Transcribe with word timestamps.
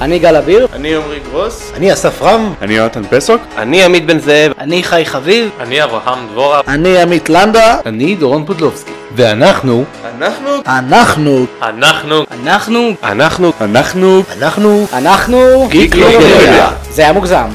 אני 0.00 0.18
גל 0.18 0.36
אביר. 0.36 0.68
אני 0.72 0.96
עמרי 0.96 1.20
גרוס. 1.30 1.72
אני 1.76 1.92
אסף 1.92 2.22
רם. 2.22 2.52
אני 2.62 2.74
יונתן 2.74 3.02
פסוק. 3.10 3.42
אני 3.56 3.84
עמית 3.84 4.06
בן 4.06 4.18
זאב. 4.18 4.52
אני 4.58 4.82
חי 4.82 5.02
חביב. 5.06 5.50
אני 5.60 5.84
אברהם 5.84 6.26
דבורה. 6.32 6.60
אני 6.68 6.98
עמית 6.98 7.28
לנדה. 7.28 7.78
אני 7.86 8.14
דורון 8.14 8.46
פודלובסקי. 8.46 8.90
ואנחנו... 9.16 9.84
אנחנו... 10.18 10.50
אנחנו... 10.66 11.46
אנחנו... 11.62 12.24
אנחנו... 12.32 12.94
אנחנו... 13.02 13.52
אנחנו... 13.60 14.22
אנחנו... 14.32 14.86
אנחנו... 14.92 15.68
גיקלופדיה. 15.70 16.70
זה 16.90 17.02
היה 17.02 17.12
מוגזם. 17.12 17.48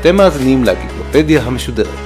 אתם 0.00 0.16
מאזינים 0.16 0.64
לגיקלופדיה 0.64 1.42
המשודרת. 1.42 2.05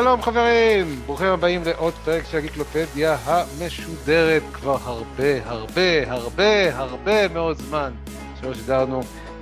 שלום 0.00 0.22
חברים, 0.22 0.86
ברוכים 1.06 1.26
הבאים 1.26 1.62
לעוד 1.64 1.94
פרק 1.94 2.24
של 2.30 2.36
הגיקלופדיה 2.38 3.16
המשודרת 3.24 4.42
כבר 4.52 4.76
הרבה 4.82 5.50
הרבה 5.50 6.12
הרבה 6.12 6.76
הרבה 6.76 7.28
מאוד 7.28 7.56
זמן 7.56 7.92
שלא 8.40 8.54
שידרנו. 8.54 9.00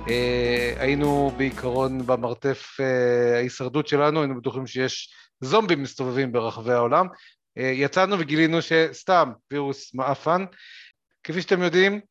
אה, 0.09 0.73
היינו 0.77 1.31
בעיקרון 1.37 2.05
במרתף 2.05 2.77
אה, 2.79 3.35
ההישרדות 3.37 3.87
שלנו, 3.87 4.19
היינו 4.21 4.37
בטוחים 4.37 4.67
שיש 4.67 5.13
זומבים 5.41 5.83
מסתובבים 5.83 6.31
ברחבי 6.31 6.73
העולם. 6.73 7.07
אה, 7.57 7.71
יצאנו 7.73 8.19
וגילינו 8.19 8.61
שסתם 8.61 9.31
וירוס 9.51 9.93
מעפן. 9.93 10.45
כפי 11.23 11.41
שאתם 11.41 11.61
יודעים, 11.61 12.01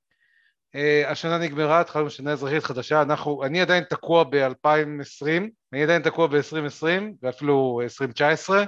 השנה 1.07 1.39
נגמרה, 1.39 1.81
התחלנו 1.81 2.11
שנה 2.11 2.33
אזרחית 2.33 2.65
חדשה, 2.65 3.03
אנחנו, 3.03 3.45
אני 3.45 3.61
עדיין 3.61 3.85
תקוע 3.85 4.25
ב-2020, 4.25 5.27
אני 5.73 5.83
עדיין 5.83 6.03
תקוע 6.03 6.27
ב-2020 6.27 6.87
ואפילו 7.23 7.81
2019, 7.83 8.65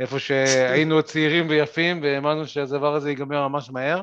איפה 0.00 0.18
שהיינו 0.18 1.02
צעירים 1.08 1.48
ויפים 1.48 2.02
והאמנו 2.02 2.46
שהדבר 2.46 2.94
הזה 2.94 3.10
ייגמר 3.10 3.48
ממש 3.48 3.70
מהר, 3.70 4.00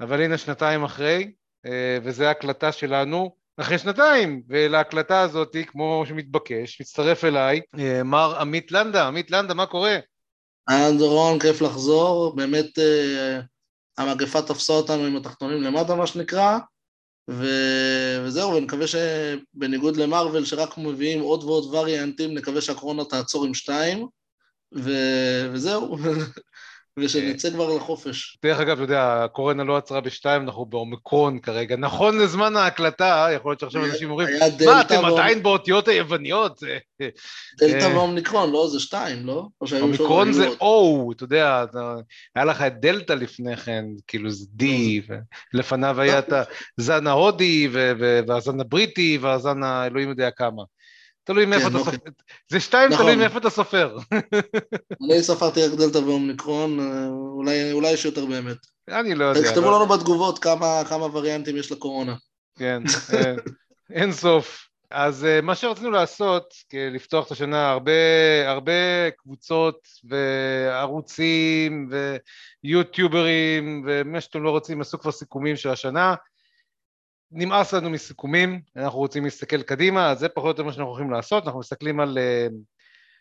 אבל 0.00 0.22
הנה 0.22 0.38
שנתיים 0.38 0.84
אחרי, 0.84 1.32
uh, 1.66 1.70
וזו 2.02 2.24
ההקלטה 2.24 2.72
שלנו. 2.72 3.38
אחרי 3.60 3.78
שנתיים, 3.78 4.42
ולהקלטה 4.48 5.20
הזאת, 5.20 5.56
כמו 5.66 6.04
שמתבקש, 6.08 6.80
מצטרף 6.80 7.24
אליי 7.24 7.60
uh, 7.76 8.02
מר 8.04 8.40
עמית 8.40 8.72
לנדה, 8.72 9.06
עמית 9.06 9.30
לנדה, 9.30 9.54
מה 9.54 9.66
קורה? 9.66 9.96
אהלן 10.70 10.98
דורון, 10.98 11.38
כיף 11.38 11.62
לחזור, 11.62 12.36
באמת... 12.36 12.78
Uh... 12.78 13.57
המגפה 13.98 14.42
תפסה 14.42 14.72
אותנו 14.72 15.04
עם 15.04 15.16
התחתונים 15.16 15.62
למטה, 15.62 15.94
מה 15.94 16.06
שנקרא, 16.06 16.58
ו... 17.30 17.46
וזהו, 18.24 18.54
ונקווה 18.54 18.86
שבניגוד 18.86 19.96
למרוויל, 19.96 20.44
שרק 20.44 20.78
מביאים 20.78 21.20
עוד 21.20 21.44
ועוד 21.44 21.74
וריאנטים, 21.74 22.34
נקווה 22.34 22.60
שהקורונה 22.60 23.04
תעצור 23.04 23.44
עם 23.44 23.54
שתיים, 23.54 24.06
ו... 24.74 24.90
וזהו, 25.52 25.96
ושנצא 27.00 27.50
כבר 27.50 27.76
לחופש. 27.76 28.38
דרך 28.44 28.60
אגב, 28.60 28.70
אתה 28.70 28.82
יודע, 28.82 29.24
הקורונה 29.24 29.64
לא 29.64 29.76
עצרה 29.76 30.00
בשתיים, 30.00 30.42
אנחנו 30.42 30.66
באומיקרון 30.66 31.38
כרגע. 31.38 31.76
נכון 31.76 32.18
לזמן 32.18 32.56
ההקלטה, 32.56 33.28
יכול 33.34 33.50
להיות 33.50 33.60
שעכשיו 33.60 33.84
אנשים 33.84 34.10
אומרים, 34.10 34.28
מה, 34.66 34.80
אתם 34.80 35.04
עדיין 35.04 35.42
באותיות 35.42 35.88
היווניות? 35.88 36.60
דלתא 37.58 37.86
ואומניקרון, 37.94 38.52
לא? 38.52 38.68
זה 38.68 38.80
שתיים, 38.80 39.26
לא? 39.26 39.46
אומיקרון 39.80 40.32
זה 40.32 40.48
או, 40.60 41.10
אתה 41.16 41.24
יודע, 41.24 41.64
היה 42.34 42.44
לך 42.44 42.62
את 42.62 42.80
דלתא 42.80 43.12
לפני 43.12 43.56
כן, 43.56 43.84
כאילו 44.06 44.30
זה 44.30 44.46
D, 44.60 44.64
ולפניו 45.54 46.00
היה 46.00 46.18
את 46.18 46.32
הזן 46.78 47.06
ההודי, 47.06 47.68
והזן 48.26 48.60
הבריטי, 48.60 49.18
והזן 49.20 49.62
האלוהים 49.62 50.08
יודע 50.08 50.30
כמה. 50.30 50.62
תלוי 51.28 51.46
מאיפה 51.46 51.64
כן, 51.64 51.70
אתה 51.70 51.78
אוקיי. 51.78 51.92
סופר, 51.92 52.10
זה 52.48 52.60
שתיים 52.60 52.90
נכון. 52.90 53.04
תלוי 53.04 53.16
מאיפה 53.16 53.38
אתה 53.38 53.50
סופר. 53.50 53.96
אני 55.10 55.22
ספרתי 55.22 55.66
רק 55.66 55.72
דלתא 55.72 55.98
ואומניקרון, 55.98 56.80
אה, 56.80 57.06
אולי, 57.72 57.90
יש 57.90 58.04
יותר 58.04 58.26
באמת. 58.26 58.56
אני 58.88 59.14
לא 59.14 59.24
יודע. 59.24 59.42
תכתבו. 59.42 59.70
לנו 59.70 59.86
בתגובות 59.86 60.38
כמה, 60.38 61.06
וריאנטים 61.12 61.56
יש 61.56 61.72
לקורונה. 61.72 62.14
כן, 62.58 62.82
אה, 63.14 63.34
אין 63.90 64.12
סוף. 64.12 64.68
אז 64.90 65.24
uh, 65.24 65.42
מה 65.42 65.54
שרצינו 65.54 65.90
לעשות, 65.90 66.54
לפתוח 66.92 67.26
את 67.26 67.32
השנה, 67.32 67.70
הרבה, 67.70 67.92
הרבה 68.46 69.10
קבוצות 69.10 69.88
וערוצים 70.04 71.90
ויוטיוברים 72.64 73.84
ומה 73.86 74.20
שאתם 74.20 74.42
לא 74.42 74.50
רוצים, 74.50 74.80
עשו 74.80 74.98
כבר 74.98 75.12
סיכומים 75.12 75.56
של 75.56 75.68
השנה. 75.68 76.14
נמאס 77.32 77.74
לנו 77.74 77.90
מסיכומים, 77.90 78.60
אנחנו 78.76 78.98
רוצים 78.98 79.24
להסתכל 79.24 79.62
קדימה, 79.62 80.10
אז 80.10 80.18
זה 80.18 80.28
פחות 80.28 80.44
או 80.44 80.50
יותר 80.50 80.62
מה 80.62 80.72
שאנחנו 80.72 80.90
הולכים 80.90 81.10
לעשות, 81.10 81.44
אנחנו 81.44 81.60
מסתכלים 81.60 82.00
על 82.00 82.18
uh, 82.18 82.52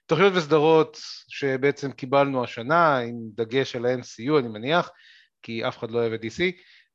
תוכניות 0.06 0.34
וסדרות 0.36 1.00
שבעצם 1.28 1.92
קיבלנו 1.92 2.44
השנה, 2.44 2.98
עם 2.98 3.16
דגש 3.36 3.76
על 3.76 3.86
ה-MCU 3.86 4.40
אני 4.40 4.48
מניח, 4.48 4.90
כי 5.42 5.68
אף 5.68 5.78
אחד 5.78 5.92
לא 5.92 6.00
אוהב 6.00 6.14
את 6.14 6.22
DC. 6.22 6.42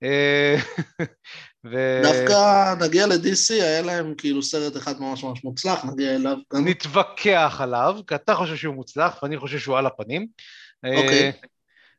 אה, 0.03 0.57
ו... 1.71 2.01
דווקא 2.03 2.75
נגיע 2.85 3.07
ל-DC, 3.07 3.53
היה 3.53 3.83
להם 3.83 4.15
כאילו 4.19 4.43
סרט 4.43 4.77
אחד 4.77 5.01
ממש 5.01 5.25
ממש 5.25 5.45
מוצלח, 5.45 5.85
נגיע 5.85 6.15
אליו 6.15 6.37
גם. 6.53 6.69
נתווכח 6.69 7.57
עליו, 7.61 8.01
כי 8.07 8.15
אתה 8.15 8.35
חושב 8.35 8.57
שהוא 8.57 8.75
מוצלח 8.75 9.23
ואני 9.23 9.39
חושב 9.39 9.59
שהוא 9.59 9.79
על 9.79 9.87
הפנים. 9.87 10.27
אוקיי. 10.97 11.33
Okay. 11.43 11.47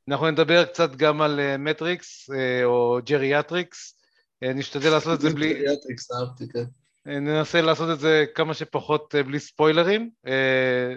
אנחנו 0.10 0.32
נדבר 0.32 0.66
קצת 0.66 0.96
גם 0.96 1.22
על 1.22 1.58
מטריקס 1.58 2.30
או 2.64 3.00
ג'ריאטריקס. 3.06 4.03
אה, 4.44 4.54
נשתדל 4.54 4.90
לעשות 4.90 5.16
את 5.16 5.22
זה 5.22 5.30
בלי... 5.30 5.64
כן. 6.54 6.64
אה, 7.08 7.20
ננסה 7.20 7.62
לעשות 7.62 7.90
את 7.94 8.00
זה 8.00 8.26
כמה 8.36 8.54
שפחות 8.54 9.16
אה, 9.16 9.24
בלי 9.24 9.40
ספוילרים, 9.40 10.10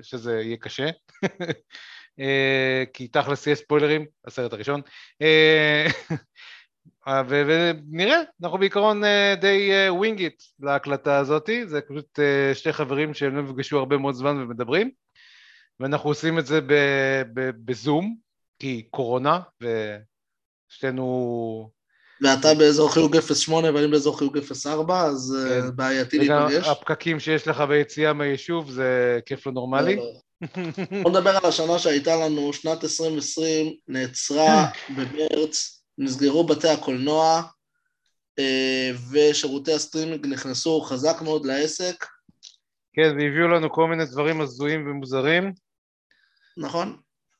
שזה 0.02 0.40
יהיה 0.40 0.56
קשה. 0.56 0.90
כי 2.92 3.08
תכלס 3.08 3.46
יהיה 3.46 3.56
ספוילרים, 3.56 4.06
הסרט 4.24 4.52
הראשון. 4.52 4.80
ונראה, 7.28 8.20
אנחנו 8.42 8.58
בעיקרון 8.58 9.02
די 9.40 9.70
winging 9.88 10.20
it 10.20 10.42
להקלטה 10.60 11.18
הזאת, 11.18 11.50
זה 11.66 11.80
פשוט 11.80 12.18
שתי 12.54 12.72
חברים 12.72 13.14
שהם 13.14 13.36
לא 13.36 13.42
נפגשו 13.42 13.78
הרבה 13.78 13.96
מאוד 13.96 14.14
זמן 14.14 14.36
ומדברים, 14.36 14.90
ואנחנו 15.80 16.10
עושים 16.10 16.38
את 16.38 16.46
זה 16.46 16.60
בזום, 17.64 18.16
כי 18.58 18.88
קורונה, 18.90 19.40
ושתינו 20.70 21.70
ואתה 22.22 22.54
באזור 22.54 22.92
חיוג 22.92 23.16
08 23.46 23.74
ואני 23.74 23.88
באזור 23.88 24.18
חיוג 24.18 24.38
04, 24.38 25.02
אז 25.02 25.36
אה, 25.38 25.60
כן. 25.60 25.76
בעייתי 25.76 26.18
להיפגש. 26.18 26.62
וגם 26.62 26.70
הפקקים 26.70 27.20
שיש 27.20 27.48
לך 27.48 27.60
ביציאה 27.60 28.12
מהיישוב 28.12 28.70
זה 28.70 29.20
כיף 29.26 29.46
לא 29.46 29.52
נורמלי. 29.52 29.96
לא, 29.96 30.02
לא. 30.02 30.20
בוא 31.02 31.10
נדבר 31.10 31.30
על 31.30 31.46
השנה 31.48 31.78
שהייתה 31.78 32.16
לנו, 32.16 32.52
שנת 32.52 32.84
2020 32.84 33.74
נעצרה 33.88 34.66
במרץ, 34.96 35.82
נסגרו 35.98 36.46
בתי 36.46 36.68
הקולנוע, 36.68 37.42
אה, 38.38 38.90
ושירותי 39.10 39.72
הסטרימינג 39.72 40.26
נכנסו 40.26 40.80
חזק 40.80 41.22
מאוד 41.22 41.46
לעסק. 41.46 42.06
כן, 42.92 43.16
והביאו 43.18 43.48
לנו 43.48 43.72
כל 43.72 43.88
מיני 43.88 44.04
דברים 44.04 44.40
הזויים 44.40 44.90
ומוזרים. 44.90 45.52
נכון. 46.56 46.96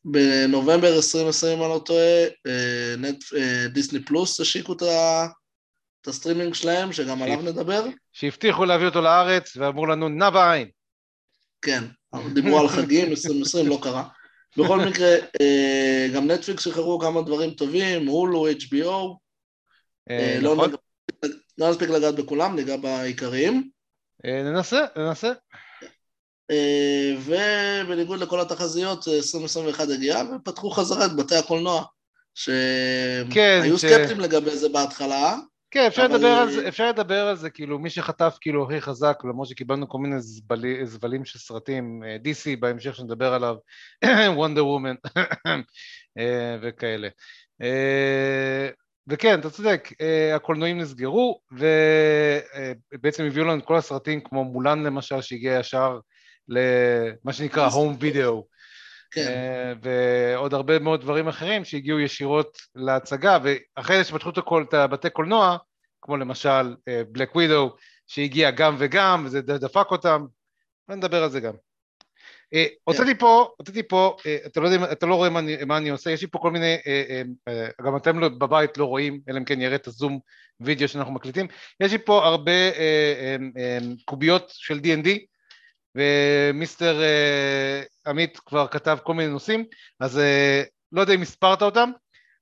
בנובמבר 0.08 0.96
2020, 0.96 1.62
אני 1.62 1.68
לא 1.68 1.82
טועה, 1.84 2.24
אה, 2.46 2.94
אה, 3.36 3.68
דיסני 3.68 4.04
פלוס 4.04 4.40
השיקו 4.40 4.72
את 4.72 6.06
הסטרימינג 6.06 6.54
שלהם, 6.54 6.92
שגם 6.92 7.22
עליו 7.22 7.42
נדבר. 7.42 7.84
שהבטיחו 8.12 8.64
להביא 8.64 8.86
אותו 8.86 9.00
לארץ 9.00 9.56
ואמרו 9.56 9.86
לנו 9.86 10.08
נע 10.08 10.30
בעין. 10.30 10.68
כן, 11.62 11.84
דיברו 12.34 12.60
על 12.60 12.68
חגים, 12.68 13.10
2020 13.10 13.66
לא 13.66 13.78
קרה. 13.82 14.04
בכל 14.56 14.80
מקרה, 14.80 15.14
אה, 15.40 16.08
גם 16.14 16.30
נטפליקס 16.30 16.64
שחררו 16.64 16.98
כמה 16.98 17.22
דברים 17.22 17.50
טובים, 17.50 18.06
הולו, 18.06 18.50
HBO. 18.50 19.16
לא, 20.40 20.54
נכון. 20.54 20.70
לא 21.58 21.70
נספיק 21.70 21.88
לגעת 21.90 22.14
בכולם, 22.14 22.56
ניגע 22.56 22.76
בעיקריים. 22.76 23.70
ננסה, 24.24 24.84
ננסה. 24.96 25.32
אה, 26.50 27.14
ובניגוד 27.24 28.20
לכל 28.20 28.40
התחזיות 28.40 29.08
2021 29.08 29.88
הגיעה 29.94 30.22
ופתחו 30.34 30.70
חזרה 30.70 31.06
את 31.06 31.16
בתי 31.16 31.36
הקולנוע 31.36 31.84
שהיו 32.34 33.26
כן, 33.30 33.62
סקפטיים 33.76 34.20
ש... 34.20 34.22
לגבי 34.22 34.56
זה 34.56 34.68
בהתחלה 34.68 35.36
כן, 35.70 35.86
אפשר, 35.86 36.06
אבל... 36.06 36.14
לדבר 36.14 36.28
על 36.28 36.50
זה, 36.50 36.68
אפשר 36.68 36.88
לדבר 36.88 37.26
על 37.26 37.36
זה, 37.36 37.50
כאילו, 37.50 37.78
מי 37.78 37.90
שחטף 37.90 38.38
כאילו 38.40 38.64
הכי 38.64 38.80
חזק, 38.80 39.18
למרות 39.24 39.48
שקיבלנו 39.48 39.88
כל 39.88 39.98
מיני 39.98 40.20
זבלי, 40.20 40.86
זבלים 40.86 41.24
של 41.24 41.38
סרטים, 41.38 42.02
אה, 42.06 42.16
DC 42.24 42.60
בהמשך 42.60 42.94
שנדבר 42.94 43.34
עליו, 43.34 43.56
וומן 44.36 44.94
אה, 46.18 46.56
וכאלה. 46.62 47.08
וכן, 49.08 49.40
אתה 49.40 49.50
צודק, 49.50 49.88
הקולנועים 50.34 50.78
נסגרו, 50.78 51.40
ובעצם 51.52 53.24
הביאו 53.24 53.44
לנו 53.44 53.58
את 53.58 53.64
כל 53.64 53.76
הסרטים, 53.76 54.20
כמו 54.20 54.44
מולן 54.44 54.82
למשל, 54.82 55.20
שהגיע 55.20 55.58
ישר 55.60 55.98
למה 56.48 57.32
שנקרא 57.32 57.66
הום 57.66 57.96
וידאו. 58.00 58.46
כן. 59.10 59.26
אה, 59.28 59.72
ועוד 59.82 60.54
הרבה 60.54 60.78
מאוד 60.78 61.00
דברים 61.00 61.28
אחרים 61.28 61.64
שהגיעו 61.64 62.00
ישירות 62.00 62.58
להצגה, 62.74 63.38
ואחרי 63.42 63.96
זה 63.96 64.04
שפתחו 64.04 64.60
את 64.60 64.74
הבתי 64.74 65.10
קולנוע, 65.10 65.56
כמו 66.02 66.16
למשל 66.16 66.76
בלק 67.08 67.34
ווידו, 67.34 67.76
שהגיע 68.06 68.50
גם 68.50 68.76
וגם, 68.78 69.22
וזה 69.26 69.42
דפק 69.42 69.90
אותם, 69.90 70.26
ונדבר 70.88 71.22
על 71.22 71.30
זה 71.30 71.40
גם. 71.40 71.52
אה, 72.54 72.66
הוצאתי 72.84 73.14
פה, 73.14 73.48
הוצאתי 73.56 73.82
פה, 73.82 74.16
אה, 74.26 74.36
אתה 74.46 74.60
לא, 74.60 74.68
יודע, 74.68 74.92
אתה 74.92 75.06
לא 75.06 75.14
רואה 75.14 75.30
מה 75.30 75.38
אני, 75.38 75.56
מה 75.66 75.76
אני 75.76 75.88
עושה, 75.88 76.10
יש 76.10 76.22
לי 76.22 76.28
פה 76.28 76.38
כל 76.38 76.50
מיני, 76.50 76.76
גם 77.86 77.96
אתם 77.96 78.18
לא, 78.18 78.28
בבית 78.28 78.78
לא 78.78 78.84
רואים, 78.84 79.20
אלא 79.28 79.38
אם 79.38 79.44
כן 79.44 79.60
יראה 79.60 79.76
את 79.76 79.86
הזום 79.86 80.18
וידאו 80.60 80.88
שאנחנו 80.88 81.12
מקליטים, 81.12 81.46
יש 81.80 81.92
לי 81.92 81.98
פה 81.98 82.26
הרבה 82.26 82.52
קוביות 84.04 84.44
של 84.48 84.78
D&D, 84.78 85.08
ומיסטר 85.96 87.02
אה, 87.02 87.82
עמית 88.06 88.38
כבר 88.38 88.66
כתב 88.68 88.98
כל 89.04 89.14
מיני 89.14 89.30
נושאים, 89.32 89.64
אז 90.00 90.18
אה, 90.18 90.62
לא 90.92 91.00
יודע 91.00 91.14
אם 91.14 91.22
הספרת 91.22 91.62
אותם, 91.62 91.90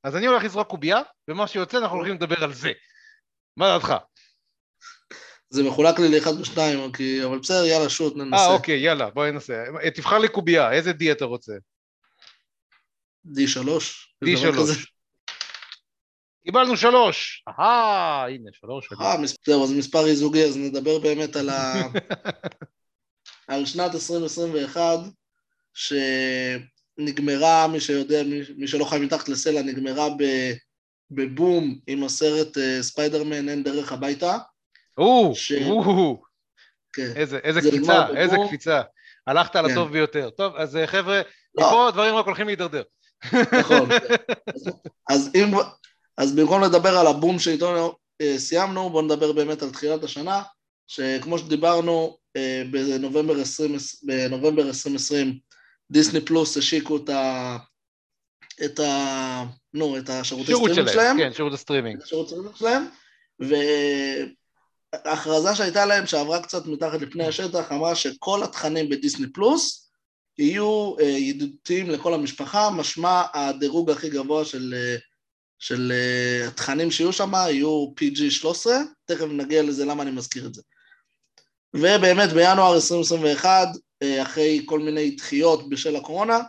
אז 0.05 0.17
אני 0.17 0.27
הולך 0.27 0.45
לזרוק 0.45 0.69
קובייה, 0.69 1.01
ומה 1.29 1.47
שיוצא 1.47 1.79
אנחנו 1.79 1.97
הולכים 1.97 2.15
לדבר 2.15 2.45
על 2.45 2.53
זה. 2.53 2.73
מה 3.57 3.67
דעתך? 3.69 3.95
זה 5.51 5.63
מחולק 5.63 5.99
לי 5.99 6.09
לאחד 6.19 6.41
ושניים, 6.41 6.93
כי- 6.93 7.25
אבל 7.25 7.39
בסדר, 7.39 7.65
יאללה, 7.65 7.89
שוט, 7.89 8.17
ננסה. 8.17 8.37
אה, 8.37 8.55
אוקיי, 8.55 8.79
יאללה, 8.79 9.11
בוא 9.11 9.27
ננסה. 9.27 9.65
אה, 9.85 9.91
תבחר 9.91 10.19
לי 10.19 10.29
קובייה, 10.29 10.73
איזה 10.73 10.91
D 10.91 11.13
אתה 11.13 11.25
רוצה? 11.25 11.53
D3. 13.27 13.59
D3. 14.25 14.89
קיבלנו 16.45 16.77
שלוש. 16.77 17.45
אהה, 17.49 18.29
הנה, 18.29 18.51
שלוש. 18.53 18.89
אה, 19.01 19.19
מס- 19.21 19.37
זהו, 19.47 19.65
אז 19.65 19.73
מספר 19.73 20.07
אי-זוגי, 20.07 20.45
אז 20.45 20.57
נדבר 20.57 20.99
באמת 20.99 21.37
על, 21.37 21.49
ה... 21.49 21.75
על 23.49 23.67
שנת 23.67 23.95
2021, 23.95 24.81
שנגמרה, 25.75 27.67
מי 27.67 27.81
שיודע, 27.81 28.23
מי, 28.23 28.41
מי 28.57 28.69
שלא 28.69 28.85
חי 28.85 28.99
מתחת 28.99 29.29
לסלע, 29.29 29.63
נגמרה 29.63 30.09
ב... 30.11 30.53
בבום 31.11 31.79
עם 31.87 32.05
הסרט 32.05 32.59
אה, 32.59 32.83
ספיידרמן 32.83 33.49
אין 33.49 33.63
דרך 33.63 33.93
הביתה. 33.93 34.39
או, 34.99 35.33
ש- 35.35 35.53
או, 35.53 36.23
כן. 36.93 37.13
איזה 37.17 37.39
איזה 37.39 37.61
זה 37.61 37.71
קפיצה, 37.71 38.07
איזה. 38.17 38.37
קפיצה. 38.49 38.83
הלכת 39.27 39.57
על 39.57 39.67
כן. 39.67 39.73
הטוב 39.73 39.93
ביותר. 39.93 40.31
טוב, 40.31 40.57
אז 40.57 40.77
אה, 40.77 40.87
חבר'ה, 40.87 41.23
לא. 41.55 41.67
מפה 41.67 41.89
הדברים 41.89 42.15
רק 42.15 42.27
הולכים 42.27 42.47
להידרדר. 42.47 42.83
נכון. 43.61 43.89
אז, 44.55 44.71
אז, 45.11 45.31
אם, 45.35 45.55
אז 46.17 46.37
במקום 46.37 46.63
לדבר 46.63 46.99
על 46.99 47.07
הבום 47.07 47.39
שאיתו 47.39 47.97
אה, 48.21 48.39
סיימנו, 48.39 48.91
בואו 48.91 49.03
נדבר 49.03 49.33
באמת 49.33 49.63
על 49.63 49.71
תחילת 49.71 50.05
השנה, 50.05 50.43
שכמו 50.87 51.39
שדיברנו, 51.39 52.19
אה, 52.37 52.63
בנובמבר, 52.71 53.41
20, 53.41 53.77
בנובמבר 54.03 54.67
2020, 54.67 55.39
דיסני 55.91 56.21
פלוס 56.21 56.57
השיקו 56.57 56.97
את 56.97 57.09
ה... 57.09 57.57
את 58.65 58.81
ה... 58.81 59.45
נו, 59.75 59.99
את 59.99 60.11
השירותי 60.11 60.47
שירות 60.47 60.71
סטרימינג 60.71 60.93
שלהם, 60.93 61.19
כן, 61.19 61.33
שירות 61.33 61.53
הסטרימינג. 61.53 61.97
את 61.97 62.03
השירות 62.03 62.29
סטרימינג 62.29 62.57
שלהם, 62.57 62.85
וההכרזה 65.05 65.55
שהייתה 65.55 65.87
להם, 65.87 66.07
שעברה 66.07 66.43
קצת 66.43 66.67
מתחת 66.67 67.01
לפני 67.01 67.27
השטח, 67.27 67.73
אמרה 67.73 67.95
שכל 67.95 68.43
התכנים 68.43 68.89
בדיסני 68.89 69.27
פלוס 69.33 69.91
יהיו 70.39 70.95
אה, 71.01 71.05
ידידותיים 71.05 71.91
לכל 71.91 72.15
המשפחה, 72.15 72.71
משמע 72.71 73.23
הדירוג 73.35 73.91
הכי 73.91 74.11
גבוה 74.11 74.45
של, 74.45 74.75
אה, 74.77 74.97
של 75.59 75.93
התכנים 76.49 76.91
שיהיו 76.91 77.13
שם 77.13 77.33
יהיו 77.35 77.93
PG 78.01 78.31
13, 78.31 78.75
תכף 79.05 79.27
נגיע 79.31 79.63
לזה 79.63 79.85
למה 79.85 80.03
אני 80.03 80.11
מזכיר 80.11 80.47
את 80.47 80.55
זה. 80.55 80.63
ובאמת 81.75 82.33
בינואר 82.33 82.75
2021, 82.75 83.69
אה, 84.03 84.23
אחרי 84.23 84.63
כל 84.67 84.81
מיני 84.81 85.11
דחיות 85.11 85.69
בשל 85.69 85.97
הקורונה, 85.97 86.41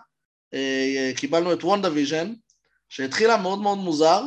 אה, 0.54 1.12
קיבלנו 1.16 1.54
את 1.54 1.64
וונדה 1.64 1.92
ויז'ן, 1.92 2.34
שהתחילה 2.90 3.38
מאוד 3.38 3.60
מאוד 3.60 3.78
מוזר, 3.78 4.24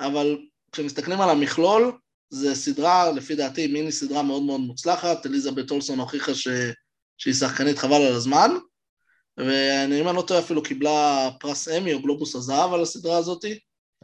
אבל 0.00 0.38
כשמסתכלים 0.72 1.20
על 1.20 1.30
המכלול, 1.30 1.92
זה 2.30 2.54
סדרה, 2.54 3.12
לפי 3.12 3.34
דעתי, 3.34 3.66
מיני 3.66 3.92
סדרה 3.92 4.22
מאוד 4.22 4.42
מאוד 4.42 4.60
מוצלחת, 4.60 5.26
אליזבת 5.26 5.70
אולסון 5.70 6.00
הוכיחה 6.00 6.34
ש... 6.34 6.48
שהיא 7.18 7.34
שחקנית 7.34 7.78
חבל 7.78 8.02
על 8.02 8.12
הזמן, 8.12 8.50
ואם 9.38 10.08
אני 10.08 10.16
לא 10.16 10.22
טועה 10.22 10.40
אפילו 10.40 10.62
קיבלה 10.62 11.30
פרס 11.40 11.68
אמי 11.68 11.94
או 11.94 12.02
גלובוס 12.02 12.34
הזהב 12.34 12.72
על 12.72 12.82
הסדרה 12.82 13.16
הזאת. 13.16 13.44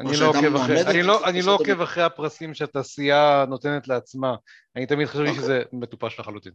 אני 0.01 0.17
לא 0.17 0.29
עוקב 0.29 0.57
אחרי, 0.57 0.83
אני 0.83 1.03
לא- 1.03 1.29
אני 1.29 1.43
לא 1.43 1.55
עוקב 1.55 1.81
אחרי 1.81 2.03
הפרסים 2.03 2.55
שהתעשייה 2.55 3.45
נותנת 3.49 3.89
לעצמה. 3.89 4.35
אני 4.77 4.87
תמיד 4.87 5.09
חשבתי 5.09 5.29
אוקיי. 5.29 5.43
שזה 5.43 5.63
מטופש 5.73 6.21
לחלוטין. 6.21 6.53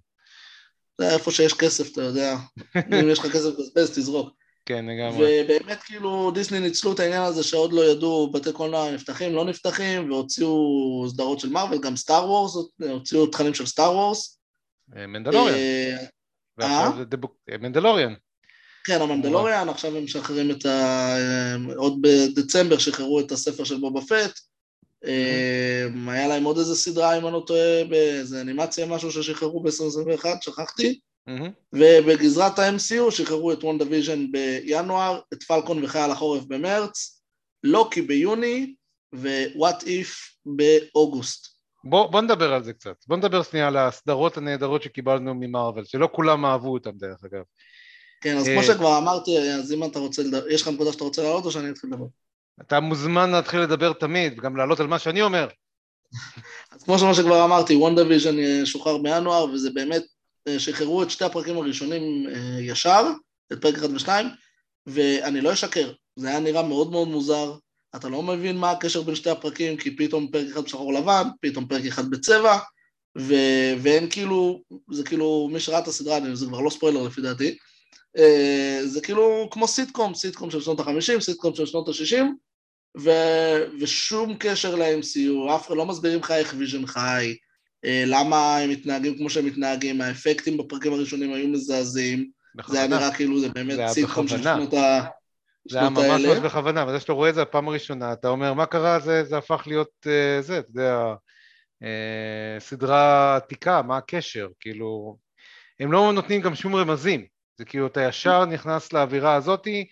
זה 1.01 1.13
איפה 1.13 1.31
שיש 1.31 1.53
כסף, 1.53 1.91
אתה 1.91 2.01
יודע. 2.01 2.35
אם 3.01 3.09
יש 3.09 3.19
לך 3.19 3.25
כסף 3.25 3.45
לבזבז, 3.45 3.89
תזרוק. 3.99 4.29
כן, 4.65 4.85
לגמרי. 4.85 5.41
ובאמת 5.43 5.83
כאילו 5.83 6.31
דיסני 6.31 6.59
ניצלו 6.59 6.93
את 6.93 6.99
העניין 6.99 7.21
הזה 7.21 7.43
שעוד 7.43 7.73
לא 7.73 7.81
ידעו 7.81 8.31
בתי 8.31 8.53
קולנוע 8.53 8.91
נפתחים, 8.91 9.35
לא 9.35 9.45
נפתחים, 9.45 10.11
והוציאו 10.11 11.05
סדרות 11.09 11.39
של 11.39 11.49
מארוול, 11.49 11.81
גם 11.81 11.95
סטאר 11.95 12.29
וורס, 12.29 12.55
הוציאו 12.89 13.27
תכנים 13.27 13.53
של 13.53 13.65
סטאר 13.65 13.91
וורס. 13.95 14.39
מנדלוריאן. 14.87 15.57
מנדלוריאן. 17.59 18.13
כן, 18.85 19.01
המנדלוריאן, 19.01 19.69
עכשיו 19.69 19.97
הם 19.97 20.03
משחררים 20.03 20.51
את 20.51 20.65
ה... 20.65 21.15
עוד 21.75 22.01
בדצמבר 22.01 22.77
שחררו 22.77 23.19
את 23.19 23.31
הספר 23.31 23.63
של 23.63 23.77
בובה 23.77 24.01
פט. 24.01 24.39
אה, 25.05 25.87
היה 26.07 26.27
להם 26.27 26.43
עוד 26.43 26.57
איזה 26.57 26.75
סדרה, 26.75 27.17
אם 27.17 27.25
אני 27.25 27.33
לא 27.33 27.43
טועה, 27.47 27.83
באיזה 27.89 28.41
אנימציה, 28.41 28.85
משהו 28.85 29.11
ששחררו 29.11 29.63
ב-2021, 29.63 30.25
שכחתי. 30.41 30.99
מהמם. 31.27 31.51
ובגזרת 31.73 32.59
ה-MCU 32.59 33.11
שחררו 33.11 33.51
את 33.51 33.63
וונדה 33.63 33.85
ויז'ן 33.89 34.25
בינואר, 34.31 35.19
את 35.33 35.43
פלקון 35.43 35.83
וחייל 35.83 36.11
החורף 36.11 36.43
במרץ, 36.43 37.21
לוקי 37.63 38.01
ביוני 38.01 38.75
ו-What 39.15 39.83
If 39.83 40.37
באוגוסט. 40.45 41.47
בוא, 41.83 42.07
בוא 42.07 42.21
נדבר 42.21 42.53
על 42.53 42.63
זה 42.63 42.73
קצת. 42.73 42.95
בוא 43.07 43.17
נדבר 43.17 43.43
שנייה 43.43 43.67
על 43.67 43.77
הסדרות 43.77 44.37
הנהדרות 44.37 44.83
שקיבלנו 44.83 45.33
ממארוול, 45.33 45.85
שלא 45.85 46.09
כולם 46.11 46.45
אהבו 46.45 46.73
אותם 46.73 46.91
דרך 46.97 47.23
אגב. 47.25 47.43
כן, 48.21 48.37
אז 48.37 48.47
אה, 48.47 48.53
כמו 48.53 48.63
שכבר 48.63 48.97
אמרתי, 48.97 49.37
אז 49.37 49.73
אם 49.73 49.83
אתה 49.83 49.99
רוצה 49.99 50.21
יש 50.49 50.61
לך 50.61 50.67
נקודה 50.67 50.91
שאתה 50.91 51.03
רוצה 51.03 51.21
להעלות 51.21 51.45
או 51.45 51.51
שאני 51.51 51.69
אתחיל 51.69 51.89
לדבר? 51.89 52.05
אתה 52.61 52.79
מוזמן 52.79 53.29
להתחיל 53.31 53.59
לדבר 53.59 53.93
תמיד, 53.93 54.33
וגם 54.37 54.57
לעלות 54.57 54.79
על 54.79 54.87
מה 54.87 54.99
שאני 54.99 55.21
אומר. 55.21 55.47
אז 56.71 56.83
כמו 56.83 56.99
שמה 56.99 57.13
שכבר 57.13 57.45
אמרתי, 57.45 57.75
וונדה 57.75 58.07
ויז'ן 58.07 58.39
אה, 58.39 58.61
שוחרר 58.65 58.97
בינואר, 58.97 59.45
וזה 59.45 59.69
באמת, 59.69 60.03
אה, 60.47 60.59
שחררו 60.59 61.03
את 61.03 61.09
שתי 61.09 61.25
הפרקים 61.25 61.57
הראשונים 61.57 62.29
ישר, 62.61 63.07
את 63.53 63.61
פרק 63.61 63.75
1 63.75 63.89
ו-2, 63.89 64.09
ואני 64.87 65.41
לא 65.41 65.53
אשקר, 65.53 65.91
זה 66.15 66.29
היה 66.29 66.39
נראה 66.39 66.63
מאוד 66.63 66.91
מאוד 66.91 67.07
מוזר, 67.07 67.53
אתה 67.95 68.09
לא 68.09 68.23
מבין 68.23 68.57
מה 68.57 68.71
הקשר 68.71 69.01
בין 69.01 69.15
שתי 69.15 69.29
הפרקים, 69.29 69.77
כי 69.77 69.95
פתאום 69.95 70.27
פרק 70.31 70.47
אחד 70.51 70.63
בשחור 70.63 70.93
לבן, 70.93 71.27
פתאום 71.41 71.67
פרק 71.67 71.85
אחד 71.85 72.09
בצבע, 72.09 72.57
ו- 73.17 73.73
ואין 73.81 74.09
כאילו, 74.09 74.61
זה 74.91 75.03
כאילו, 75.03 75.49
מי 75.51 75.59
שראה 75.59 75.79
את 75.79 75.87
הסדרה, 75.87 76.19
זה 76.33 76.45
כבר 76.45 76.59
לא 76.59 76.69
ספוילר 76.69 77.03
לפי 77.03 77.21
דעתי, 77.21 77.57
זה 78.85 79.01
כאילו 79.03 79.47
כמו 79.51 79.67
סיטקום, 79.67 80.13
סיטקום 80.13 80.51
של 80.51 80.61
שנות 80.61 80.79
ה-50, 80.79 81.19
סיטקום 81.19 81.55
של 81.55 81.65
שנות 81.65 81.87
ה-60, 81.87 82.23
ו- 82.97 83.79
ושום 83.79 84.35
קשר 84.39 84.75
ל-MCU, 84.75 85.55
אף 85.55 85.67
אחד 85.67 85.75
לא 85.75 85.85
מסבירים 85.85 86.19
לך 86.19 86.31
איך 86.31 86.53
ויז'ן 86.57 86.85
חי, 86.85 87.35
אה, 87.85 88.03
למה 88.07 88.57
הם 88.57 88.69
מתנהגים 88.69 89.17
כמו 89.17 89.29
שהם 89.29 89.45
מתנהגים, 89.45 90.01
האפקטים 90.01 90.57
בפרקים 90.57 90.93
הראשונים 90.93 91.33
היו 91.33 91.47
מזעזעים, 91.47 92.29
זה 92.67 92.79
היה. 92.79 92.87
נראה 92.87 93.15
כאילו 93.15 93.39
זה 93.39 93.47
זה 93.47 93.53
באמת 93.53 93.77
היה 93.77 93.87
סיטקום 93.87 94.27
של. 94.27 94.43
שנות 94.43 94.73
ה... 94.73 95.01
זה 95.69 95.79
היה 95.79 95.89
ממש 95.89 96.03
האלה. 96.03 96.27
ממש 96.29 96.37
בכוונה, 96.37 96.85
וזה 96.87 96.99
שאתה 96.99 97.13
רואה 97.13 97.29
את 97.29 97.35
זה 97.35 97.41
הפעם 97.41 97.67
הראשונה, 97.67 98.13
אתה 98.13 98.27
אומר, 98.27 98.53
מה 98.53 98.65
קרה? 98.65 98.99
זה, 98.99 99.23
זה 99.23 99.37
הפך 99.37 99.63
להיות 99.67 100.07
אה, 100.07 100.41
זה, 100.41 100.59
אתה 100.59 100.69
יודע, 100.71 101.13
אה, 101.83 102.59
סדרה 102.59 103.35
עתיקה, 103.35 103.81
מה 103.81 103.97
הקשר? 103.97 104.47
כאילו, 104.59 105.17
הם 105.79 105.91
לא 105.91 106.11
נותנים 106.13 106.41
גם 106.41 106.55
שום 106.55 106.75
רמזים, 106.75 107.25
זה 107.59 107.65
כאילו, 107.65 107.87
אתה 107.87 108.01
ישר 108.01 108.45
נכנס 108.45 108.93
לאווירה 108.93 109.35
הזאתי, 109.35 109.87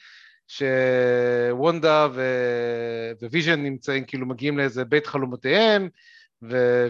שוונדה 0.48 2.08
ו... 2.14 2.22
וויז'ן 3.22 3.64
נמצאים, 3.64 4.06
כאילו 4.06 4.26
מגיעים 4.26 4.58
לאיזה 4.58 4.86
בית 4.86 5.08
חלומותיהם, 5.08 5.90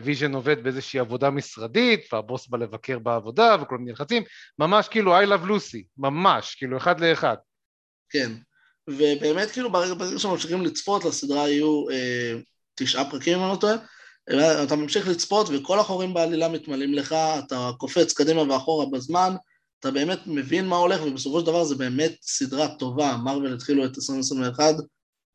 וויז'ן 0.02 0.34
עובד 0.34 0.64
באיזושהי 0.64 1.00
עבודה 1.00 1.30
משרדית, 1.30 2.14
והבוס 2.14 2.48
בא 2.48 2.58
לבקר 2.58 3.00
בעבודה, 3.00 3.56
וכל 3.62 3.78
מיני 3.78 3.92
לחצים, 3.92 4.24
ממש 4.60 4.88
כאילו 4.88 5.20
I 5.20 5.26
love 5.26 5.48
Lucy, 5.48 5.84
ממש, 5.98 6.56
כאילו 6.56 6.78
אחד 6.78 7.00
לאחד. 7.00 7.36
כן, 8.10 8.32
ובאמת 8.90 9.52
כאילו 9.52 9.72
ברגע 9.72 9.94
ברגע 9.94 10.20
שממשיכים 10.20 10.62
לצפות 10.62 11.06
לסדרה 11.06 11.50
יהיו 11.50 11.90
אה, 11.90 12.34
תשעה 12.76 13.10
פרקים 13.10 13.38
אם 13.38 13.44
אני 13.44 13.52
לא 13.52 13.56
טועה, 13.56 13.76
אתה 14.64 14.76
ממשיך 14.76 15.08
לצפות 15.08 15.48
וכל 15.50 15.80
החורים 15.80 16.14
בעלילה 16.14 16.50
מתמלאים 16.50 16.94
לך, 16.94 17.16
אתה 17.46 17.72
קופץ 17.78 18.14
קדימה 18.14 18.42
ואחורה 18.42 18.86
בזמן, 18.86 19.36
אתה 19.80 19.92
באמת 19.92 20.20
מבין 20.26 20.68
מה 20.68 20.76
הולך 20.76 21.02
ובסופו 21.06 21.40
של 21.40 21.46
דבר 21.46 21.64
זה 21.64 21.76
באמת 21.76 22.16
סדרה 22.22 22.68
טובה, 22.76 23.18
מארוול 23.24 23.54
התחילו 23.54 23.86
את 23.86 23.96
2021 23.98 24.76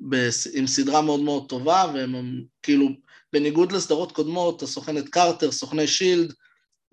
בס- 0.00 0.48
עם 0.54 0.66
סדרה 0.66 1.02
מאוד 1.02 1.20
מאוד 1.20 1.48
טובה 1.48 1.90
והם 1.94 2.42
כאילו 2.62 2.88
בניגוד 3.32 3.72
לסדרות 3.72 4.12
קודמות, 4.12 4.62
הסוכנת 4.62 5.08
קרטר, 5.08 5.52
סוכני 5.52 5.86
שילד 5.86 6.32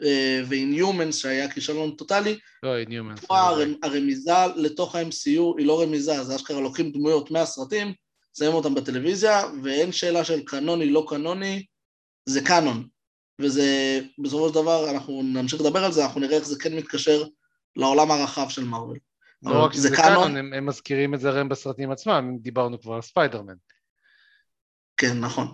אה, 0.03 0.41
ו-Inhumans 0.49 1.11
שהיה 1.11 1.51
כישלון 1.51 1.91
טוטאלי, 1.91 2.37
לא, 2.63 2.83
ניומן. 2.83 3.15
פה 3.15 3.49
הרמ- 3.49 3.77
הרמיזה 3.83 4.31
לתוך 4.55 4.95
ה-MCU 4.95 5.57
היא 5.57 5.65
לא 5.67 5.81
רמיזה, 5.81 6.23
זה 6.23 6.35
אשכרה 6.35 6.61
לוקחים 6.61 6.91
דמויות 6.91 7.31
מהסרטים, 7.31 7.93
שמים 8.37 8.53
אותם 8.53 8.75
בטלוויזיה, 8.75 9.41
ואין 9.63 9.91
שאלה 9.91 10.23
של 10.25 10.41
קנוני, 10.45 10.89
לא 10.89 11.05
קנוני, 11.09 11.65
זה 12.25 12.41
קאנון. 12.41 12.87
וזה, 13.41 13.65
בסופו 14.19 14.49
של 14.49 14.53
דבר, 14.55 14.89
אנחנו 14.89 15.21
נמשיך 15.23 15.61
לדבר 15.61 15.85
על 15.85 15.91
זה, 15.91 16.05
אנחנו 16.05 16.21
נראה 16.21 16.35
איך 16.37 16.45
זה 16.47 16.55
כן 16.59 16.75
מתקשר 16.75 17.23
לעולם 17.79 18.11
הרחב 18.11 18.49
של 18.49 18.63
מארוול. 18.63 18.97
לא 19.43 19.65
רק 19.65 19.73
זה 19.73 19.77
שזה 19.77 19.95
canon. 19.95 20.15
Canon, 20.15 20.37
הם 20.37 20.53
הם 20.53 20.65
מזכירים 20.65 21.13
את 21.13 21.19
זה 21.19 21.29
הרי 21.29 21.43
בסרטים 21.43 21.91
עצמם, 21.91 22.37
דיברנו 22.41 22.81
כבר 22.81 22.93
על 22.93 23.01
ספיידרמן. 23.01 23.53
כן, 24.97 25.19
נכון. 25.19 25.53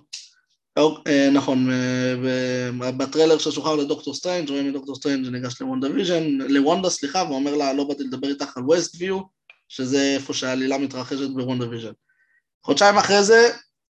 אוק, 0.80 1.08
אה, 1.08 1.30
נכון, 1.34 1.72
אה, 1.72 2.16
ב- 2.24 2.98
בטריילר 2.98 3.38
ששוחרר 3.38 3.76
לדוקטור 3.76 4.14
סטרנג' 4.14 4.50
רואים 4.50 4.68
את 4.68 4.74
דוקטור 4.74 4.96
סטרנג' 4.96 5.28
ניגש 5.28 5.62
לוונדה 5.62 5.88
ויז'ן, 5.92 6.24
לוונדה 6.24 6.90
סליחה, 6.90 7.24
ואומר 7.30 7.56
לה 7.56 7.74
לא 7.74 7.84
באתי 7.84 8.04
לדבר 8.04 8.28
איתך 8.28 8.58
על 8.58 8.64
Westview, 8.64 9.22
שזה 9.70 10.14
איפה 10.16 10.34
שהעלילה 10.34 10.78
מתרחשת 10.78 11.30
בוונדה 11.30 11.70
ויז'ן. 11.70 11.92
חודשיים 12.64 12.98
אחרי 12.98 13.24
זה 13.24 13.50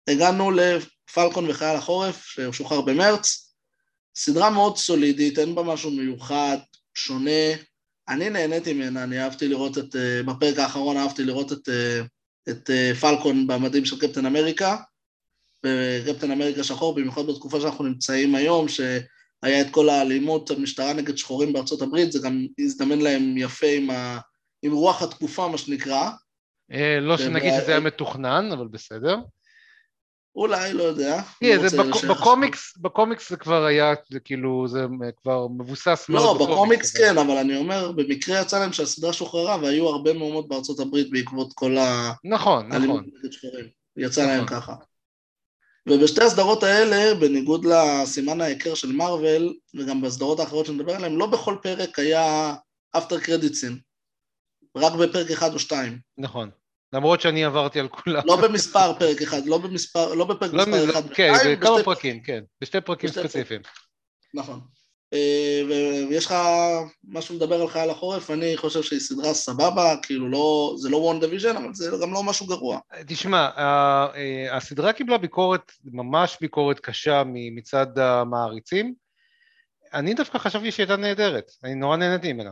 הגענו 0.07 0.51
לפלקון 0.51 1.49
וחייל 1.49 1.77
החורף, 1.77 2.25
שהוא 2.25 2.53
שוחרר 2.53 2.81
במרץ, 2.81 3.53
סדרה 4.15 4.49
מאוד 4.49 4.77
סולידית, 4.77 5.39
אין 5.39 5.55
בה 5.55 5.63
משהו 5.63 5.91
מיוחד, 5.91 6.57
שונה, 6.93 7.51
אני 8.09 8.29
נהניתי 8.29 8.73
ממנה, 8.73 9.03
אני 9.03 9.23
אהבתי 9.23 9.47
לראות 9.47 9.77
את, 9.77 9.95
אה, 9.95 10.23
בפרק 10.23 10.59
האחרון 10.59 10.97
אהבתי 10.97 11.23
לראות 11.23 11.51
את, 11.51 11.69
אה, 11.69 12.01
את 12.49 12.69
אה, 12.69 12.91
פלקון 13.01 13.47
במדים 13.47 13.85
של 13.85 13.99
קפטן 13.99 14.25
אמריקה, 14.25 14.77
בקפטן 15.65 16.31
אמריקה 16.31 16.63
שחור, 16.63 16.95
במיוחד 16.95 17.21
בתקופה 17.27 17.61
שאנחנו 17.61 17.83
נמצאים 17.83 18.35
היום, 18.35 18.67
שהיה 18.67 19.61
את 19.61 19.69
כל 19.71 19.89
האלימות, 19.89 20.51
המשטרה 20.51 20.93
נגד 20.93 21.17
שחורים 21.17 21.53
בארצות 21.53 21.81
הברית, 21.81 22.11
זה 22.11 22.19
גם 22.23 22.45
הזדמן 22.59 22.99
להם 22.99 23.37
יפה 23.37 23.67
עם, 23.67 23.89
ה... 23.89 24.19
עם 24.61 24.71
רוח 24.71 25.01
התקופה, 25.01 25.47
מה 25.47 25.57
שנקרא. 25.57 26.09
לא 27.01 27.17
שנגיד 27.17 27.53
שזה 27.61 27.71
היה 27.71 27.79
מתוכנן, 27.79 28.49
אבל 28.51 28.67
בסדר. 28.67 29.17
אולי, 30.35 30.73
לא 30.73 30.83
יודע. 30.83 31.21
תראה, 31.39 31.55
לא 31.55 31.67
זה 31.69 31.77
לשייך 31.83 32.11
בקומיקס, 32.11 32.77
בקומיקס 32.77 33.29
זה 33.29 33.37
כבר 33.37 33.65
היה, 33.65 33.93
זה 34.11 34.19
כאילו, 34.19 34.67
זה 34.67 34.85
כבר 35.21 35.47
מבוסס 35.47 36.05
לא, 36.09 36.15
מאוד 36.15 36.41
בקומיקס 36.41 36.95
אבל- 36.95 37.05
כן, 37.05 37.17
אבל 37.17 37.37
אני 37.37 37.57
אומר, 37.57 37.91
במקרה 37.91 38.41
יצא 38.41 38.59
להם 38.59 38.73
שהסדרה 38.73 39.13
שוחררה 39.13 39.57
והיו 39.61 39.87
הרבה 39.87 40.13
מהומות 40.13 40.47
בארצות 40.47 40.79
הברית 40.79 41.11
בעקבות 41.11 41.53
כל 41.53 41.77
נכון, 42.23 42.71
האלימות 42.71 43.01
נכון. 43.07 43.31
שחורים. 43.31 43.65
יצא 43.97 44.25
להם 44.25 44.43
נכון. 44.43 44.59
ככה. 44.59 44.75
ובשתי 45.89 46.23
הסדרות 46.23 46.63
האלה, 46.63 47.15
בניגוד 47.15 47.65
לסימן 47.65 48.41
ההיכר 48.41 48.75
של 48.75 48.91
מארוול, 48.91 49.53
וגם 49.75 50.01
בסדרות 50.01 50.39
האחרות 50.39 50.65
שנדבר 50.65 50.95
עליהן, 50.95 51.15
לא 51.15 51.25
בכל 51.25 51.55
פרק 51.63 51.99
היה 51.99 52.53
אפטר 52.97 53.19
קרדיטסין. 53.19 53.79
רק 54.77 54.93
בפרק 54.93 55.31
אחד 55.31 55.53
או 55.53 55.59
שתיים. 55.59 55.99
נכון. 56.17 56.49
למרות 56.93 57.21
שאני 57.21 57.45
עברתי 57.45 57.79
על 57.79 57.87
כולם. 57.87 58.21
לא 58.25 58.35
במספר 58.41 58.93
פרק 58.99 59.21
אחד, 59.21 59.45
לא 59.45 59.57
במספר, 59.57 60.13
לא 60.13 60.25
בפרק 60.25 60.53
לא 60.53 60.65
מספר 60.65 60.89
אחד. 60.89 61.09
כן, 61.13 61.31
ושתיים, 61.35 61.59
בכמה 61.59 61.71
בשתי- 61.73 61.83
פרקים, 61.85 62.19
כן. 62.21 62.43
בשתי 62.61 62.81
פרקים 62.81 63.09
בשתי 63.09 63.21
ספציפיים. 63.21 63.61
נכון. 64.33 64.59
אה, 65.13 65.61
ויש 66.09 66.25
לך 66.25 66.35
משהו 67.03 67.35
לדבר 67.35 67.61
על 67.61 67.67
חייל 67.69 67.89
החורף, 67.89 68.31
אני 68.31 68.57
חושב 68.57 68.81
שהיא 68.83 68.99
סדרה 68.99 69.33
סבבה, 69.33 69.95
כאילו 70.01 70.29
לא, 70.29 70.73
זה 70.77 70.89
לא 70.89 70.97
וונדה 70.97 71.19
ויז'ן, 71.19 71.55
אבל 71.57 71.73
זה 71.73 71.91
גם 72.01 72.13
לא 72.13 72.23
משהו 72.23 72.45
גרוע. 72.45 72.79
תשמע, 73.07 73.49
אה, 73.57 74.07
הסדרה 74.57 74.93
קיבלה 74.93 75.17
ביקורת, 75.17 75.71
ממש 75.83 76.37
ביקורת 76.41 76.79
קשה 76.79 77.23
מצד 77.27 77.99
המעריצים. 77.99 78.93
אני 79.93 80.13
דווקא 80.13 80.37
חשבתי 80.37 80.71
שהיא 80.71 80.83
הייתה 80.83 80.95
נהדרת, 80.95 81.51
אני 81.63 81.75
נורא 81.75 81.97
נהניתי 81.97 82.33
ממנה. 82.33 82.51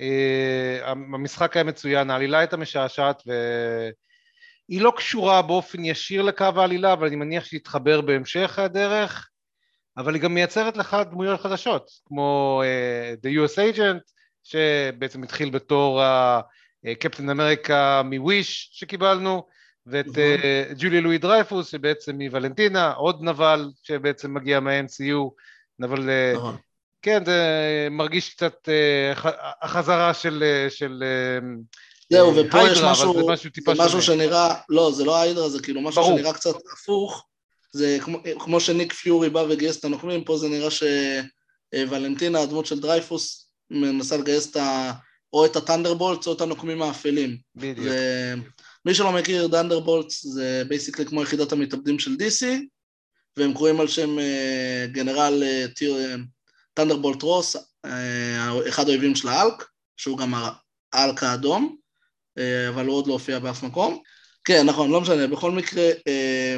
אה, 0.00 0.90
המשחק 0.90 1.56
היה 1.56 1.64
מצוין, 1.64 2.10
העלילה 2.10 2.38
הייתה 2.38 2.56
משעשעת 2.56 3.22
והיא 3.26 4.80
לא 4.80 4.92
קשורה 4.96 5.42
באופן 5.42 5.84
ישיר 5.84 6.22
לקו 6.22 6.44
העלילה, 6.56 6.92
אבל 6.92 7.06
אני 7.06 7.16
מניח 7.16 7.44
שהיא 7.44 7.60
תתחבר 7.60 8.00
בהמשך 8.00 8.58
הדרך, 8.58 9.28
אבל 9.96 10.14
היא 10.14 10.22
גם 10.22 10.34
מייצרת 10.34 10.76
לך 10.76 10.96
דמויות 11.10 11.40
חדשות, 11.40 11.90
כמו 12.06 12.62
uh, 12.64 13.26
The 13.26 13.30
US 13.30 13.56
Agent, 13.56 14.12
שבעצם 14.42 15.22
התחיל 15.22 15.50
בתור 15.50 16.02
קפטן 17.00 17.30
אמריקה 17.30 18.02
מוויש 18.04 18.70
שקיבלנו, 18.72 19.46
ואת 19.86 20.06
uh, 20.06 20.74
ג'ולי 20.78 21.00
לואי 21.00 21.18
דרייפוס, 21.18 21.70
שבעצם 21.70 22.18
מוולנטינה, 22.18 22.92
עוד 22.92 23.22
נבל 23.22 23.70
שבעצם 23.82 24.34
מגיע 24.34 24.60
מה-MCU, 24.60 25.30
נבל 25.78 26.08
נכון. 26.34 26.56
כן, 27.04 27.24
זה 27.24 27.88
מרגיש 27.90 28.30
קצת 28.30 28.68
אה, 28.68 29.30
החזרה 29.62 30.14
של... 30.14 30.44
אה, 30.46 30.70
של 30.70 31.02
אה, 31.02 31.48
זהו, 32.12 32.36
ופה 32.36 32.58
יש 32.58 32.64
היידרה, 32.64 32.92
משהו, 32.92 33.12
אבל 33.12 33.22
זה 33.22 33.32
משהו 33.32 33.50
טיפה 33.50 33.74
זה 33.74 33.82
משהו. 33.82 34.02
שנראה, 34.02 34.54
לא, 34.68 34.92
זה 34.94 35.04
לא 35.04 35.16
ההיידרה, 35.16 35.48
זה 35.48 35.62
כאילו 35.62 35.80
משהו 35.80 36.02
ברור. 36.02 36.18
שנראה 36.18 36.32
קצת 36.32 36.54
הפוך. 36.72 37.26
זה 37.72 37.98
כמו, 38.00 38.18
כמו 38.38 38.60
שניק 38.60 38.92
פיורי 38.92 39.30
בא 39.30 39.44
וגייס 39.48 39.78
את 39.78 39.84
הנוקמים, 39.84 40.24
פה 40.24 40.38
זה 40.38 40.48
נראה 40.48 40.68
שוולנטינה, 41.74 42.40
הדמות 42.40 42.66
של 42.66 42.80
דרייפוס, 42.80 43.48
מנסה 43.70 44.16
לגייס 44.16 44.50
את 44.50 44.56
ה... 44.56 44.92
או 45.32 45.46
את 45.46 45.56
ה 45.56 45.61
Thunderbolts 45.61 46.26
או 46.26 46.32
את 46.32 46.40
הנוקמים 46.40 46.82
האפלים. 46.82 47.36
בדיוק. 47.56 47.88
זה... 47.88 48.34
מי 48.84 48.94
שלא 48.94 49.12
מכיר, 49.12 49.46
Thunderbolts 49.46 50.26
זה 50.26 50.62
basically 50.68 51.06
כמו 51.06 51.22
יחידת 51.22 51.52
המתאבדים 51.52 51.98
של 51.98 52.10
DC, 52.10 52.46
והם 53.36 53.54
קרויים 53.54 53.80
על 53.80 53.88
שם 53.88 54.16
גנרל 54.92 55.42
טיר, 55.74 55.96
Thunderbolt 56.74 57.22
רוס, 57.22 57.56
אה, 57.84 58.68
אחד 58.68 58.88
האויבים 58.88 59.16
של 59.16 59.28
האלק, 59.28 59.64
שהוא 59.96 60.18
גם 60.18 60.34
האלק 60.92 61.22
האדום, 61.22 61.76
אה, 62.38 62.68
אבל 62.68 62.86
הוא 62.86 62.96
עוד 62.96 63.06
לא 63.06 63.12
הופיע 63.12 63.38
באף 63.38 63.62
מקום. 63.62 64.02
כן, 64.44 64.66
נכון, 64.66 64.90
לא 64.90 65.00
משנה, 65.00 65.26
בכל 65.26 65.50
מקרה, 65.50 65.90
אה, 66.08 66.56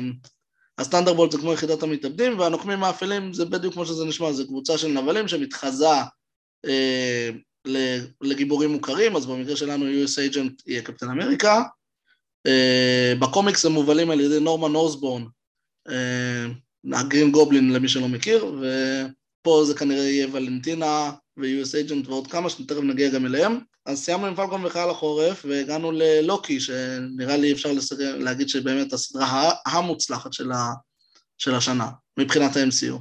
הסטנדרבולט 0.78 1.32
זה 1.32 1.38
כמו 1.38 1.52
יחידת 1.52 1.82
המתאבדים, 1.82 2.38
והנוקמים 2.38 2.84
האפלים 2.84 3.32
זה 3.32 3.44
בדיוק 3.44 3.74
כמו 3.74 3.86
שזה 3.86 4.04
נשמע, 4.04 4.32
זה 4.32 4.44
קבוצה 4.44 4.78
של 4.78 4.88
נבלים 4.88 5.28
שמתחזה 5.28 5.86
לגיבורים 8.20 8.70
מוכרים, 8.70 9.16
אז 9.16 9.26
במקרה 9.26 9.56
שלנו 9.56 9.84
US 9.84 10.32
Agent 10.32 10.62
יהיה 10.66 10.82
קפטן 10.82 11.10
אמריקה. 11.10 11.62
בקומיקס 13.20 13.64
הם 13.64 13.72
מובלים 13.72 14.10
על 14.10 14.20
ידי 14.20 14.40
נורמן 14.40 14.74
אוסבורן, 14.74 15.24
הגרין 16.92 17.32
גובלין 17.32 17.72
למי 17.72 17.88
שלא 17.88 18.08
מכיר, 18.08 18.44
ופה 19.46 19.64
זה 19.64 19.74
כנראה 19.74 20.02
יהיה 20.02 20.26
ולנטינה 20.32 21.10
ו-US 21.36 21.88
Agent 21.88 22.08
ועוד 22.08 22.26
כמה, 22.26 22.50
שתכף 22.50 22.80
נגיע 22.82 23.10
גם 23.10 23.26
אליהם. 23.26 23.58
אז 23.86 24.04
סיימנו 24.04 24.26
עם 24.26 24.34
פלקון 24.34 24.64
וחייל 24.64 24.90
החורף, 24.90 25.44
והגענו 25.48 25.92
ללוקי, 25.92 26.60
שנראה 26.60 27.36
לי 27.36 27.52
אפשר 27.52 27.72
לסגר, 27.72 28.16
להגיד 28.16 28.48
שבאמת 28.48 28.92
הסדרה 28.92 29.50
המוצלחת 29.66 30.32
של, 30.32 30.52
ה, 30.52 30.72
של 31.38 31.54
השנה, 31.54 31.90
מבחינת 32.18 32.56
ה-MCU. 32.56 32.98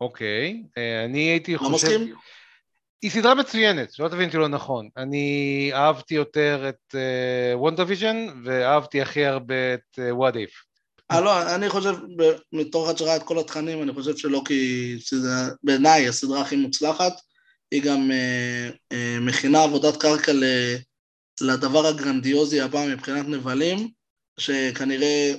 אוקיי, 0.00 0.62
אה, 0.78 1.04
אני 1.04 1.18
הייתי 1.18 1.54
לא 1.54 1.58
חושב... 1.58 1.74
מסכים? 1.74 2.14
היא 3.02 3.10
סדרה 3.10 3.34
מצוינת, 3.34 3.92
שלא 3.92 4.08
תבין 4.08 4.26
אותי 4.26 4.36
לא 4.36 4.48
נכון. 4.48 4.88
אני 4.96 5.70
אהבתי 5.74 6.14
יותר 6.14 6.68
את 6.68 6.94
וונדה 7.54 7.84
ויז'ן, 7.86 8.26
ואהבתי 8.44 9.02
הכי 9.02 9.24
הרבה 9.24 9.74
את 9.74 9.98
What 10.10 10.36
If. 10.36 10.69
אה, 11.10 11.20
לא, 11.20 11.54
אני 11.54 11.68
חושב, 11.68 11.94
אחד 12.84 12.98
שראה 12.98 13.16
את 13.16 13.22
כל 13.22 13.38
התכנים, 13.38 13.82
אני 13.82 13.92
חושב 13.92 14.16
שלוקי, 14.16 14.96
שזה 15.00 15.28
בעיניי 15.62 16.08
הסדרה 16.08 16.40
הכי 16.40 16.56
מוצלחת, 16.56 17.12
היא 17.70 17.82
גם 17.82 18.10
אה, 18.10 18.70
אה, 18.92 19.18
מכינה 19.20 19.62
עבודת 19.62 19.96
קרקע 19.96 20.32
ל, 20.32 20.44
לדבר 21.40 21.86
הגרנדיוזי 21.86 22.60
הבא 22.60 22.86
מבחינת 22.86 23.28
נבלים, 23.28 23.90
שכנראה 24.40 25.34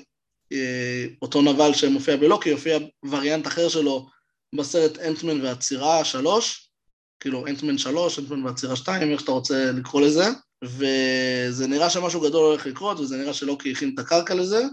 אה, 0.54 1.06
אותו 1.22 1.42
נבל 1.42 1.74
שמופיע 1.74 2.16
בלוקי, 2.16 2.50
יופיע 2.50 2.78
וריאנט 3.10 3.48
אחר 3.48 3.70
שלו 3.70 4.10
בסרט 4.56 4.98
אנטמן 4.98 5.42
והצירה 5.42 6.06
שלוש, 6.06 6.72
כאילו 7.20 7.48
אנטמן 7.48 7.78
שלוש, 7.78 8.20
אנטמן 8.20 8.46
והצירה 8.46 8.76
שתיים, 8.76 9.12
איך 9.12 9.20
שאתה 9.20 9.32
רוצה 9.32 9.72
לקרוא 9.72 10.02
לזה, 10.02 10.26
וזה 10.64 11.68
נראה 11.68 11.90
שמשהו 11.90 12.22
גדול 12.22 12.46
הולך 12.46 12.66
לקרות, 12.66 13.00
וזה 13.00 13.18
נראה 13.18 13.34
שלוקי 13.34 13.72
הכין 13.72 13.92
את 13.94 14.00
הקרקע 14.00 14.34
לזה. 14.34 14.64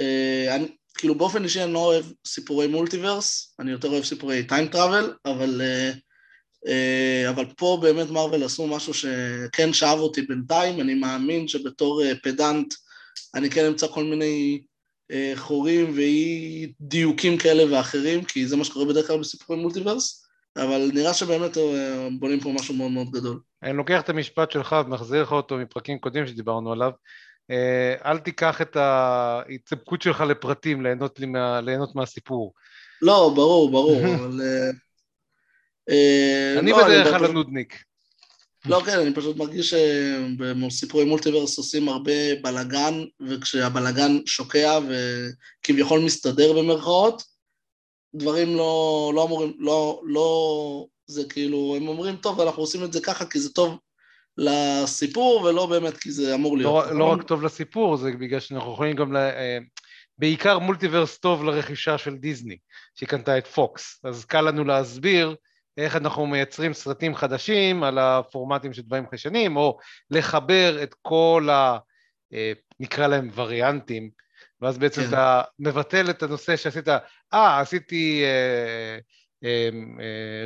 אה, 0.00 0.54
אני, 0.54 0.68
כאילו 0.98 1.14
באופן 1.14 1.44
אישי 1.44 1.62
אני 1.64 1.72
לא 1.72 1.78
אוהב 1.78 2.04
סיפורי 2.26 2.66
מולטיברס, 2.66 3.54
אני 3.60 3.70
יותר 3.70 3.88
אוהב 3.88 4.04
סיפורי 4.04 4.44
טיים 4.44 4.68
טראבל, 4.68 5.12
אבל, 5.24 5.60
אה, 5.60 5.92
אה, 6.66 7.30
אבל 7.30 7.44
פה 7.56 7.78
באמת 7.82 8.10
מארוול 8.10 8.44
עשו 8.44 8.66
משהו 8.66 8.94
שכן 8.94 9.72
שאב 9.72 9.98
אותי 9.98 10.22
בינתיים, 10.22 10.80
אני 10.80 10.94
מאמין 10.94 11.48
שבתור 11.48 12.02
אה, 12.02 12.12
פדנט 12.22 12.74
אני 13.34 13.50
כן 13.50 13.64
אמצא 13.66 13.86
כל 13.86 14.04
מיני 14.04 14.62
אה, 15.10 15.32
חורים 15.36 15.92
ואי 15.96 16.72
דיוקים 16.80 17.38
כאלה 17.38 17.72
ואחרים, 17.72 18.24
כי 18.24 18.46
זה 18.46 18.56
מה 18.56 18.64
שקורה 18.64 18.86
בדרך 18.86 19.06
כלל 19.06 19.18
בסיפורי 19.18 19.58
מולטיברס, 19.58 20.24
אבל 20.56 20.90
נראה 20.94 21.14
שבאמת 21.14 21.56
בונים 22.18 22.40
פה 22.40 22.52
משהו 22.52 22.74
מאוד 22.74 22.90
מאוד 22.90 23.10
גדול. 23.10 23.40
אני 23.62 23.76
לוקח 23.76 24.00
את 24.00 24.08
המשפט 24.08 24.50
שלך 24.50 24.76
ומחזיר 24.86 25.22
לך 25.22 25.32
אותו 25.32 25.56
מפרקים 25.56 25.98
קודמים 25.98 26.26
שדיברנו 26.26 26.72
עליו. 26.72 26.90
אה, 27.50 28.10
אל 28.10 28.18
תיקח 28.18 28.62
את 28.62 28.76
ההצטמקות 28.76 30.02
שלך 30.02 30.20
לפרטים, 30.20 30.82
ליהנות, 30.82 31.20
לי 31.20 31.26
מה, 31.26 31.60
ליהנות 31.60 31.94
מהסיפור. 31.94 32.54
לא, 33.02 33.32
ברור, 33.34 33.70
ברור, 33.70 34.00
אבל... 34.14 34.40
אה, 34.40 34.70
אה, 35.90 36.58
אני 36.58 36.70
לא, 36.70 36.84
בדרך 36.84 37.08
כלל 37.08 37.24
הנודניק. 37.24 37.82
לא, 38.66 38.82
כן, 38.86 38.98
אני 38.98 39.14
פשוט 39.14 39.36
מרגיש 39.36 39.74
שבסיפורי 39.74 41.04
מולטיברס 41.04 41.58
עושים 41.58 41.88
הרבה 41.88 42.34
בלאגן, 42.42 43.04
וכשהבלאגן 43.28 44.18
שוקע 44.26 44.78
וכביכול 44.88 46.00
מסתדר 46.00 46.52
במרכאות, 46.52 47.22
דברים 48.14 48.56
לא, 48.56 49.12
לא 49.14 49.24
אמורים, 49.24 49.52
לא, 49.58 50.02
לא, 50.04 50.86
זה 51.06 51.22
כאילו, 51.28 51.74
הם 51.76 51.88
אומרים, 51.88 52.16
טוב, 52.16 52.40
אנחנו 52.40 52.62
עושים 52.62 52.84
את 52.84 52.92
זה 52.92 53.00
ככה 53.00 53.26
כי 53.26 53.40
זה 53.40 53.52
טוב 53.52 53.78
לסיפור, 54.38 55.42
ולא 55.42 55.66
באמת 55.66 55.96
כי 55.96 56.10
זה 56.10 56.34
אמור 56.34 56.58
להיות. 56.58 56.86
לא, 56.86 56.98
לא 56.98 57.04
רק 57.04 57.22
טוב 57.22 57.42
לסיפור, 57.42 57.96
זה 57.96 58.12
בגלל 58.12 58.40
שאנחנו 58.40 58.72
יכולים 58.72 58.96
גם, 58.96 59.12
ל... 59.12 59.16
אה, 59.16 59.58
בעיקר 60.18 60.58
מולטיברס 60.58 61.18
טוב 61.18 61.44
לרכישה 61.44 61.98
של 61.98 62.16
דיסני, 62.16 62.56
שהיא 62.94 63.08
קנתה 63.08 63.38
את 63.38 63.46
פוקס, 63.46 64.00
אז 64.04 64.24
קל 64.24 64.40
לנו 64.40 64.64
להסביר 64.64 65.36
איך 65.76 65.96
אנחנו 65.96 66.26
מייצרים 66.26 66.74
סרטים 66.74 67.14
חדשים 67.14 67.82
על 67.82 67.98
הפורמטים 67.98 68.72
של 68.72 68.82
דברים 68.82 69.04
חשנים, 69.14 69.56
או 69.56 69.78
לחבר 70.10 70.82
את 70.82 70.94
כל 71.02 71.48
ה... 71.52 71.78
אה, 72.32 72.52
נקרא 72.80 73.06
להם 73.06 73.30
וריאנטים, 73.34 74.10
ואז 74.60 74.78
בעצם 74.78 75.02
כן. 75.02 75.08
אתה 75.08 75.42
מבטל 75.58 76.10
את 76.10 76.22
הנושא 76.22 76.56
שעשית, 76.56 76.88
אה, 77.32 77.60
עשיתי 77.60 78.22
אה, 78.24 78.98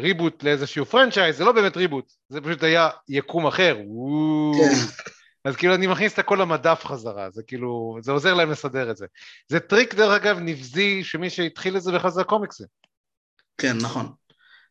reboot 0.00 0.42
לאיזשהו 0.42 0.86
franchise, 0.86 1.36
זה 1.36 1.44
לא 1.44 1.52
באמת 1.52 1.76
reboot, 1.76 2.12
זה 2.28 2.40
פשוט 2.40 2.62
היה 2.62 2.88
יקום 3.08 3.46
אחר, 3.46 3.76
כן. 4.58 5.02
אז 5.44 5.56
כאילו 5.56 5.74
אני 5.74 5.86
מכניס 5.86 6.12
את 6.12 6.18
הכל 6.18 6.38
למדף 6.40 6.82
חזרה, 6.84 7.30
זה 7.30 7.42
כאילו, 7.42 7.98
זה 8.02 8.12
עוזר 8.12 8.34
להם 8.34 8.50
לסדר 8.50 8.90
את 8.90 8.96
זה. 8.96 9.06
זה 9.48 9.60
טריק 9.60 9.94
דרך 9.94 10.22
אגב 10.22 10.38
נבזי, 10.38 11.04
שמי 11.04 11.30
שהתחיל 11.30 11.76
את 11.76 11.82
זה 11.82 11.92
בכלל 11.92 12.10
זה 12.10 12.20
הקומיקסים. 12.20 12.66
כן, 13.58 13.76
נכון. 13.76 14.12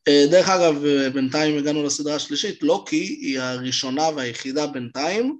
אה, 0.07 0.25
דרך 0.31 0.49
אגב, 0.49 0.85
אה, 0.85 1.09
בינתיים 1.09 1.57
הגענו 1.57 1.83
לסדרה 1.83 2.15
השלישית, 2.15 2.63
לוקי 2.63 2.95
היא 2.95 3.39
הראשונה 3.39 4.09
והיחידה 4.15 4.67
בינתיים 4.67 5.39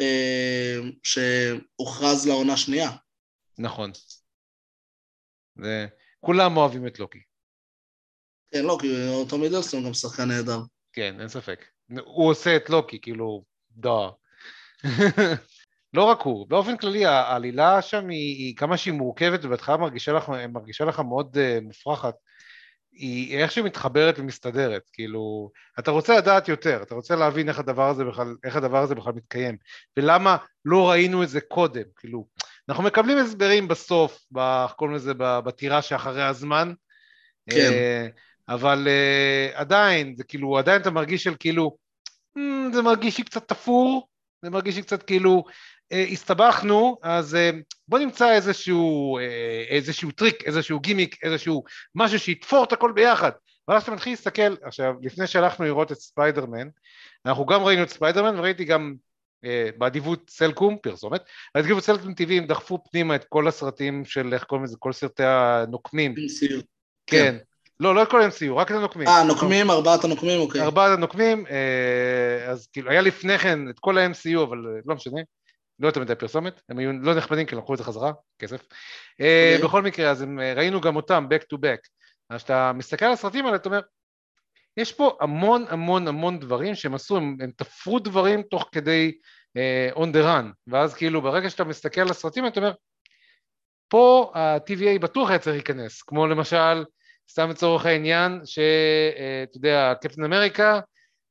אה, 0.00 0.76
שהוכרז 1.02 2.26
לעונה 2.26 2.56
שנייה. 2.56 2.90
נכון. 3.58 3.90
זה... 5.62 5.86
כולם 6.20 6.56
אוהבים 6.56 6.86
את 6.86 6.98
לוקי. 6.98 7.27
כן, 8.50 8.64
לוקי, 8.64 9.08
אותו 9.08 9.38
מידלסטון 9.38 9.84
גם 9.84 9.94
שחקן 9.94 10.28
נהדר. 10.28 10.58
כן, 10.92 11.16
אין 11.20 11.28
ספק. 11.28 11.64
הוא 12.04 12.30
עושה 12.30 12.56
את 12.56 12.70
לוקי, 12.70 13.00
כאילו, 13.00 13.44
דה. 13.70 14.08
לא 15.94 16.04
רק 16.04 16.20
הוא, 16.20 16.48
באופן 16.48 16.76
כללי 16.76 17.06
העלילה 17.06 17.82
שם 17.82 18.08
היא, 18.08 18.36
היא 18.36 18.56
כמה 18.56 18.76
שהיא 18.76 18.94
מורכבת 18.94 19.44
ובהתחלה 19.44 19.76
מרגישה 19.76 20.12
לך, 20.12 20.32
מרגישה 20.48 20.84
לך 20.84 21.00
מאוד 21.00 21.36
uh, 21.36 21.64
מופרכת, 21.64 22.14
היא 22.92 23.38
איך 23.38 23.52
שהיא 23.52 23.64
מתחברת 23.64 24.18
ומסתדרת, 24.18 24.82
כאילו, 24.92 25.50
אתה 25.78 25.90
רוצה 25.90 26.18
לדעת 26.18 26.48
יותר, 26.48 26.82
אתה 26.82 26.94
רוצה 26.94 27.16
להבין 27.16 27.48
איך 27.48 27.58
הדבר 27.58 27.88
הזה 27.88 28.04
בכלל, 28.04 28.36
איך 28.44 28.56
הדבר 28.56 28.82
הזה 28.82 28.94
בכלל 28.94 29.12
מתקיים, 29.12 29.56
ולמה 29.96 30.36
לא 30.64 30.90
ראינו 30.90 31.22
את 31.22 31.28
זה 31.28 31.40
קודם, 31.40 31.82
כאילו, 31.96 32.26
אנחנו 32.68 32.84
מקבלים 32.84 33.18
הסברים 33.18 33.68
בסוף, 33.68 34.18
קוראים 34.76 34.96
לזה 34.96 35.12
בטירה 35.16 35.82
שאחרי 35.82 36.22
הזמן, 36.22 36.72
כן. 37.50 37.70
אה, 37.70 38.18
אבל 38.48 38.88
אה, 38.88 39.56
עדיין, 39.58 40.14
זה 40.16 40.24
כאילו, 40.24 40.58
עדיין 40.58 40.80
אתה 40.80 40.90
מרגיש 40.90 41.24
של 41.24 41.34
כאילו, 41.40 41.76
אמ, 42.38 42.74
זה 42.74 42.82
מרגיש 42.82 43.18
לי 43.18 43.24
קצת 43.24 43.48
תפור, 43.48 44.08
זה 44.42 44.50
מרגיש 44.50 44.76
לי 44.76 44.82
קצת 44.82 45.02
כאילו, 45.02 45.44
אה, 45.92 46.04
הסתבכנו, 46.12 46.98
אז 47.02 47.34
אה, 47.34 47.50
בוא 47.88 47.98
נמצא 47.98 48.32
איזשהו, 48.32 49.18
אה, 49.18 49.64
איזשהו 49.68 50.10
טריק, 50.10 50.42
איזשהו 50.44 50.80
גימיק, 50.80 51.24
איזשהו 51.24 51.62
משהו 51.94 52.18
שיתפור 52.18 52.64
את 52.64 52.72
הכל 52.72 52.92
ביחד. 52.92 53.30
ואז 53.68 53.82
אתה 53.82 53.92
מתחיל 53.92 54.12
להסתכל, 54.12 54.54
עכשיו, 54.62 54.94
לפני 55.02 55.26
שהלכנו 55.26 55.64
לראות 55.64 55.92
את 55.92 55.96
ספיידרמן, 55.96 56.68
אנחנו 57.26 57.46
גם 57.46 57.62
ראינו 57.62 57.82
את 57.82 57.90
ספיידרמן 57.90 58.38
וראיתי 58.38 58.64
גם 58.64 58.94
אה, 59.44 59.68
באדיבות 59.78 60.30
סלקום, 60.30 60.76
פרסומת, 60.82 61.22
באדיבות 61.54 61.84
סלקום 61.84 62.14
טבעיים 62.14 62.46
דחפו 62.46 62.78
פנימה 62.90 63.14
את 63.14 63.24
כל 63.24 63.48
הסרטים 63.48 64.04
של, 64.04 64.34
איך 64.34 64.44
קוראים 64.44 64.64
לזה, 64.64 64.76
כל 64.78 64.92
סרטי 64.92 65.24
הנוקמים. 65.24 66.14
כן. 67.06 67.36
לא, 67.80 67.94
לא 67.94 68.02
את 68.02 68.10
כל 68.10 68.22
ה-MCU, 68.22 68.52
רק 68.54 68.70
את 68.70 68.76
הנוקמים. 68.76 69.08
אה, 69.08 69.24
נוקמים, 69.24 69.70
ארבעת 69.70 70.04
הנוקמים, 70.04 70.40
אוקיי. 70.40 70.60
ארבעת 70.60 70.98
הנוקמים, 70.98 71.46
אה, 71.46 72.50
אז 72.50 72.66
כאילו, 72.72 72.90
היה 72.90 73.00
לפני 73.00 73.38
כן 73.38 73.70
את 73.70 73.78
כל 73.78 73.98
ה-MCU, 73.98 74.42
אבל 74.42 74.58
אה, 74.66 74.80
לא 74.86 74.94
משנה, 74.94 75.20
לא 75.78 75.86
יותר 75.88 76.00
מדי 76.00 76.14
פרסומת, 76.14 76.62
הם 76.68 76.78
היו 76.78 76.92
לא 76.92 77.14
נחמדים 77.14 77.46
כי 77.46 77.56
לקחו 77.56 77.74
את 77.74 77.78
זה 77.78 77.84
חזרה, 77.84 78.12
כסף. 78.38 78.66
אה, 79.20 79.52
אוקיי. 79.54 79.68
בכל 79.68 79.82
מקרה, 79.82 80.10
אז 80.10 80.24
ראינו 80.56 80.80
גם 80.80 80.96
אותם, 80.96 81.26
back 81.30 81.42
to 81.54 81.58
back. 81.58 81.88
אז 82.30 82.36
כשאתה 82.36 82.72
מסתכל 82.72 83.04
על 83.04 83.12
הסרטים 83.12 83.46
האלה, 83.46 83.56
אתה 83.56 83.68
אומר, 83.68 83.80
יש 84.76 84.92
פה 84.92 85.16
המון 85.20 85.64
המון 85.68 86.08
המון 86.08 86.40
דברים 86.40 86.74
שהם 86.74 86.94
עשו, 86.94 87.16
הם, 87.16 87.36
הם 87.40 87.50
תפרו 87.56 87.98
דברים 87.98 88.42
תוך 88.42 88.68
כדי 88.72 89.12
uh, 89.58 89.96
on 89.96 90.06
the 90.12 90.24
run, 90.24 90.52
ואז 90.66 90.94
כאילו 90.94 91.22
ברגע 91.22 91.50
שאתה 91.50 91.64
מסתכל 91.64 92.00
על 92.00 92.10
הסרטים, 92.10 92.46
אתה 92.46 92.60
אומר, 92.60 92.72
פה 93.88 94.32
ה-TVA 94.34 94.98
בטוח 95.00 95.30
היה 95.30 95.38
צריך 95.38 95.54
להיכנס, 95.54 96.02
כמו 96.02 96.26
למשל 96.26 96.84
סתם 97.30 97.50
לצורך 97.50 97.86
העניין, 97.86 98.40
שאתה 98.44 99.56
יודע, 99.56 99.92
קפטן 100.00 100.24
אמריקה 100.24 100.80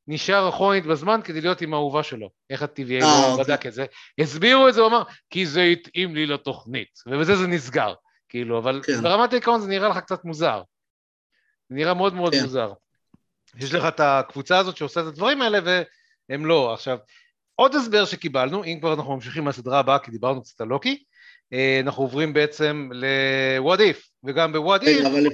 נשאר 0.08 0.50
אחורנית 0.50 0.86
בזמן 0.86 1.20
כדי 1.24 1.42
להיות 1.42 1.62
עם 1.62 1.74
האהובה 1.74 2.04
שלו. 2.04 2.30
איך 2.50 2.62
ה-TVA 2.62 3.02
לא 3.02 3.06
אה, 3.06 3.32
אוקיי. 3.32 3.44
בדק 3.44 3.66
את 3.66 3.74
זה? 3.74 3.86
הסבירו 4.20 4.68
את 4.68 4.74
זה, 4.74 4.82
הוא 4.82 4.90
אמר, 4.90 5.04
כי 5.30 5.46
זה 5.46 5.62
התאים 5.62 6.16
לי 6.16 6.26
לתוכנית, 6.26 7.00
ובזה 7.08 7.36
זה 7.36 7.48
נסגר, 7.48 7.94
כאילו, 8.30 8.58
אבל 8.60 8.82
כן. 8.86 9.02
ברמת 9.02 9.34
העיקרון 9.34 9.62
זה 9.62 9.68
נראה 9.68 9.90
לך 9.90 9.98
קצת 9.98 10.26
מוזר. 10.26 10.62
זה 11.70 11.76
נראה 11.76 11.94
מאוד 11.94 12.14
מאוד 12.14 12.34
כן. 12.34 12.42
מוזר. 12.42 12.74
יש 13.60 13.74
לך 13.74 13.86
את 13.88 14.00
הקבוצה 14.00 14.58
הזאת 14.58 14.78
שעושה 14.78 15.02
את 15.02 15.06
הדברים 15.06 15.42
האלה, 15.42 15.60
והם 16.30 16.46
לא. 16.46 16.74
עכשיו, 16.74 16.98
עוד 17.56 17.76
הסבר 17.76 18.06
שקיבלנו, 18.06 18.64
אם 18.64 18.78
כבר 18.80 18.94
אנחנו 18.94 19.16
ממשיכים 19.16 19.44
מהסדרה 19.44 19.80
הבאה, 19.80 20.00
כי 20.00 20.12
דיברנו 20.12 20.42
קצת 20.42 20.62
על 20.62 20.68
לוקי, 20.68 21.04
אה, 21.54 21.80
אנחנו 21.84 22.04
עוברים 22.04 22.34
בעצם 22.34 22.90
ל-What 22.94 23.78
If, 23.78 24.10
וגם 24.24 24.54
ב-What 24.54 24.82
If... 24.82 25.08
אבל 25.08 25.28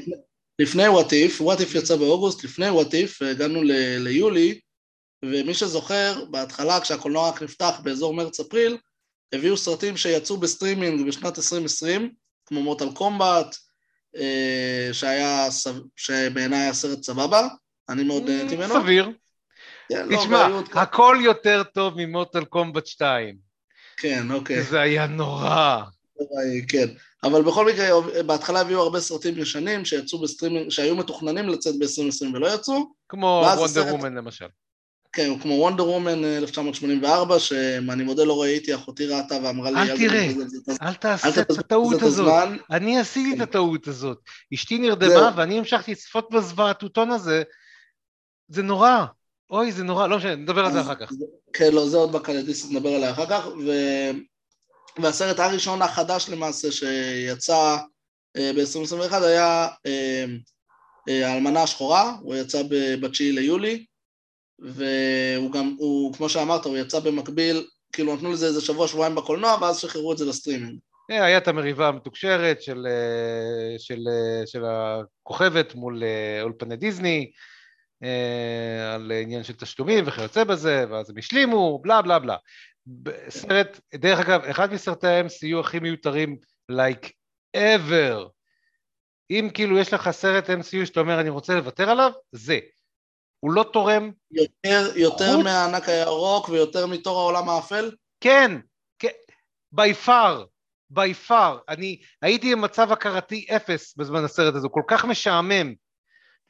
לפני, 0.59 0.87
What 0.87 1.07
If, 1.07 1.41
What 1.41 1.59
If 1.59 1.77
יצא 1.77 1.95
באוגוסט, 1.95 2.43
לפני 2.43 2.69
What 2.69 2.87
If 2.91 3.25
הגענו 3.25 3.63
ל- 3.63 3.97
ליולי, 3.99 4.59
ומי 5.25 5.53
שזוכר, 5.53 6.25
בהתחלה 6.31 6.79
כשהקולנוע 6.79 7.29
רק 7.29 7.41
נפתח 7.41 7.79
באזור 7.83 8.13
מרץ-אפריל, 8.13 8.77
הביאו 9.33 9.57
סרטים 9.57 9.97
שיצאו 9.97 10.37
בסטרימינג 10.37 11.07
בשנת 11.07 11.37
2020, 11.37 12.11
כמו 12.45 12.61
מורטל 12.61 12.91
קומבט, 12.93 13.55
אה, 14.17 14.89
שהיה, 14.93 15.47
שבעיניי 15.95 16.59
היה 16.59 16.73
סרט 16.73 17.03
סבבה, 17.03 17.47
אני 17.89 18.03
מאוד 18.03 18.29
נהניתי 18.29 18.55
ממנו. 18.55 18.73
סביר. 18.73 19.11
כן, 19.89 20.09
לא, 20.09 20.17
תשמע, 20.17 20.47
לא, 20.47 20.61
הכל 20.73 21.17
יותר 21.23 21.63
טוב 21.63 21.93
ממורטל 21.97 22.45
קומבט 22.45 22.87
2. 22.87 23.37
כן, 23.97 24.31
אוקיי. 24.31 24.63
זה 24.63 24.81
היה 24.81 25.07
נורא. 25.07 25.81
כן. 26.67 26.87
אבל 27.23 27.41
בכל 27.41 27.65
מקרה, 27.65 28.01
בהתחלה 28.25 28.59
הביאו 28.59 28.81
הרבה 28.81 28.99
סרטים 28.99 29.37
ישנים 29.37 29.85
שיצאו 29.85 30.21
בסטרימינג, 30.21 30.69
שהיו 30.69 30.95
מתוכננים 30.95 31.49
לצאת 31.49 31.75
ב-2020 31.79 32.25
ולא 32.33 32.53
יצאו. 32.53 32.85
כמו 33.09 33.45
וונדר 33.57 33.95
וומן 33.95 34.15
למשל. 34.15 34.45
כן, 35.13 35.39
כמו 35.39 35.53
וונדר 35.53 35.89
וומן 35.89 36.23
1984, 36.25 37.39
שאני 37.39 38.03
מודה 38.03 38.23
לא 38.23 38.41
ראיתי, 38.41 38.75
אחותי 38.75 39.05
ראתה 39.05 39.35
ואמרה 39.43 39.71
לי... 39.71 39.79
אל 39.81 39.97
תראה, 39.97 40.29
אל 40.81 40.93
תעשה 40.93 41.41
את 41.41 41.51
הטעות 41.51 42.01
הזאת. 42.01 42.33
אני 42.71 42.99
עשיתי 42.99 43.35
את 43.35 43.41
הטעות 43.41 43.87
הזאת. 43.87 44.17
אשתי 44.53 44.77
נרדמה 44.77 45.31
ואני 45.35 45.57
המשכתי 45.57 45.91
לצפות 45.91 46.29
בזוועתותון 46.31 47.11
הזה. 47.11 47.43
זה 48.47 48.63
נורא. 48.63 49.05
אוי, 49.49 49.71
זה 49.71 49.83
נורא, 49.83 50.07
לא 50.07 50.17
משנה, 50.17 50.35
נדבר 50.35 50.65
על 50.65 50.73
זה 50.73 50.81
אחר 50.81 50.95
כך. 50.95 51.11
כן, 51.53 51.71
לא, 51.73 51.89
זה 51.89 51.97
עוד 51.97 52.11
בקלדיסט, 52.11 52.71
נדבר 52.71 52.89
עליה 52.89 53.11
אחר 53.11 53.25
כך. 53.25 53.47
והסרט 55.01 55.39
הראשון 55.39 55.81
החדש 55.81 56.29
למעשה 56.29 56.71
שיצא 56.71 57.77
אה, 58.37 58.51
ב-2021 58.53 59.15
היה 59.15 59.67
אה, 59.85 60.25
אה, 61.09 61.29
האלמנה 61.29 61.63
השחורה, 61.63 62.15
הוא 62.21 62.35
יצא 62.35 62.63
ב-9 62.63 63.19
ליולי, 63.19 63.85
והוא 64.59 65.51
גם, 65.51 65.75
הוא, 65.77 66.13
כמו 66.13 66.29
שאמרת, 66.29 66.65
הוא 66.65 66.77
יצא 66.77 66.99
במקביל, 66.99 67.67
כאילו 67.91 68.15
נתנו 68.15 68.31
לזה 68.31 68.45
איזה 68.45 68.61
שבוע, 68.61 68.87
שבועיים 68.87 69.15
בקולנוע, 69.15 69.57
ואז 69.61 69.79
שחררו 69.79 70.13
את 70.13 70.17
זה 70.17 70.25
לסטרימינג. 70.25 70.79
היה 71.09 71.37
את 71.37 71.47
המריבה 71.47 71.87
המתוקשרת 71.87 72.61
של, 72.61 72.87
של, 73.77 73.99
של 74.45 74.63
הכוכבת 74.65 75.75
מול 75.75 76.03
אולפני 76.41 76.75
דיסני, 76.75 77.31
על 78.93 79.11
עניין 79.21 79.43
של 79.43 79.53
תשלומים 79.53 80.03
וכיוצא 80.07 80.43
בזה, 80.43 80.85
ואז 80.89 81.09
הם 81.09 81.17
השלימו, 81.17 81.79
בלה 81.83 82.01
בלה 82.01 82.19
בלה. 82.19 82.35
סרט, 83.29 83.79
דרך 83.95 84.19
אגב, 84.19 84.43
אחד 84.43 84.73
מסרטי 84.73 85.07
ה-MCU 85.07 85.59
הכי 85.59 85.79
מיותרים, 85.79 86.37
like 86.71 87.09
ever. 87.57 88.29
אם 89.29 89.49
כאילו 89.53 89.77
יש 89.77 89.93
לך 89.93 90.11
סרט 90.11 90.49
MCU 90.49 90.85
שאתה 90.85 90.99
אומר 90.99 91.19
אני 91.19 91.29
רוצה 91.29 91.55
לוותר 91.55 91.89
עליו, 91.89 92.11
זה. 92.31 92.59
הוא 93.39 93.51
לא 93.51 93.65
תורם. 93.73 94.11
יותר, 94.31 94.91
יותר 94.95 95.35
חוץ... 95.35 95.43
מהענק 95.43 95.89
הירוק 95.89 96.49
ויותר 96.49 96.87
מתור 96.87 97.19
העולם 97.19 97.49
האפל? 97.49 97.91
כן, 98.21 98.51
כן, 98.99 99.07
by 99.75 100.07
far, 100.07 100.45
by 100.93 101.29
far. 101.29 101.57
אני 101.69 102.01
הייתי 102.21 102.55
במצב 102.55 102.91
הכרתי 102.91 103.45
אפס 103.55 103.95
בזמן 103.97 104.23
הסרט 104.23 104.55
הזה, 104.55 104.67
הוא 104.67 104.73
כל 104.73 104.83
כך 104.87 105.05
משעמם 105.05 105.73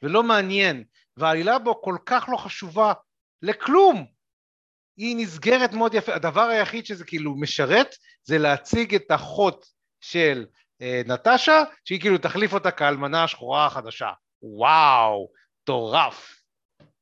ולא 0.02 0.22
מעניין, 0.22 0.84
והעלילה 1.16 1.58
בו 1.58 1.82
כל 1.82 1.96
כך 2.06 2.28
לא 2.32 2.36
חשובה 2.36 2.92
לכלום. 3.42 4.13
היא 4.96 5.16
נסגרת 5.16 5.72
מאוד 5.72 5.94
יפה, 5.94 6.14
הדבר 6.14 6.40
היחיד 6.40 6.86
שזה 6.86 7.04
כאילו 7.04 7.34
משרת 7.36 7.96
זה 8.24 8.38
להציג 8.38 8.94
את 8.94 9.06
אחות 9.08 9.66
של 10.00 10.46
אה, 10.82 11.02
נטשה 11.06 11.62
שהיא 11.84 12.00
כאילו 12.00 12.18
תחליף 12.18 12.54
אותה 12.54 12.70
כאלמנה 12.70 13.24
השחורה 13.24 13.66
החדשה, 13.66 14.10
וואו, 14.42 15.28
מטורף. 15.62 16.34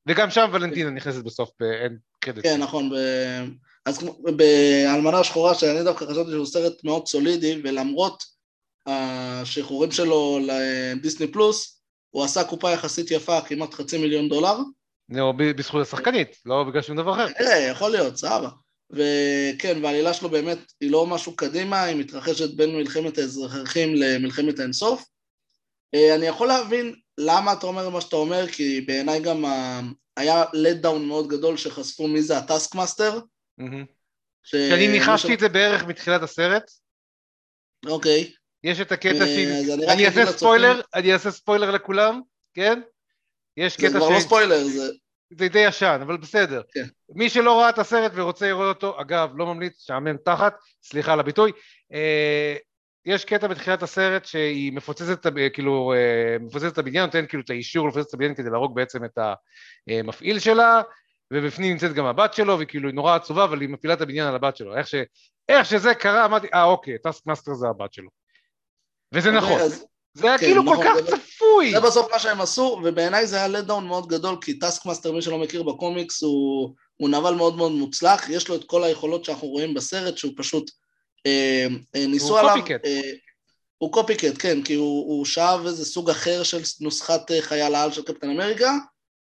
וגם 0.07 0.31
שם 0.31 0.51
ולנטינה 0.53 0.91
נכנסת 0.91 1.25
בסוף 1.25 1.51
באנד 1.61 1.99
קרדיט. 2.21 2.45
כן, 2.45 2.61
נכון. 2.61 2.91
ב... 2.91 2.95
אז 3.87 4.05
באלמנה 4.37 5.19
השחורה, 5.19 5.55
שאני 5.55 5.85
דווקא 5.85 6.05
חשבתי 6.05 6.31
שהוא 6.31 6.47
סרט 6.47 6.85
מאוד 6.85 7.07
סולידי, 7.07 7.61
ולמרות 7.65 8.23
השחרורים 8.87 9.91
שלו 9.91 10.39
לדיסני 10.43 11.27
פלוס, 11.27 11.83
הוא 12.11 12.25
עשה 12.25 12.45
קופה 12.45 12.71
יחסית 12.71 13.11
יפה, 13.11 13.41
כמעט 13.41 13.75
חצי 13.75 13.99
מיליון 13.99 14.29
דולר. 14.29 14.57
ב- 15.13 15.57
בזכות 15.57 15.83
השחקנית, 15.83 16.37
לא 16.47 16.65
בגלל 16.65 16.83
שום 16.83 16.97
דבר 16.97 17.13
אחר. 17.13 17.27
נראה, 17.41 17.59
יכול 17.59 17.91
להיות, 17.91 18.17
סבבה. 18.17 18.49
וכן, 18.91 19.85
והעלילה 19.85 20.13
שלו 20.13 20.29
באמת 20.29 20.59
היא 20.81 20.91
לא 20.91 21.07
משהו 21.07 21.37
קדימה, 21.37 21.83
היא 21.83 21.97
מתרחשת 21.97 22.55
בין 22.55 22.77
מלחמת 22.77 23.19
האזרחים 23.19 23.95
למלחמת 23.95 24.59
האינסוף. 24.59 25.05
אה, 25.95 26.15
אני 26.15 26.27
יכול 26.27 26.49
להבין 26.49 26.95
למה 27.19 27.53
אתה 27.53 27.67
אומר 27.67 27.89
מה 27.89 28.01
שאתה 28.01 28.17
אומר, 28.17 28.47
כי 28.47 28.81
בעיניי 28.81 29.21
גם 29.21 29.45
ה... 29.45 29.81
היה 30.17 30.45
let 30.45 30.85
down 30.85 30.99
מאוד 30.99 31.29
גדול 31.29 31.57
שחשפו 31.57 32.09
מי 32.09 32.23
זה 32.23 32.39
ה 32.39 32.75
Taskmaster. 32.75 33.21
ש... 34.43 34.51
שאני 34.51 34.89
ניחשתי 34.89 35.35
את 35.35 35.41
זה 35.41 35.49
בערך 35.49 35.85
מתחילת 35.85 36.23
הסרט, 36.23 36.71
אוקיי. 37.87 38.33
יש 38.65 38.81
את 38.81 38.93
הקטע 38.93 39.21
אה, 39.21 39.27
ש... 39.27 39.39
אז 39.39 39.71
אני 39.89 40.07
אעשה 40.07 40.27
ספוילר, 40.27 40.81
אני 40.95 41.13
אעשה 41.13 41.31
ספוילר 41.31 41.71
לכולם, 41.71 42.21
כן? 42.55 42.81
יש 43.57 43.77
זה 43.77 43.89
קטע 43.89 43.99
כבר 43.99 44.09
לא 44.09 44.21
ש... 44.21 44.23
ספוילר, 44.23 44.65
זה... 44.65 44.93
זה 45.39 45.49
די 45.49 45.59
ישן, 45.59 46.01
אבל 46.03 46.17
בסדר. 46.17 46.63
כן. 46.73 46.85
מי 47.15 47.29
שלא 47.29 47.61
ראה 47.61 47.69
את 47.69 47.79
הסרט 47.79 48.13
ורוצה 48.15 48.47
לראות 48.49 48.77
אותו, 48.77 49.01
אגב, 49.01 49.31
לא 49.37 49.47
ממליץ, 49.47 49.85
שעמם 49.87 50.17
תחת, 50.17 50.55
סליחה 50.83 51.13
על 51.13 51.21
הביטוי, 51.21 51.53
אה, 51.93 52.57
יש 53.07 53.25
קטע 53.25 53.47
בתחילת 53.47 53.83
הסרט 53.83 54.25
שהיא 54.25 54.73
מפוצצת, 54.73 55.21
את 55.21 55.27
ה- 55.27 55.31
כאילו, 55.53 55.93
אה, 55.97 56.37
מפוצצת 56.41 56.73
את 56.73 56.79
הבניין, 56.79 57.05
נותנת 57.05 57.29
כאילו 57.29 57.43
את 57.43 57.51
האישור 57.51 57.89
לפוצץ 57.89 58.09
את 58.09 58.15
הבניין 58.15 58.35
כדי 58.35 58.51
להרוג 58.51 58.75
בעצם 58.75 59.05
את 59.05 59.19
המפעיל 59.89 60.39
שלה, 60.39 60.83
ובפנים 61.33 61.73
נמצאת 61.73 61.93
גם 61.93 62.05
הבת 62.05 62.35
שלו, 62.35 62.57
והיא 62.57 62.69
כאילו 62.69 62.93
נורא 62.93 63.15
עצובה, 63.17 63.45
אבל 63.45 63.61
היא 63.61 63.69
מפילה 63.69 63.95
את 63.95 64.01
הבניין 64.01 64.27
על 64.29 64.35
הבת 64.35 64.57
שלו. 64.57 64.77
איך, 64.77 64.87
ש... 64.87 64.95
איך 65.49 65.67
שזה 65.67 65.95
קרה, 65.95 66.25
אמרתי, 66.25 66.47
אה, 66.55 66.65
אוקיי, 66.65 66.99
טאסק 66.99 67.27
מאסטר 67.27 67.55
זה 67.55 67.69
הבת 67.69 67.93
שלו. 67.93 68.09
וזה 69.15 69.29
אוקיי, 69.29 69.43
נכון, 69.43 69.61
אז 69.61 69.87
זה 70.15 70.27
היה 70.27 70.39
כן, 70.39 70.47
כאילו 70.47 70.63
כל 70.65 70.73
נכון, 70.73 70.85
כך 70.87 70.95
זה- 70.95 71.17
צפוי. 71.17 71.71
זה 71.71 71.81
בסוף 71.81 72.13
מה 72.13 72.19
שהם 72.19 72.41
עשו, 72.41 72.81
ובעיניי 72.85 73.27
זה 73.27 73.45
היה 73.45 73.61
down 73.69 73.81
מאוד 73.81 74.07
גדול, 74.09 74.37
כי 74.41 74.59
טאסק 74.59 74.87
מאסטר, 74.87 75.13
מי 75.13 75.23
שלא 75.23 75.39
מכיר 75.39 75.63
בקומיקס, 75.63 76.23
הוא, 76.23 76.75
הוא 76.97 77.09
נבל 77.09 77.35
מאוד 77.35 77.57
מאוד 77.57 77.73
מוצלח, 77.73 78.29
יש 78.29 78.49
לו 78.49 78.55
את 78.55 78.65
כל 78.65 78.85
היכולות 78.85 79.25
שאנחנו 79.25 79.49
רואים 79.49 79.75
בסרט, 79.75 80.19
שהוא 80.19 80.33
פשוט 80.37 80.71
אה, 81.27 81.67
אה, 81.95 82.07
ניסו 82.07 82.39
עליו... 82.39 82.55
copycat. 82.61 82.85
אה, 82.85 83.01
הוא 83.79 83.93
copycat, 83.93 84.35
כן, 84.39 84.63
כי 84.63 84.75
הוא, 84.75 85.09
הוא 85.09 85.25
שאב 85.25 85.67
איזה 85.67 85.85
סוג 85.85 86.11
אחר 86.11 86.43
של 86.43 86.61
נוסחת 86.81 87.31
אה, 87.31 87.43
חייל 87.43 87.75
העל 87.75 87.93
של 87.93 88.03
קפטן 88.03 88.31
אמריקה, 88.31 88.73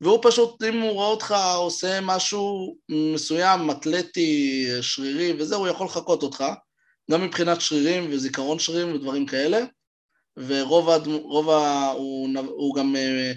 והוא 0.01 0.19
פשוט, 0.23 0.63
אם 0.63 0.81
הוא 0.81 0.93
רואה 0.93 1.07
אותך 1.09 1.35
עושה 1.57 2.01
משהו 2.01 2.77
מסוים, 2.89 3.71
אתלטי, 3.71 4.67
שרירי, 4.81 5.35
וזה, 5.39 5.57
הוא 5.57 5.69
יכול 5.69 5.87
לחקות 5.87 6.23
אותך, 6.23 6.45
גם 7.11 7.23
מבחינת 7.25 7.61
שרירים 7.61 8.09
וזיכרון 8.11 8.59
שרירים 8.59 8.95
ודברים 8.95 9.27
כאלה. 9.27 9.59
ורוב 10.37 10.91
הדמו, 10.91 11.19
רוב 11.19 11.51
ה... 11.51 11.91
הוא, 11.91 12.29
הוא 12.49 12.75
גם, 12.75 12.97
אה, 12.97 13.33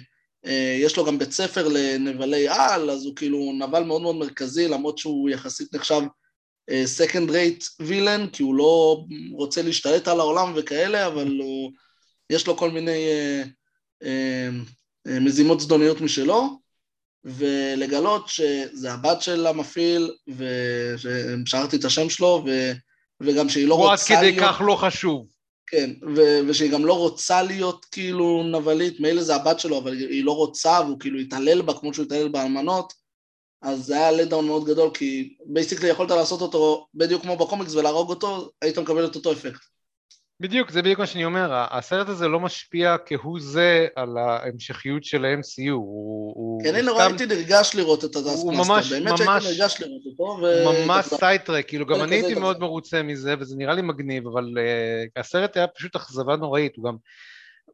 אה, 0.46 0.76
יש 0.80 0.96
לו 0.96 1.04
גם 1.04 1.18
בית 1.18 1.32
ספר 1.32 1.68
לנבלי 1.68 2.48
על, 2.48 2.90
אז 2.90 3.04
הוא 3.04 3.16
כאילו 3.16 3.52
נבל 3.58 3.82
מאוד 3.82 4.02
מאוד 4.02 4.16
מרכזי, 4.16 4.68
למרות 4.68 4.98
שהוא 4.98 5.30
יחסית 5.30 5.74
נחשב 5.74 6.00
אה, 6.70 6.84
second 6.98 7.28
rate 7.30 7.82
villain, 7.82 8.30
כי 8.32 8.42
הוא 8.42 8.54
לא 8.54 9.04
רוצה 9.32 9.62
להשתלט 9.62 10.08
על 10.08 10.20
העולם 10.20 10.52
וכאלה, 10.56 11.06
אבל 11.06 11.38
הוא, 11.40 11.72
יש 12.30 12.46
לו 12.46 12.56
כל 12.56 12.70
מיני 12.70 13.06
מזימות 15.06 15.60
זדוניות 15.60 16.00
משלו, 16.00 16.58
ולגלות 17.24 18.28
שזה 18.28 18.92
הבת 18.92 19.22
של 19.22 19.46
המפעיל, 19.46 20.10
וששכחתי 20.28 21.76
את 21.76 21.84
השם 21.84 22.10
שלו, 22.10 22.44
ו, 22.46 22.72
וגם 23.20 23.48
שהיא 23.48 23.68
לא 23.68 23.74
הוא 23.74 23.84
עד 23.84 23.90
רוצה 23.90 24.16
כדי 24.16 24.32
להיות... 24.32 24.48
כך 24.48 24.62
לא 24.66 24.76
חשוב. 24.76 25.37
כן, 25.70 25.90
ו- 26.16 26.40
ושהיא 26.48 26.72
גם 26.72 26.84
לא 26.84 26.98
רוצה 26.98 27.42
להיות 27.42 27.84
כאילו 27.84 28.42
נבלית, 28.42 29.00
מילא 29.00 29.22
זה 29.22 29.34
הבת 29.34 29.60
שלו, 29.60 29.78
אבל 29.78 29.92
היא 29.92 30.24
לא 30.24 30.32
רוצה, 30.36 30.80
והוא 30.84 31.00
כאילו 31.00 31.18
התעלל 31.18 31.62
בה 31.62 31.74
כמו 31.74 31.94
שהוא 31.94 32.06
התעלל 32.06 32.28
באלמנות, 32.28 32.92
אז 33.62 33.86
זה 33.86 33.94
היה 33.94 34.10
letdown 34.12 34.46
מאוד 34.46 34.64
גדול, 34.64 34.90
כי 34.94 35.36
basically 35.46 35.88
יכולת 35.88 36.10
לעשות 36.10 36.40
אותו 36.40 36.86
בדיוק 36.94 37.22
כמו 37.22 37.36
בקומיקס 37.36 37.74
ולהרוג 37.74 38.10
אותו, 38.10 38.50
היית 38.62 38.78
מקבל 38.78 39.06
את 39.06 39.14
אותו 39.14 39.32
אפקט. 39.32 39.60
בדיוק, 40.40 40.70
זה 40.70 40.82
בדיוק 40.82 40.98
מה 40.98 41.06
שאני 41.06 41.24
אומר, 41.24 41.50
הסרט 41.70 42.08
הזה 42.08 42.28
לא 42.28 42.40
משפיע 42.40 42.96
כהוא 43.06 43.40
זה 43.40 43.86
על 43.96 44.16
ההמשכיות 44.18 45.04
של 45.04 45.24
ה-MCU, 45.24 45.72
הוא, 45.72 46.62
כן, 46.64 46.74
הנה, 46.74 47.04
הייתי 47.04 47.26
נרגש 47.26 47.74
לראות 47.74 48.04
את 48.04 48.10
הטאסק 48.16 48.42
הוא 48.42 48.54
מאסטר, 48.54 48.72
ממש- 48.74 48.92
באמת 48.92 49.18
שהייתי 49.18 49.46
נרגש 49.48 49.80
לראות 49.80 50.02
אותו, 50.06 50.38
ו... 50.42 50.64
ממש 50.86 51.06
sidetrack, 51.06 51.68
כאילו 51.68 51.86
גם 51.86 52.02
אני 52.02 52.14
הייתי. 52.16 52.34
מאוד 52.34 52.60
מרוצה 52.60 53.02
מזה, 53.02 53.34
וזה 53.40 53.56
נראה 53.56 53.74
לי 53.74 53.82
מגניב, 53.82 54.26
אבל 54.26 54.44
אה, 54.44 55.20
הסרט 55.20 55.56
היה 55.56 55.66
פשוט 55.66 55.96
אכזבה 55.96 56.36
נוראית, 56.36 56.76
הוא 56.76 56.84
גם 56.84 56.96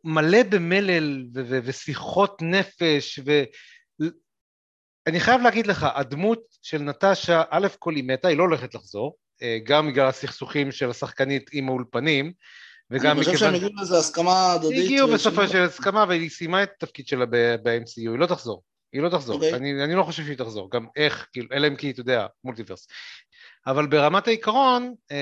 מלא 0.05 0.43
במלל 0.43 1.25
ו- 1.35 1.43
ו- 1.49 1.59
ושיחות 1.65 2.43
נפש, 2.43 3.21
ואני 5.07 5.21
חייב 5.21 5.41
להגיד 5.41 5.67
לך, 5.67 5.87
הדמות 5.95 6.43
של 6.63 6.79
נטשה, 6.79 7.43
א' 7.51 7.69
כל 7.79 7.95
היא 7.95 8.05
מתה, 8.05 8.29
היא 8.29 8.39
לא 8.39 8.43
הולכת 8.43 8.75
לחזור, 8.75 9.17
אה, 9.17 9.24
גם 9.65 9.89
בגלל 9.89 10.07
הסכסוכים 10.07 10.73
של 10.73 10.91
השחקנית 10.91 11.51
עם 11.53 11.69
האולפנים, 11.69 12.33
וגם 12.91 13.17
אני 13.17 13.25
חושב 13.25 13.37
שהם 13.39 13.55
הגיעו 13.55 13.71
לזה 13.83 13.99
הסכמה 13.99 14.53
הדדית. 14.53 14.85
הגיעו 14.85 15.09
בסופו 15.09 15.49
של 15.49 15.63
הסכמה 15.63 16.05
והיא 16.09 16.31
סיימה 16.31 16.63
את 16.63 16.71
התפקיד 16.77 17.09
שלה 17.09 17.27
ב-MCU, 17.27 18.11
היא 18.11 18.19
לא 18.19 18.27
תחזור, 18.27 18.63
היא 18.93 19.03
לא 19.03 19.09
תחזור, 19.09 19.35
אוקיי. 19.35 19.55
אני, 19.55 19.85
אני 19.85 19.95
לא 19.95 20.03
חושב 20.03 20.25
שהיא 20.25 20.37
תחזור, 20.37 20.71
גם 20.71 20.87
איך, 20.97 21.27
כאילו, 21.33 21.49
אלא 21.53 21.67
אם 21.69 21.77
כי, 21.77 21.91
אתה 21.91 22.01
יודע, 22.01 22.27
מולטיברס. 22.45 22.87
אבל 23.67 23.87
ברמת 23.87 24.27
העיקרון, 24.27 24.95
אה, 25.11 25.17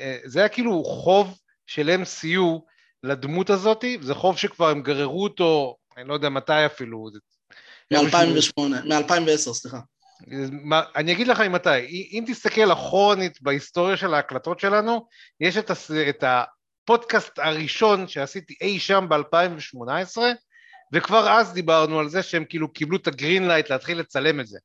אה, 0.00 0.18
זה 0.24 0.38
היה 0.38 0.48
כאילו 0.48 0.84
חוב 0.84 1.38
של 1.66 1.96
MCU 2.02 2.60
לדמות 3.02 3.50
הזאת, 3.50 3.84
זה 4.00 4.14
חוב 4.14 4.38
שכבר 4.38 4.68
הם 4.68 4.82
גררו 4.82 5.22
אותו, 5.22 5.76
אני 5.96 6.08
לא 6.08 6.14
יודע 6.14 6.28
מתי 6.28 6.66
אפילו, 6.66 7.08
זה- 7.12 7.18
מ-2008, 7.92 8.60
מ-2010, 8.84 9.36
סליחה. 9.36 9.78
מה- 10.50 10.82
אני 10.96 11.12
אגיד 11.12 11.28
לך 11.28 11.40
ממתי, 11.40 12.08
אם 12.12 12.24
תסתכל 12.26 12.72
אחורנית 12.72 13.42
בהיסטוריה 13.42 13.96
של 13.96 14.14
ההקלטות 14.14 14.60
שלנו, 14.60 15.06
יש 15.40 15.56
את, 15.56 15.70
הס, 15.70 15.90
את 16.08 16.24
הפודקאסט 16.26 17.38
הראשון 17.38 18.08
שעשיתי 18.08 18.54
אי 18.60 18.78
שם 18.78 19.06
ב-2018, 19.08 20.18
וכבר 20.92 21.30
אז 21.30 21.52
דיברנו 21.52 21.98
על 21.98 22.08
זה 22.08 22.22
שהם 22.22 22.44
כאילו 22.48 22.72
קיבלו 22.72 22.96
את 22.96 23.06
ה 23.06 23.13
green 23.13 23.48
light 23.48 23.70
להתחיל 23.70 23.98
לצלם 23.98 24.40
את 24.40 24.46
זה. 24.46 24.58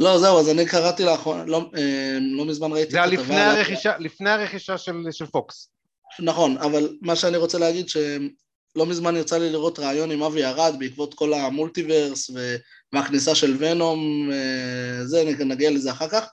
לא, 0.00 0.18
זהו, 0.18 0.40
אז 0.40 0.50
אני 0.50 0.66
קראתי 0.66 1.04
לאחרונה, 1.04 1.44
לא, 1.44 1.70
אה, 1.76 2.18
לא 2.20 2.44
מזמן 2.44 2.72
ראיתי 2.72 2.90
זה 2.90 2.96
היה 2.96 3.06
לפני 3.06 3.40
הרכישה, 3.40 3.98
לפני 3.98 4.30
הרכישה 4.30 4.78
של, 4.78 5.02
של 5.10 5.26
פוקס. 5.26 5.70
נכון, 6.20 6.58
אבל 6.58 6.96
מה 7.02 7.16
שאני 7.16 7.36
רוצה 7.36 7.58
להגיד 7.58 7.88
שלא 7.88 8.86
מזמן 8.86 9.16
יצא 9.16 9.38
לי 9.38 9.50
לראות 9.52 9.78
ראיון 9.78 10.10
עם 10.10 10.22
אבי 10.22 10.44
ארד 10.44 10.74
בעקבות 10.78 11.14
כל 11.14 11.34
המולטיברס 11.34 12.30
ו- 12.30 12.56
והכניסה 12.92 13.34
של 13.34 13.56
ונום, 13.58 14.30
אה, 14.32 15.06
זה, 15.06 15.24
נגיע 15.44 15.70
לזה 15.70 15.90
אחר 15.90 16.08
כך. 16.08 16.24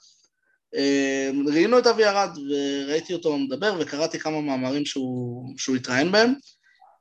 אה, 0.76 1.32
ראיינו 1.46 1.80
את 1.80 1.88
אבי 1.88 2.06
ארד 2.06 2.38
וראיתי 2.50 3.14
אותו 3.14 3.38
מדבר 3.38 3.76
וקראתי 3.80 4.20
כמה 4.20 4.42
מאמרים 4.42 4.86
שהוא, 4.86 5.54
שהוא 5.58 5.76
התראיין 5.76 6.12
בהם 6.12 6.34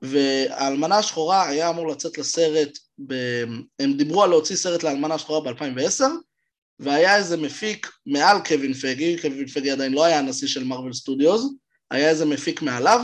והאלמנה 0.02 0.98
השחורה 0.98 1.48
היה 1.48 1.68
אמור 1.68 1.88
לצאת 1.88 2.18
לסרט, 2.18 2.78
ב... 3.06 3.14
הם 3.80 3.92
דיברו 3.92 4.22
על 4.22 4.30
להוציא 4.30 4.56
סרט 4.56 4.82
לאלמנה 4.82 5.14
השחורה 5.14 5.40
ב-2010 5.40 6.04
והיה 6.78 7.16
איזה 7.16 7.36
מפיק 7.36 7.90
מעל 8.06 8.38
קווין 8.44 8.74
פגי, 8.74 9.16
קווין 9.22 9.48
פגי 9.48 9.70
עדיין 9.70 9.92
לא 9.92 10.04
היה 10.04 10.18
הנשיא 10.18 10.48
של 10.48 10.64
מרוויל 10.64 10.92
סטודיוס, 10.92 11.42
היה 11.90 12.10
איזה 12.10 12.24
מפיק 12.24 12.62
מעליו, 12.62 13.00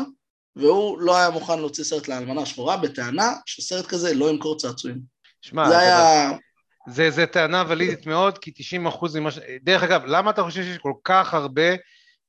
והוא 0.57 0.99
לא 0.99 1.17
היה 1.17 1.31
מוכן 1.31 1.59
להוציא 1.59 1.85
סרט 1.85 2.09
לאלמנה 2.09 2.43
השחורה 2.43 2.77
בטענה 2.77 3.33
שסרט 3.47 3.87
כזה 3.87 4.15
לא 4.15 4.31
ימכור 4.31 4.57
צעצועים. 4.57 5.18
שמע, 5.43 5.69
זה 5.69 5.79
היה... 5.79 6.31
זה, 6.89 7.11
זה 7.11 7.27
טענה 7.27 7.65
ולידית 7.69 8.07
מאוד, 8.07 8.39
כי 8.39 8.53
90 8.55 8.87
אחוז 8.87 9.17
ממה 9.17 9.31
ש... 9.31 9.39
דרך 9.63 9.83
אגב, 9.83 10.03
למה 10.07 10.31
אתה 10.31 10.43
חושב 10.43 10.63
שיש 10.63 10.79
כל 10.79 10.93
כך 11.05 11.35
הרבה 11.35 11.71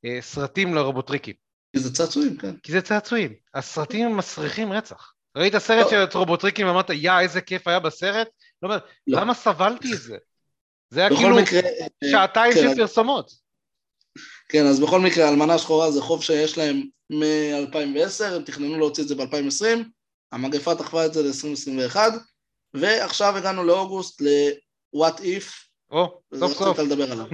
אה, 0.06 0.18
סרטים 0.22 0.74
לרובוטריקים? 0.74 1.34
כי 1.74 1.80
זה 1.80 1.94
צעצועים, 1.94 2.38
כן. 2.38 2.56
כי 2.64 2.72
זה 2.72 2.82
צעצועים. 2.82 3.34
הסרטים 3.54 4.18
מסריחים 4.18 4.74
רצח. 4.74 5.14
ראית 5.36 5.58
סרט 5.58 5.86
לא. 5.86 5.90
של 6.12 6.18
רובוטריקים 6.18 6.68
ואמרת, 6.68 6.90
יא, 6.90 7.12
איזה 7.20 7.42
כיף 7.42 7.68
היה 7.68 7.80
בסרט? 7.80 8.28
לא 8.64 8.68
אומר, 8.68 8.80
לא. 9.08 9.20
למה 9.22 9.34
סבלתי 9.34 9.94
את 9.94 10.02
זה? 10.02 10.18
זה 10.90 11.00
היה 11.00 11.10
כאילו 11.10 11.36
מקרה... 11.36 11.60
אה, 11.60 12.12
שעתיים 12.12 12.54
כן, 12.54 12.60
של 12.60 12.76
פרסומות. 12.76 13.32
כן, 14.50 14.66
אז 14.66 14.80
בכל 14.80 15.00
מקרה, 15.00 15.30
אלמנה 15.30 15.58
שחורה 15.58 15.92
זה 15.92 16.02
חוב 16.02 16.24
שיש 16.24 16.58
להם 16.58 16.84
מ-2010, 17.10 18.24
הם 18.24 18.44
תכננו 18.44 18.78
להוציא 18.78 19.04
את 19.04 19.08
זה 19.08 19.16
ב-2020, 19.16 19.84
המגפה 20.32 20.74
דחפה 20.74 21.06
את 21.06 21.14
זה 21.14 21.24
ל-2021, 21.24 21.96
ועכשיו 22.74 23.38
הגענו 23.38 23.64
לאוגוסט 23.64 24.22
ל-What 24.22 25.20
If, 25.20 25.70
או, 25.92 26.22
סוף 26.36 26.52
סוף. 26.52 26.80
רצית 26.80 26.92
לדבר 26.92 27.12
עליו. 27.12 27.26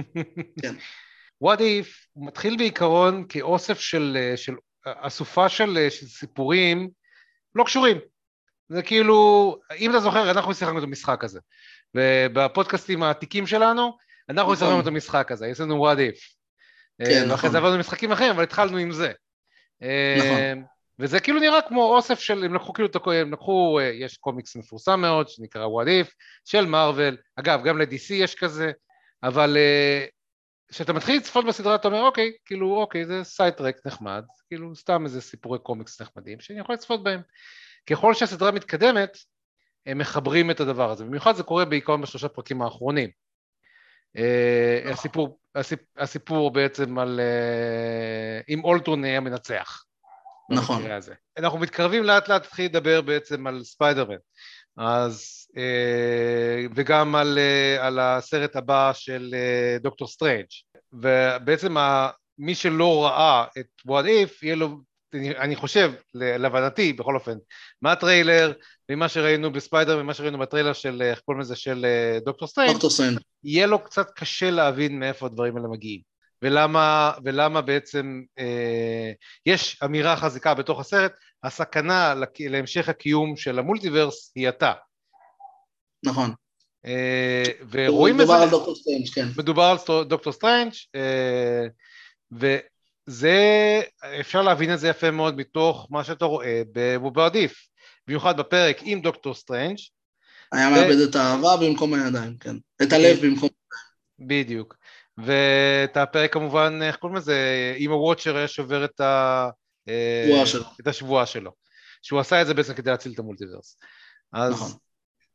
What 1.44 1.58
If 1.58 2.06
מתחיל 2.16 2.56
בעיקרון 2.56 3.24
כאוסף 3.28 3.80
של, 3.80 4.16
אה, 4.20 4.36
של 4.36 4.54
אסופה 4.84 5.48
של, 5.48 5.78
אה, 5.78 5.90
של 5.90 6.06
סיפורים 6.06 6.90
לא 7.54 7.64
קשורים. 7.64 7.98
זה 8.68 8.82
כאילו, 8.82 9.58
אם 9.78 9.90
אתה 9.90 10.00
זוכר, 10.00 10.30
אנחנו 10.30 10.54
שיחקנו 10.54 10.78
את 10.78 10.84
המשחק 10.84 11.24
הזה. 11.24 11.40
ובפודקאסטים 11.94 13.02
העתיקים 13.02 13.46
שלנו, 13.46 13.96
אנחנו 14.28 14.42
נכון. 14.42 14.52
הסתובבנו 14.52 14.80
את 14.80 14.86
המשחק 14.86 15.32
הזה, 15.32 15.46
יש 15.46 15.60
לנו 15.60 15.92
what 15.92 15.96
if. 15.96 16.36
כן, 16.98 17.04
אה, 17.04 17.22
ואחרי 17.22 17.32
נכון. 17.32 17.50
זה 17.50 17.58
עברנו 17.58 17.76
למשחקים 17.76 18.12
אחרים, 18.12 18.30
אבל 18.30 18.42
התחלנו 18.42 18.76
עם 18.76 18.92
זה. 18.92 19.12
אה, 19.82 20.16
נכון. 20.18 20.64
וזה 20.98 21.20
כאילו 21.20 21.40
נראה 21.40 21.62
כמו 21.62 21.94
אוסף 21.96 22.18
של, 22.20 22.44
הם 22.44 22.54
לקחו 22.54 22.72
כאילו, 22.72 22.88
את 22.88 22.96
הכ- 22.96 23.10
הם 23.10 23.32
לקחו, 23.32 23.78
אה, 23.80 23.84
יש 23.84 24.16
קומיקס 24.16 24.56
מפורסם 24.56 25.00
מאוד 25.00 25.28
שנקרא 25.28 25.66
what 25.66 25.86
if, 25.86 26.10
של 26.44 26.66
מארוול, 26.66 27.16
אגב, 27.36 27.64
גם 27.64 27.78
ל-DC 27.78 28.14
יש 28.14 28.34
כזה, 28.34 28.72
אבל 29.22 29.56
אה, 29.56 30.06
כשאתה 30.68 30.92
מתחיל 30.92 31.16
לצפות 31.16 31.46
בסדרה 31.46 31.74
אתה 31.74 31.88
אומר, 31.88 32.00
אוקיי, 32.00 32.32
כאילו, 32.44 32.76
אוקיי, 32.76 33.06
זה 33.06 33.24
sidetrack 33.24 33.76
נחמד, 33.86 34.24
כאילו, 34.48 34.76
סתם 34.76 35.04
איזה 35.04 35.20
סיפורי 35.20 35.58
קומיקס 35.58 36.00
נחמדים, 36.00 36.40
שאני 36.40 36.58
יכול 36.58 36.74
לצפות 36.74 37.02
בהם. 37.02 37.20
ככל 37.90 38.14
שהסדרה 38.14 38.50
מתקדמת, 38.50 39.18
הם 39.86 39.98
מחברים 39.98 40.50
את 40.50 40.60
הדבר 40.60 40.90
הזה, 40.90 41.04
במיוחד 41.04 41.34
זה 41.34 41.42
קורה 41.42 41.64
בעיקרון 41.64 42.00
בשלושה 42.00 42.28
פרקים 42.28 42.62
האחרונים. 42.62 43.10
אה, 44.16 44.78
נכון. 44.80 44.92
הסיפור, 44.92 45.38
הסיפ, 45.54 45.80
הסיפור 45.96 46.50
בעצם 46.50 46.98
על 46.98 47.20
אם 48.48 48.64
אולטרון 48.64 49.04
היה 49.04 49.20
מנצח. 49.20 49.85
נכון. 50.50 50.78
במקרה 50.78 50.96
הזה. 50.96 51.14
אנחנו 51.38 51.58
מתקרבים 51.58 52.04
לאט 52.04 52.28
לאט 52.28 52.42
להתחיל 52.42 52.64
לדבר 52.64 53.00
בעצם 53.00 53.46
על 53.46 53.64
ספיידרמן, 53.64 54.16
אז, 54.76 55.46
אה, 55.56 56.66
וגם 56.74 57.14
על, 57.14 57.38
אה, 57.38 57.86
על 57.86 57.98
הסרט 57.98 58.56
הבא 58.56 58.92
של 58.94 59.34
אה, 59.34 59.78
דוקטור 59.78 60.08
סטרנג', 60.08 60.46
ובעצם 60.92 61.76
ה, 61.76 62.10
מי 62.38 62.54
שלא 62.54 63.04
ראה 63.04 63.44
את 63.58 63.66
what 63.88 64.04
if, 64.04 64.38
יהיה 64.42 64.56
לו, 64.56 64.78
אני, 65.14 65.56
חושב, 65.56 65.92
להבנתי 66.14 66.92
בכל 66.92 67.14
אופן, 67.14 67.36
מהטריילר, 67.82 68.52
ממה 68.90 69.08
שראינו 69.08 69.52
בספיידר, 69.52 70.02
ממה 70.02 70.14
שראינו 70.14 70.38
בטריילר 70.38 70.72
של, 70.72 71.02
איך 71.02 71.20
קוראים 71.20 71.40
לזה, 71.40 71.56
של 71.56 71.86
דוקטור 72.24 72.48
סטרנג', 72.48 72.72
דוקטור 72.72 72.90
סטרנג'. 72.90 73.18
יהיה 73.44 73.66
לו 73.66 73.84
קצת 73.84 74.10
קשה 74.10 74.50
להבין 74.50 74.98
מאיפה 74.98 75.26
הדברים 75.26 75.56
האלה 75.56 75.68
מגיעים. 75.68 76.15
ולמה, 76.42 77.12
ולמה 77.24 77.60
בעצם 77.60 78.22
אה, 78.38 79.12
יש 79.46 79.82
אמירה 79.84 80.16
חזקה 80.16 80.54
בתוך 80.54 80.80
הסרט, 80.80 81.12
הסכנה 81.42 82.14
להמשך 82.40 82.88
הקיום 82.88 83.36
של 83.36 83.58
המולטיברס 83.58 84.32
היא 84.34 84.48
אתה. 84.48 84.72
נכון. 86.04 86.30
אה, 86.86 87.42
ורואים 87.70 88.14
את 88.14 88.20
מדובר 88.20 88.38
זה, 88.38 88.42
על 88.44 88.50
דוקטור 88.50 88.76
סטרנג', 88.76 89.08
כן. 89.14 89.26
מדובר 89.38 89.62
על 89.62 90.04
דוקטור 90.04 90.32
סטרנג', 90.32 90.72
אה, 90.94 91.66
וזה, 92.32 93.80
אפשר 94.20 94.42
להבין 94.42 94.74
את 94.74 94.78
זה 94.78 94.88
יפה 94.88 95.10
מאוד 95.10 95.36
מתוך 95.36 95.86
מה 95.90 96.04
שאתה 96.04 96.24
רואה 96.24 96.62
ב 96.72 97.26
What 97.26 97.50
If, 97.50 97.68
במיוחד 98.06 98.36
בפרק 98.36 98.78
עם 98.82 99.00
דוקטור 99.00 99.34
סטרנג', 99.34 99.78
היה 100.52 100.68
ו- 100.68 100.70
מאבד 100.70 101.00
את 101.08 101.16
האהבה 101.16 101.56
במקום 101.56 101.94
הידיים, 101.94 102.36
כן. 102.40 102.56
את 102.82 102.92
הלב 102.92 103.16
במקום... 103.22 103.48
בדיוק. 104.18 104.76
ואת 105.18 105.96
הפרק 105.96 106.32
כמובן, 106.32 106.78
איך 106.82 106.96
קוראים 106.96 107.16
לזה, 107.16 107.74
עם 107.76 107.90
הוואצ'ר 107.90 108.36
היה 108.36 108.48
שובר 108.48 108.84
את, 108.84 109.00
ה... 109.00 109.48
אה. 109.88 110.42
את 110.80 110.86
השבועה 110.86 111.26
שלו. 111.26 111.50
שהוא 112.02 112.20
עשה 112.20 112.42
את 112.42 112.46
זה 112.46 112.54
בעצם 112.54 112.74
כדי 112.74 112.90
להציל 112.90 113.12
את 113.12 113.18
המולטיברס. 113.18 113.78
אז 114.32 114.52
נכון. 114.52 114.72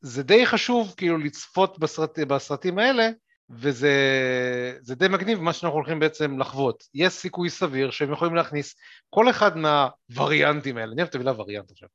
זה 0.02 0.24
די 0.24 0.46
חשוב 0.46 0.94
כאילו 0.98 1.18
לצפות 1.18 1.80
בסרט, 1.80 2.20
בסרטים 2.20 2.80
האלה, 2.80 3.10
וזה 3.50 3.94
זה 4.82 4.96
די 4.96 5.08
מגניב 5.08 5.40
מה 5.40 5.54
שאנחנו 5.54 5.78
הולכים 5.78 6.00
בעצם 6.00 6.40
לחוות. 6.40 6.84
יש 6.94 7.14
סיכוי 7.14 7.50
סביר 7.50 7.92
שהם 7.92 8.12
יכולים 8.12 8.36
להכניס 8.36 8.76
כל 9.10 9.30
אחד 9.30 9.52
מהווריאנטים 9.58 10.78
האלה, 10.78 10.92
אני 10.92 11.02
אוהב 11.02 11.10
את 11.10 11.16
המילה 11.16 11.42
וריאנט 11.42 11.72
עכשיו, 11.72 11.90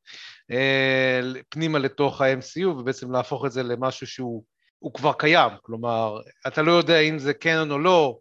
אה, 0.51 1.21
פנימה 1.49 1.79
לתוך 1.79 2.21
ה-MCU 2.21 2.67
ובעצם 2.67 3.13
להפוך 3.13 3.47
את 3.47 3.53
זה 3.53 3.63
למשהו 3.63 4.07
שהוא 4.07 4.45
הוא 4.79 4.95
כבר 4.95 5.13
קיים, 5.13 5.51
כלומר, 5.63 6.21
אתה 6.47 6.63
לא 6.63 6.73
יודע 6.73 7.01
אם 7.01 7.19
זה 7.19 7.35
קנון 7.35 7.71
או 7.71 7.79
לא, 7.79 8.19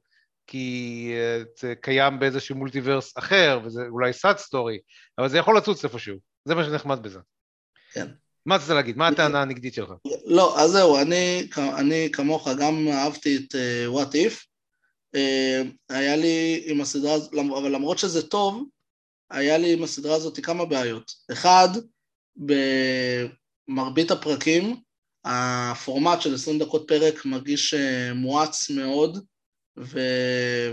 כי 0.48 1.12
אה, 1.14 1.44
זה 1.60 1.74
קיים 1.82 2.20
באיזשהו 2.20 2.56
מולטיברס 2.56 3.18
אחר, 3.18 3.60
וזה 3.66 3.82
אולי 3.90 4.14
סאד 4.14 4.38
סטורי, 4.38 4.80
אבל 5.18 5.30
זה 5.30 5.38
יכול 5.38 5.58
לצוץ 5.58 5.84
איפשהו, 5.84 6.18
זה 6.46 6.56
מה 6.56 6.64
שנחמד 6.64 7.04
בזה. 7.04 7.20
כן. 7.94 8.08
מה 8.46 8.56
רצית 8.56 8.70
להגיד? 8.70 8.98
מה 8.98 9.08
הטענה 9.08 9.42
הנגדית 9.42 9.74
שלך? 9.74 9.94
לא, 10.26 10.60
אז 10.60 10.72
זהו, 10.72 10.98
אני, 10.98 11.48
אני 11.58 12.10
כמוך 12.14 12.48
גם 12.60 12.88
אהבתי 12.88 13.38
את 13.38 13.56
uh, 13.56 13.96
What 13.96 14.12
If. 14.14 14.46
Uh, 15.16 15.68
היה 15.90 16.16
לי 16.16 16.64
עם 16.66 16.82
הסדרה 16.82 17.14
הזאת, 17.14 17.34
אבל 17.34 17.76
למרות 17.76 17.98
שזה 17.98 18.28
טוב, 18.28 18.64
היה 19.32 19.58
לי 19.58 19.74
עם 19.74 19.84
הסדרה 19.84 20.16
הזאת 20.16 20.40
כמה 20.46 20.66
בעיות. 20.66 21.12
אחד, 21.32 21.70
במרבית 23.68 24.12
הפרקים, 24.12 24.76
הפורמט 25.26 26.22
של 26.22 26.34
20 26.34 26.60
דקות 26.60 26.88
פרק 26.88 27.26
מרגיש 27.26 27.74
uh, 27.74 28.14
מואץ 28.14 28.70
מאוד, 28.70 29.26
ו... 29.80 30.00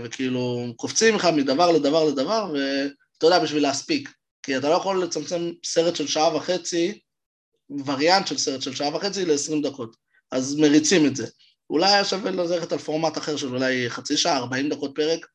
וכאילו 0.03 0.73
קופצים 0.75 1.15
לך 1.15 1.27
מדבר 1.35 1.71
לדבר 1.71 2.03
לדבר, 2.03 2.53
ואתה 2.53 3.25
יודע, 3.25 3.39
בשביל 3.39 3.63
להספיק. 3.63 4.09
כי 4.43 4.57
אתה 4.57 4.69
לא 4.69 4.75
יכול 4.75 5.03
לצמצם 5.03 5.51
סרט 5.65 5.95
של 5.95 6.07
שעה 6.07 6.35
וחצי, 6.35 6.99
וריאנט 7.85 8.27
של 8.27 8.37
סרט 8.37 8.61
של 8.61 8.75
שעה 8.75 8.95
וחצי 8.95 9.25
ל-20 9.25 9.63
דקות. 9.63 9.95
אז 10.31 10.55
מריצים 10.55 11.05
את 11.05 11.15
זה. 11.15 11.27
אולי 11.69 11.91
היה 11.93 12.05
שווה 12.05 12.31
ללכת 12.31 12.71
על 12.71 12.77
פורמט 12.77 13.17
אחר 13.17 13.37
של 13.37 13.47
אולי 13.47 13.89
חצי 13.89 14.17
שעה, 14.17 14.37
40 14.37 14.69
דקות 14.69 14.91
פרק. 14.95 15.27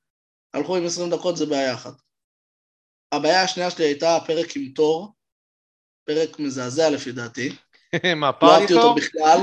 הלכו 0.55 0.77
עם 0.77 0.87
20 0.87 1.11
דקות, 1.11 1.37
זה 1.37 1.47
בעיה 1.47 1.75
אחת. 1.75 1.95
הבעיה 3.13 3.43
השנייה 3.43 3.71
שלי 3.71 3.85
הייתה 3.85 4.17
הפרק 4.17 4.57
עם 4.57 4.73
תור, 4.75 5.15
פרק 6.05 6.39
מזעזע 6.39 6.91
לפי 6.91 7.13
דעתי. 7.13 7.57
מה, 8.17 8.27
לא 8.27 8.33
פארי 8.33 8.55
אהבתי 8.55 8.75
אותו? 8.75 8.95
בכלל. 8.95 9.41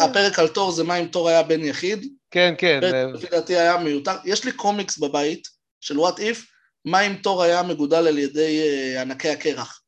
הפרק 0.00 0.38
על 0.38 0.48
תור 0.48 0.72
זה 0.72 0.84
מה 0.84 0.96
אם 0.96 1.06
תור 1.06 1.28
היה 1.28 1.42
בן 1.42 1.64
יחיד. 1.64 2.06
כן, 2.30 2.54
כן. 2.58 2.80
אה, 2.82 3.06
לפי 3.06 3.26
דעתי 3.30 3.56
היה 3.56 3.78
מיותר. 3.78 4.16
יש 4.24 4.44
לי 4.44 4.52
קומיקס 4.52 4.98
בבית 4.98 5.48
של 5.80 5.98
וואט 5.98 6.18
איף, 6.18 6.46
מה 6.84 7.00
אם 7.00 7.14
תור 7.14 7.42
היה 7.42 7.62
מגודל 7.62 8.06
על 8.06 8.18
ידי 8.18 8.60
אה, 8.60 9.02
ענקי 9.02 9.28
הקרח. 9.28 9.80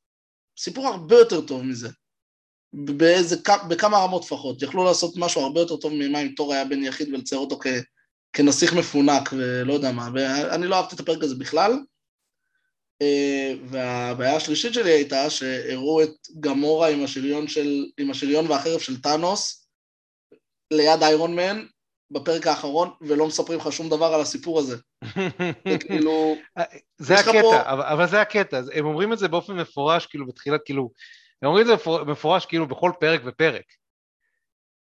סיפור 0.59 0.87
הרבה 0.87 1.16
יותר 1.19 1.40
טוב 1.40 1.62
מזה. 1.62 1.88
באיזה, 2.73 3.37
בכמה 3.69 3.99
רמות 3.99 4.25
לפחות. 4.25 4.62
יכלו 4.62 4.85
לעשות 4.85 5.14
משהו 5.16 5.40
הרבה 5.40 5.61
יותר 5.61 5.77
טוב 5.77 5.93
ממה 5.95 6.23
אם 6.23 6.29
תור 6.37 6.53
היה 6.53 6.64
בן 6.64 6.85
יחיד 6.85 7.14
ולצייר 7.14 7.40
אותו 7.40 7.59
כ, 7.62 7.66
כנסיך 8.33 8.73
מפונק 8.73 9.31
ולא 9.33 9.73
יודע 9.73 9.93
מה. 9.93 10.09
ואני 10.14 10.66
לא 10.66 10.77
אהבתי 10.77 10.95
את 10.95 11.01
הפרק 11.01 11.23
הזה 11.23 11.35
בכלל. 11.35 11.73
והבעיה 13.68 14.36
השלישית 14.36 14.74
שלי 14.74 14.90
הייתה 14.90 15.30
שהראו 15.30 16.02
את 16.02 16.10
גמורה 16.40 16.88
עם 16.88 17.04
השריון, 17.04 17.48
של, 17.48 17.84
עם 17.98 18.10
השריון 18.10 18.46
והחרב 18.50 18.80
של 18.80 19.00
טאנוס 19.00 19.68
ליד 20.72 21.02
איירון 21.02 21.34
מן 21.36 21.66
בפרק 22.10 22.46
האחרון, 22.46 22.90
ולא 23.00 23.26
מספרים 23.26 23.58
לך 23.58 23.72
שום 23.72 23.88
דבר 23.88 24.14
על 24.14 24.20
הסיפור 24.20 24.58
הזה. 24.58 24.76
זה 25.68 25.78
כאילו... 25.78 26.36
זה 26.98 27.14
לך 27.14 27.20
הקטע, 27.20 27.40
פה- 27.42 27.62
אבל, 27.62 27.82
אבל 27.82 28.08
זה 28.08 28.20
הקטע, 28.20 28.60
הם 28.74 28.86
אומרים 28.86 29.12
את 29.12 29.18
זה 29.18 29.28
באופן 29.28 29.52
מפורש, 29.52 30.06
כאילו 30.06 30.26
בתחילת, 30.26 30.60
כאילו, 30.64 30.90
הם 31.42 31.48
אומרים 31.48 31.62
את 31.62 31.66
זה 31.66 31.74
מפור- 31.74 32.04
מפורש 32.04 32.46
כאילו 32.46 32.68
בכל 32.68 32.92
פרק 33.00 33.20
ופרק. 33.24 33.64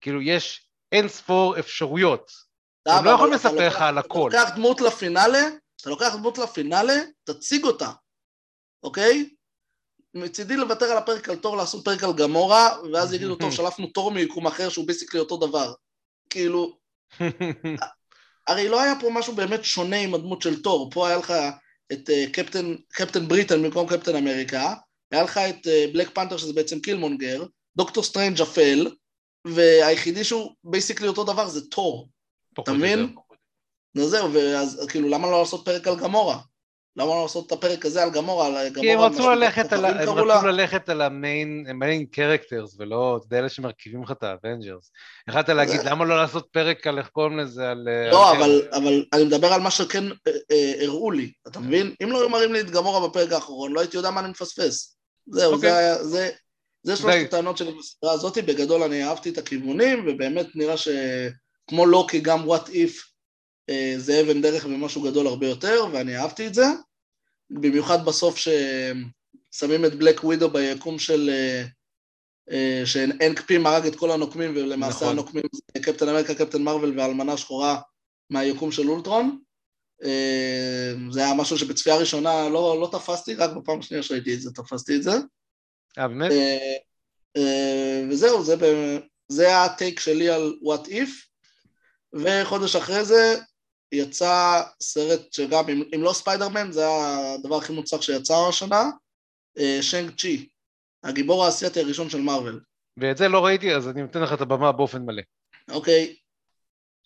כאילו 0.01 0.23
יש 0.23 0.69
אין 0.93 1.09
ספור 1.09 1.59
אפשרויות. 1.59 2.31
הם 2.89 3.05
לא 3.05 3.11
יכולים 3.11 3.35
לספר 3.35 3.67
לך 3.69 3.81
על 3.81 3.99
הכל. 3.99 4.31
אתה 4.31 4.41
לוקח 4.41 4.55
דמות 4.57 4.81
לפינאלה, 4.81 5.43
אתה 5.81 5.91
לוקח 5.91 6.15
דמות 6.15 6.39
לפינאלה, 6.39 6.95
תציג 7.25 7.65
אותה, 7.65 7.91
אוקיי? 8.87 9.29
מצידי 10.15 10.57
לוותר 10.57 10.85
על 10.85 10.97
הפרק 10.97 11.29
על 11.29 11.37
תור, 11.37 11.57
לעשות 11.57 11.85
פרק 11.85 12.05
על 12.05 12.13
גמורה, 12.13 12.77
ואז 12.93 13.13
יגידו, 13.13 13.37
טוב, 13.37 13.53
שלפנו 13.53 13.87
תור 13.87 14.11
מיקום 14.11 14.47
אחר 14.47 14.69
שהוא 14.69 14.87
basically 14.87 15.21
אותו 15.21 15.37
דבר. 15.37 15.73
כאילו, 16.31 16.79
הרי 18.49 18.69
לא 18.69 18.81
היה 18.83 18.95
פה 19.01 19.11
משהו 19.11 19.35
באמת 19.35 19.65
שונה 19.65 19.97
עם 19.97 20.15
הדמות 20.15 20.43
של 20.43 20.63
תור, 20.63 20.91
פה 20.91 21.09
היה 21.09 21.17
לך 21.17 21.33
את 21.93 22.11
אה, 22.11 22.25
קפטן, 22.33 22.75
קפטן 22.89 23.29
בריטן 23.29 23.63
במקום 23.63 23.89
קפטן 23.89 24.17
אמריקה, 24.17 24.75
היה 25.11 25.23
לך 25.23 25.39
את 25.39 25.67
אה, 25.67 25.85
בלק 25.93 26.11
פנתר 26.15 26.37
שזה 26.37 26.53
בעצם 26.53 26.81
קילמונגר, 26.81 27.45
דוקטור 27.77 28.03
סטרנג' 28.05 28.41
אפל, 28.41 28.91
והיחידי 29.47 30.25
שהוא 30.25 30.55
basically 30.65 31.09
אותו 31.09 31.25
דבר 31.25 31.49
זה 31.49 31.67
תור. 31.67 32.09
אתה 32.61 32.73
מבין? 32.73 33.15
נו 33.95 34.09
זהו, 34.09 34.33
ואז 34.33 34.87
כאילו 34.89 35.09
למה 35.09 35.31
לא 35.31 35.39
לעשות 35.39 35.65
פרק 35.65 35.89
על 35.89 35.97
גמורה? 35.97 36.39
למה 36.97 37.11
לא 37.15 37.23
לעשות 37.23 37.47
את 37.47 37.53
הפרק 37.53 37.87
הזה 37.87 38.03
על 38.03 38.11
גמורה? 38.11 38.47
על 38.47 38.75
כי 38.75 38.93
הם 38.93 39.01
רצו 39.01 39.31
ללכת 39.31 39.73
על, 39.73 39.85
הם. 39.85 40.09
רצו 40.09 40.47
ללכת 40.47 40.89
על 40.89 41.03
ה 41.03 41.13
main, 41.13 41.67
main 41.75 42.07
characters, 42.07 42.77
ולא, 42.79 43.17
אתה 43.17 43.27
יודע, 43.27 43.39
אלה 43.39 43.49
שמרכיבים 43.49 44.03
לך 44.03 44.11
את 44.11 44.23
האבנג'רס. 44.23 44.91
יכולת 45.29 45.49
להגיד, 45.49 45.81
למה 45.85 46.05
לא 46.05 46.17
לעשות 46.17 46.49
פרק 46.53 46.87
על 46.87 46.99
איך 46.99 47.09
קוראים 47.09 47.39
לזה, 47.39 47.71
על... 47.71 47.89
אה, 47.89 48.11
לא, 48.11 48.33
אבל, 48.33 48.63
אבל 48.73 49.05
אני 49.13 49.25
מדבר 49.25 49.53
על 49.53 49.61
מה 49.61 49.71
שכן 49.71 50.05
אה, 50.05 50.33
אה, 50.51 50.85
הראו 50.85 51.11
לי, 51.11 51.33
אתה 51.49 51.61
מבין? 51.61 51.95
אם 52.03 52.11
לא 52.11 52.19
היו 52.21 52.29
מראים 52.29 52.53
לי 52.53 52.61
את 52.61 52.71
גמורה 52.71 53.09
בפרק 53.09 53.33
האחרון, 53.33 53.73
לא 53.73 53.81
הייתי 53.81 53.97
יודע 53.97 54.11
מה 54.11 54.21
אני 54.21 54.29
מפספס. 54.29 54.97
זהו, 55.27 55.53
אוקיי. 55.53 55.71
זה 55.71 56.05
זה... 56.05 56.31
זה 56.83 56.97
שלושת. 56.97 57.19
הטענות 57.25 57.57
שלי 57.57 57.73
בסדרה 57.73 58.13
הזאת, 58.13 58.39
בגדול 58.39 58.83
אני 58.83 59.05
אהבתי 59.05 59.31
את 59.31 59.39
הכיוונים, 59.39 60.05
ובאמת 60.09 60.47
נראה 60.55 60.75
שכמו 60.77 61.87
לוקי, 61.87 62.21
גם 62.21 62.49
What 62.49 62.69
If 62.69 63.05
זה 63.97 64.21
אבן 64.21 64.43
דרך 64.43 64.65
ומשהו 64.65 65.03
גדול 65.03 65.27
הרבה 65.27 65.47
יותר, 65.47 65.87
ואני 65.93 66.17
אהבתי 66.17 66.47
את 66.47 66.55
זה. 66.55 66.67
במיוחד 67.51 68.05
בסוף 68.05 68.37
ששמים 68.37 69.85
את 69.85 69.95
בלק 69.95 70.25
ווידו 70.25 70.51
ביקום 70.51 70.99
של, 70.99 71.31
אה, 71.33 71.65
אה, 72.51 72.83
שהנק 72.85 73.41
פים 73.41 73.67
הרג 73.67 73.87
את 73.87 73.97
כל 73.97 74.11
הנוקמים, 74.11 74.53
ולמעשה 74.57 74.97
נכון. 74.97 75.09
הנוקמים 75.09 75.45
זה 75.53 75.83
קפטן 75.83 76.09
אמריקה, 76.09 76.35
קפטן 76.35 76.63
מרוויל 76.63 76.99
והאלמנה 76.99 77.37
שחורה 77.37 77.81
מהיקום 78.31 78.73
של 78.73 78.89
אולטרון. 78.89 79.39
אה, 80.05 80.93
זה 81.11 81.25
היה 81.25 81.35
משהו 81.35 81.59
שבצפייה 81.59 81.97
ראשונה 81.97 82.49
לא, 82.49 82.81
לא 82.81 82.89
תפסתי, 82.93 83.35
רק 83.35 83.51
בפעם 83.57 83.79
השנייה 83.79 84.03
שראיתי 84.03 84.35
את 84.35 84.41
זה 84.41 84.51
תפסתי 84.53 84.97
את 84.97 85.03
זה. 85.03 85.13
אה, 85.99 86.09
באמת? 86.09 86.33
וזהו, 88.11 88.45
זה, 88.45 88.55
זה 89.29 89.65
הטייק 89.65 90.01
שלי 90.01 90.31
על 90.31 90.55
what 90.63 90.89
if, 90.89 91.09
וחודש 92.13 92.77
אחרי 92.77 93.05
זה 93.05 93.37
יצא 93.93 94.63
סרט 94.81 95.33
שגם, 95.33 95.69
אם, 95.69 95.83
אם 95.95 96.03
לא 96.03 96.13
ספיידרמן, 96.13 96.73
זה 96.73 96.85
הדבר 96.89 97.57
הכי 97.57 97.73
מוצלח 97.73 98.03
שיצא 98.03 98.35
השנה, 98.49 98.85
אה, 99.59 99.79
שנג 99.81 100.11
צ'י, 100.19 100.49
הגיבור 101.05 101.45
האסייתי 101.45 101.81
הראשון 101.81 102.11
של 102.11 102.21
מארוול. 102.21 102.61
ואת 102.97 103.17
זה 103.17 103.29
לא 103.29 103.45
ראיתי, 103.45 103.75
אז 103.75 103.89
אני 103.89 104.03
נותן 104.03 104.23
לך 104.23 104.33
את 104.33 104.41
הבמה 104.41 104.73
באופן 104.73 105.03
מלא. 105.03 105.23
אוקיי, 105.71 106.17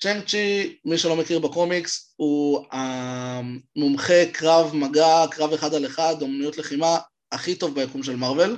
צ'נג 0.01 0.25
צ'י, 0.25 0.79
מי 0.85 0.99
שלא 0.99 1.17
מכיר 1.17 1.39
בקומיקס, 1.39 2.15
הוא 2.17 2.67
המומחה 2.71 4.27
קרב 4.33 4.75
מגע, 4.75 5.25
קרב 5.31 5.53
אחד 5.53 5.75
על 5.75 5.87
אחד, 5.87 6.15
אומנויות 6.23 6.59
לחימה 6.59 6.99
הכי 7.33 7.55
טוב 7.55 7.75
ביקום 7.75 8.03
של 8.03 8.17
מארוול. 8.17 8.57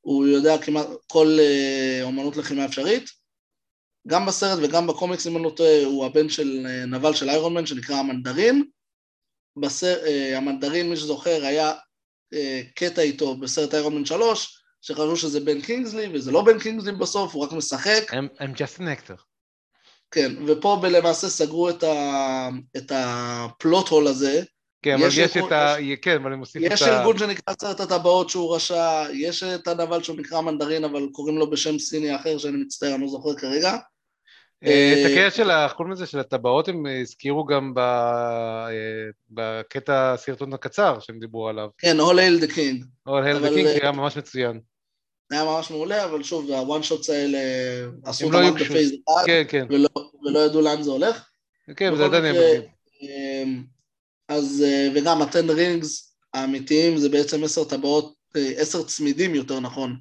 הוא 0.00 0.26
יודע 0.26 0.62
כמעט 0.62 0.86
כל 1.06 1.36
אה, 1.40 2.00
אומנות 2.02 2.36
לחימה 2.36 2.64
אפשרית. 2.64 3.23
גם 4.08 4.26
בסרט 4.26 4.58
וגם 4.62 4.86
בקומיקס, 4.86 5.26
אם 5.26 5.36
אני 5.36 5.44
לא 5.44 5.50
טועה, 5.50 5.84
הוא 5.84 6.06
הבן 6.06 6.28
של 6.28 6.66
אה, 6.68 6.86
נבל 6.86 7.14
של 7.14 7.28
איירון 7.30 7.54
מן 7.54 7.66
שנקרא 7.66 7.96
המנדרין. 7.96 8.64
בסר, 9.56 10.06
אה, 10.06 10.36
המנדרין, 10.36 10.90
מי 10.90 10.96
שזוכר, 10.96 11.44
היה 11.44 11.72
אה, 12.34 12.62
קטע 12.74 13.02
איתו 13.02 13.36
בסרט 13.36 13.74
איירון 13.74 13.94
מן 13.94 14.04
3, 14.04 14.64
שחשבו 14.82 15.16
שזה 15.16 15.40
בן 15.40 15.60
קינגסלי, 15.60 16.08
וזה 16.12 16.32
לא 16.32 16.42
בן 16.42 16.58
קינגסלי 16.58 16.92
בסוף, 16.92 17.34
הוא 17.34 17.44
רק 17.44 17.52
משחק. 17.52 18.10
I'm, 18.10 18.40
I'm 18.40 18.56
just 18.56 18.80
an 18.80 18.82
actor. 18.82 19.22
כן, 20.10 20.32
ופה 20.46 20.80
למעשה 20.90 21.28
סגרו 21.28 21.70
את, 21.70 21.82
ה... 21.82 22.48
את 22.76 22.92
הפלוט 22.94 23.88
הול 23.88 24.06
הזה. 24.06 24.42
כן, 24.82 24.94
אבל 24.94 25.08
יש 25.08 25.18
יש 25.18 25.36
ארגון- 25.36 25.48
את 25.48 25.52
ה... 25.52 25.74
כן, 26.02 26.16
אבל 26.16 26.26
אני 26.30 26.36
מוסיף 26.36 26.62
את 26.66 26.70
ה... 26.70 26.74
יש 26.74 26.82
ארגון 26.82 27.18
שנקרא 27.18 27.54
עשרת 27.58 27.80
הטבעות 27.80 28.30
שהוא 28.30 28.56
רשע, 28.56 29.04
יש 29.12 29.42
את 29.42 29.68
הנבל 29.68 30.02
שהוא 30.02 30.16
נקרא 30.16 30.40
מנדרין, 30.40 30.84
אבל 30.84 31.08
קוראים 31.12 31.38
לו 31.38 31.50
בשם 31.50 31.78
סיני 31.78 32.16
אחר, 32.16 32.38
שאני 32.38 32.56
מצטער, 32.56 32.94
אני 32.94 33.02
לא 33.02 33.08
זוכר 33.08 33.34
כרגע. 33.34 33.76
אה, 34.66 34.92
את 34.92 35.06
אה, 35.06 35.12
הקטע 35.12 35.36
של. 35.36 35.50
איך 35.50 35.72
קוראים 35.72 35.92
לזה? 35.92 36.06
של 36.06 36.18
הטבעות 36.18 36.68
הם 36.68 36.86
אה, 36.86 37.00
הזכירו 37.00 37.44
גם 37.44 37.74
בקטע 39.30 40.12
הסרטון 40.12 40.52
הקצר 40.52 40.98
שהם 41.00 41.18
דיברו 41.18 41.48
עליו. 41.48 41.68
כן, 41.78 41.96
All 42.00 42.14
Hail 42.14 42.44
the 42.44 42.50
King. 42.50 42.84
הל 43.06 43.36
אבל, 43.36 43.50
וקינג, 43.50 43.66
אה, 43.66 43.74
שהיה 43.78 43.92
ממש 43.92 44.16
מצוין. 44.16 44.60
היה 45.30 45.44
ממש 45.44 45.70
מעולה, 45.70 46.04
אבל 46.04 46.22
שוב, 46.22 46.50
הוואן 46.50 46.82
שוטס 46.82 47.10
האלה 47.10 47.38
עשו 48.04 48.26
הם 48.26 48.34
אותם 48.34 48.42
לא 48.42 48.48
רק 48.48 48.52
יוגשו. 48.52 48.64
בפייז 48.64 48.90
אחד, 48.90 49.22
כן, 49.26 49.42
כן. 49.48 49.66
ולא, 50.24 50.40
ידעו 50.46 50.60
לאן 50.60 50.82
זה 50.82 50.90
הולך. 50.90 51.28
כן, 51.76 51.96
זה 51.96 52.04
עדיין. 52.04 52.34
אמ, 53.02 53.62
אז, 54.28 54.64
וגם 54.94 55.22
הטן 55.22 55.50
רינגס 55.50 56.16
האמיתיים 56.34 56.96
זה 56.96 57.08
בעצם 57.08 57.44
עשר 57.44 57.64
טבעות, 57.64 58.14
עשר 58.34 58.82
צמידים 58.82 59.34
יותר 59.34 59.60
נכון, 59.60 59.96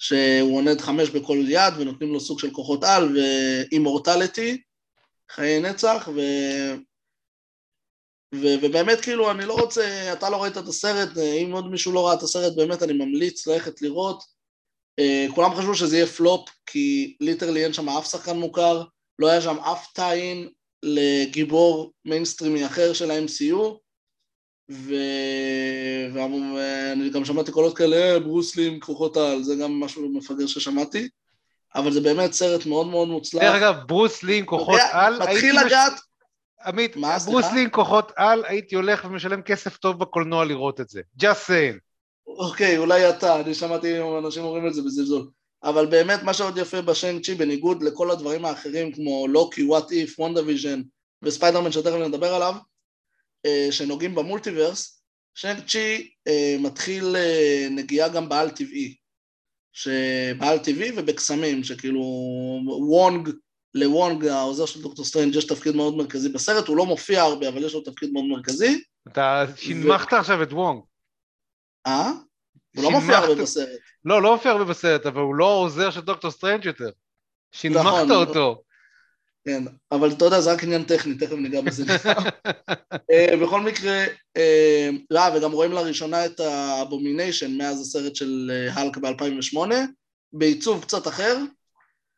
שהוא 0.00 0.56
עונד 0.56 0.80
חמש 0.80 1.10
בכל 1.10 1.38
יד 1.48 1.74
ונותנים 1.78 2.12
לו 2.12 2.20
סוג 2.20 2.38
של 2.38 2.50
כוחות 2.50 2.84
על 2.84 3.16
ואימורטליטי, 3.16 4.60
חיי 5.30 5.60
נצח, 5.60 6.08
ו... 6.14 6.20
ו... 8.34 8.46
ובאמת 8.62 9.00
כאילו 9.00 9.30
אני 9.30 9.46
לא 9.46 9.54
רוצה, 9.54 10.12
אתה 10.12 10.30
לא 10.30 10.42
ראית 10.42 10.58
את 10.58 10.68
הסרט, 10.68 11.18
אם 11.18 11.52
עוד 11.52 11.70
מישהו 11.70 11.92
לא 11.92 12.06
ראה 12.06 12.14
את 12.14 12.22
הסרט 12.22 12.56
באמת 12.56 12.82
אני 12.82 12.92
ממליץ 12.92 13.46
ללכת 13.46 13.82
לראות. 13.82 14.22
אה, 14.98 15.26
כולם 15.34 15.54
חשבו 15.54 15.74
שזה 15.74 15.96
יהיה 15.96 16.06
פלופ 16.06 16.48
כי 16.66 17.16
literally 17.20 17.64
אין 17.64 17.72
שם 17.72 17.88
אף 17.88 18.10
שחקן 18.10 18.36
מוכר, 18.36 18.82
לא 19.18 19.28
היה 19.28 19.40
שם 19.40 19.58
אף 19.58 19.86
tie-in 19.92 20.48
לגיבור 20.82 21.92
מיינסטרימי 22.04 22.66
אחר 22.66 22.92
של 22.92 23.10
ה-MCU, 23.10 23.78
ו... 24.70 24.94
ואני 26.14 27.10
גם 27.10 27.24
שמעתי 27.24 27.52
קולות 27.52 27.76
כאלה, 27.76 27.96
"אה, 27.96 28.20
ברוס 28.20 28.56
לי 28.56 28.66
עם 28.66 28.80
כוחות 28.80 29.16
על, 29.16 29.42
זה 29.42 29.54
גם 29.56 29.80
משהו 29.80 30.08
מפגר 30.08 30.46
ששמעתי, 30.46 31.08
אבל 31.74 31.92
זה 31.92 32.00
באמת 32.00 32.32
סרט 32.32 32.66
מאוד 32.66 32.86
מאוד 32.86 33.08
מוצלח. 33.08 33.42
דרך 33.42 33.54
אגב, 33.54 33.74
ברוס 33.86 34.22
לי 34.22 34.38
עם 34.38 34.44
כוחות 34.46 34.74
יודע, 34.74 34.88
על, 34.92 35.18
מתחיל 35.22 35.56
מש- 35.56 35.62
לגעת, 35.66 35.92
עמית, 36.66 36.96
מה, 36.96 37.08
ברוס 37.26 37.40
סליחה? 37.44 37.54
לי 37.54 37.62
עם 37.62 37.70
כוחות 37.70 38.12
על, 38.16 38.44
הייתי 38.44 38.74
הולך 38.74 39.04
ומשלם 39.04 39.42
כסף 39.42 39.76
טוב 39.76 39.98
בקולנוע 39.98 40.44
לראות 40.44 40.80
את 40.80 40.88
זה. 40.88 41.00
just 41.22 41.46
saying. 41.48 41.78
אוקיי, 42.26 42.78
אולי 42.78 43.10
אתה, 43.10 43.40
אני 43.40 43.54
שמעתי 43.54 43.94
אנשים 44.24 44.44
אומרים 44.44 44.66
את 44.66 44.74
זה 44.74 44.82
בזלזול. 44.82 45.28
אבל 45.64 45.86
באמת 45.86 46.22
מה 46.22 46.34
שעוד 46.34 46.58
יפה 46.58 46.82
בשנג 46.82 47.24
צ'י, 47.24 47.34
בניגוד 47.34 47.82
לכל 47.82 48.10
הדברים 48.10 48.44
האחרים 48.44 48.92
כמו 48.92 49.26
לוקי, 49.28 49.62
What 49.64 49.92
If, 49.92 50.20
וונדה 50.20 50.40
ויז'ן 50.46 50.82
וספיידרמן 51.22 51.72
שתכף 51.72 51.94
נדבר 51.94 52.34
עליו, 52.34 52.54
שנוגעים 53.70 54.14
ב 54.14 54.21
multiverse, 54.21 55.02
שנג 55.34 55.66
צ'י 55.66 56.10
אה, 56.28 56.56
מתחיל 56.60 57.16
אה, 57.16 57.68
נגיעה 57.70 58.08
גם 58.08 58.28
בעל 58.28 58.50
טבעי. 58.50 58.96
שבעל 59.72 60.58
טבעי 60.58 60.90
ובקסמים, 60.96 61.64
שכאילו 61.64 62.00
וונג, 62.88 63.30
לוונג 63.74 64.26
העוזר 64.26 64.66
של 64.66 64.82
דוקטור 64.82 65.04
סטרנג' 65.04 65.34
יש 65.34 65.46
תפקיד 65.46 65.76
מאוד 65.76 65.96
מרכזי 65.96 66.28
בסרט, 66.28 66.68
הוא 66.68 66.76
לא 66.76 66.86
מופיע 66.86 67.22
הרבה 67.22 67.48
אבל 67.48 67.64
יש 67.64 67.74
לו 67.74 67.80
תפקיד 67.80 68.12
מאוד 68.12 68.24
מרכזי. 68.24 68.82
אתה 69.08 69.44
שינמכת 69.56 70.12
עכשיו 70.12 70.42
את 70.42 70.52
וונג. 70.52 70.80
אה? 71.86 72.10
הוא 72.76 72.84
לא 72.84 72.90
מופיע 72.90 73.18
הרבה 73.18 73.42
בסרט. 73.42 73.78
לא, 74.04 74.22
לא 74.22 74.32
מופיע 74.32 74.52
הרבה 74.52 74.64
בסרט, 74.64 75.06
אבל 75.06 75.20
הוא 75.20 75.34
לא 75.34 75.44
עוזר 75.44 75.90
של 75.90 76.00
דוקטור 76.00 76.30
סטרנג' 76.30 76.64
יותר. 76.64 76.90
שינמכת 77.52 77.86
נכון. 77.86 78.10
אותו. 78.10 78.62
כן, 79.44 79.64
אבל 79.92 80.12
אתה 80.12 80.24
יודע, 80.24 80.40
זה 80.40 80.52
רק 80.52 80.64
עניין 80.64 80.84
טכני, 80.84 81.14
תכף 81.14 81.32
ניגע 81.32 81.60
בזה. 81.60 81.84
אה, 83.10 83.36
בכל 83.42 83.60
מקרה, 83.60 84.04
אה, 84.36 84.90
לא, 85.10 85.20
וגם 85.34 85.52
רואים 85.52 85.72
לראשונה 85.72 86.26
את 86.26 86.40
האבומיניישן 86.40 87.58
מאז 87.58 87.80
הסרט 87.80 88.16
של 88.16 88.50
אה, 88.54 88.74
האלק 88.74 88.96
ב-2008, 88.96 89.58
בעיצוב 90.32 90.82
קצת 90.82 91.08
אחר, 91.08 91.38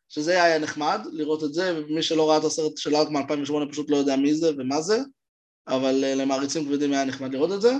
שזה 0.09 0.43
היה 0.43 0.59
נחמד 0.59 1.01
לראות 1.11 1.43
את 1.43 1.53
זה, 1.53 1.77
ומי 1.77 2.03
שלא 2.03 2.29
ראה 2.29 2.37
את 2.37 2.43
הסרט 2.43 2.77
של 2.77 2.95
האלק 2.95 3.09
מ-2008 3.09 3.71
פשוט 3.71 3.91
לא 3.91 3.97
יודע 3.97 4.15
מי 4.15 4.35
זה 4.35 4.51
ומה 4.57 4.81
זה, 4.81 4.99
אבל 5.67 6.03
אה, 6.03 6.15
למעריצים 6.15 6.65
כבדים 6.65 6.93
היה 6.93 7.05
נחמד 7.05 7.33
לראות 7.33 7.51
את 7.51 7.61
זה, 7.61 7.73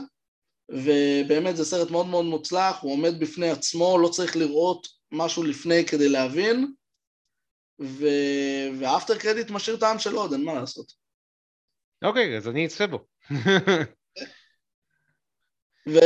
ובאמת 0.72 1.58
זה 1.58 1.66
סרט 1.66 1.92
מאוד 1.92 2.08
מאוד 2.08 2.26
מוצלח, 2.26 2.82
הוא 2.82 2.92
עומד 2.92 3.20
בפני 3.20 3.50
עצמו, 3.50 3.98
לא 3.98 4.08
צריך 4.08 4.38
לראות 4.38 4.88
משהו 5.12 5.44
לפני 5.44 5.86
כדי 5.86 6.10
להבין, 6.10 6.74
ו... 7.84 8.06
והאפטר 8.80 9.18
קרדיט 9.18 9.50
משאיר 9.50 9.78
טעם 9.78 10.00
של 10.00 10.16
עוד, 10.16 10.34
אין 10.34 10.44
מה 10.44 10.54
לעשות. 10.54 10.94
אוקיי, 12.04 12.38
אז 12.38 12.48
אני 12.48 12.66
אצפה 12.66 12.88
בו. 12.88 13.06
ו... 15.90 16.00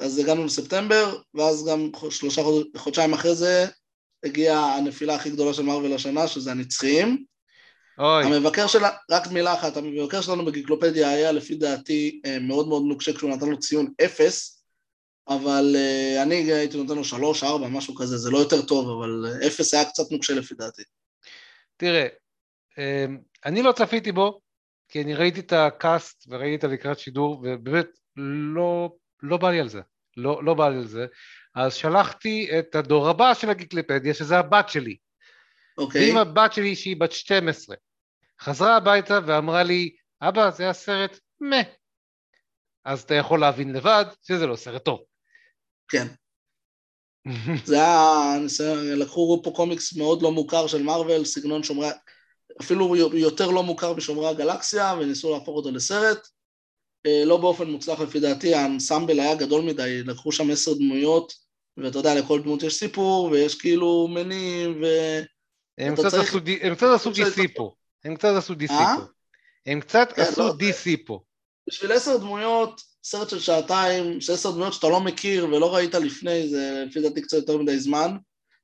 אז 0.00 0.18
הגענו 0.18 0.44
לספטמבר, 0.44 1.18
ואז 1.34 1.66
גם 1.68 1.90
שלושה 2.10 2.42
חוד... 2.42 2.66
חודשיים 2.76 3.12
אחרי 3.12 3.34
זה 3.34 3.66
הגיעה 4.24 4.76
הנפילה 4.76 5.14
הכי 5.14 5.30
גדולה 5.30 5.54
של 5.54 5.62
מארוול 5.62 5.92
השנה, 5.92 6.28
שזה 6.28 6.50
הנצחיים. 6.50 7.24
אוי, 7.98 8.24
המבקר 8.24 8.66
שלה, 8.66 8.90
רק 9.10 9.26
מילה 9.26 9.54
אחת, 9.54 9.76
המבקר 9.76 10.20
שלנו 10.20 10.44
בגיקלופדיה 10.44 11.08
היה 11.08 11.32
לפי 11.32 11.54
דעתי 11.54 12.20
אה, 12.26 12.38
מאוד 12.38 12.68
מאוד 12.68 12.82
נוקשה 12.88 13.12
כשהוא 13.12 13.30
נתן 13.30 13.48
לו 13.48 13.58
ציון 13.58 13.92
אפס, 14.04 14.55
אבל 15.28 15.76
אה, 15.76 16.22
אני 16.22 16.34
הייתי 16.34 16.76
נותן 16.76 16.94
לו 16.94 17.04
שלוש, 17.04 17.42
ארבע, 17.42 17.68
משהו 17.68 17.94
כזה, 17.94 18.16
זה 18.16 18.30
לא 18.30 18.38
יותר 18.38 18.62
טוב, 18.62 18.88
אבל 18.88 19.26
אה, 19.26 19.46
אפס 19.46 19.74
היה 19.74 19.84
קצת 19.84 20.10
נוקשה 20.10 20.34
לפי 20.34 20.54
דעתי. 20.54 20.82
תראה, 21.76 22.06
אמ, 22.78 23.18
אני 23.44 23.62
לא 23.62 23.72
צפיתי 23.72 24.12
בו, 24.12 24.40
כי 24.88 25.02
אני 25.02 25.14
ראיתי 25.14 25.40
את 25.40 25.52
הקאסט 25.52 26.24
וראיתי 26.28 26.54
את 26.54 26.64
הלקראת 26.64 26.98
שידור, 26.98 27.40
ובאמת 27.42 27.86
לא, 28.54 28.96
לא 29.22 29.36
בא 29.36 29.50
לי 29.50 29.60
על 29.60 29.68
זה. 29.68 29.80
לא, 30.16 30.44
לא 30.44 30.54
בא 30.54 30.68
לי 30.68 30.76
על 30.76 30.86
זה. 30.86 31.06
אז 31.54 31.74
שלחתי 31.74 32.58
את 32.58 32.74
הדור 32.74 33.08
הבא 33.08 33.34
של 33.34 33.50
הגיקליפדיה, 33.50 34.14
שזה 34.14 34.38
הבת 34.38 34.68
שלי. 34.68 34.96
אוקיי? 35.78 36.10
ואם 36.10 36.16
הבת 36.16 36.52
שלי, 36.52 36.76
שהיא 36.76 36.96
בת 36.96 37.12
12, 37.12 37.76
חזרה 38.40 38.76
הביתה 38.76 39.18
ואמרה 39.26 39.62
לי, 39.62 39.96
אבא, 40.22 40.50
זה 40.50 40.62
היה 40.62 40.72
סרט 40.72 41.18
מה. 41.40 41.62
אז 42.84 43.02
אתה 43.02 43.14
יכול 43.14 43.40
להבין 43.40 43.72
לבד 43.72 44.04
שזה 44.22 44.46
לא 44.46 44.56
סרט 44.56 44.84
טוב. 44.84 45.04
כן. 45.88 46.06
זה 47.64 47.74
היה, 47.76 48.38
ניסיון- 48.42 48.98
לקחו 48.98 49.40
פה 49.44 49.50
קומיקס 49.50 49.96
מאוד 49.96 50.22
לא 50.22 50.32
מוכר 50.32 50.66
של 50.66 50.82
מארוול, 50.82 51.24
סגנון 51.24 51.62
שומרי, 51.62 51.88
אפילו 52.60 52.96
יותר 52.96 53.50
לא 53.50 53.62
מוכר 53.62 53.94
משומרי 53.94 54.28
הגלקסיה, 54.28 54.94
וניסו 55.00 55.32
להפוך 55.34 55.56
אותו 55.56 55.70
לסרט. 55.70 56.28
אה, 57.06 57.24
לא 57.24 57.36
באופן 57.36 57.70
מוצלח 57.70 58.00
לפי 58.00 58.20
דעתי, 58.20 58.54
האנסמבל 58.54 59.20
היה 59.20 59.34
גדול 59.34 59.62
מדי, 59.62 60.02
לקחו 60.02 60.32
שם 60.32 60.50
עשר 60.50 60.74
דמויות, 60.74 61.32
ואתה 61.76 61.98
יודע, 61.98 62.14
לכל 62.14 62.42
דמות 62.42 62.62
יש 62.62 62.74
סיפור, 62.74 63.28
ויש 63.32 63.54
כאילו 63.60 64.08
מנים, 64.08 64.82
ו... 64.82 64.86
הם 65.78 65.94
קצת 65.96 66.08
צריך- 66.08 66.28
עשו 66.28 66.38
הם 66.62 66.74
קצת 66.74 66.86
עשו 66.94 67.10
DC 67.10 67.48
פה. 67.56 67.74
הם 68.04 68.16
קצת 68.16 68.28
עשו 68.36 68.52
DC 68.52 68.70
אה? 68.70 68.94
פה. 68.96 69.04
הם 69.66 69.80
קצת 69.80 70.12
כן, 70.16 70.22
עשו 70.22 70.40
לא, 70.42 70.52
DC 70.52 71.06
פה. 71.06 71.20
בשביל 71.68 71.92
עשר 71.92 72.16
דמויות 72.16 72.80
סרט 73.08 73.30
של 73.30 73.40
שעתיים, 73.40 74.20
של 74.20 74.32
עשר 74.32 74.50
דמויות 74.50 74.72
שאתה 74.72 74.88
לא 74.88 75.00
מכיר 75.00 75.44
ולא 75.44 75.74
ראית 75.74 75.94
לפני, 75.94 76.48
זה 76.48 76.84
לפי 76.88 77.00
דעתי 77.00 77.22
קצת 77.22 77.36
יותר 77.36 77.58
מדי 77.58 77.78
זמן. 77.78 78.16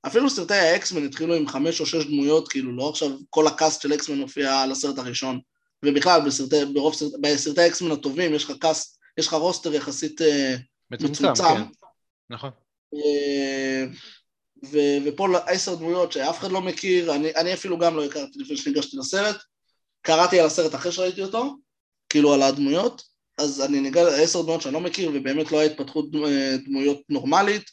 אפילו 0.06 0.30
סרטי 0.30 0.54
האקסמן 0.54 1.04
התחילו 1.04 1.34
עם 1.34 1.48
חמש 1.48 1.80
או 1.80 1.86
שש 1.86 2.06
דמויות, 2.06 2.48
כאילו 2.48 2.76
לא 2.76 2.88
עכשיו 2.88 3.10
כל 3.30 3.46
ה 3.46 3.53
cast 3.53 3.82
של 3.82 3.94
אקסמן 3.94 4.18
מופיע 4.18 4.60
על 4.60 4.72
הסרט 4.72 4.98
הראשון. 4.98 5.40
ובכלל, 5.84 6.20
בסרטי, 6.26 6.64
ברוב 6.74 6.94
סרט, 6.94 7.12
בסרטי 7.20 7.60
האקסמן 7.60 7.90
הטובים 7.90 8.34
יש 8.34 8.44
לך 8.44 8.52
cast, 8.60 8.98
יש 9.18 9.26
לך 9.26 9.34
roster 9.34 9.74
יחסית 9.74 10.22
אה, 10.22 10.56
מצומצם, 10.90 11.30
מצומצם. 11.30 11.44
כן. 11.44 11.62
נכון. 12.30 12.50
אה, 12.94 13.84
ו- 14.64 14.98
ופה 15.04 15.28
עשר 15.46 15.74
דמויות 15.74 16.12
שאף 16.12 16.38
אחד 16.38 16.52
לא 16.52 16.60
מכיר, 16.60 17.14
אני, 17.14 17.34
אני 17.36 17.54
אפילו 17.54 17.78
גם 17.78 17.96
לא 17.96 18.04
הכרתי 18.04 18.38
לפני 18.38 18.56
שניגשתי 18.56 18.96
לסרט, 18.96 19.36
קראתי 20.02 20.40
על 20.40 20.46
הסרט 20.46 20.74
אחרי 20.74 20.92
שראיתי 20.92 21.22
אותו, 21.22 21.56
כאילו 22.08 22.34
על 22.34 22.42
הדמויות, 22.42 23.11
אז 23.38 23.60
אני 23.60 23.80
ניגש 23.80 24.06
עשר 24.22 24.42
דמויות 24.42 24.62
שאני 24.62 24.74
לא 24.74 24.80
מכיר 24.80 25.10
ובאמת 25.14 25.52
לא 25.52 25.58
היה 25.58 25.70
התפתחות 25.70 26.04
אה, 26.26 26.56
דמויות 26.66 27.00
נורמלית, 27.08 27.70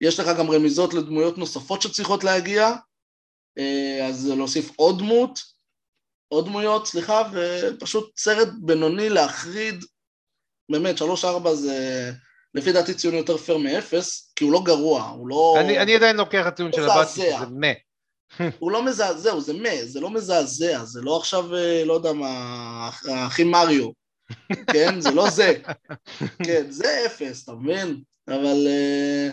יש 0.00 0.20
לך 0.20 0.26
גם 0.38 0.50
רמיזות 0.50 0.94
לדמויות 0.94 1.38
נוספות 1.38 1.82
שצריכות 1.82 2.24
להגיע, 2.24 2.70
אה, 3.58 4.06
אז 4.08 4.26
להוסיף 4.28 4.70
עוד 4.76 4.98
דמות, 4.98 5.40
עוד 6.28 6.46
דמויות, 6.46 6.86
סליחה, 6.86 7.22
ופשוט 7.32 8.18
סרט 8.18 8.48
בינוני 8.62 9.08
להחריד, 9.08 9.84
באמת, 10.70 10.98
שלוש 10.98 11.24
ארבע 11.24 11.54
זה 11.54 12.10
לפי 12.54 12.72
דעתי 12.72 12.94
ציון 12.94 13.14
יותר 13.14 13.36
פייר 13.36 13.58
מאפס, 13.58 14.32
כי 14.36 14.44
הוא 14.44 14.52
לא 14.52 14.62
גרוע, 14.64 15.02
הוא 15.02 15.28
לא... 15.28 15.54
אני 15.60 15.78
אני 15.78 15.94
עדיין 15.94 16.16
לוקח 16.16 16.46
את 16.46 16.52
הטיעון 16.52 16.72
של. 16.72 16.90
הבת, 16.90 17.08
זה 17.08 17.32
מה. 17.50 17.66
הוא 18.58 18.70
לא 18.70 18.84
מזעזע, 18.84 19.30
הוא 19.30 19.40
זה 19.40 19.52
מה, 19.52 19.84
זה 19.84 20.00
לא 20.00 20.10
מזעזע, 20.10 20.84
זה 20.84 21.00
לא 21.02 21.16
עכשיו, 21.16 21.54
אה, 21.54 21.84
לא 21.84 21.92
יודע 21.92 22.12
מה, 22.12 22.90
האחים 23.08 23.50
מריו, 23.50 23.88
כן? 24.72 25.00
זה 25.00 25.10
לא 25.10 25.30
זה. 25.30 25.54
כן, 26.46 26.70
זה 26.70 27.02
אפס, 27.06 27.44
אתה 27.44 27.52
מבין? 27.52 28.00
אבל 28.28 28.66
אה, 28.66 29.28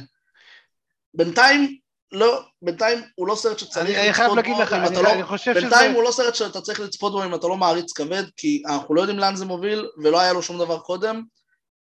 בינתיים, 1.14 1.78
לא, 2.12 2.42
בינתיים 2.62 3.00
הוא 3.16 3.28
לא 3.28 3.36
סרט 3.36 3.60
שצריך 3.60 3.78
אני 3.98 4.00
אני 4.00 4.10
לצפות 4.10 4.46
בו 4.46 4.62
לך, 4.62 4.74
אם 4.74 4.80
אני 4.80 4.88
אתה 4.88 5.02
לא... 5.02 5.14
אני 5.14 5.24
חושב 5.24 5.52
שזה... 5.54 5.62
בינתיים 5.62 5.92
הוא 5.92 6.04
לא 6.04 6.12
סרט 6.12 6.36
שאתה 6.36 6.62
צריך 6.62 6.80
לצפות 6.80 7.12
בו 7.12 7.24
אם 7.24 7.36
אתה 7.36 7.48
לא 7.48 7.58
מעריץ 7.58 7.94
כבד, 7.94 8.24
כי 8.38 8.64
אנחנו 8.68 8.96
לא 8.96 9.02
יודעים 9.02 9.20
לאן 9.20 9.36
זה 9.36 9.46
מוביל, 9.46 9.88
ולא 10.04 10.20
היה 10.20 10.34
לו 10.34 10.42
שום 10.44 10.58
דבר 10.58 10.80
קודם. 10.80 11.24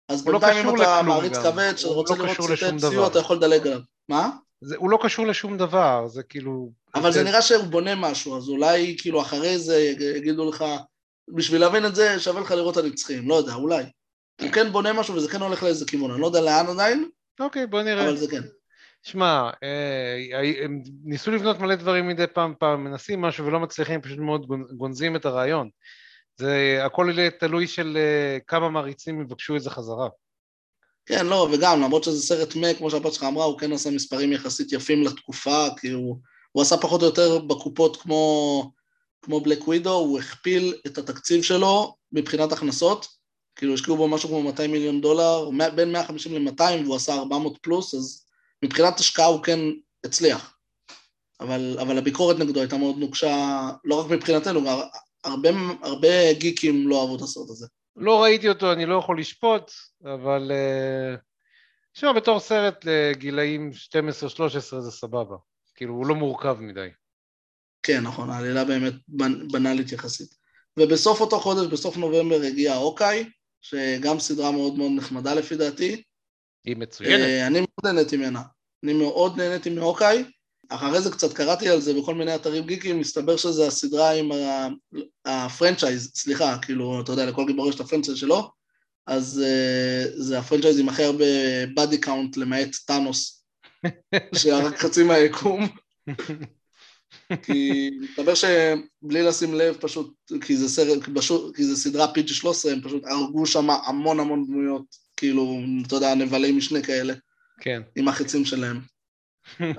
אז 0.08 0.26
לא 0.26 0.32
בינתיים 0.32 0.68
אם 0.68 0.74
קשור 0.74 0.82
אתה 0.84 1.02
מעריץ 1.02 1.36
גם. 1.36 1.42
כבד, 1.42 1.68
הוא 1.70 1.76
שרוצה 1.78 2.14
לא 2.14 2.24
לראות 2.24 2.36
סרטי. 2.58 2.78
סיוע, 2.90 3.06
אתה 3.06 3.18
יכול 3.18 3.36
לדלג 3.36 3.66
עליו. 3.66 3.80
מה? 4.08 4.30
זה- 4.60 4.76
הוא 4.78 4.90
לא 4.90 4.98
קשור 5.02 5.26
לשום 5.26 5.56
דבר, 5.58 6.06
זה 6.08 6.22
כאילו... 6.22 6.70
אבל 6.94 7.12
זה 7.12 7.22
נראה 7.22 7.42
שהוא 7.42 7.64
בונה 7.64 7.94
משהו, 7.94 8.36
אז 8.36 8.48
אולי 8.48 8.96
כאילו 8.98 9.20
אחרי 9.22 9.58
זה 9.58 9.78
יג- 9.80 10.00
יגידו 10.16 10.48
לך, 10.50 10.64
בשביל 11.34 11.60
להבין 11.60 11.86
את 11.86 11.94
זה 11.94 12.18
שווה 12.20 12.40
לך 12.40 12.50
לראות 12.50 12.78
את 12.78 12.84
הנצחים, 12.84 13.28
לא 13.28 13.34
יודע, 13.34 13.54
אולי. 13.54 13.84
הוא 14.40 14.50
כן 14.52 14.72
בונה 14.72 14.92
משהו 14.92 15.14
וזה 15.14 15.30
כן 15.30 15.42
הולך 15.42 15.62
לאיזה 15.62 15.86
כיוון, 15.86 16.10
אני 16.10 16.20
לא 16.20 16.26
יודע 16.26 16.40
לאן 16.40 16.66
עדיין, 16.66 17.08
אוקיי, 17.40 17.66
בוא 17.66 17.82
נראה. 17.82 18.04
אבל 18.04 18.16
זה 18.16 18.30
כן. 18.30 18.42
שמע, 19.02 19.50
אה, 19.62 20.64
הם 20.64 20.82
ניסו 21.04 21.30
לבנות 21.30 21.58
מלא 21.58 21.74
דברים 21.74 22.08
מדי 22.08 22.26
פעם 22.26 22.54
פעם, 22.58 22.84
מנסים 22.84 23.20
משהו 23.20 23.46
ולא 23.46 23.60
מצליחים, 23.60 24.00
פשוט 24.00 24.18
מאוד 24.18 24.46
גונ- 24.46 24.74
גונזים 24.76 25.16
את 25.16 25.24
הרעיון. 25.24 25.68
זה 26.36 26.80
הכל 26.84 27.12
תלוי 27.40 27.66
של 27.66 27.96
אה, 27.96 28.38
כמה 28.46 28.68
מעריצים 28.68 29.20
יבקשו 29.20 29.56
את 29.56 29.62
זה 29.62 29.70
חזרה. 29.70 30.08
כן, 31.06 31.26
לא, 31.26 31.48
וגם, 31.52 31.80
למרות 31.80 32.04
שזה 32.04 32.22
סרט 32.22 32.56
מה, 32.56 32.74
כמו 32.74 32.90
שהבת 32.90 33.12
שלך 33.12 33.24
אמרה, 33.24 33.44
הוא 33.44 33.58
כן 33.58 33.72
עשה 33.72 33.90
מספרים 33.90 34.32
יחסית 34.32 34.72
יפים 34.72 35.02
לתקופה, 35.02 35.66
כי 35.80 35.90
הוא, 35.90 36.18
הוא 36.52 36.62
עשה 36.62 36.76
פחות 36.76 37.02
או 37.02 37.06
יותר 37.06 37.38
בקופות 37.38 37.96
כמו, 37.96 38.72
כמו 39.22 39.40
בלק 39.40 39.68
ווידו, 39.68 39.92
הוא 39.92 40.18
הכפיל 40.18 40.74
את 40.86 40.98
התקציב 40.98 41.42
שלו 41.42 41.94
מבחינת 42.12 42.52
הכנסות, 42.52 43.06
כאילו 43.56 43.74
השקיעו 43.74 43.96
בו 43.96 44.08
משהו 44.08 44.28
כמו 44.28 44.42
200 44.42 44.72
מיליון 44.72 45.00
דולר, 45.00 45.50
בין 45.74 45.92
150 45.92 46.34
ל-200 46.34 46.84
והוא 46.84 46.96
עשה 46.96 47.14
400 47.14 47.58
פלוס, 47.62 47.94
אז 47.94 48.24
מבחינת 48.64 49.00
השקעה 49.00 49.26
הוא 49.26 49.42
כן 49.42 49.58
הצליח. 50.04 50.56
אבל, 51.40 51.76
אבל 51.80 51.98
הביקורת 51.98 52.38
נגדו 52.38 52.60
הייתה 52.60 52.76
מאוד 52.76 52.98
נוקשה, 52.98 53.68
לא 53.84 54.00
רק 54.00 54.10
מבחינתנו, 54.10 54.64
גם 54.64 54.78
הרבה, 55.24 55.48
הרבה 55.82 56.32
גיקים 56.32 56.88
לא 56.88 57.00
אהבו 57.02 57.16
את 57.16 57.20
הסרט 57.20 57.50
הזה. 57.50 57.66
לא 57.96 58.22
ראיתי 58.22 58.48
אותו, 58.48 58.72
אני 58.72 58.86
לא 58.86 58.94
יכול 58.94 59.20
לשפוט, 59.20 59.70
אבל... 60.04 60.52
אה, 60.54 61.16
שמע, 61.94 62.12
בתור 62.12 62.40
סרט 62.40 62.84
לגילאים 62.84 63.70
12-13 64.40 64.80
זה 64.80 64.90
סבבה. 64.90 65.36
כאילו, 65.74 65.94
הוא 65.94 66.06
לא 66.06 66.14
מורכב 66.14 66.56
מדי. 66.60 66.88
כן, 67.82 68.00
נכון, 68.02 68.30
העלילה 68.30 68.64
באמת 68.64 68.92
בנ- 69.08 69.52
בנאלית 69.52 69.92
יחסית. 69.92 70.34
ובסוף 70.76 71.20
אותו 71.20 71.40
חודש, 71.40 71.66
בסוף 71.66 71.96
נובמבר, 71.96 72.42
הגיע 72.42 72.76
אוקיי, 72.76 73.30
שגם 73.62 74.20
סדרה 74.20 74.50
מאוד 74.50 74.78
מאוד 74.78 74.92
נחמדה 74.94 75.34
לפי 75.34 75.56
דעתי. 75.56 76.02
היא 76.64 76.76
מצוינת. 76.76 77.20
אה, 77.20 77.46
אני 77.46 77.58
מאוד 77.60 77.94
נהניתי 77.94 78.16
ממנה. 78.16 78.42
אני 78.84 78.92
מאוד 78.92 79.36
נהניתי 79.36 79.70
מ 79.70 79.76
Hawkeye. 79.76 80.24
אחרי 80.68 81.00
זה 81.00 81.10
קצת 81.10 81.32
קראתי 81.32 81.68
על 81.68 81.80
זה 81.80 81.94
בכל 81.94 82.14
מיני 82.14 82.34
אתרים 82.34 82.66
גיקים, 82.66 83.00
מסתבר 83.00 83.36
שזה 83.36 83.66
הסדרה 83.66 84.10
עם 84.10 84.32
ה- 84.32 84.68
ה 85.24 85.32
franchise, 85.32 86.12
סליחה, 86.14 86.58
כאילו, 86.62 87.00
אתה 87.00 87.12
יודע, 87.12 87.26
לכל 87.26 87.46
גיבור 87.46 87.68
יש 87.68 87.74
את 87.74 87.80
ה 87.80 87.84
franchise 87.84 88.16
שלו, 88.16 88.50
אז 89.06 89.42
אה, 89.44 90.04
זה 90.16 90.38
ה 90.38 90.42
franchise 90.42 90.78
עם 90.78 90.88
הכי 90.88 91.04
הרבה 91.04 91.24
body 91.76 91.98
count 91.98 92.36
למעט 92.36 92.68
טאנוס, 92.86 93.44
שהיה 94.36 94.58
רק 94.58 94.78
חצי 94.78 95.02
מהיקום. 95.02 95.68
כי 97.42 97.90
מסתבר 98.00 98.34
שבלי 98.34 99.22
לשים 99.22 99.54
לב 99.54 99.76
פשוט, 99.80 100.14
כי 100.40 100.56
זה 100.56 100.68
סרט, 100.68 100.98
פשוט, 101.14 101.56
כי 101.56 101.64
זה 101.64 101.76
סדרה 101.76 102.12
PG 102.12 102.34
13, 102.34 102.72
הם 102.72 102.80
פשוט 102.82 103.04
הרגו 103.04 103.46
שם 103.46 103.70
המון 103.70 104.20
המון 104.20 104.46
דמויות, 104.46 104.84
כאילו, 105.16 105.58
אתה 105.86 105.94
יודע, 105.94 106.14
נבלי 106.14 106.52
משנה 106.52 106.82
כאלה, 106.82 107.14
כן. 107.60 107.82
עם 107.96 108.08
החצים 108.08 108.44
שלהם. 108.44 108.80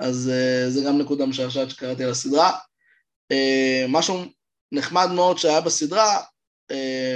אז 0.00 0.30
אה, 0.30 0.70
זה 0.70 0.80
גם 0.86 0.98
נקודה 0.98 1.26
משעשעת 1.26 1.70
שקראתי 1.70 2.04
על 2.04 2.10
הסדרה. 2.10 2.58
אה, 3.32 3.88
משהו 3.88 4.24
נחמד 4.72 5.08
מאוד 5.14 5.38
שהיה 5.38 5.60
בסדרה, 5.60 6.20
אה, 6.72 6.74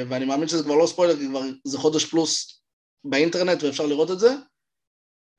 ואני 0.08 0.24
מאמין 0.24 0.48
שזה 0.48 0.62
כבר 0.62 0.74
לא 0.74 0.86
ספוילר, 0.86 1.16
כי 1.16 1.28
כבר 1.28 1.42
זה 1.64 1.78
חודש 1.78 2.04
פלוס 2.04 2.60
באינטרנט 3.04 3.62
ואפשר 3.62 3.86
לראות 3.86 4.10
את 4.10 4.18
זה, 4.18 4.34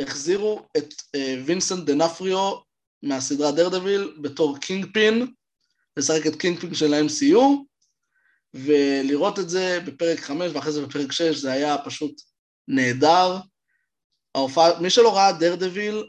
החזירו 0.02 0.66
את 0.78 0.94
אה, 0.94 1.20
וינסנט 1.46 1.86
ד'אונופריו 1.86 2.67
מהסדרה 3.04 3.52
דרדוויל 3.52 4.14
בתור 4.22 4.58
קינג 4.58 4.86
פין, 4.94 5.28
לשחק 5.98 6.28
את 6.28 6.36
קינג 6.36 6.60
פין 6.60 6.74
של 6.74 6.94
ה-MCU, 6.94 7.40
ולראות 8.54 9.40
את 9.40 9.50
זה 9.50 9.80
בפרק 9.86 10.20
5 10.20 10.52
ואחרי 10.54 10.72
זה 10.72 10.86
בפרק 10.86 11.12
6, 11.12 11.22
זה 11.38 11.52
היה 11.52 11.78
פשוט 11.86 12.22
נהדר. 12.68 13.38
ההופעה, 14.36 14.80
מי 14.82 14.90
שלא 14.90 15.16
ראה 15.16 15.32
דרדוויל, 15.32 16.04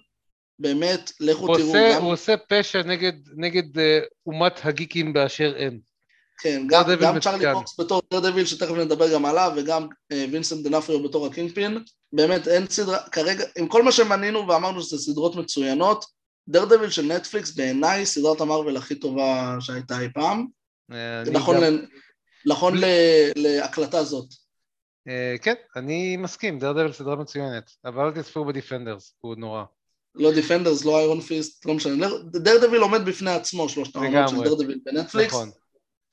באמת, 0.59 1.13
לכו 1.21 1.47
הוא 1.47 1.57
תראו 1.57 1.69
עושה, 1.69 1.93
גם, 1.95 2.03
הוא 2.03 2.13
עושה 2.13 2.35
פשע 2.49 2.83
נגד, 2.83 3.13
נגד 3.37 3.79
אה, 3.79 4.01
אומת 4.27 4.61
הגיקים 4.65 5.13
באשר 5.13 5.55
הם. 5.59 5.79
כן, 6.41 6.67
גם, 6.67 6.85
גם. 7.01 7.21
צ'רלי 7.21 7.45
קוקס 7.53 7.81
בתור 7.81 8.03
דרדוויל, 8.11 8.47
שתכף 8.47 8.73
נדבר 8.73 9.15
גם 9.15 9.25
עליו, 9.25 9.53
וגם 9.57 9.87
אה, 10.13 10.25
וינסנט 10.33 10.65
ד'אונופריו 10.65 11.03
בתור 11.03 11.27
הקינג 11.27 11.55
פין. 11.55 11.85
באמת, 12.13 12.49
אין 12.49 12.67
סדרה, 12.67 13.09
כרגע, 13.09 13.45
עם 13.59 13.69
כל 13.69 13.83
מה 13.83 13.93
שמנינו 13.93 14.49
ואמרנו 14.49 14.83
שזה 14.83 14.99
סדרות 14.99 15.37
מצוינות, 15.37 16.05
דרדוויל 16.49 16.91
של 16.91 17.03
נטפליקס 17.03 17.55
בעיניי 17.57 18.07
סדרת 18.07 18.41
המרוויל 18.41 18.77
הכי 18.77 18.95
טובה 18.95 19.57
שהייתה 19.61 20.01
אי 20.01 20.09
פעם. 20.15 20.47
אה, 20.93 21.23
נכון, 21.33 21.57
גם- 21.57 21.63
ל... 21.63 21.87
נכון 22.47 22.79
ל... 22.79 22.85
להקלטה 23.37 24.05
זאת. 24.05 24.29
אה, 25.09 25.35
כן, 25.43 25.55
אני 25.77 26.17
מסכים, 26.17 26.59
דרדוויל 26.59 26.93
סדרה 26.93 27.17
מצוינת, 27.17 27.71
אבל 27.85 28.05
אל 28.05 28.23
תצפו 28.23 28.45
בדיפנדרס, 28.45 29.15
הוא 29.19 29.35
נורא. 29.37 29.65
לא 30.15 30.33
דיפנדרס, 30.35 30.85
לא 30.85 30.99
איירון 30.99 31.21
פיסט, 31.21 31.67
לא 31.67 31.75
משנה. 31.75 32.07
דרדוויל 32.33 32.81
עומד 32.81 33.01
בפני 33.05 33.31
עצמו, 33.31 33.69
שלושת 33.69 33.97
העונות 33.97 34.29
של. 34.29 34.37
דרדוויל 34.45 34.79
בנטפליקס, 34.85 35.33
נכון. 35.33 35.51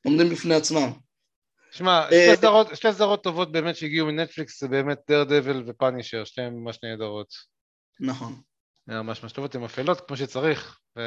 עומדים 0.05 0.29
בפני 0.29 0.55
עצמם. 0.55 0.91
שמע, 1.71 2.01
אה, 2.11 2.27
שתי 2.27 2.37
סדרות- 2.37 2.75
שתי 2.75 2.93
סדרות 2.93 3.23
טובות 3.23 3.51
באמת 3.51 3.75
שהגיעו 3.75 4.07
מנטפליקס 4.07 4.61
זה 4.61 4.67
באמת 4.67 4.97
דרדוויל 5.09 5.63
ופאנישר, 5.67 6.23
שתיהן 6.23 6.53
ממש 6.53 6.79
נהדרות. 6.83 7.33
נכון. 7.99 8.41
ממש 8.87 9.23
ממש 9.23 9.31
טובות, 9.31 9.55
הן 9.55 9.63
אפלות 9.63 10.01
כמו 10.07 10.17
שצריך, 10.17 10.79
ו... 10.97 11.01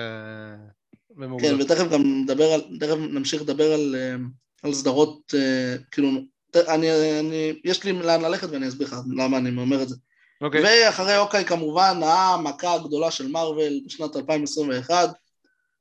כן. 1.41 1.61
ותכף 1.61 1.85
גם 1.93 2.23
נדבר 2.23 2.53
על, 2.53 2.61
תכף 2.81 2.97
נמשיך 2.97 3.43
לדבר 3.43 3.73
על, 3.73 3.97
אה, 3.99 4.17
על 4.63 4.75
סדרות, 4.75 5.35
אה, 5.35 5.77
כאילו, 5.91 6.09
אני, 6.57 7.21
אני, 7.21 7.53
יש 7.65 7.85
לי 7.85 7.93
לאן 7.93 8.21
ללכת 8.21 8.49
ואני 8.51 8.69
אסביר 8.69 8.87
לך 8.87 8.97
למה 9.17 9.39
אני 9.39 9.61
אומר 9.61 9.83
את 9.83 9.89
זה. 9.89 9.97
אוקיי, 10.41 10.63
ואחרי 10.65 11.19
אוקיי 11.19 11.45
כמובן, 11.45 12.01
המכה 12.03 12.75
הגדולה 12.75 13.11
של 13.11 13.29
מארוול 13.29 13.81
בשנת 13.87 14.17
2021, 14.17 15.11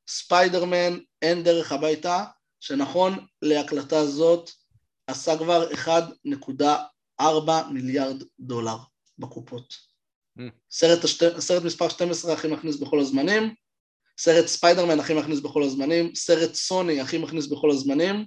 ספיידרמן, 0.08 0.98
אין 1.22 1.43
דרך 1.43 1.72
הביתה, 1.72 2.24
שנכון 2.60 3.26
להקלטה 3.41 4.06
זאת, 4.06 4.50
עשה 5.08 5.38
כבר 5.38 5.70
1.4 7.22 7.24
מיליארד 7.72 8.24
דולר 8.39 8.78
בקופות. 9.20 9.86
סרט, 10.71 11.03
השת... 11.03 11.39
סרט 11.39 11.63
מספר 11.63 11.89
12 11.89 12.33
הכי 12.33 12.47
מכניס 12.47 12.75
בכל 12.75 12.99
הזמנים, 12.99 13.53
סרט 14.19 14.47
ספיידרמן 14.47 14.99
הכי 14.99 15.13
מכניס 15.13 15.39
בכל 15.39 15.63
הזמנים, 15.63 16.15
סרט 16.15 16.53
סוני 16.53 17.01
הכי 17.01 17.17
מכניס 17.17 17.47
בכל 17.47 17.71
הזמנים, 17.71 18.25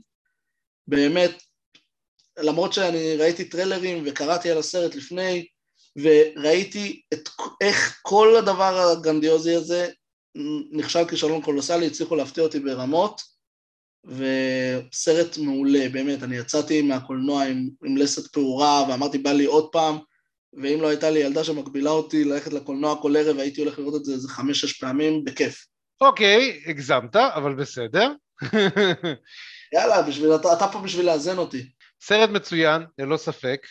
באמת, 0.87 1.43
למרות 2.39 2.73
שאני 2.73 3.17
ראיתי 3.17 3.45
טריילרים 3.45 4.03
וקראתי 4.07 4.51
על 4.51 4.59
הסרט 4.59 4.95
לפני, 4.95 5.47
וראיתי 5.97 7.03
את, 7.15 7.29
איך 7.61 7.99
כל 8.03 8.37
הדבר 8.37 8.79
הגרנדיוזי 8.79 9.55
הזה 9.55 9.89
נכשל 10.73 11.05
כישלון 11.09 11.43
קולוסלי, 11.43 11.87
הצליחו 11.87 12.17
להפתיע 12.17 12.45
אותי 12.45 12.61
ברמות, 12.61 13.23
וסרט 14.05 15.39
מעולה, 15.39 15.89
באמת, 15.93 16.23
אני 16.23 16.37
יצאתי 16.37 16.83
מהקולנוע 16.83 17.45
עם, 17.45 17.69
עם 17.85 17.97
לסת 17.97 18.33
פעורה 18.33 18.85
ואמרתי 18.89 19.19
בא 19.19 19.33
לי 19.33 19.45
עוד 19.45 19.69
פעם, 19.73 19.99
ואם 20.55 20.81
לא 20.81 20.89
הייתה 20.89 21.11
לי 21.11 21.19
ילדה 21.19 21.45
שמגבילה 21.45 21.91
אותי 21.91 22.25
ללכת 22.25 22.53
לקולנוע 22.53 23.03
כל 23.03 23.17
ערב, 23.17 23.39
הייתי 23.39 23.61
הולך 23.61 23.79
לראות 23.79 23.95
את 23.95 24.05
זה 24.05 24.13
איזה 24.13 24.29
חמש-שש 24.29 24.73
פעמים, 24.73 25.25
בכיף. 25.25 25.67
אוקיי, 26.01 26.63
הגזמת, 26.67 27.17
אבל 27.17 27.55
בסדר. 27.55 28.13
יאללה, 29.75 30.03
בשביל, 30.03 30.35
אתה, 30.35 30.53
אתה 30.53 30.69
פה 30.73 30.81
בשביל 30.81 31.07
לאזן 31.07 31.39
אותי. 31.39 31.71
סרט 32.01 32.31
מצוין, 32.31 32.83
ללא 32.99 33.17
ספק, 33.17 33.67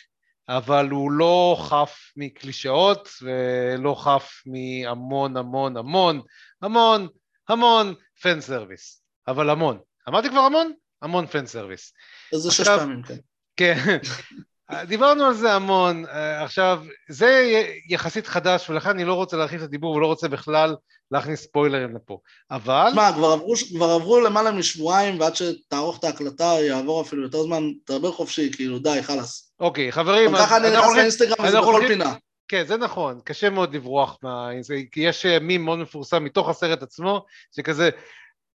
אבל 0.48 0.88
הוא 0.90 1.12
לא 1.12 1.56
חף 1.60 2.12
מקלישאות 2.16 3.08
ולא 3.22 3.94
חף 3.94 4.42
מהמון 4.46 5.36
המון 5.36 5.76
המון 5.76 6.22
המון 6.62 7.08
המון 7.48 7.94
fan 8.22 8.40
service, 8.40 9.02
אבל 9.28 9.50
המון. 9.50 9.78
אמרתי 10.08 10.28
כבר 10.28 10.40
המון? 10.40 10.72
המון 11.02 11.26
fan 11.26 11.46
service. 11.46 11.92
איזה 12.32 12.50
שש 12.50 12.68
פעמים, 12.68 13.02
כן. 13.02 13.16
כן. 13.56 13.98
דיברנו 14.86 15.24
על 15.24 15.34
זה 15.34 15.52
המון, 15.52 16.04
עכשיו 16.42 16.82
זה 17.08 17.52
יחסית 17.88 18.26
חדש 18.26 18.70
ולכן 18.70 18.90
אני 18.90 19.04
לא 19.04 19.14
רוצה 19.14 19.36
להרחיב 19.36 19.60
את 19.60 19.68
הדיבור 19.68 19.94
ולא 19.94 20.06
רוצה 20.06 20.28
בכלל 20.28 20.76
להכניס 21.10 21.42
ספוילרים 21.42 21.94
לפה, 21.94 22.18
אבל... 22.50 22.90
מה, 22.94 23.12
כבר 23.12 23.26
עברו, 23.26 23.54
כבר 23.76 23.90
עברו 23.90 24.20
למעלה 24.20 24.52
משבועיים 24.52 25.20
ועד 25.20 25.36
שתערוך 25.36 25.98
את 25.98 26.04
ההקלטה 26.04 26.44
יעבור 26.44 27.02
אפילו 27.02 27.22
יותר 27.22 27.42
זמן, 27.42 27.62
תדבר 27.84 28.12
חופשי, 28.12 28.52
כאילו 28.52 28.78
די, 28.78 29.02
חלאס. 29.02 29.52
אוקיי, 29.60 29.92
חברים... 29.92 30.30
גם 30.30 30.36
ככה 30.36 30.56
אני 30.56 30.70
נכנס 30.70 30.96
לאינסטגרם 30.96 31.46
וזה 31.46 31.60
בכל 31.60 31.82
פינה. 31.88 32.14
כן, 32.48 32.64
זה 32.66 32.76
נכון, 32.76 33.20
קשה 33.24 33.50
מאוד 33.50 33.74
לברוח 33.74 34.18
מה... 34.22 34.48
כי 34.92 35.00
יש 35.00 35.26
מים 35.26 35.64
מאוד 35.64 35.78
מפורסם 35.78 36.24
מתוך 36.24 36.48
הסרט 36.48 36.82
עצמו, 36.82 37.24
שכזה, 37.56 37.90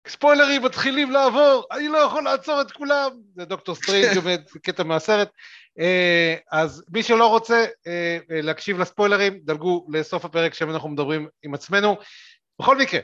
ספוילרים 0.07 0.63
מתחילים 0.63 1.11
לעבור, 1.11 1.63
אני 1.71 1.87
לא 1.87 1.97
יכול 1.97 2.23
לעצור 2.23 2.61
את 2.61 2.71
כולם, 2.71 3.11
זה 3.35 3.45
דוקטור 3.45 3.75
סטריינג' 3.75 4.41
קטע 4.63 4.83
מהסרט, 4.83 5.27
אה, 5.27 5.33
אז 6.51 6.83
מי 6.93 7.03
שלא 7.03 7.27
רוצה 7.27 7.65
אה, 7.87 8.17
אה, 8.31 8.41
להקשיב 8.41 8.79
לספוילרים, 8.79 9.39
דלגו 9.43 9.87
לסוף 9.89 10.25
הפרק 10.25 10.53
שם 10.53 10.69
אנחנו 10.69 10.89
מדברים 10.89 11.27
עם 11.43 11.53
עצמנו. 11.53 11.97
בכל 12.59 12.77
מקרה, 12.77 12.99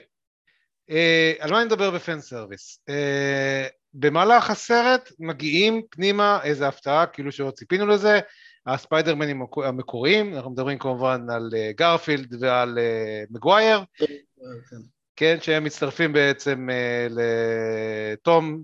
על 1.39 1.51
מה 1.51 1.57
אני 1.57 1.65
מדבר 1.65 1.91
ב 1.91 1.99
fan 1.99 2.21
service? 2.21 2.83
במהלך 3.93 4.49
הסרט 4.49 5.11
מגיעים 5.19 5.81
פנימה 5.89 6.39
איזה 6.43 6.67
הפתעה, 6.67 7.05
כאילו 7.05 7.31
שלא 7.31 7.51
ציפינו 7.51 7.87
לזה, 7.87 8.19
הספיידרמנים 8.65 9.45
המקוריים, 9.65 10.35
אנחנו 10.35 10.51
מדברים 10.51 10.77
כמובן 10.77 11.25
על 11.29 11.49
גרפילד 11.75 12.43
ועל 12.43 12.77
מגווייר, 13.29 13.83
כן. 15.15 15.37
שהם 15.41 15.63
מצטרפים 15.63 16.13
בעצם 16.13 16.67
לתום 17.09 18.63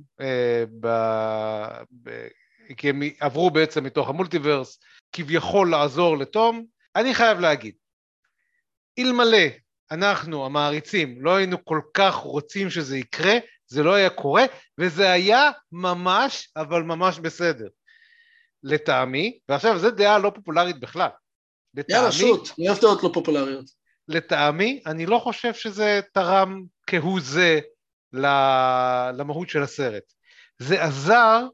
כי 2.77 2.89
הם 2.89 3.01
עברו 3.19 3.51
בעצם 3.51 3.83
מתוך 3.83 4.09
המולטיברס, 4.09 4.79
כביכול 5.11 5.71
לעזור 5.71 6.17
לתום. 6.17 6.65
אני 6.95 7.13
חייב 7.13 7.39
להגיד, 7.39 7.75
אלמלא 8.99 9.47
אנחנו 9.91 10.45
המעריצים 10.45 11.21
לא 11.21 11.35
היינו 11.35 11.65
כל 11.65 11.81
כך 11.93 12.15
רוצים 12.15 12.69
שזה 12.69 12.97
יקרה, 12.97 13.33
זה 13.67 13.83
לא 13.83 13.93
היה 13.93 14.09
קורה, 14.09 14.43
וזה 14.77 15.11
היה 15.11 15.51
ממש, 15.71 16.49
אבל 16.55 16.83
ממש 16.83 17.19
בסדר. 17.19 17.67
לטעמי, 18.63 19.39
ועכשיו 19.49 19.79
זו 19.79 19.91
דעה 19.91 20.19
לא 20.19 20.31
פופולרית 20.35 20.79
בכלל. 20.79 21.09
לטעמי, 21.73 21.99
יאללה, 21.99 22.11
shoot, 22.11 22.49
אני 22.57 22.69
אוהב 22.69 22.81
דעות 22.81 23.03
לא 23.03 23.09
פופולריות. 23.13 23.65
לטעמי, 24.07 24.81
אני 24.85 25.05
לא 25.05 25.19
חושב 25.19 25.53
שזה 25.53 25.99
תרם 26.13 26.63
כהוא 26.87 27.19
זה 27.21 27.59
למהות 29.13 29.49
של 29.49 29.63
הסרט. 29.63 30.03
זה 30.59 30.83
עזר 30.83 31.47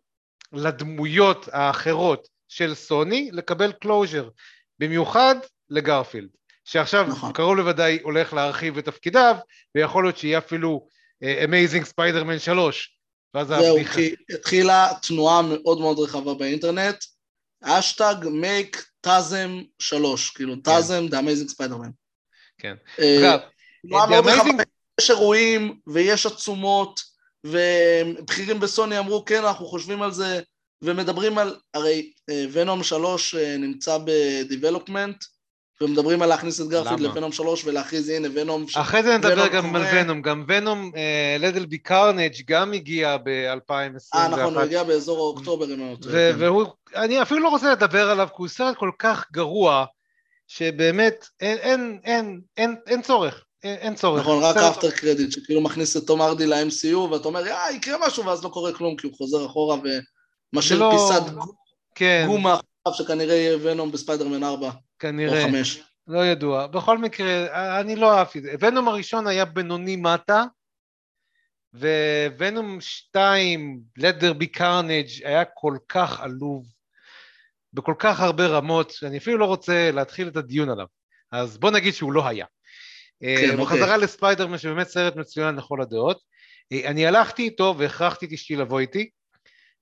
לדמויות 0.54 1.50
האחרות 1.52 2.28
של 2.47 2.76
סוני 2.76 3.30
לקבל 3.34 3.72
closure, 3.72 4.30
במיוחד 4.80 5.36
לגרפילד, 5.70 6.30
שעכשיו 6.66 7.08
נכון. 7.08 7.34
קרוב 7.34 7.58
לוודאי 7.58 8.00
הולך 8.04 8.34
להרחיב 8.34 8.78
את 8.78 8.86
תפקידיו, 8.86 9.36
ויכול 9.76 10.04
להיות 10.04 10.18
שיהיה 10.18 10.38
אפילו 10.38 10.88
Amazing 11.44 11.86
Spider-Man 11.86 12.40
3. 12.39 13.00
זהו, 13.43 13.78
כי 13.93 14.16
התחילה 14.30 14.88
תנועה 15.08 15.41
מאוד 15.41 15.80
מאוד 15.80 16.00
רחבה 16.00 16.34
באינטרנט, 16.34 17.04
האשטג 17.64 18.16
Make 18.32 18.86
TASM 19.02 19.62
3, 19.80 20.30
כאילו 20.30 20.56
TASM 20.56 21.08
The 21.08 21.20
Amazing 21.20 21.50
Spider-Man. 21.50 21.90
כן. 22.58 22.76
אה, 23.00 23.36
אגב, 24.04 24.24
יש 25.02 25.10
אירועים 25.10 25.80
ויש 25.88 26.26
עצומות, 26.26 27.00
ובכירים 27.44 28.60
בסוני 28.60 29.00
אמרו 29.00 29.26
כן 29.26 29.44
אנחנו 29.44 29.66
חושבים 29.66 30.02
על 30.02 30.12
זה 30.12 30.40
ומדברים 30.82 31.38
על, 31.38 31.56
הרי 31.74 32.12
ונום 32.52 32.80
אה, 32.80 32.84
3 32.84 33.36
אה, 33.36 33.58
נמצא 33.58 33.98
ב 34.06 34.15
development 34.15 35.24
ומדברים 35.82 36.22
על 36.22 36.30
להכניס 36.30 36.62
את 36.62 36.68
גרפילד 36.68 37.00
לוונום 37.00 37.32
3 37.32 37.66
ולהכריז 37.66 38.10
הנה 38.10 38.28
ונום 38.34 38.66
אחרי 38.76 39.04
זה 39.04 39.18
נדבר 39.18 39.48
גם 39.48 39.76
על 39.76 39.84
ונום, 39.94 40.22
גם 40.22 40.46
ונום 40.48 40.92
Let 41.40 41.49
There 41.49 41.66
Be 41.66 41.78
Carnage 41.78 42.34
גם 42.48 42.74
הגיע 42.74 43.18
ב-2021 43.18 44.16
אה 44.16 44.28
נכון, 44.28 44.54
הוא 44.54 44.62
הגיע 44.64 44.84
באזור 44.84 45.20
אוקטובר 45.20 45.66
אם 45.66 45.84
אני 45.84 45.96
כן. 46.04 46.36
והוא, 46.38 46.66
אני 46.96 47.22
אפילו 47.22 47.40
לא 47.40 47.50
רוצה 47.50 47.72
לדבר 47.72 48.10
עליו 48.10 48.28
כי 48.28 48.36
הוא 48.38 48.48
סרט 48.48 48.76
כל 48.78 48.92
כך 49.00 49.26
גרוע 49.32 49.86
שבאמת 50.48 51.28
אין 52.88 53.02
צורך 53.04 53.46
אין 53.64 53.95
צורך. 53.95 54.22
נכון, 54.22 54.43
רק 54.43 54.57
after 54.58 54.92
credit, 54.92 55.32
שכאילו 55.32 55.62
מכניס 55.62 55.97
את 55.97 56.07
תום 56.07 56.22
הארדי 56.22 56.48
ל-MCU, 56.47 56.97
ואתה 56.97 57.28
אומר, 57.28 57.47
אה, 57.47 57.72
יקרה 57.72 58.07
משהו, 58.07 58.26
ואז 58.26 58.43
לא 58.43 58.49
קורה 58.49 58.74
כלום, 58.74 58.95
כי 58.95 59.07
הוא 59.07 59.16
חוזר 59.18 59.45
אחורה 59.45 59.78
ומשאיר 60.53 60.80
לא... 60.80 60.91
פיסת 60.91 61.34
כן. 61.95 62.24
גומה 62.28 62.60
עכשיו, 62.86 63.05
שכנראה 63.05 63.36
יהיה 63.36 63.57
ונום 63.62 63.91
בספיידרמן 63.91 64.43
4. 64.43 64.72
כנראה. 64.99 65.43
או 65.43 65.47
5. 65.47 65.84
לא 66.07 66.26
ידוע. 66.26 66.68
בכל 66.68 66.97
מקרה, 66.97 67.80
אני 67.80 67.95
לא 67.95 68.18
אהבתי 68.18 68.39
את 68.39 68.43
זה. 68.43 68.51
ונום 68.60 68.88
הראשון 68.88 69.28
היה 69.28 69.45
בינוני 69.45 69.95
מטה, 69.95 70.43
וונום 72.38 72.82
2, 72.82 73.82
let 73.99 74.22
there 74.22 74.41
be 74.41 74.57
carnage, 74.57 75.28
היה 75.28 75.45
כל 75.45 75.78
כך 75.89 76.22
עלוב, 76.22 76.66
בכל 77.74 77.93
כך 77.99 78.20
הרבה 78.20 78.47
רמות, 78.47 78.91
שאני 78.91 79.18
אפילו 79.18 79.38
לא 79.38 79.45
רוצה 79.45 79.91
להתחיל 79.91 80.28
את 80.28 80.38
הדיון 80.38 80.70
עליו. 80.70 80.86
אז 81.32 81.57
בוא 81.57 81.72
נגיד 81.72 81.93
שהוא 81.93 82.14
לא 82.14 82.28
היה. 82.28 82.45
כן, 83.22 83.50
אה, 83.52 83.58
בחזרה 83.58 83.82
אוקיי. 83.82 83.98
לספיידרמן 83.98 84.58
שבאמת 84.58 84.88
סרט 84.88 85.16
מצוין 85.16 85.56
לכל 85.56 85.82
הדעות. 85.82 86.22
אה, 86.72 86.90
אני 86.90 87.08
הלכתי 87.08 87.42
איתו 87.44 87.76
והכרחתי 87.78 88.26
את 88.26 88.32
אשתי 88.32 88.56
לבוא 88.56 88.80
איתי, 88.80 89.10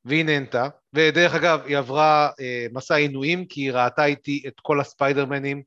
והיא 0.06 0.26
נהנתה, 0.26 0.68
ודרך 0.94 1.34
אגב 1.34 1.62
היא 1.66 1.78
עברה 1.78 2.30
אה, 2.40 2.68
מסע 2.72 2.96
עינויים 2.96 3.46
כי 3.46 3.62
היא 3.62 3.72
ראתה 3.72 4.06
איתי 4.06 4.44
את 4.48 4.60
כל 4.62 4.80
הספיידרמנים, 4.80 5.62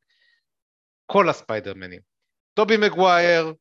כל 1.07 1.29
הספיידרמנים. 1.29 2.01
טובי 2.55 2.77
מגווייר, 2.77 3.53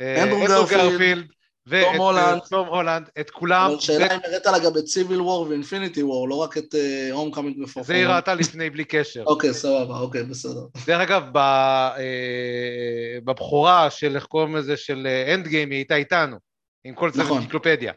אנדרו 0.00 0.66
גרפילד, 0.70 1.26
ואת 1.70 1.96
הולנד. 1.96 2.40
תום 2.50 2.68
הולנד, 2.68 3.10
את 3.20 3.30
כולם. 3.30 3.70
אבל 3.70 3.80
שאלה 3.80 4.14
אם 4.14 4.20
הראת 4.24 4.46
לה 4.46 4.58
גם 4.58 4.78
את 4.78 4.86
Civil 4.86 5.20
War 5.20 5.46
ו 5.48 5.54
Infinity 5.54 6.02
War, 6.02 6.28
לא 6.28 6.34
רק 6.34 6.58
את 6.58 6.74
Homecoming 7.12 7.56
ו 7.56 7.58
Far 7.58 7.65
From 7.65 7.74
Home. 7.74 7.86
זה 7.86 7.94
היא 7.94 8.06
ראתה 8.06 8.34
לפני 8.34 8.70
בלי 8.70 8.84
קשר. 8.84 9.22
אוקיי, 9.26 9.54
סבבה, 9.54 9.98
אוקיי, 9.98 10.22
בסדר. 10.22 10.60
דרך 10.86 11.00
אגב, 11.00 11.36
אה, 11.36 13.18
בבכורה 13.24 13.90
של, 13.90 14.16
איך 14.16 14.24
קוראים 14.24 14.56
לזה, 14.56 14.76
של 14.76 15.08
End 15.34 15.44
אה, 15.44 15.50
Game, 15.50 15.70
היא 15.70 15.78
הייתה 15.78 15.96
איתנו, 15.96 16.36
עם 16.84 16.94
כל 16.94 17.10
צוות 17.10 17.24
נכון. 17.24 17.36
אנציקלופדיה. 17.36 17.92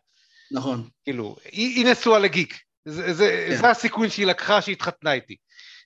נכון. 0.52 0.90
כאילו, 1.04 1.36
היא 1.52 1.86
נשואה 1.86 2.20
לגיק. 2.20 2.60
זה 2.86 3.56
כן. 3.62 3.66
הסיכון 3.66 4.10
שהיא 4.10 4.26
לקחה 4.26 4.62
שהתחתנה 4.62 5.14
איתי. 5.14 5.36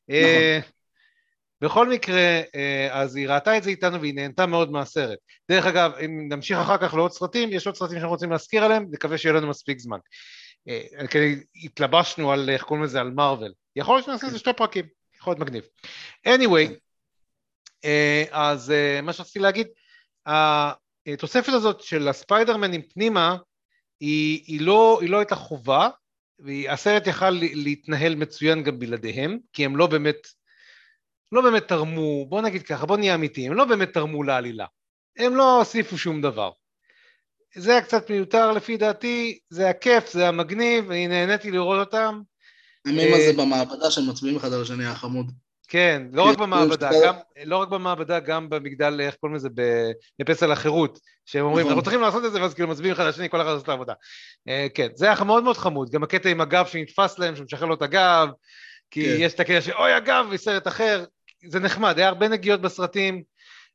נכון. 0.09 0.76
בכל 1.61 1.89
מקרה, 1.89 2.41
אה, 2.55 2.89
אז 2.91 3.15
היא 3.15 3.27
ראתה 3.29 3.57
את 3.57 3.63
זה 3.63 3.69
איתנו 3.69 4.01
והיא 4.01 4.13
נהנתה 4.15 4.45
מאוד 4.45 4.71
מהסרט. 4.71 5.19
דרך 5.51 5.65
אגב, 5.65 5.91
אם 6.05 6.29
נמשיך 6.31 6.57
אחר 6.57 6.77
כך 6.77 6.93
לעוד 6.93 7.11
סרטים, 7.11 7.49
יש 7.51 7.67
עוד 7.67 7.75
סרטים 7.75 7.95
שאנחנו 7.95 8.09
רוצים 8.09 8.31
להזכיר 8.31 8.63
עליהם, 8.63 8.85
נקווה 8.91 9.17
שיהיה 9.17 9.33
לנו 9.33 9.47
מספיק 9.47 9.79
זמן. 9.79 9.97
אה, 10.69 11.07
כי 11.07 11.17
התלבשנו 11.63 12.31
על, 12.31 12.49
איך 12.49 12.63
קוראים 12.63 12.83
לזה, 12.83 12.99
על 13.01 13.11
מארוול. 13.11 13.53
יכול 13.75 13.95
להיות 13.95 14.05
שנעשה 14.05 14.27
את 14.27 14.31
זה 14.31 14.39
שתי 14.39 14.53
פרקים, 14.53 14.85
יכול 15.17 15.31
להיות 15.31 15.39
מגניב. 15.39 15.63
anyway, 16.27 16.73
אה, 17.85 18.23
אז 18.31 18.73
מה 19.03 19.13
שרציתי 19.13 19.39
להגיד, 19.39 19.67
התוספת 20.25 21.53
הזאת 21.53 21.81
של 21.81 22.07
הספיידרמנים 22.07 22.81
פנימה, 22.81 23.37
היא, 23.99 24.43
היא, 24.47 24.61
לא, 24.61 24.97
היא 25.01 25.09
לא 25.09 25.17
הייתה 25.17 25.35
חובה, 25.35 25.89
והסרט 26.39 27.07
יכל 27.07 27.29
להתנהל 27.29 28.15
מצוין 28.15 28.63
גם 28.63 28.79
בלעדיהם, 28.79 29.37
כי 29.53 29.65
הם 29.65 29.77
לא 29.77 29.87
באמת 29.87 30.27
לא 31.31 31.41
באמת 31.41 31.67
תרמו, 31.67 32.25
בוא 32.25 32.41
נגיד 32.41 32.63
ככה, 32.63 32.85
בוא 32.85 32.97
נהיה 32.97 33.15
אמיתיים, 33.15 33.51
הם 33.51 33.57
לא 33.57 33.65
באמת 33.65 33.93
תרמו 33.93 34.23
לעלילה. 34.23 34.65
הם 35.17 35.35
לא 35.35 35.57
הוסיפו 35.57 35.97
שום 35.97 36.21
דבר. 36.21 36.51
זה 37.55 37.71
היה 37.71 37.81
קצת 37.81 38.09
מיותר 38.09 38.51
לפי 38.51 38.77
דעתי, 38.77 39.39
זה 39.49 39.63
היה 39.63 39.73
כיף, 39.73 40.11
זה 40.11 40.21
היה 40.21 40.31
מגניב, 40.31 40.91
אני 40.91 41.07
נהניתי 41.07 41.51
לראות 41.51 41.79
אותם. 41.79 42.21
המים 42.85 43.13
אה, 43.13 43.17
הזה 43.17 43.33
במעבדה 43.37 43.91
שהם 43.91 44.09
מצביעים 44.09 44.37
אחד 44.37 44.53
על 44.53 44.61
השני 44.61 44.85
היה 44.85 44.95
חמוד. 44.95 45.31
כן, 45.67 46.03
לא 46.13 46.21
רק 46.21 46.35
כאילו, 46.35 46.47
במעבדה, 46.47 46.89
גם, 47.05 47.15
לא 47.45 47.57
רק 47.57 47.67
במעבדה, 47.67 48.19
גם 48.19 48.49
במגדל, 48.49 49.01
איך 49.01 49.15
קוראים 49.15 49.35
לזה, 49.35 49.49
בפסל 50.19 50.51
החירות, 50.51 50.99
שהם 51.25 51.45
אומרים, 51.45 51.59
נכון. 51.59 51.71
אנחנו 51.71 51.83
צריכים 51.83 52.01
לעשות 52.01 52.25
את 52.25 52.31
זה, 52.31 52.41
ואז 52.41 52.53
כאילו 52.53 52.69
מצביעים 52.69 52.93
אחד 52.93 53.03
על 53.03 53.09
השני, 53.09 53.29
כל 53.29 53.41
אחד 53.41 53.49
עושה 53.49 53.63
את 53.63 53.69
העבודה. 53.69 53.93
אה, 54.47 54.67
כן, 54.73 54.87
זה 54.95 55.05
היה 55.05 55.23
מאוד 55.23 55.43
מאוד 55.43 55.57
חמוד, 55.57 55.89
גם 55.89 56.03
הקטע 56.03 56.29
עם 56.29 56.41
הגב 56.41 56.65
שנתפס 56.65 57.19
להם, 57.19 57.35
שמשחרר 57.35 57.67
לו 57.67 57.73
את 57.73 57.81
הגב, 57.81 58.27
כי 58.91 59.05
כן. 59.05 59.15
יש 59.19 59.33
את 59.33 59.39
הקטע 59.39 59.61
של 59.61 59.73
אוי 59.73 59.93
הגב, 59.93 60.25
מסרט 60.31 60.67
אחר, 60.67 61.05
זה 61.45 61.59
נחמד, 61.59 61.97
היה 61.97 62.07
הרבה 62.07 62.27
נגיעות 62.27 62.61
בסרטים, 62.61 63.23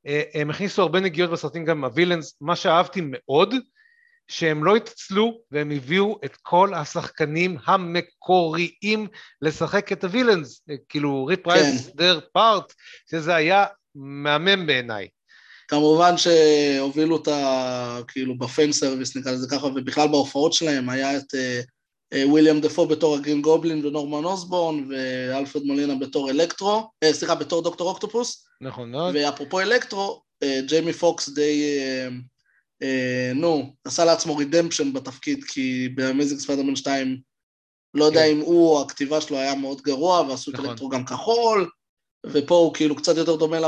אה, 0.06 0.22
הם 0.34 0.50
הכניסו 0.50 0.82
הרבה 0.82 1.00
נגיעות 1.00 1.30
בסרטים 1.30 1.64
גם 1.64 1.84
הווילאנס, 1.84 2.36
מה 2.40 2.56
שאהבתי 2.56 3.00
מאוד, 3.04 3.54
שהם 4.28 4.64
לא 4.64 4.76
התעצלו 4.76 5.40
והם 5.50 5.70
הביאו 5.70 6.18
את 6.24 6.36
כל 6.42 6.74
השחקנים 6.74 7.56
המקוריים 7.66 9.06
לשחק 9.42 9.92
את 9.92 10.04
ה 10.04 10.10
villains, 10.10 10.62
כאילו 10.88 11.26
reprise 11.26 11.90
their 11.94 12.20
part, 12.32 12.72
שזה 13.10 13.34
היה 13.34 13.64
מהמם 13.94 14.66
בעיניי. 14.66 15.08
כמובן 15.68 16.14
שהובילו 16.16 17.16
אותה, 17.16 17.98
כאילו, 18.08 18.38
ב 18.38 18.47
fan 18.47 18.72
service 18.72 19.16
נקרא 19.16 19.32
לזה 19.32 19.48
ככה, 19.50 19.66
ובכלל 19.66 20.08
בהופעות 20.08 20.52
שלהם 20.52 20.88
היה 20.88 21.16
את 21.16 21.34
אה, 21.34 21.40
אה, 21.40 21.60
וויליאם 22.14 22.60
דפו 22.60 22.86
בתור 22.86 23.14
הגרין 23.14 23.42
גובלין 23.42 23.86
ונורמן 23.86 24.24
אוסבורן, 24.24 24.84
ואלפרד 24.90 25.62
מולינה 25.62 25.94
בתור 25.94 26.30
אלקטרו, 26.30 26.90
אה, 27.02 27.12
סליחה, 27.12 27.34
בתור 27.34 27.62
דוקטור 27.62 27.88
אוקטופוס, 27.88 28.46
נכון 28.60 28.90
מאוד? 28.90 29.14
ואפרופו 29.16 29.60
אלקטרו, 29.60 30.22
אה, 30.42 30.60
ג'יימי 30.66 30.92
פוקס 30.92 31.28
די, 31.28 31.78
אה, 31.78 32.08
אה, 32.82 33.32
נו, 33.34 33.74
עשה 33.84 34.04
לעצמו 34.04 34.36
redemption 34.36 34.92
בתפקיד, 34.92 35.44
כי 35.44 35.88
ב 35.88 35.95
Amazing 35.95 36.40
Spider-Man 36.40 36.76
2, 36.76 37.20
לא 37.94 38.04
יודע 38.04 38.20
כן. 38.20 38.30
אם 38.30 38.40
הוא 38.40 38.80
הכתיבה 38.80 39.20
שלו 39.20 39.36
היה 39.36 39.54
מאוד 39.54 39.80
גרוע, 39.82 40.20
ועשו 40.20 40.50
את 40.50 40.54
נכון. 40.54 40.68
אלקטרו 40.68 40.88
גם 40.88 41.04
כחול, 41.04 41.70
ופה 42.26 42.54
הוא 42.54 42.74
כאילו 42.74 42.96
קצת 42.96 43.16
יותר 43.16 43.36
דומה 43.36 43.58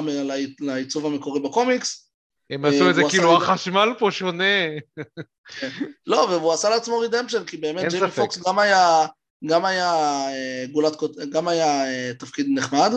לעיצוב 0.61 1.07
המקורי 1.07 1.41
בקומיקס. 1.41 2.11
הם 2.51 2.65
אה, 2.65 2.71
עשו 2.71 2.91
את 2.91 2.95
זה 2.95 3.03
כאילו, 3.11 3.37
החשמל 3.37 3.89
פה 3.99 4.09
שונה. 4.11 4.55
לא, 6.07 6.17
והוא 6.31 6.53
עשה 6.53 6.69
לעצמו 6.69 6.99
רידמפשן, 6.99 7.45
כי 7.45 7.57
באמת 7.57 7.91
ג'יימי 7.91 8.07
ספק. 8.07 8.17
פוקס 8.23 8.39
גם 8.47 8.59
היה, 8.59 9.07
גם 9.47 9.65
היה 9.65 9.93
אה, 10.29 10.65
גולת, 10.73 10.97
גם 11.33 11.49
היה 11.49 11.85
אה, 11.87 12.13
תפקיד 12.19 12.47
נחמד. 12.55 12.93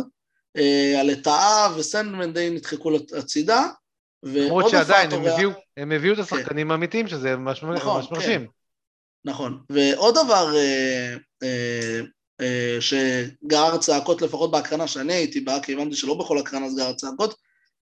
אה, 0.58 1.00
הלטאה 1.00 1.68
וסנדמן 1.78 2.34
די 2.34 2.50
נדחקו 2.50 2.92
הצידה. 3.18 3.68
למרות 4.24 4.70
שעדיין, 4.70 5.12
הם 5.12 5.26
הביאו- 5.26 5.60
הם 5.78 5.92
הביאו 5.92 6.14
את 6.14 6.20
השחקנים 6.20 6.72
האמיתיים, 6.72 7.08
שזה 7.08 7.36
ממש 7.36 7.64
נכון, 7.64 7.98
ממש 7.98 8.12
מרשים. 8.12 8.48
נכון. 9.26 9.60
ועוד 9.70 10.16
דבר 10.26 10.56
אה, 10.56 11.16
אה, 11.44 12.00
אה, 12.42 12.78
שגרר 12.80 13.78
צעקות, 13.78 14.22
לפחות 14.22 14.52
בהקרנה 14.52 14.88
שאני 14.88 15.14
הייתי 15.14 15.40
בה, 15.40 15.60
כי 15.64 15.74
הבנתי 15.74 15.96
שלא 15.96 16.14
בכל 16.14 16.38
הקרנה 16.38 16.70
זה 16.70 16.82
גרר 16.82 16.94
צעקות, 16.94 17.36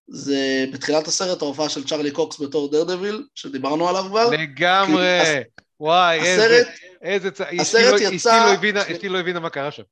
זה 0.08 0.64
בתחילת 0.72 1.08
הסרט 1.08 1.42
ההופעה 1.42 1.68
של 1.68 1.84
צ'רלי 1.88 2.10
קוקס 2.10 2.40
בתור 2.40 2.70
דרדוויל, 2.70 3.26
שדיברנו 3.34 3.88
עליו 3.88 4.04
כבר. 4.08 4.30
לגמרי. 4.30 5.20
כי 5.24 5.40
וואי, 5.80 6.20
איזה... 6.20 6.44
הסרט, 6.46 6.66
איזה. 7.02 7.28
אשתי 7.28 7.60
הסרט 7.60 7.92
לא- 7.92 7.98
יצא- 7.98 8.16
אשתי 8.16 8.28
לא 8.28 8.52
הבינה- 8.52 8.82
אשתי 8.92 9.08
לא 9.08 9.18
הבינה 9.18 9.40
מה 9.40 9.50
קרה 9.50 9.70
שם. 9.70 9.82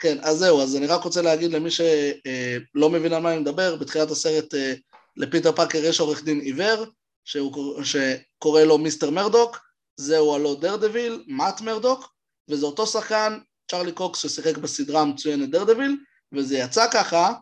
כן, 0.00 0.18
אז 0.22 0.36
זהו, 0.38 0.62
אז 0.62 0.76
אני 0.76 0.86
רק 0.86 1.02
רוצה 1.04 1.22
להגיד 1.22 1.52
למי 1.52 1.70
שלא 1.70 2.90
מבין 2.90 3.12
על 3.12 3.22
מה 3.22 3.32
אני 3.32 3.40
מדבר, 3.40 3.76
בתחילת 3.76 4.10
הסרט 4.10 4.54
אה, 4.54 4.72
לפיטר 5.16 5.52
פארקר 5.52 5.78
יש 5.84 6.00
עורך 6.00 6.24
דין 6.24 6.40
עיוור, 6.40 6.84
שהוא, 7.24 7.52
קור- 7.52 7.80
שקורא 7.84 8.62
לו 8.62 8.78
מיסטר 8.78 9.10
מרדוק, 9.10 9.58
זהו 9.96 10.34
הלא 10.34 10.56
דרדוויל, 10.60 11.24
מאט 11.26 11.60
מרדוק, 11.60 12.12
וזה 12.48 12.66
אותו 12.66 12.86
שחקן, 12.86 13.38
צ'רלי 13.70 13.92
קוקס, 13.92 14.18
ששיחק 14.18 14.56
בסדרה 14.58 15.00
המצוינת 15.00 15.50
דרדוויל, 15.50 15.96
וזה 16.34 16.58
יצא 16.58 16.86
ככה, 16.92 17.32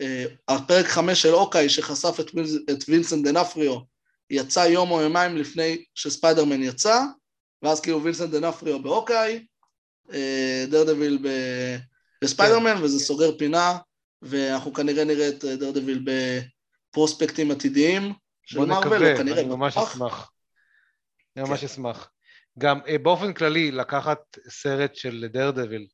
שהפרק 0.00 0.86
חמש 0.86 1.22
של 1.22 1.34
הוקאיי, 1.34 1.68
שחשף 1.68 2.20
את, 2.20 2.30
את 2.70 2.84
וינסנט 2.88 3.24
ד'אונופריו, 3.24 3.78
יצא 4.30 4.60
יום 4.60 4.90
או 4.90 5.00
יומיים 5.00 5.36
לפני 5.36 5.84
שספיידרמן 5.94 6.62
יצא, 6.62 7.02
ואז 7.62 7.80
כאילו 7.80 8.02
וינסנט 8.02 8.30
ד'אונופריו 8.30 8.82
בהוקאיי, 8.82 9.46
אה, 10.12 10.64
דרדוויל 10.68 11.18
ב- 11.22 11.76
בספיידרמן, 12.24 12.76
כן. 12.76 12.82
וזה 12.82 12.98
סוגר 12.98 13.38
פינה, 13.38 13.78
ואנחנו 14.22 14.72
כנראה 14.72 15.04
נראה 15.04 15.28
את 15.28 15.44
אה, 15.44 15.56
דרדוויל 15.56 16.04
בפרויקטים 16.04 17.50
עתידיים 17.50 18.12
של 18.46 18.58
או 18.58 18.82
כנראה 18.82 19.40
אני 19.40 19.44
ממש. 19.44 19.76
אשמח. 19.76 20.32
אני 21.36 21.44
ממש 21.44 21.60
כן. 21.60 21.66
אשמח. 21.66 22.10
גם 22.58 22.80
אה, 22.88 22.98
באופן 22.98 23.32
כללי, 23.32 23.70
לקחת 23.70 24.18
סרט 24.48 24.94
של 24.94 25.26
דרדוויל 25.32 25.86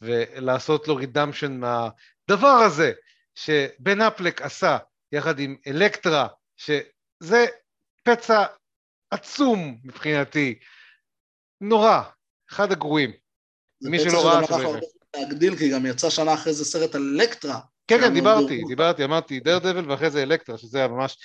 ולעשות 0.00 0.88
לו 0.88 0.96
redemption 0.96 1.60
מהדבר 1.60 2.48
הזה 2.48 2.92
שבן 3.34 4.00
אפלק 4.00 4.42
עשה 4.42 4.78
יחד 5.12 5.38
עם 5.38 5.56
אלקטרה, 5.66 6.26
שזה 6.56 7.46
פצע 8.02 8.44
עצום 9.10 9.78
מבחינתי, 9.84 10.58
נורא, 11.60 12.02
אחד 12.50 12.72
הגרועים. 12.72 13.10
זה 13.80 13.90
מי 13.90 13.98
פצע 13.98 14.10
שלא 14.10 14.26
ראה, 14.26 14.42
יראה. 14.42 14.70
זמן 14.70 14.78
להגדיל, 15.16 15.56
כי 15.56 15.70
גם 15.70 15.86
יצא 15.86 16.10
שנה 16.10 16.34
אחרי 16.34 16.52
זה 16.52 16.64
סרט 16.64 16.94
על 16.94 17.02
אלקטרה. 17.16 17.60
כן, 17.86 18.00
כן, 18.00 18.14
דיברתי. 18.14 18.62
דיברתי, 18.68 19.04
אמרתי 19.04 19.40
דרדוויל 19.40 19.90
ואחרי 19.90 20.10
זה 20.10 20.22
אלקטרה, 20.22 20.58
שזה 20.58 20.78
היה 20.78 20.88
ממש... 20.88 21.16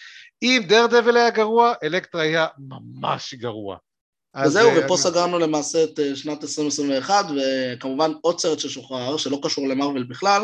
אם 0.42 0.62
דרדוויל 0.68 1.18
היה 1.18 1.30
גרוע, 1.30 1.74
אלקטרה 1.84 2.22
היה 2.22 2.48
ממש 2.58 3.34
גרוע. 3.34 3.78
אז, 4.34 4.50
וזהו, 4.50 4.70
אה, 4.70 4.86
ופה 4.86 4.94
אני- 4.94 5.04
סגרנו 5.04 5.40
למעשה 5.40 5.84
את 5.84 6.00
אה, 6.00 6.16
שנת 6.16 6.44
2021, 6.44 7.26
וכמובן 7.26 8.12
עוד 8.22 8.40
סרט 8.40 8.60
ששוחרר, 8.60 9.18
שלא 9.18 9.40
קשור 9.44 9.68
למרוויל 9.68 10.04
בכלל, 10.04 10.42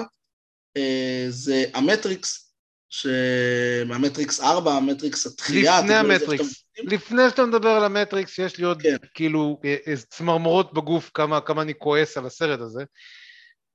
זה 1.30 1.66
המטריקס, 1.74 2.54
שהמטריקס 2.90 4.42
4, 4.42 4.74
המטריקס 4.74 5.26
התחייה. 5.26 5.80
לפני 5.82 5.96
המטריקס. 5.96 6.64
לפני 6.78 7.22
שאתה 7.30 7.46
מדבר 7.46 7.70
על 7.70 7.84
המטריקס, 7.84 8.40
יש 8.40 8.58
לי 8.58 8.66
עוד 8.66 8.82
כן. 8.82 8.96
כאילו 9.14 9.60
אה, 9.66 9.76
אה, 9.88 9.94
צמרמורות 9.98 10.74
בגוף, 10.74 11.12
כמה, 11.14 11.42
כמה 11.42 11.62
אני 11.62 11.74
כועס 11.78 12.18
על 12.18 12.26
הסרט 12.26 12.60
הזה. 12.60 12.84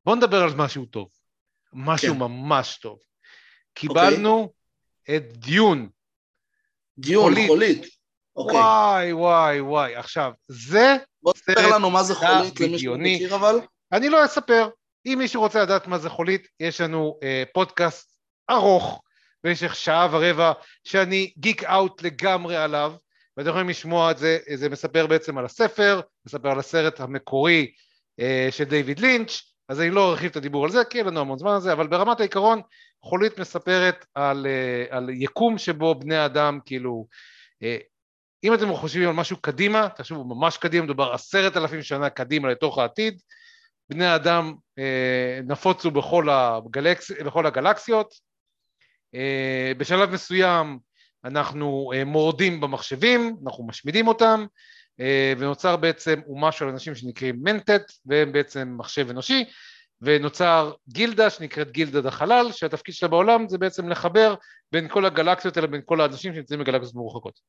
בוא 0.05 0.17
נדבר 0.17 0.43
על 0.43 0.55
משהו 0.57 0.85
טוב. 0.85 1.09
משהו 1.73 2.15
כן. 2.15 2.19
ממש 2.19 2.79
טוב. 2.83 2.99
קיבלנו 3.75 4.53
את 5.17 5.37
דיון. 5.37 5.89
דיון, 6.99 7.33
חולית. 7.33 7.49
חולית. 7.49 7.87
אוקיי, 8.37 8.59
וואי, 8.59 9.13
וואי, 9.13 9.61
וואי. 9.61 9.97
עכשיו, 9.97 10.33
זה, 10.49 10.97
בוא 11.23 11.33
תספר 11.33 11.75
לנו 11.75 11.91
מה 11.91 12.03
זה 12.03 12.15
חולית 12.15 12.61
למי 12.61 12.79
שלא. 12.79 12.97
מכיר 12.99 13.35
אבל. 13.35 13.61
אני 13.93 14.09
לא 14.09 14.25
אספר. 14.25 14.69
אם 15.13 15.19
מישהו 15.19 15.41
רוצה 15.41 15.63
לדעת 15.63 15.87
מה 15.87 15.99
זה 15.99 16.11
חולית, 16.11 16.49
יש 16.61 16.81
לנו 16.81 17.19
אה, 17.23 17.43
פודקאסט 17.55 18.19
ארוך, 18.51 19.03
במשך 19.45 19.75
שעה 19.75 20.09
ורבע, 20.11 20.53
שאני 20.85 21.33
גיק 21.39 21.65
אאוט 21.65 22.03
לגמרי 22.03 22.57
עליו, 22.57 22.93
ואתם 23.37 23.49
יכולים 23.49 23.69
לשמוע 23.69 24.11
את 24.11 24.19
זה, 24.19 24.39
זה 24.55 24.69
מספר 24.69 25.07
בעצם 25.07 25.39
על 25.39 25.45
הספר, 25.45 26.01
מספר 26.27 26.51
על 26.51 26.59
הסרט 26.59 27.01
המקורי 27.01 27.73
אה, 28.21 28.49
של 28.51 28.65
דיוויד 28.65 29.01
לינץ', 29.01 29.43
אז 29.69 29.81
אני 29.81 29.91
לא 29.91 30.11
ארחיב 30.11 30.31
את 30.31 30.37
הדיבור 30.37 30.65
על 30.65 30.71
זה, 30.71 30.85
כי 30.85 30.99
אין 30.99 31.07
לנו 31.07 31.21
המון 31.21 31.39
זמן 31.39 31.53
על 31.53 31.61
זה, 31.61 31.73
אבל 31.73 31.87
ברמת 31.87 32.21
העיקרון, 32.21 32.61
חולית 33.03 33.39
מספרת 33.39 34.07
על, 34.15 34.47
אה, 34.47 34.97
על 34.97 35.11
יקום 35.11 35.59
שבו 35.59 35.95
בני 35.95 36.25
אדם, 36.25 36.59
כאילו, 36.67 37.07
אה, 37.63 37.77
אם 38.45 38.55
אתם 38.55 38.75
חושבים 38.75 39.09
על 39.09 39.15
משהו 39.15 39.37
קדימה, 39.37 39.89
תחשבו 39.89 40.25
ממש 40.25 40.57
קדימה, 40.57 40.85
מדובר 40.85 41.13
עשרת 41.13 41.57
אלפים 41.57 41.83
שנה 41.83 42.11
קדימה 42.11 42.49
לתוך 42.49 42.79
העתיד, 42.79 43.23
בני 43.91 44.07
האדם 44.07 44.55
אה, 44.79 45.41
נפוצו 45.47 45.91
בכל, 45.91 46.29
הגלקס, 46.31 47.11
בכל 47.11 47.47
הגלקסיות, 47.47 48.15
אה, 49.15 49.73
בשלב 49.79 50.11
מסוים 50.11 50.79
אנחנו 51.25 51.91
אה, 51.95 52.05
מורדים 52.05 52.61
במחשבים, 52.61 53.37
אנחנו 53.47 53.67
משמידים 53.67 54.09
אותם, 54.09 54.47
ונוצר 55.39 55.77
בעצם 55.77 56.21
אומה 56.27 56.53
של 56.53 56.65
אנשים 56.65 56.95
שנקראים 56.95 57.37
מנטט, 57.43 57.93
והם 58.07 58.33
בעצם 58.33 58.75
מחשב 58.79 59.11
אנושי, 59.11 59.45
ונוצר 60.03 60.73
גילדה 60.89 61.31
שנקראת 61.31 61.71
גילדת 61.71 62.05
החלל, 62.05 62.53
שהתפקיד 62.53 62.95
שלה 62.95 63.09
בעולם 63.09 63.49
זה 63.49 63.59
בעצם 63.59 63.89
לחבר 63.89 64.35
בין 64.73 64.89
כל 64.89 65.05
הגלקסיות 65.07 65.57
האלה, 65.57 65.67
בין 65.67 65.81
כל 65.85 66.01
האנשים 66.01 66.35
שנמצאים 66.35 66.61
בגלקסיות 66.61 66.95
מרוחקות. 66.95 67.41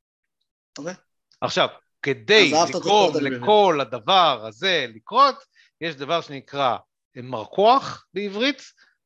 אוקיי. 0.78 0.94
עכשיו, 1.42 1.68
כדי 2.02 2.52
לגרום. 2.70 3.14
לכל 3.22 3.78
הדבר 3.82 4.46
הזה 4.48 4.86
לקרות, 4.96 5.36
יש 5.82 5.96
דבר 5.96 6.22
שנקרא 6.22 6.78
מרקוח 7.16 8.08
בעברית, 8.14 8.62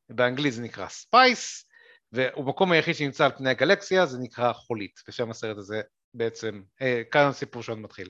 באנגלית 0.08 0.52
זה 0.52 0.62
נקרא 0.62 0.88
spice, 0.88 1.64
והמקום 2.12 2.72
היחיד 2.72 2.94
שנמצא 2.94 3.24
על 3.24 3.32
פני 3.36 3.50
הגלקסיה 3.50 4.06
זה 4.06 4.18
נקרא 4.18 4.52
חולית, 4.52 5.00
ושם 5.08 5.30
הסרט 5.30 5.56
הזה 5.56 5.80
בעצם, 6.14 6.62
אה, 6.82 7.02
כאן 7.10 7.26
הסיפור 7.26 7.62
שלנו 7.62 7.80
מתחיל. 7.80 8.08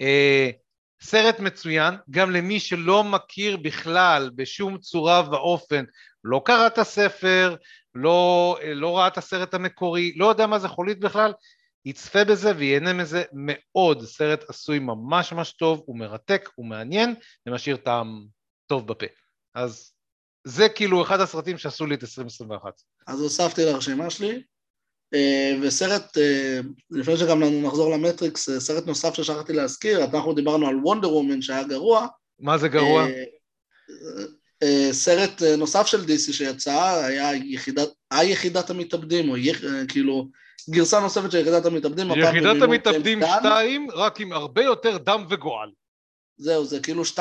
אה, 0.00 0.50
סרט 1.02 1.40
מצוין, 1.40 1.94
גם 2.10 2.30
למי 2.30 2.60
שלא 2.60 3.04
מכיר 3.04 3.56
בכלל 3.56 4.30
בשום 4.34 4.78
צורה 4.78 5.22
ואופן, 5.30 5.84
לא 6.24 6.42
קרא 6.44 6.66
את 6.66 6.78
הספר, 6.78 7.56
לא, 7.94 8.58
לא 8.62 8.98
ראה 8.98 9.06
את 9.06 9.18
הסרט 9.18 9.54
המקורי, 9.54 10.12
לא 10.16 10.26
יודע 10.26 10.46
מה 10.46 10.58
זה 10.58 10.68
חולית 10.68 11.00
בכלל, 11.00 11.32
יצפה 11.84 12.24
בזה 12.24 12.52
וייהנה 12.56 12.92
מזה 12.92 13.22
מאוד. 13.32 14.04
סרט 14.04 14.44
עשוי 14.48 14.78
ממש 14.78 15.32
ממש 15.32 15.52
טוב, 15.52 15.82
הוא 15.86 15.98
מרתק, 15.98 16.50
הוא 16.54 16.66
מעניין, 16.66 17.14
ומשאיר 17.46 17.76
טעם 17.76 18.26
טוב 18.66 18.86
בפה. 18.86 19.06
אז 19.54 19.92
זה 20.44 20.68
כאילו 20.68 21.02
אחד 21.02 21.20
הסרטים 21.20 21.58
שעשו 21.58 21.86
לי 21.86 21.94
את 21.94 22.02
2021. 22.02 22.72
אז 23.06 23.20
הוספתי 23.20 23.64
לרשימה 23.64 24.10
שלי, 24.10 24.42
אה, 25.14 25.58
וסרט, 25.62 26.18
אה, 26.18 26.60
לפני 26.90 27.16
שגם 27.16 27.42
נחזור 27.42 27.90
למטריקס, 27.92 28.48
אה, 28.48 28.60
סרט 28.60 28.86
נוסף 28.86 29.14
ששכחתי 29.14 29.52
להזכיר, 29.52 30.04
אנחנו 30.04 30.34
דיברנו 30.34 30.68
על 30.68 30.76
וונדר 30.76 31.12
וומן 31.12 31.42
שהיה 31.42 31.62
גרוע. 31.62 32.06
מה 32.40 32.58
זה 32.58 32.68
גרוע? 32.68 33.06
סרט 34.92 35.42
נוסף 35.58 35.86
של 35.86 36.04
DC 36.04 36.32
שיצא, 36.32 37.04
היה 37.04 37.34
יחידת, 37.34 37.88
היחידת 38.10 38.70
המתאבדים, 38.70 39.30
או 39.30 39.36
יח, 39.36 39.60
כאילו 39.88 40.28
גרסה 40.70 41.00
נוספת 41.00 41.32
של 41.32 41.38
יחידת 41.38 41.66
המתאבדים. 41.66 42.10
יחידת 42.10 42.62
המתאבדים 42.62 43.20
2, 43.40 43.88
רק 43.94 44.20
עם 44.20 44.32
הרבה 44.32 44.62
יותר 44.62 44.98
דם 44.98 45.24
וגועל. 45.28 45.70
זהו, 46.36 46.64
זה 46.64 46.80
כאילו 46.80 47.02
2.0, 47.02 47.18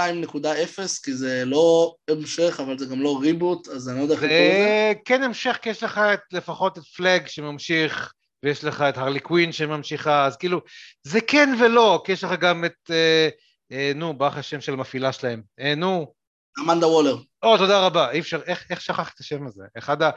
כי 1.03 1.13
זה 1.13 1.43
לא 1.45 1.95
המשך, 2.09 2.59
אבל 2.59 2.77
זה 2.77 2.85
גם 2.85 3.01
לא 3.01 3.19
ריבוט, 3.21 3.67
אז 3.67 3.89
אני 3.89 3.97
לא 3.97 4.03
יודע 4.03 4.15
איך 4.15 4.23
לקרוא 4.23 4.37
לזה. 4.37 4.57
זה 4.57 4.93
כן 5.05 5.23
המשך, 5.23 5.57
כי 5.61 5.69
יש 5.69 5.83
לך 5.83 5.97
את, 5.97 6.19
לפחות 6.31 6.77
את 6.77 6.83
פלאג 6.83 7.27
שממשיך, 7.27 8.13
ויש 8.43 8.63
לך 8.63 8.81
את 8.81 8.97
הרלי 8.97 9.19
קווין 9.19 9.51
שממשיכה, 9.51 10.25
אז 10.25 10.37
כאילו, 10.37 10.61
זה 11.03 11.21
כן 11.21 11.49
ולא, 11.59 12.01
כי 12.05 12.11
יש 12.11 12.23
לך 12.23 12.31
גם 12.39 12.65
את, 12.65 12.91
אה, 12.91 13.29
אה, 13.71 13.91
נו, 13.95 14.13
ברח 14.13 14.37
השם 14.37 14.61
של 14.61 14.73
המפעילה 14.73 15.11
שלהם, 15.11 15.41
אה, 15.59 15.75
נו. 15.75 16.13
אמנדה 16.59 16.87
וולר. 16.87 17.17
או, 17.43 17.57
תודה 17.57 17.85
רבה, 17.85 18.11
אי 18.11 18.19
אפשר, 18.19 18.41
איך, 18.45 18.65
איך 18.69 18.81
שכחת 18.81 19.15
את 19.15 19.19
השם 19.19 19.47
הזה? 19.47 19.63
אחד, 19.77 20.01
ה, 20.01 20.09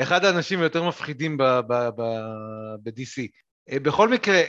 אחד 0.00 0.24
האנשים 0.24 0.60
היותר 0.60 0.82
מפחידים 0.82 1.36
ב-DC. 1.38 3.28
אה, 3.70 3.80
בכל 3.80 4.08
מקרה, 4.08 4.42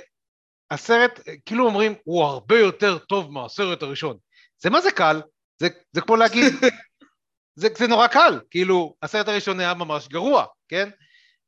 הסרט, 0.72 1.20
כאילו 1.46 1.66
אומרים, 1.66 1.94
הוא 2.04 2.24
הרבה 2.24 2.60
יותר 2.60 2.98
טוב 2.98 3.32
מהסרט 3.32 3.84
הראשון. 3.84 4.18
זה 4.58 4.70
מה 4.70 4.82
זה 4.82 4.92
קל? 4.92 5.22
זה, 5.60 5.68
זה 5.92 6.02
כמו 6.02 6.16
להגיד, 6.16 6.54
זה, 7.60 7.68
זה 7.78 7.88
נורא 7.88 8.08
קל, 8.08 8.40
כאילו, 8.50 8.96
הסרט 9.02 9.28
הראשון 9.28 9.60
היה 9.60 9.74
ממש 9.74 10.08
גרוע, 10.08 10.46
כן? 10.70 10.90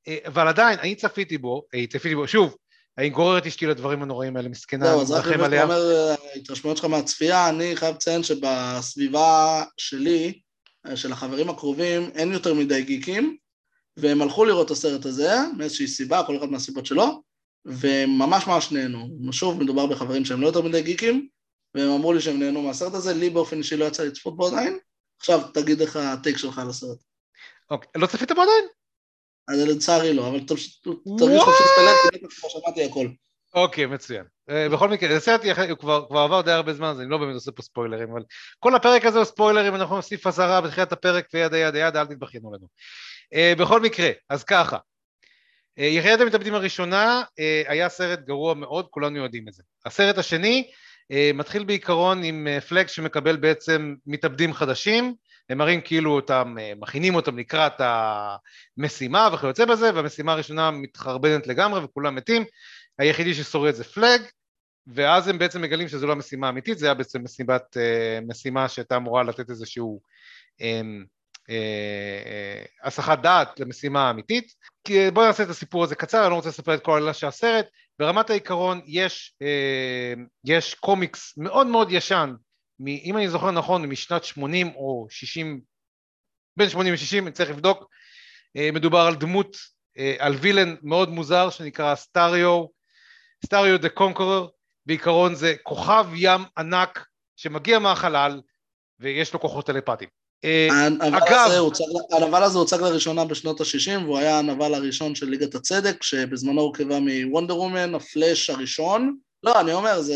אה, 0.08 0.18
אבל 0.28 0.48
עדיין, 0.48 0.80
אני 0.80 0.96
צפיתי 0.96 1.38
בו, 1.38 1.64
אה, 1.76 1.88
צפיתי 1.88 2.16
בו, 2.16 2.28
שוב, 2.28 2.56
אני 2.98 3.10
גורר 3.10 3.38
את 3.38 3.46
אשתי 3.46 3.66
לדברים 3.66 4.04
הנוראים 4.04 4.38
האלה, 4.38 4.50
מסכנה, 4.50 4.86
זהו, 4.86 5.02
אז 5.02 5.12
רק 5.12 5.26
אתה 5.36 5.64
אומר, 5.64 6.16
ההתרשמויות 6.34 6.78
שלך 6.78 6.86
מהצפייה, 6.86 7.50
אני 7.50 7.76
חייב 7.76 7.96
לציין 7.96 8.24
שבסביבה 8.24 9.64
שלי, 9.78 10.42
אה, 10.88 10.98
של 10.98 11.12
החברים 11.12 11.50
הקרובים, 11.50 12.10
אין 12.16 12.32
יותר 12.32 12.54
מדי 12.54 12.84
גיקים, 12.84 13.38
והם 13.98 14.22
הלכו 14.22 14.46
לראות 14.46 14.66
את 14.66 14.72
הסרט 14.72 15.06
הזה, 15.06 15.36
מאיזושהי 15.58 15.88
סיבה, 15.88 16.24
כל 16.28 16.38
אחד 16.38 16.50
מהסיבות 16.50 16.86
שלו, 16.86 17.24
וממש 17.66 18.48
ממש 18.48 18.72
נהנו. 18.72 19.32
שוב, 19.32 19.64
מדובר 19.64 19.86
בחברים 19.86 20.26
שהם 20.26 20.42
לא 20.42 20.48
יותר 20.48 20.62
מדי 20.62 20.82
גיקים, 20.82 21.28
והם 21.76 21.90
אמרו 21.90 22.14
לי 22.14 22.22
שהם 22.22 22.40
נהנו 22.40 22.62
מהסרט 22.62 22.94
הזה, 22.94 23.14
לי 23.14 23.30
באופן 23.30 23.58
אישי 23.58 23.78
לא 23.78 23.86
יצא 23.86 24.04
לצפות 24.04 24.38
בו 24.38 24.48
עדיין. 24.48 24.78
עכשיו 25.20 25.42
תגיד 25.54 25.82
איך 25.82 25.96
הטייק 25.96 26.38
שלך 26.38 26.60
על 26.60 26.70
הסרט. 26.70 26.98
אוקיי, 27.70 27.90
לא 27.96 28.08
צפית 28.08 28.32
בו 28.32 28.42
עדיין? 28.42 28.66
אז 29.48 29.60
לצערי 29.68 30.14
לא, 30.14 30.28
אבל 30.28 30.40
תרגיש 30.40 30.80
חופשי 31.42 31.64
להסתלק, 31.86 32.30
כי 32.30 32.36
כבר 32.36 32.50
שמעתי 32.50 32.84
הכל. 32.84 33.08
אוקיי, 33.54 33.86
מצוין. 33.86 34.26
אה, 34.50 34.70
בכל 34.70 34.90
מקרה, 34.90 35.16
הסרט 35.16 35.42
כבר, 35.80 36.06
עבר 36.10 36.42
די 36.42 36.52
הרבה 36.52 36.74
זמן, 36.74 36.88
אז 36.88 37.00
אני 37.00 37.10
לא 37.10 37.18
באמת 37.18 37.34
עושה 37.34 37.52
פה 37.52 37.62
ספוילרים, 37.62 38.12
אבל 38.12 38.24
כל 38.60 38.76
הפרק 38.76 39.06
הזה 39.06 39.18
הוא 39.18 39.26
ספוילרים, 39.26 39.76
אנחנו 39.76 39.96
נוסיף 39.96 40.28
אזהרה 40.28 40.62
בתחילת 40.62 40.92
הפרק 40.92 41.28
וידה 41.34 41.58
ידה 41.58 41.80
ידה, 41.80 42.02
אל 42.02 42.06
תתבכיינו 42.06 42.54
לנו. 42.54 42.68
Uh, 43.34 43.60
בכל 43.60 43.82
מקרה, 43.82 44.10
אז 44.30 44.44
ככה, 44.44 44.78
אה, 45.80 45.86
יחידת 45.86 46.22
המתאבדים 46.22 46.56
הראשונה 46.56 47.22
אה, 47.40 47.64
היה 47.68 47.90
סרט 47.90 48.20
גרוע 48.20 48.54
מאוד, 48.54 48.88
כולנו 48.90 49.18
יודעים 49.18 49.48
את 49.48 49.54
זה. 49.54 49.64
הסרט 49.86 50.18
השני 50.18 50.72
אה, 51.12 51.32
מתחיל 51.34 51.64
בעיקרון 51.64 52.24
עם 52.24 52.48
פלג 52.70 52.88
שמקבל 52.88 53.36
בעצם 53.36 53.96
מתאבדים 54.06 54.54
חדשים, 54.54 55.16
הם 55.50 55.58
מראים 55.58 55.82
כאילו 55.82 56.12
אותם, 56.12 56.56
מכינים 56.76 57.16
אותם 57.16 57.38
לקראת 57.38 57.82
המשימה 58.78 59.30
וכיוצא 59.34 59.66
בזה, 59.66 59.96
והמשימה 59.96 60.32
הראשונה 60.32 60.72
מתחרבנת 60.72 61.48
לגמרי 61.48 61.84
וכולם 61.84 62.16
מתים, 62.16 62.44
היחידי 63.00 63.34
ששורד 63.34 63.74
זה 63.74 63.84
פלג, 63.84 64.22
ואז 64.88 65.28
הם 65.28 65.38
בעצם 65.38 65.62
מגלים 65.62 65.88
שזו 65.88 66.08
לא 66.08 66.12
המשימה 66.12 66.48
האמיתית, 66.48 66.78
זה 66.78 66.86
היה 66.86 66.94
בעצם 66.94 67.24
משימת, 67.24 67.78
משימה 68.28 68.70
שהייתה 68.70 68.96
אמורה 68.96 69.24
לתת 69.24 69.50
איזשהו 69.50 70.02
אה, 71.50 72.64
הסחת 72.84 73.20
דעת 73.20 73.60
למשימה 73.60 74.08
האמיתית. 74.08 74.54
בואו 75.14 75.26
נעשה 75.26 75.44
את 75.44 75.50
הסיפור 75.50 75.84
הזה 75.84 75.96
קצר, 75.96 76.22
אני 76.22 76.30
לא 76.30 76.36
רוצה 76.36 76.50
לספר 76.50 76.74
את 76.74 76.84
כל 76.84 76.98
הלילה 76.98 77.14
של 77.14 77.28
הסרט. 77.28 77.66
ברמת 78.00 78.30
העיקרון 78.30 78.82
יש, 78.86 79.36
אה, 79.42 80.14
יש 80.46 80.74
קומיקס 80.74 81.34
מאוד 81.38 81.68
מאוד 81.68 81.92
ישן, 81.92 82.34
אם 82.88 83.18
אני 83.18 83.30
זוכר 83.30 83.52
נכון, 83.52 83.86
משנת 83.86 84.24
80 84.24 84.72
או 84.76 85.08
60, 85.10 85.62
בין 86.58 86.70
80 86.70 86.94
ל-60, 86.94 87.24
אני 87.24 87.32
צריך 87.32 87.50
לבדוק, 87.50 87.90
אה, 88.58 88.70
מדובר 88.74 89.00
על 89.00 89.16
דמות, 89.16 89.58
על 90.20 90.34
וילן 90.34 90.76
מאוד 90.84 91.10
מוזר 91.10 91.50
שנקרא 91.50 91.96
סטריו, 91.96 92.66
סטריו 93.46 93.80
דה 93.80 93.90
קונקורר, 93.90 94.48
בעיקרון 94.86 95.36
זה 95.36 95.56
כוכב 95.64 96.06
ים 96.16 96.42
ענק 96.58 97.06
שמגיע 97.36 97.80
מהחלל 97.80 98.42
ויש 99.00 99.34
לו 99.34 99.40
כוחות 99.40 99.66
טלפטיים. 99.66 100.10
אה, 100.44 100.88
אגב... 101.18 101.52
הנבל 102.12 102.44
הזה 102.44 102.58
הוצג 102.58 102.82
לראשונה 102.82 103.26
בשנות 103.26 103.62
ה-60 103.62 104.00
והוא 104.04 104.18
היה 104.18 104.40
הנבל 104.40 104.74
הראשון 104.74 105.16
של 105.16 105.30
ליגת 105.30 105.56
הצדק 105.56 106.04
שבזמנו 106.04 106.62
הורכבה 106.62 107.00
מוונדר 107.00 107.58
וומן, 107.58 107.96
הפלאש 107.96 108.50
הראשון 108.50 109.18
לא, 109.44 109.60
אני 109.62 109.74
אומר, 109.74 110.02
זה... 110.02 110.16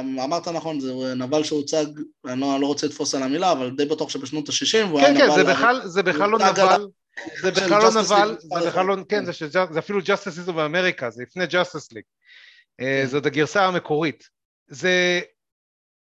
אמרת 0.00 0.48
נכון, 0.48 0.80
זה 0.80 1.14
נבל 1.16 1.44
שהוצג, 1.44 1.84
אני 2.26 2.40
לא, 2.40 2.60
לא 2.60 2.66
רוצה 2.66 2.86
לתפוס 2.86 3.14
על 3.14 3.22
המילה, 3.22 3.52
אבל 3.52 3.70
די 3.76 3.84
בטוח 3.84 4.10
שבשנות 4.10 4.48
ה-60 4.48 4.86
והוא 4.86 5.00
כן, 5.00 5.16
היה 5.16 5.26
כן, 5.26 5.40
נבל... 5.40 5.54
כן, 5.54 5.80
כן, 5.80 5.88
זה 5.88 6.02
בכלל 6.02 6.28
לא 6.30 6.38
נבל, 6.38 6.86
זה 7.42 7.50
בכלל 7.50 7.82
לא 7.82 7.90
נבל, 7.90 8.36
זה 8.60 8.68
בכלל 8.68 8.86
לא, 8.86 8.96
כן, 9.08 9.24
זה 9.24 9.78
אפילו 9.78 10.00
Justice 10.04 10.38
League 10.38 10.56
of 10.56 10.67
America, 10.67 11.10
זה 11.10 11.22
לפני 11.22 11.46
Justice 11.46 11.92
League. 11.92 12.04
אה, 12.80 13.00
כן. 13.02 13.06
זאת 13.06 13.26
הגרסה 13.26 13.66
המקורית. 13.66 14.28
זה 14.66 15.20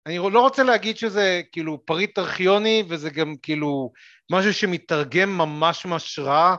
אני 0.05 0.17
לא 0.17 0.39
רוצה 0.39 0.63
להגיד 0.63 0.97
שזה 0.97 1.41
כאילו 1.51 1.85
פריט 1.85 2.19
ארכיוני 2.19 2.83
וזה 2.89 3.09
גם 3.09 3.35
כאילו 3.41 3.91
משהו 4.31 4.53
שמתרגם 4.53 5.37
ממש 5.37 5.85
ממש 5.85 6.19
רע 6.19 6.55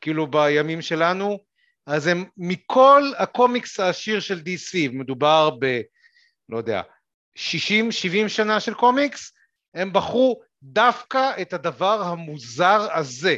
כאילו 0.00 0.26
בימים 0.26 0.82
שלנו 0.82 1.38
אז 1.86 2.06
הם 2.06 2.24
מכל 2.36 3.02
הקומיקס 3.18 3.80
העשיר 3.80 4.20
של 4.20 4.38
DC 4.38 4.92
מדובר 4.92 5.50
ב... 5.60 5.80
לא 6.48 6.58
יודע 6.58 6.82
60-70 7.38 8.28
שנה 8.28 8.60
של 8.60 8.74
קומיקס 8.74 9.32
הם 9.74 9.92
בחרו 9.92 10.40
דווקא 10.62 11.42
את 11.42 11.52
הדבר 11.52 12.02
המוזר 12.02 12.92
הזה. 12.92 13.36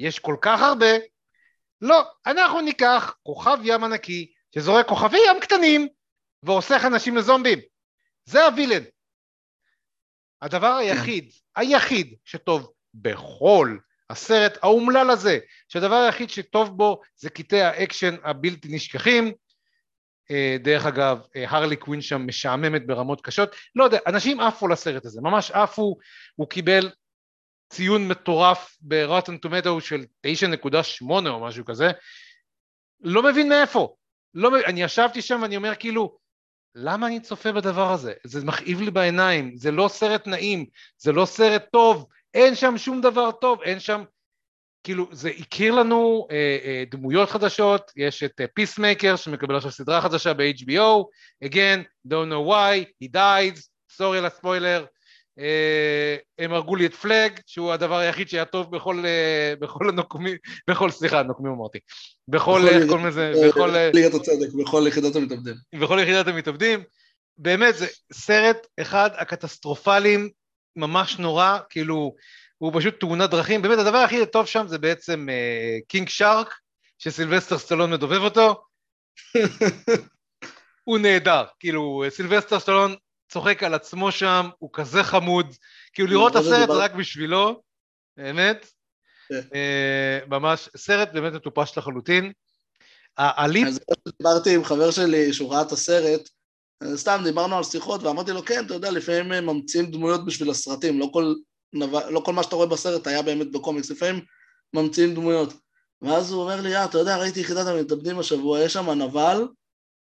יש 0.00 0.18
כל 0.18 0.36
כך 0.40 0.62
הרבה. 0.62 0.86
לא, 1.80 2.10
אנחנו 2.26 2.60
ניקח 2.60 3.14
כוכב 3.22 3.58
ים 3.62 3.84
ענקי 3.84 4.32
שזורק 4.54 4.88
כוכבי 4.88 5.18
ים 5.28 5.40
קטנים 5.40 5.88
ועושה 6.42 6.86
אנשים 6.86 7.16
לזומבים. 7.16 7.58
זה 8.24 8.44
ה 8.44 8.48
villain. 8.48 8.82
הדבר 10.42 10.72
היחיד, 10.72 11.30
היחיד 11.56 12.14
שטוב 12.24 12.72
בכל 12.94 13.78
הסרט 14.10 14.58
האומלל 14.62 15.10
הזה, 15.10 15.38
שהדבר 15.68 15.94
היחיד 15.94 16.30
שטוב 16.30 16.76
בו 16.76 17.00
זה 17.16 17.30
קטעי 17.30 17.62
האקשן 17.62 18.14
הבלתי 18.24 18.68
נשכחים, 18.70 19.32
אה, 20.30 20.56
דרך 20.60 20.86
אגב, 20.86 21.18
אה, 21.36 21.44
הרלי 21.48 21.76
קווין 21.76 22.00
שם 22.00 22.26
משעממת 22.26 22.86
ברמות 22.86 23.20
קשות, 23.20 23.56
לא 23.76 23.84
יודע, 23.84 23.98
אנשים 24.06 24.40
עפו 24.40 24.68
לסרט 24.68 25.04
הזה, 25.04 25.20
ממש 25.20 25.50
עפו, 25.50 25.96
הוא 26.36 26.48
קיבל 26.48 26.90
ציון 27.68 28.08
מטורף 28.08 28.76
ברוטן 28.80 29.36
טומטוס 29.36 29.80
של 29.80 30.04
9.8 30.26 31.28
או 31.28 31.40
משהו 31.40 31.64
כזה, 31.64 31.90
לא 33.00 33.22
מבין 33.22 33.48
מאיפה, 33.48 33.96
לא, 34.34 34.50
אני 34.66 34.82
ישבתי 34.82 35.22
שם 35.22 35.38
ואני 35.42 35.56
אומר 35.56 35.74
כאילו, 35.74 36.18
למה 36.74 37.06
אני 37.06 37.20
צופה 37.20 37.52
בדבר 37.52 37.92
הזה? 37.92 38.12
זה 38.24 38.44
מכאיב 38.44 38.80
לי 38.80 38.90
בעיניים, 38.90 39.56
זה 39.56 39.70
לא 39.70 39.88
סרט 39.88 40.26
נעים, 40.26 40.66
זה 40.98 41.12
לא 41.12 41.26
סרט 41.26 41.64
טוב, 41.72 42.06
אין 42.36 42.54
שם 42.54 42.78
שום 42.78 43.00
דבר 43.00 43.32
טוב, 43.32 43.62
אין 43.62 43.80
שם... 43.80 44.04
כאילו, 44.84 45.08
זה 45.12 45.30
הכיר 45.38 45.74
לנו 45.74 46.26
אה, 46.30 46.58
אה, 46.64 46.84
דמויות 46.90 47.30
חדשות, 47.30 47.92
יש 47.96 48.22
את 48.22 48.40
פיסמייקר 48.54 49.10
אה, 49.10 49.16
שמקבל 49.16 49.56
עכשיו 49.56 49.70
סדרה 49.70 50.00
חדשה 50.00 50.34
ב-HBO, 50.34 51.04
again, 51.44 52.08
don't 52.08 52.30
know 52.30 52.50
why, 52.50 53.04
he 53.04 53.08
died, 53.16 53.60
sorry 53.90 54.18
על 54.18 54.26
הספוילר, 54.26 54.86
אה, 55.38 56.16
הם 56.38 56.52
הרגו 56.52 56.76
לי 56.76 56.86
את 56.86 56.94
פלאג, 56.94 57.40
שהוא 57.46 57.72
הדבר 57.72 57.96
היחיד 57.96 58.28
שהיה 58.28 58.44
טוב 58.44 58.76
בכל, 58.76 59.04
אה, 59.06 59.54
בכל 59.60 59.88
הנוקמים, 59.88 60.36
בכל, 60.70 60.90
סליחה, 60.90 61.22
נוקמים 61.22 61.52
אמרתי, 61.52 61.78
בכל, 62.28 62.68
איך 62.68 62.88
קוראים 62.88 63.06
לזה, 63.06 63.32
בכל... 63.48 63.74
ליגת 63.94 64.14
הצדק, 64.14 64.52
בכל 64.60 64.84
יחידת 64.88 65.16
המתאבדים. 65.16 65.54
בכל 65.74 65.98
יחידת 66.02 66.26
המתאבדים. 66.26 66.82
באמת, 67.38 67.76
זה 67.76 67.86
סרט 68.12 68.66
אחד 68.80 69.10
הקטסטרופליים, 69.16 70.30
ממש 70.76 71.18
נורא, 71.18 71.58
כאילו, 71.70 72.14
הוא 72.58 72.72
פשוט 72.80 73.00
תאונת 73.00 73.30
דרכים. 73.30 73.62
באמת, 73.62 73.78
הדבר 73.78 73.98
הכי 73.98 74.26
טוב 74.26 74.46
שם 74.46 74.64
זה 74.68 74.78
בעצם 74.78 75.26
קינג 75.88 76.08
uh, 76.08 76.10
שארק, 76.10 76.54
שסילבסטר 76.98 77.58
סטלון 77.58 77.90
מדובב 77.90 78.20
אותו, 78.20 78.62
הוא 80.84 80.98
נהדר, 80.98 81.44
כאילו 81.60 82.04
סילבסטר 82.08 82.60
סטלון 82.60 82.94
צוחק 83.32 83.62
על 83.62 83.74
עצמו 83.74 84.12
שם, 84.12 84.48
הוא 84.58 84.70
כזה 84.72 85.04
חמוד, 85.04 85.54
כאילו 85.92 86.08
לראות 86.08 86.32
את 86.32 86.36
אבל 86.36 86.44
זה 86.44 86.54
הסרט 86.54 86.68
דיבר- 86.68 86.80
רק 86.80 86.94
בשבילו, 86.94 87.62
באמת. 88.16 88.66
אה, 89.54 90.18
ממש 90.28 90.68
סרט 90.76 91.08
באמת 91.12 91.32
מטופש 91.32 91.78
לחלוטין. 91.78 92.32
הליפ, 93.18 93.68
אז 93.68 93.80
דיברתי 94.18 94.54
עם 94.54 94.64
חבר 94.64 94.90
שלי 94.90 95.32
שהוא 95.32 95.52
ראה 95.52 95.62
את 95.62 95.72
הסרט, 95.72 96.28
סתם 96.94 97.20
דיברנו 97.24 97.56
על 97.56 97.64
שיחות 97.64 98.02
ואמרתי 98.02 98.32
לו, 98.32 98.44
כן, 98.44 98.64
אתה 98.66 98.74
יודע, 98.74 98.90
לפעמים 98.90 99.32
הם 99.32 99.46
ממציאים 99.46 99.90
דמויות 99.90 100.26
בשביל 100.26 100.50
הסרטים, 100.50 101.00
לא 101.00 101.08
כל. 101.12 101.34
לא 102.10 102.20
כל 102.24 102.32
מה 102.32 102.42
שאתה 102.42 102.56
רואה 102.56 102.66
בסרט 102.66 103.06
היה 103.06 103.22
באמת 103.22 103.52
בקומיקס, 103.52 103.90
לפעמים 103.90 104.20
ממציאים 104.74 105.14
דמויות. 105.14 105.54
ואז 106.02 106.32
הוא 106.32 106.42
אומר 106.42 106.60
לי, 106.60 106.76
אה, 106.76 106.84
אתה 106.84 106.98
יודע, 106.98 107.16
ראיתי 107.16 107.40
יחידת 107.40 107.66
המתאבדים 107.66 108.18
השבוע, 108.18 108.60
יש 108.60 108.72
שם 108.72 108.90
נבל, 108.90 109.46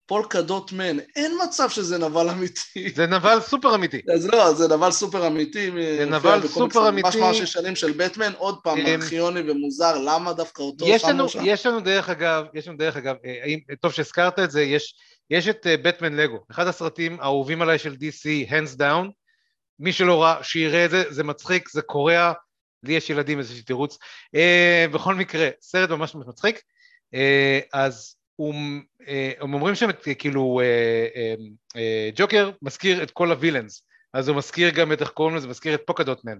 פולקה 0.05 0.41
דוט 0.41 0.71
מן, 0.71 0.99
אין 1.15 1.31
מצב 1.43 1.69
שזה 1.69 1.97
נבל 1.97 2.29
אמיתי. 2.29 2.89
זה 2.95 3.07
נבל 3.07 3.39
סופר 3.41 3.75
אמיתי. 3.75 4.01
אז 4.13 4.27
לא, 4.27 4.53
זה 4.53 4.75
נבל 4.75 4.91
סופר 4.91 5.27
אמיתי. 5.27 5.71
זה 5.97 6.05
נבל 6.05 6.47
סופר 6.47 6.91
ממש 6.91 7.03
אמיתי. 7.05 7.19
ממש 7.19 7.39
ישנים 7.39 7.75
של 7.75 7.91
בטמן, 7.91 8.31
עוד 8.37 8.57
פעם, 8.63 8.77
אמ, 8.77 8.85
ארכיוני 8.85 9.51
ומוזר, 9.51 9.97
למה 9.97 10.33
דווקא 10.33 10.61
אותו 10.61 10.85
שמו 10.99 11.29
שם? 11.29 11.39
יש 11.43 11.65
לנו 11.65 11.79
דרך 11.79 12.09
אגב, 12.09 12.45
יש 12.53 12.67
לנו 12.67 12.77
דרך 12.77 12.97
אגב, 12.97 13.15
אה, 13.25 13.75
טוב 13.81 13.91
שהזכרת 13.91 14.39
את 14.39 14.51
זה, 14.51 14.61
יש, 14.61 14.95
יש 15.29 15.47
את 15.47 15.67
בטמן 15.83 16.15
לגו, 16.15 16.43
אחד 16.51 16.67
הסרטים 16.67 17.19
האהובים 17.19 17.61
עליי 17.61 17.79
של 17.79 17.93
DC, 17.93 18.49
hands 18.49 18.79
down, 18.79 19.11
מי 19.79 19.93
שלא 19.93 20.23
ראה, 20.23 20.43
שיראה 20.43 20.85
את 20.85 20.89
זה, 20.89 21.03
זה 21.09 21.23
מצחיק, 21.23 21.69
זה 21.69 21.81
קורע, 21.81 22.33
לי 22.83 22.93
יש 22.93 23.09
ילדים, 23.09 23.39
איזושהי 23.39 23.63
תירוץ. 23.63 23.97
אה, 24.35 24.85
בכל 24.93 25.15
מקרה, 25.15 25.49
סרט 25.61 25.89
ממש 25.89 26.15
מצחיק, 26.15 26.61
אה, 27.13 27.59
אז 27.73 28.15
הוא, 28.35 28.55
אה, 29.07 29.31
הם 29.39 29.53
אומרים 29.53 29.75
שם, 29.75 29.89
כאילו, 30.19 30.61
אה, 30.63 31.07
אה, 31.15 31.35
אה, 31.75 32.09
ג'וקר 32.15 32.51
מזכיר 32.61 33.03
את 33.03 33.11
כל 33.11 33.31
הווילאנס, 33.31 33.83
אז 34.13 34.27
הוא 34.27 34.37
מזכיר 34.37 34.69
גם 34.69 34.93
את, 34.93 35.01
איך 35.01 35.09
קוראים 35.09 35.35
לזה, 35.35 35.47
מזכיר 35.47 35.73
את 35.73 35.81
פוקדוטמן, 35.85 36.37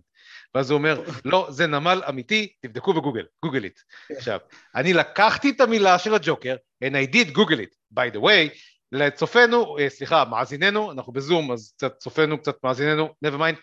ואז 0.55 0.71
הוא 0.71 0.77
אומר, 0.77 1.03
לא, 1.25 1.47
זה 1.49 1.67
נמל 1.67 2.01
אמיתי, 2.09 2.53
תבדקו 2.61 2.93
בגוגל, 2.93 3.25
גוגל 3.43 3.63
איט. 3.63 3.79
עכשיו, 4.17 4.39
אני 4.75 4.93
לקחתי 4.93 5.49
את 5.49 5.61
המילה 5.61 5.99
של 5.99 6.13
הג'וקר, 6.13 6.55
and 6.85 6.93
I 6.93 7.13
did 7.15 7.35
google 7.35 7.59
it, 7.59 7.75
by 7.93 8.15
the 8.15 8.19
way, 8.19 8.57
לצופינו, 8.93 9.79
אה, 9.79 9.89
סליחה, 9.89 10.25
מאזיננו, 10.25 10.91
אנחנו 10.91 11.13
בזום, 11.13 11.51
אז 11.51 11.73
קצת 11.77 11.97
צופינו, 11.97 12.37
קצת 12.37 12.55
מאזיננו, 12.63 13.09
never 13.25 13.37
mind. 13.37 13.55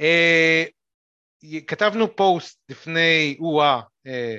אה, 0.00 0.64
כתבנו 1.66 2.16
פוסט 2.16 2.58
לפני, 2.68 3.36
או-אה, 3.40 3.80
אה, 4.06 4.36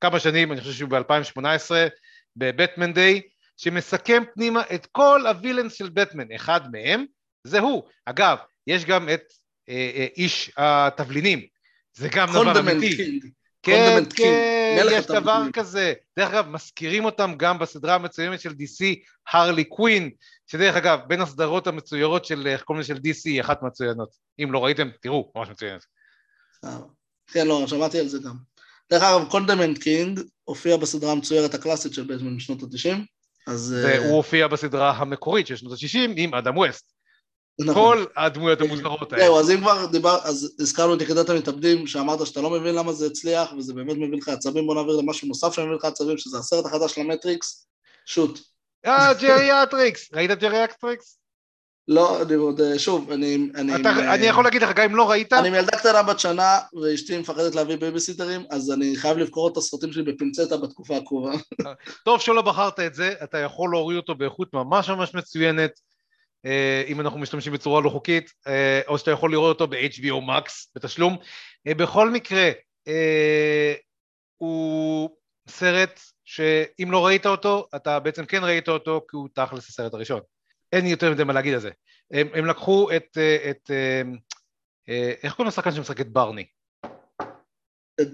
כמה 0.00 0.20
שנים, 0.20 0.52
אני 0.52 0.60
חושב 0.60 0.72
שהוא 0.72 0.90
ב-2018, 0.90 1.70
ב-Batman 2.36 2.92
Day, 2.92 3.20
שמסכם 3.56 4.22
פנימה 4.34 4.62
את 4.74 4.86
כל 4.86 5.26
הווילאנס 5.26 5.74
של 5.74 5.88
בטמן, 5.88 6.32
אחד 6.34 6.60
מהם 6.72 7.04
זה 7.44 7.60
הוא. 7.60 7.82
אגב, 8.04 8.38
יש 8.66 8.84
גם 8.84 9.08
את 9.08 9.22
אה, 9.68 9.90
אה, 9.94 10.06
איש 10.16 10.50
התבלינים, 10.56 11.46
זה 11.96 12.08
גם 12.08 12.28
דבר 12.32 12.60
אמיתי. 12.60 13.20
כן, 13.62 13.72
Condiment 13.72 14.12
King, 14.12 14.28
כן, 14.28 14.34
מלך 14.40 14.63
איש 14.76 15.18
התבלינים. 15.18 15.52
כזה. 15.52 15.92
דרך 16.18 16.30
אגב, 16.30 16.48
מזכירים 16.48 17.04
אותם 17.04 17.34
גם 17.36 17.58
בסדרה 17.58 17.94
המצוינת 17.94 18.40
של 18.40 18.50
DC, 18.50 18.84
הרלי 19.32 19.64
קווין, 19.64 20.10
שדרך 20.46 20.76
אגב, 20.76 20.98
בין 21.06 21.20
הסדרות 21.20 21.66
המצוירות 21.66 22.24
של, 22.24 22.46
איך 22.46 22.62
קוראים 22.62 22.80
לזה, 22.80 22.94
של 22.94 23.00
DC, 23.00 23.20
היא 23.24 23.40
אחת 23.40 23.62
מהמצוינות. 23.62 24.08
אם 24.42 24.52
לא 24.52 24.64
ראיתם, 24.64 24.88
תראו, 25.00 25.32
ממש 25.36 25.48
מצוינת. 25.48 25.84
אה, 26.64 26.78
כן, 27.26 27.46
לא, 27.46 27.66
שמעתי 27.66 27.98
על 27.98 28.08
זה 28.08 28.18
גם. 28.18 28.34
דרך 28.90 29.02
אגב, 29.02 29.30
Condiment 29.30 29.78
King 29.78 30.20
הופיע 30.44 30.76
בסדרה 30.76 31.12
המצוירת 31.12 31.54
הקלאסית 31.54 31.94
של 31.94 32.02
בטמן 32.02 32.36
בשנות 32.36 32.62
ה-90, 32.62 32.96
אז... 33.46 33.76
אה, 33.78 34.00
והוא 34.00 34.16
הופיע 34.16 34.48
בסדרה 34.48 34.90
המקורית 34.90 35.46
של 35.46 35.56
שנות 35.56 35.72
ה-60 35.72 36.10
עם 36.16 36.34
אדם 36.34 36.56
ווסט. 36.56 36.94
נכון. 37.60 37.98
כל 37.98 38.04
הדמויות 38.16 38.60
המוזרות 38.60 39.12
האלה. 39.12 39.24
זהו, 39.24 39.38
אז 39.38 39.50
אם 39.50 39.60
כבר 39.60 39.86
דיבר, 39.86 40.18
אז 40.24 40.54
הזכרנו 40.60 40.94
את 40.94 41.02
יחידת 41.02 41.28
המתאבדים, 41.30 41.86
שאמרת 41.86 42.26
שאתה 42.26 42.40
לא 42.40 42.50
מבין 42.50 42.74
למה 42.74 42.92
זה 42.92 43.06
הצליח, 43.06 43.52
וזה 43.58 43.74
באמת 43.74 43.96
מביא 43.96 44.18
לך 44.18 44.28
עצבים, 44.28 44.66
בוא 44.66 44.74
נעביר 44.74 44.96
למשהו 44.96 45.28
נוסף 45.28 45.52
שמביא 45.52 45.76
לך 45.76 45.84
עצבים, 45.84 46.18
שזה 46.18 46.38
הסרט 46.38 46.66
החדש 46.66 46.94
של 46.94 47.00
המטריקס, 47.00 47.66
שוט. 48.06 48.40
אה, 48.86 49.14
ג'ריאטריקס! 49.14 50.10
ראית 50.14 50.30
ג'ריאטריקס? 50.30 51.18
לא, 51.88 52.22
אני 52.22 52.34
עוד, 52.34 52.60
אה, 52.60 52.78
שוב, 52.78 53.10
אני... 53.10 53.50
אני, 53.54 53.76
אתה- 53.76 53.90
עם, 53.90 53.98
אה, 53.98 54.14
אני 54.14 54.26
יכול 54.26 54.44
להגיד 54.44 54.62
לך, 54.62 54.70
גם 54.76 54.84
אם 54.90 54.96
לא 54.96 55.10
ראית, 55.10 55.32
אני 55.32 55.48
עם 55.48 55.54
ילדה 55.54 55.78
קטנה 55.78 56.02
בת 56.02 56.20
שנה, 56.20 56.58
ואשתי 56.82 57.18
מפחדת 57.18 57.54
להביא 57.54 57.76
בייביסיטרים, 57.76 58.44
אז 58.50 58.72
אני 58.72 58.96
חייב 58.96 59.18
לבחור 59.18 59.48
את 59.48 59.56
הסרטים 59.56 59.92
שלי 59.92 60.02
בפינצטה 60.02 60.56
בתקופה 60.56 60.96
הקרובה. 60.96 61.32
טוב 62.04 62.20
שלא 62.20 62.42
בחרת 62.42 62.80
את 62.80 62.94
זה, 62.94 63.14
אתה 63.22 63.38
יכול 63.38 63.70
להוריד 63.70 63.96
אותו 63.96 64.14
באיכות 64.14 64.54
ממש 64.54 64.88
ממש 64.90 65.14
מצוינת, 65.14 65.70
אה, 65.70 65.74
אם 66.86 67.00
אנחנו 67.00 67.18
משתמשים 67.18 67.52
בצורה 67.52 67.80
לא 67.80 67.90
חוקית, 67.90 68.32
אה, 68.46 68.80
או 68.88 68.98
שאתה 68.98 69.10
יכול 69.10 69.32
לראות 69.32 69.60
אותו 69.60 69.66
ב-HBO 69.66 70.28
Max 70.28 70.50
בתשלום. 70.74 71.16
אה, 71.66 71.74
בכל 71.74 72.10
מקרה, 72.10 72.50
אה, 72.88 73.74
הוא 74.36 75.10
סרט 75.48 76.00
שאם 76.24 76.90
לא 76.90 77.06
ראית 77.06 77.26
אותו, 77.26 77.68
אתה 77.76 78.00
בעצם 78.00 78.24
כן 78.24 78.44
ראית 78.44 78.68
אותו, 78.68 79.06
כי 79.10 79.16
הוא 79.16 79.28
תכלס 79.34 79.68
הסרט 79.68 79.94
הראשון. 79.94 80.20
אין 80.72 80.86
יותר 80.86 81.10
מדי 81.10 81.24
מה 81.24 81.32
להגיד 81.32 81.54
על 81.54 81.60
זה. 81.60 81.70
הם, 82.10 82.28
הם 82.34 82.46
לקחו 82.46 82.90
את, 82.96 83.18
אה, 83.18 83.50
את 83.50 83.70
אה, 83.70 84.02
אה, 84.88 85.12
איך 85.22 85.34
קוראים 85.34 85.48
לשחקן 85.48 85.72
שמשחק 85.72 86.00
את 86.00 86.08
ברני? 86.08 86.46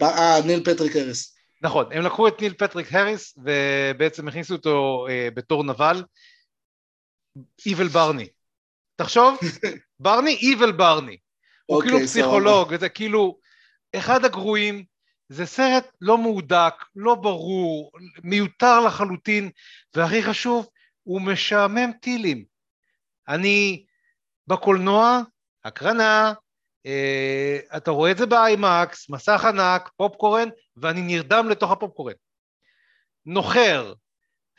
אה, 0.02 0.40
ניל 0.46 0.64
פטריק 0.64 0.96
האריס. 0.96 1.36
נכון, 1.62 1.92
הם 1.92 2.02
לקחו 2.02 2.28
את 2.28 2.40
ניל 2.40 2.54
פטריק 2.54 2.94
האריס 2.94 3.38
ובעצם 3.44 4.28
הכניסו 4.28 4.54
אותו 4.54 5.06
אה, 5.10 5.28
בתור 5.34 5.64
נבל, 5.64 6.04
evil 7.66 7.88
ברני. 7.88 8.28
תחשוב, 8.96 9.38
ברני 10.00 10.30
evil 10.30 10.72
ברני. 10.72 11.16
הוא 11.66 11.76
אוקיי, 11.76 11.90
כאילו. 11.90 12.06
פסיכולוג, 12.06 12.68
וזה 12.70 12.88
כאילו 12.88 13.38
אחד 13.96 14.24
הגרועים, 14.24 14.84
זה 15.28 15.46
סרט 15.46 15.92
לא 16.00 16.18
מהודק, 16.18 16.74
לא 16.96 17.14
ברור, 17.14 17.92
מיותר 18.24 18.80
לחלוטין, 18.80 19.50
והכי 19.94 20.22
חשוב, 20.22 20.68
הוא 21.02 21.20
משעמם 21.20 21.92
טילים. 22.00 22.44
אני 23.28 23.84
בקולנוע, 24.46 25.20
הקרנה, 25.64 26.32
אה, 26.86 27.58
אתה 27.76 27.90
רואה 27.90 28.10
את 28.10 28.18
זה 28.18 28.26
באיימקס, 28.26 29.10
מסך 29.10 29.44
ענק, 29.44 29.90
פופקורן, 29.96 30.48
ואני 30.76 31.00
נרדם 31.02 31.48
לתוך 31.48 31.70
הפופקורן. 31.70 32.14
נוחר, 33.26 33.92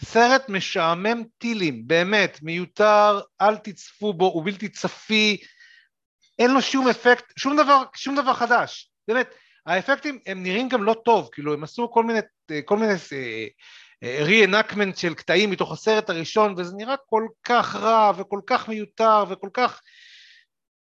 סרט 0.06 0.50
משעמם 0.50 1.24
טילים, 1.38 1.88
באמת, 1.88 2.40
מיותר, 2.42 3.20
אל 3.42 3.58
תצפו 3.58 4.14
בו, 4.14 4.26
הוא 4.26 4.46
בלתי 4.46 4.70
צפי, 4.70 5.38
אין 6.40 6.52
לו 6.52 6.62
שום 6.62 6.88
אפקט, 6.88 7.34
שום 7.38 7.58
דבר, 7.58 7.84
שום 7.96 8.16
דבר 8.16 8.34
חדש, 8.34 8.92
באמת, 9.08 9.36
האפקטים 9.66 10.20
הם 10.26 10.44
נראים 10.44 10.70
גם 10.70 10.84
לא 10.84 10.96
טוב, 11.06 11.30
כאילו 11.32 11.54
הם 11.54 11.64
עשו 11.64 11.92
כל 11.92 12.04
מיני, 12.04 12.20
כל 12.66 12.78
מיני 12.78 12.94
re-enactment 14.04 14.96
של 14.96 15.14
קטעים 15.14 15.52
מתוך 15.52 15.72
הסרט 15.72 16.10
הראשון, 16.10 16.56
וזה 16.58 16.76
נראה 16.76 16.96
כל 17.06 17.28
כך 17.44 17.76
רע 17.76 18.12
וכל 18.18 18.40
כך 18.48 18.70
מיותר 18.70 19.24
וכל 19.30 19.50
כך, 19.54 19.82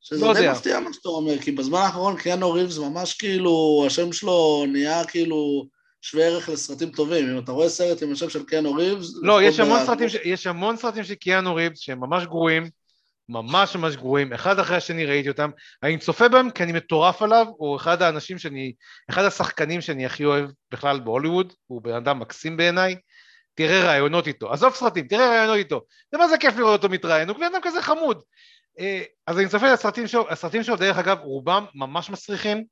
שזה 0.00 0.26
לא 0.26 0.34
די. 0.34 0.48
מפתיע 0.50 0.80
מה 0.80 0.92
שאתה 0.92 1.08
אומר, 1.08 1.38
כי 1.38 1.52
בזמן 1.52 1.78
האחרון 1.78 2.16
קיאנו 2.16 2.52
ריבס 2.52 2.78
ממש 2.78 3.14
כאילו, 3.14 3.84
השם 3.86 4.12
שלו 4.12 4.64
נהיה 4.68 5.04
כאילו 5.04 5.66
שווה 6.04 6.24
ערך 6.24 6.48
לסרטים 6.48 6.90
טובים. 6.90 7.30
אם 7.30 7.38
אתה 7.38 7.52
רואה 7.52 7.68
סרט 7.68 8.02
השם 8.12 8.30
של 8.30 8.44
קיאנו 8.44 8.74
ריבס... 8.74 9.06
לא, 9.22 9.42
יש 9.42 9.60
המון 9.60 9.82
ב- 9.82 9.86
סרטים, 9.86 10.08
ש... 10.08 10.14
יש 10.24 10.46
המון 10.46 10.76
סרטים 10.76 11.04
של 11.04 11.14
קיאנו 11.14 11.54
ריבס 11.54 11.78
שהם 11.78 12.00
ממש 12.00 12.24
גרועים, 12.24 12.70
ממש 13.28 13.76
ממש 13.76 13.96
גרועים, 13.96 14.32
אחד 14.32 14.58
אחרי 14.58 14.76
השני 14.76 15.06
ראיתי 15.06 15.28
אותם, 15.28 15.50
אני 15.82 15.98
צופה 15.98 16.28
בהם 16.28 16.50
כי 16.50 16.62
אני 16.62 16.72
מטורף 16.72 17.22
עליו, 17.22 17.46
הוא 17.56 17.76
אחד 17.76 18.02
האנשים 18.02 18.38
שאני, 18.38 18.72
אחד 19.10 19.24
השחקנים 19.24 19.80
שאני 19.80 20.06
הכי 20.06 20.24
אוהב 20.24 20.50
בכלל 20.70 21.00
בהוליווד, 21.00 21.52
הוא 21.66 21.82
בן 21.82 21.94
אדם 21.94 22.20
מקסים 22.20 22.56
בעיניי, 22.56 22.96
תראה 23.54 23.88
ראיונות 23.88 24.26
איתו, 24.26 24.52
עזוב 24.52 24.74
סרטים, 24.74 25.06
תראה 25.08 25.30
ראיונות 25.30 25.56
איתו, 25.56 25.80
זה 26.12 26.18
מה 26.18 26.28
זה 26.28 26.38
כיף 26.38 26.56
לראות 26.56 26.82
אותו 26.82 26.92
מתראיין, 26.92 27.28
הוא 27.28 27.36
בן 27.36 27.42
אדם 27.42 27.60
כזה 27.62 27.82
חמוד. 27.82 28.22
אה, 28.78 29.02
אז 29.26 29.38
אני 29.38 29.48
צופה 29.48 29.72
בסרטים 29.72 30.06
שלו, 30.06 30.30
הסרטים 30.30 30.62
שלו 30.62 30.76
דרך 30.76 30.98
אגב 30.98 31.18
רובם 31.18 31.64
ממש 31.74 32.10
מסריחים, 32.10 32.64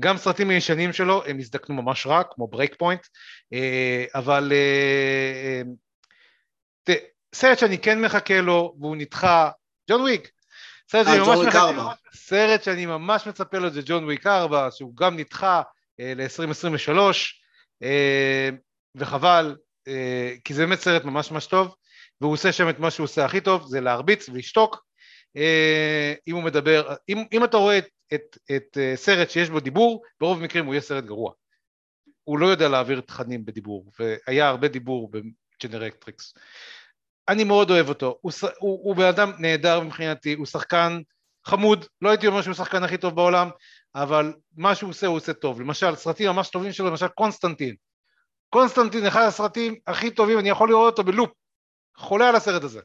גם 0.00 0.16
סרטים 0.16 0.50
הישנים 0.50 0.92
שלו 0.92 1.22
הם 1.26 1.38
הזדקנו 1.38 1.82
ממש 1.82 2.06
רע, 2.06 2.22
כמו 2.30 2.48
ברייק 2.48 2.74
פוינט, 2.78 3.00
אה, 3.52 4.04
אבל 4.14 4.52
אה, 4.52 5.62
אה, 6.88 6.94
סרט 7.34 7.58
שאני 7.58 7.78
כן 7.78 8.00
מחכה 8.00 8.40
לו, 8.40 8.74
והוא 8.80 8.96
נדחה, 8.96 9.50
ג'ון 9.90 10.00
וויק. 10.00 10.30
סרט 10.90 11.06
שאני 11.06 11.18
ממש 11.18 11.38
מחכה- 11.46 11.58
4. 11.68 11.92
סרט 12.14 12.62
שאני 12.62 12.86
ממש 12.86 13.26
מצפה 13.26 13.58
לו 13.58 13.70
זה 13.70 13.80
ג'ון 13.84 14.04
וויק 14.04 14.26
4, 14.26 14.68
שהוא 14.70 14.96
גם 14.96 15.16
נדחה 15.16 15.62
אה, 16.00 16.12
ל-2023, 16.16 16.98
אה, 17.82 18.48
וחבל, 18.94 19.56
כי 20.44 20.54
זה 20.54 20.66
באמת 20.66 20.80
סרט 20.80 21.04
ממש 21.04 21.30
ממש 21.30 21.46
טוב, 21.46 21.74
והוא 22.20 22.32
עושה 22.32 22.52
שם 22.52 22.68
את 22.68 22.78
מה 22.78 22.90
שהוא 22.90 23.04
עושה 23.04 23.24
הכי 23.24 23.40
טוב, 23.40 23.66
זה 23.66 23.80
להרביץ 23.80 24.28
ולשתוק. 24.28 24.84
אם 26.28 26.34
הוא 26.34 26.42
מדבר, 26.42 26.94
אם, 27.08 27.24
אם 27.32 27.44
אתה 27.44 27.56
רואה 27.56 27.78
את, 27.78 27.86
את, 28.14 28.38
את 28.56 28.78
אה, 28.80 28.92
סרט 28.96 29.30
שיש 29.30 29.50
בו 29.50 29.60
דיבור, 29.60 30.02
ברוב 30.20 30.38
המקרים 30.38 30.66
הוא 30.66 30.74
יהיה 30.74 30.80
סרט 30.80 31.04
גרוע. 31.04 31.32
הוא 32.24 32.38
לא 32.38 32.46
יודע 32.46 32.68
להעביר 32.68 33.00
תכנים 33.00 33.44
בדיבור, 33.44 33.92
והיה 33.98 34.48
הרבה 34.48 34.68
דיבור 34.68 35.10
ב- 35.10 35.18
ג'ריאטריקס. 35.62 36.34
אני 37.28 37.44
מאוד 37.44 37.70
אוהב 37.70 37.88
אותו, 37.88 38.18
הוא, 38.20 38.32
הוא, 38.58 38.80
הוא 38.82 38.96
בן 38.96 39.04
אדם 39.06 39.32
נהדר 39.38 39.80
מבחינתי, 39.80 40.34
הוא 40.34 40.46
שחקן 40.46 41.00
חמוד, 41.46 41.84
לא 42.02 42.10
הייתי 42.10 42.26
אומר 42.26 42.42
שהוא 42.42 42.52
השחקן 42.52 42.84
הכי 42.84 42.98
טוב 42.98 43.16
בעולם, 43.16 43.50
אבל 43.94 44.34
מה 44.56 44.74
שהוא 44.74 44.90
עושה 44.90 45.06
הוא 45.06 45.16
עושה 45.16 45.32
טוב. 45.32 45.60
למשל, 45.60 45.96
סרטים 45.96 46.30
ממש 46.30 46.50
טובים 46.50 46.72
שלו, 46.72 46.90
למשל 46.90 47.08
קונסטנטין. 47.08 47.74
קונסטנטין, 48.50 49.06
אחד 49.06 49.22
הסרטים 49.22 49.74
הכי 49.86 50.10
טובים, 50.10 50.38
אני 50.38 50.48
יכול 50.48 50.68
לראות 50.68 50.98
אותו 50.98 51.04
בלופ. 51.04 51.30
חולה 51.96 52.28
על 52.28 52.36
הסרט 52.36 52.62
הזה. 52.62 52.80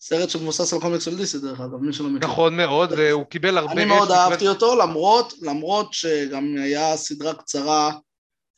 סרט 0.00 0.30
שמבוסס 0.30 0.72
על 0.72 0.80
קומיקס 0.80 1.04
של 1.04 1.16
DC, 1.16 1.38
דרך 1.38 1.60
אגב, 1.60 1.76
מי 1.80 1.92
שלא 1.92 2.08
מכיר. 2.08 2.28
נכון 2.28 2.56
מאוד, 2.56 2.92
והוא 2.96 3.24
קיבל 3.24 3.58
הרבה... 3.58 3.72
אני 3.72 3.84
מאוד 3.84 4.10
אהבתי 4.10 4.48
אותו, 4.48 4.76
למרות, 4.76 5.34
למרות 5.42 5.92
שגם 5.92 6.54
היה 6.58 6.96
סדרה 6.96 7.34
קצרה 7.34 7.92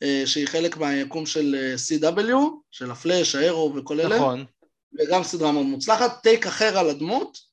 אה, 0.03 0.23
שהיא 0.25 0.47
חלק 0.47 0.77
מהיקום 0.77 1.25
של 1.25 1.55
אה, 1.55 1.75
CW, 1.75 2.33
של 2.71 2.91
הפלאש, 2.91 3.35
האירו 3.35 3.73
וכל 3.75 4.01
אלה, 4.01 4.15
נכון. 4.15 4.45
וגם 4.99 5.23
סדרה 5.23 5.51
מאוד 5.51 5.65
מוצלחת, 5.65 6.23
take 6.23 6.47
אחר 6.47 6.77
על 6.77 6.89
הדמות, 6.89 7.47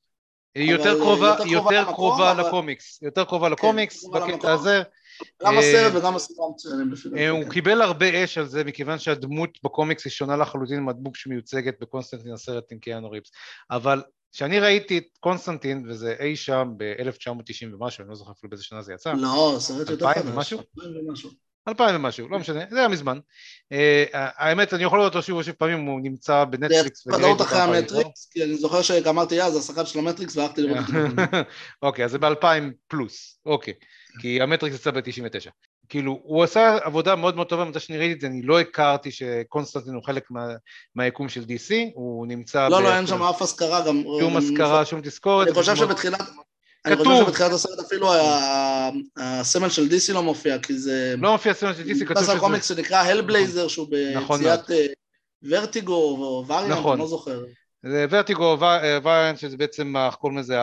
היא 0.55 0.71
יותר 0.71 0.99
קרובה, 0.99 1.35
יותר 1.45 1.85
קרובה 1.93 2.33
לקומיקס, 2.33 2.99
יותר 3.01 3.23
קרובה 3.23 3.49
לקומיקס 3.49 3.99
קרובה 3.99 4.27
בקטע. 4.27 4.53
הזה. 4.53 4.81
גם 5.43 5.53
אה, 5.53 5.59
הסרט 5.59 5.93
וגם 5.95 6.15
הסדרה 6.15 6.45
מצוינים 6.49 6.91
לפי 6.91 7.09
אה, 7.17 7.29
הוא 7.29 7.39
דעתי. 7.39 7.53
קיבל 7.53 7.81
הרבה 7.81 8.23
אש 8.23 8.37
על 8.37 8.45
זה, 8.45 8.63
מכיוון 8.63 8.99
שהדמות 8.99 9.49
בקומיקס 9.63 10.05
היא 10.05 10.11
שונה 10.11 10.37
לחלוטין 10.37 10.83
מהדמות 10.83 11.15
שמיוצגת 11.15 11.73
בקונסטנטין 11.81 12.33
הסרט 12.33 12.71
עם 12.71 12.79
קיאנו 12.79 13.11
ריבס. 13.11 13.31
אבל 13.71 14.01
כשאני 14.35 14.59
ראיתי 14.59 14.97
את 14.97 15.17
קונסטנטין, 15.19 15.85
וזה 15.89 16.15
אי 16.19 16.35
שם 16.35 16.73
ב-1990 16.77 17.73
ומשהו, 17.73 18.01
אני 18.01 18.09
לא 18.09 18.15
זוכר 18.15 18.31
אפילו 18.31 18.49
באיזה 18.49 18.63
שנה 18.63 18.81
זה 18.81 18.93
יצא, 18.93 19.13
לא, 19.13 19.57
סרט 19.59 19.89
יותר 19.89 20.13
חדש. 20.13 20.23
ומשהו? 20.25 20.59
אלפיים 20.59 21.07
ומשהו. 21.07 21.29
אלפיים 21.67 21.95
ומשהו, 21.95 22.29
לא 22.29 22.39
משנה, 22.39 22.59
זה 22.69 22.79
היה 22.79 22.87
מזמן. 22.87 23.19
אה, 23.71 24.03
האמת, 24.11 24.73
אני 24.73 24.83
יכול 24.83 24.99
לראות 24.99 25.15
אותו 25.15 25.25
שוב 25.25 25.37
ושוב 25.37 25.55
פעמים, 25.55 25.85
הוא 25.85 25.99
נמצא 26.03 26.45
זה 26.51 26.57
בנטפליקס. 26.57 27.07
ונראה 27.07 27.19
ודאות 27.19 27.39
אותו 27.39 27.43
אחרי 27.43 27.59
המטריקס, 27.59 28.29
כי 28.31 28.43
אני 28.43 28.55
זוכר 28.55 28.81
שגמרתי 28.81 29.41
אז, 29.41 29.57
השחקן 29.57 29.85
של 29.85 29.99
המטריקס, 29.99 30.37
והלכתי 30.37 30.61
לראות 30.61 30.77
אותו. 30.77 30.91
בפנים. 30.91 31.43
אוקיי, 31.83 32.05
אז 32.05 32.11
זה 32.11 32.17
ב-2000 32.17 32.45
פלוס, 32.87 33.39
אוקיי, 33.45 33.73
כי 34.19 34.41
המטריקס 34.41 34.75
יצא 34.75 34.91
ב-99. 34.91 35.49
כאילו, 35.89 36.19
הוא 36.23 36.43
עשה 36.43 36.77
עבודה 36.83 37.15
מאוד 37.15 37.35
מאוד 37.35 37.47
טובה, 37.47 37.65
מתי 37.65 37.79
שאני 37.79 37.97
ראיתי 37.97 38.13
את 38.13 38.21
זה, 38.21 38.27
אני 38.27 38.41
לא 38.41 38.59
הכרתי 38.59 39.11
שקונסטנטין 39.11 39.93
הוא 39.93 40.03
חלק 40.03 40.23
מה- 40.29 40.55
מהיקום 40.95 41.29
של 41.29 41.41
DC, 41.41 41.73
הוא 41.93 42.27
נמצא... 42.27 42.67
לא, 42.69 42.79
ב- 42.79 42.83
לא, 42.83 42.95
אין 42.95 43.07
שם 43.07 43.23
אף 43.23 43.41
אזכרה 43.41 43.87
גם. 43.87 44.03
שום 44.19 44.31
גם- 44.31 44.37
אזכרה, 44.37 44.85
שום 44.85 45.01
תזכורת. 45.01 45.47
אני 45.47 45.55
חושב 45.55 45.75
שבתחילת... 45.75 46.21
אני. 46.85 46.95
חושב 46.95 47.11
שבתחילת 47.25 47.51
הסרט 47.51 47.79
אפילו 47.79 48.11
הסמל 49.17 49.69
של 49.69 49.87
DC 49.89 50.13
לא 50.13 50.23
מופיע, 50.23 50.59
כי 50.59 50.77
זה... 50.77 51.15
לא 51.17 51.31
מופיע 51.31 51.53
סצנה 51.53 51.73
של 51.73 51.83
DC, 51.83 52.05
כתוב 52.05 52.23
שזה... 52.23 52.39
קומיקס 52.39 52.67
שנקרא 52.67 52.97
Hellblazer, 52.97 53.67
שהוא 53.67 53.87
נכון 54.15 54.39
ביציאת 54.39 54.71
אה, 54.71 54.85
ורטיגו 55.43 55.93
או 55.93 56.45
וריאנט, 56.47 56.71
נכון. 56.71 56.91
אני 56.91 56.99
לא 56.99 57.07
זוכר. 57.07 57.43
זה 57.83 58.05
Vertigo 58.09 58.57
variant, 59.03 59.37
שזה 59.39 59.57
בעצם, 59.57 59.97
איך 59.97 60.15
קוראים 60.15 60.37
לזה, 60.39 60.57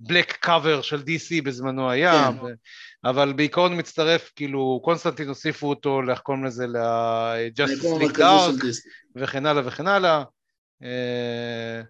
הבלק 0.00 0.32
קאבר 0.32 0.82
של 0.82 1.00
DC 1.00 1.42
בזמנו 1.44 1.90
היה, 1.90 2.30
כן. 2.40 2.44
ו... 2.44 2.48
אבל 3.04 3.32
בעיקרון 3.32 3.78
מצטרף, 3.78 4.32
כאילו, 4.36 4.80
קונסטנטין 4.84 5.28
הוסיפו 5.28 5.68
אותו, 5.68 6.00
איך 6.10 6.20
קוראים 6.20 6.44
לזה, 6.44 6.66
ל-Justice 6.66 7.84
League 7.84 7.96
המרכזי 7.96 8.22
Dark. 8.22 8.88
וכן 9.16 9.46
הלאה 9.46 9.62
וכן 9.66 9.86
הלאה. 9.86 10.24
אה, 10.82 11.82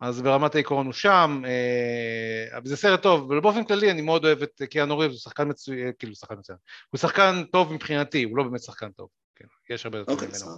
אז 0.00 0.22
ברמת 0.22 0.54
העיקרון 0.54 0.86
הוא 0.86 0.92
שם, 0.92 1.42
אה, 1.46 2.60
זה 2.64 2.76
סרט 2.76 3.02
טוב, 3.02 3.32
אבל 3.32 3.40
באופן 3.40 3.64
כללי 3.64 3.90
אני 3.90 4.02
מאוד 4.02 4.24
אוהב 4.24 4.42
את 4.42 4.62
קיאנו 4.70 4.98
ריבס, 4.98 5.14
הוא 5.14 5.20
שחקן 5.20 5.48
מצוין, 5.48 5.92
כאילו 5.98 6.14
שחקן 6.14 6.34
מצוין, 6.38 6.58
הוא 6.90 6.98
שחקן 6.98 7.42
טוב 7.52 7.72
מבחינתי, 7.72 8.22
הוא 8.22 8.36
לא 8.36 8.44
באמת 8.44 8.62
שחקן 8.62 8.90
טוב, 8.90 9.08
כן, 9.36 9.44
יש 9.70 9.86
הרבה 9.86 9.98
יותר 9.98 10.12
אוקיי, 10.12 10.28
ממנו. 10.28 10.56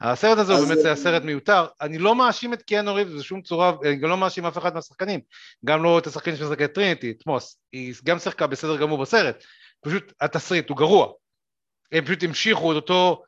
הסרט 0.00 0.38
הזה 0.38 0.52
הוא 0.52 0.66
באמת 0.66 0.78
אה, 0.78 0.84
היה 0.84 0.96
סרט 0.96 1.22
מיותר, 1.22 1.66
אני 1.80 1.98
לא 1.98 2.14
מאשים 2.14 2.52
את 2.52 2.62
קיאנו 2.62 2.94
ריבס 2.94 3.12
בשום 3.12 3.42
צורה, 3.42 3.72
אני 3.84 3.96
גם 3.96 4.08
לא 4.08 4.16
מאשים 4.16 4.46
אף 4.46 4.58
אחד 4.58 4.74
מהשחקנים, 4.74 5.20
גם 5.64 5.82
לא 5.82 5.98
את 5.98 6.06
השחקנים 6.06 6.36
שמשחקת 6.36 6.64
את 6.64 6.74
טריניטי, 6.74 7.10
את 7.10 7.26
מוס, 7.26 7.58
היא 7.72 7.94
גם 8.04 8.18
שיחקה 8.18 8.46
בסדר 8.46 8.76
גמור 8.76 8.98
בסרט, 8.98 9.44
פשוט 9.84 10.12
התסריט 10.20 10.68
הוא 10.68 10.76
גרוע, 10.76 11.12
הם 11.92 12.04
פשוט 12.04 12.22
המשיכו 12.22 12.72
את 12.72 12.76
אותו, 12.76 13.22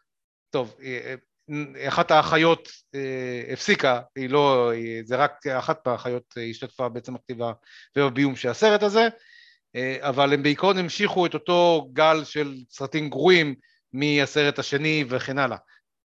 טוב, 0.50 0.74
אה, 0.82 1.14
אה, 1.14 1.88
אחת 1.88 2.10
האחיות 2.10 2.68
אה, 2.94 3.52
הפסיקה, 3.52 4.00
היא 4.16 4.30
לא, 4.30 4.70
היא, 4.70 5.02
זה 5.04 5.16
רק 5.16 5.46
אחת 5.46 5.86
מהאחיות 5.86 6.34
אה, 6.38 6.42
השתתפה 6.42 6.88
בעצם 6.88 7.14
בכתיבה 7.14 7.52
ובביום 7.96 8.36
של 8.36 8.48
הסרט 8.48 8.82
הזה, 8.82 9.08
אה, 9.76 9.96
אבל 10.00 10.32
הם 10.32 10.42
בעיקרון 10.42 10.78
המשיכו 10.78 11.26
את 11.26 11.34
אותו 11.34 11.88
גל 11.92 12.24
של 12.24 12.54
סרטים 12.70 13.10
גרועים 13.10 13.54
מהסרט 13.92 14.58
השני 14.58 15.04
וכן 15.08 15.38
הלאה. 15.38 15.56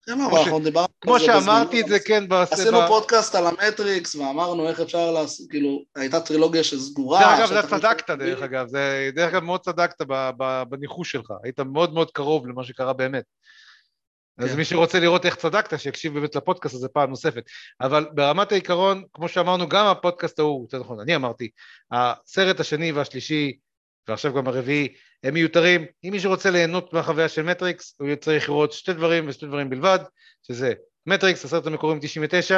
לא, 0.07 0.87
כמו 1.01 1.19
שאמרתי. 1.19 1.81
את 1.81 1.87
זה, 1.87 1.99
כן, 1.99 2.23
עשינו 2.51 2.77
פודקאסט 2.87 3.35
על 3.35 3.47
המטריקס 3.47 4.15
ואמרנו 4.15 4.69
איך 4.69 4.79
אפשר 4.79 5.11
לעשות, 5.11 5.49
כאילו, 5.49 5.83
הייתה 5.95 6.19
טרילוגיה 6.19 6.63
שסגורה. 6.63 7.19
דרך 7.19 7.51
אגב, 7.51 7.61
זה 7.61 7.69
צדקת, 7.69 8.09
דרך 8.09 8.41
אגב, 8.41 8.67
זה, 8.67 9.09
דרך 9.15 9.33
אגב, 9.33 9.43
מאוד 9.43 9.61
צדקת 9.61 10.01
בניחוש 10.69 11.11
שלך, 11.11 11.31
היית 11.43 11.59
מאוד 11.59 11.93
מאוד 11.93 12.11
קרוב 12.11 12.47
למה 12.47 12.63
שקרה 12.63 12.93
באמת. 12.93 13.23
אז 14.37 14.49
כן. 14.49 14.57
מי 14.57 14.65
שרוצה 14.65 14.99
לראות 14.99 15.25
איך 15.25 15.35
צדקת, 15.35 15.79
שיקשיב 15.79 16.13
באמת 16.13 16.35
לפודקאסט 16.35 16.75
הזה 16.75 16.87
פעם 16.87 17.09
נוספת. 17.09 17.43
אבל 17.81 18.05
ברמת 18.13 18.51
העיקרון, 18.51 19.03
כמו 19.13 19.27
שאמרנו, 19.27 19.69
גם 19.69 19.85
הפודקאסט 19.85 20.39
ההוא, 20.39 20.65
יותר 20.65 20.79
נכון, 20.79 20.99
אני 20.99 21.15
אמרתי, 21.15 21.49
הסרט 21.91 22.59
השני 22.59 22.91
והשלישי, 22.91 23.57
ועכשיו 24.07 24.33
גם 24.33 24.47
הרביעי, 24.47 24.93
הם 25.23 25.33
מיותרים. 25.33 25.85
אם 26.03 26.09
מישהו 26.11 26.31
רוצה 26.31 26.49
ליהנות 26.49 26.93
מהחוויה 26.93 27.29
של 27.29 27.41
מטריקס, 27.41 27.95
הוא 27.99 28.15
צריך 28.15 28.49
לראות 28.49 28.73
שתי 28.73 28.93
דברים 28.93 29.29
ושתי 29.29 29.45
דברים 29.45 29.69
בלבד, 29.69 29.99
שזה 30.47 30.73
מטריקס, 31.05 31.45
הסרט 31.45 31.65
המקורי 31.65 31.95
מ-99, 31.95 32.53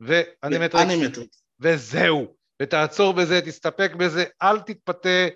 ואנימטריקס, 0.00 0.90
אנימטריקס. 0.90 1.42
וזהו. 1.60 2.36
ותעצור 2.62 3.12
בזה, 3.12 3.40
תסתפק 3.40 3.92
בזה, 3.98 4.24
אל 4.42 4.60
תתפתה 4.60 5.28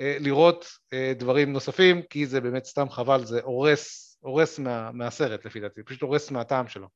אה, 0.00 0.16
לראות 0.20 0.66
אה, 0.92 1.12
דברים 1.16 1.52
נוספים, 1.52 2.02
כי 2.02 2.26
זה 2.26 2.40
באמת 2.40 2.64
סתם 2.64 2.90
חבל, 2.90 3.24
זה 3.24 3.40
הורס, 3.42 4.16
הורס 4.20 4.58
מה, 4.58 4.92
מהסרט 4.92 5.44
לפי 5.44 5.60
דעתי, 5.60 5.82
פשוט 5.82 6.02
הורס 6.02 6.30
מהטעם 6.30 6.68
שלו. 6.68 6.88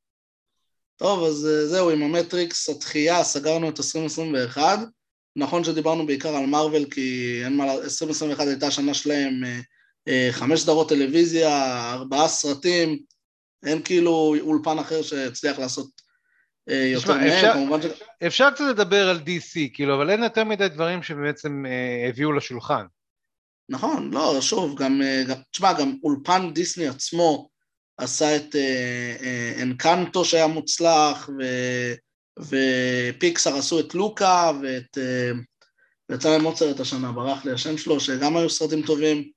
טוב, 0.97 1.25
אז 1.25 1.47
אה, 1.47 1.67
זהו, 1.67 1.91
עם 1.91 2.03
המטריקס, 2.03 2.69
התחייה, 2.69 3.25
סגרנו 3.25 3.69
את 3.69 3.79
2021. 3.79 4.79
נכון 5.37 5.65
שדיברנו 5.65 6.07
בעיקר 6.07 6.37
על 6.37 6.47
מארוול, 6.47 6.85
כי 6.91 7.41
אין 7.45 7.57
מה, 7.57 7.67
לה- 7.67 7.75
2021 7.75 8.47
הייתה 8.47 8.67
השנה 8.67 8.95
שלהם 8.95 9.45
אה, 9.45 9.61
אה, 10.09 10.29
חמש 10.33 10.61
סדרות 10.61 10.89
טלוויזיה, 10.89 11.49
ארבעה 11.93 12.29
סרטים, 12.29 12.99
אין 13.67 13.83
כאילו 13.83 14.35
אולפן 14.41 14.79
אחר 14.79 15.03
שהצליח 15.03 15.59
לעשות 15.59 15.87
אה, 16.71 16.75
יותר 16.93 17.15
מהם, 17.15 17.27
אפשר- 17.29 17.53
כמובן 17.53 17.83
ש... 17.83 17.87
אפשר 18.27 18.51
קצת 18.51 18.65
לדבר 18.71 19.09
על 19.09 19.17
DC, 19.17 19.71
כאילו, 19.75 19.95
אבל 19.95 20.11
אין 20.11 20.23
יותר 20.23 20.45
מדי 20.45 20.69
דברים 20.69 21.03
שבעצם 21.03 21.65
אה, 21.67 22.09
הביאו 22.09 22.33
לשולחן. 22.33 22.85
נכון, 23.69 24.11
לא, 24.15 24.41
שוב, 24.41 24.83
גם, 24.83 25.01
גם 25.29 25.37
תשמע, 25.53 25.73
גם 25.73 25.97
אולפן 26.03 26.53
דיסני 26.55 26.89
עצמו 26.89 27.49
עשה 27.99 28.37
את 28.37 28.57
אה, 28.57 29.17
אה, 29.23 29.63
אנקנטו 29.63 30.25
שהיה 30.25 30.47
מוצלח, 30.47 31.29
ו, 31.39 31.43
ופיקסר 32.39 33.57
עשו 33.57 33.81
את 33.81 33.95
לוקה, 33.95 34.53
ואת... 34.63 34.99
אה, 34.99 35.31
ויצא 36.09 36.31
להם 36.31 36.45
עוד 36.45 36.57
סרט 36.57 36.81
השנה, 36.81 37.13
ברח 37.13 37.45
לי 37.45 37.53
השם 37.53 37.79
שלו, 37.79 38.01
שגם 38.01 38.37
היו 38.37 38.51
סרטים 38.51 38.83
טובים. 38.83 39.31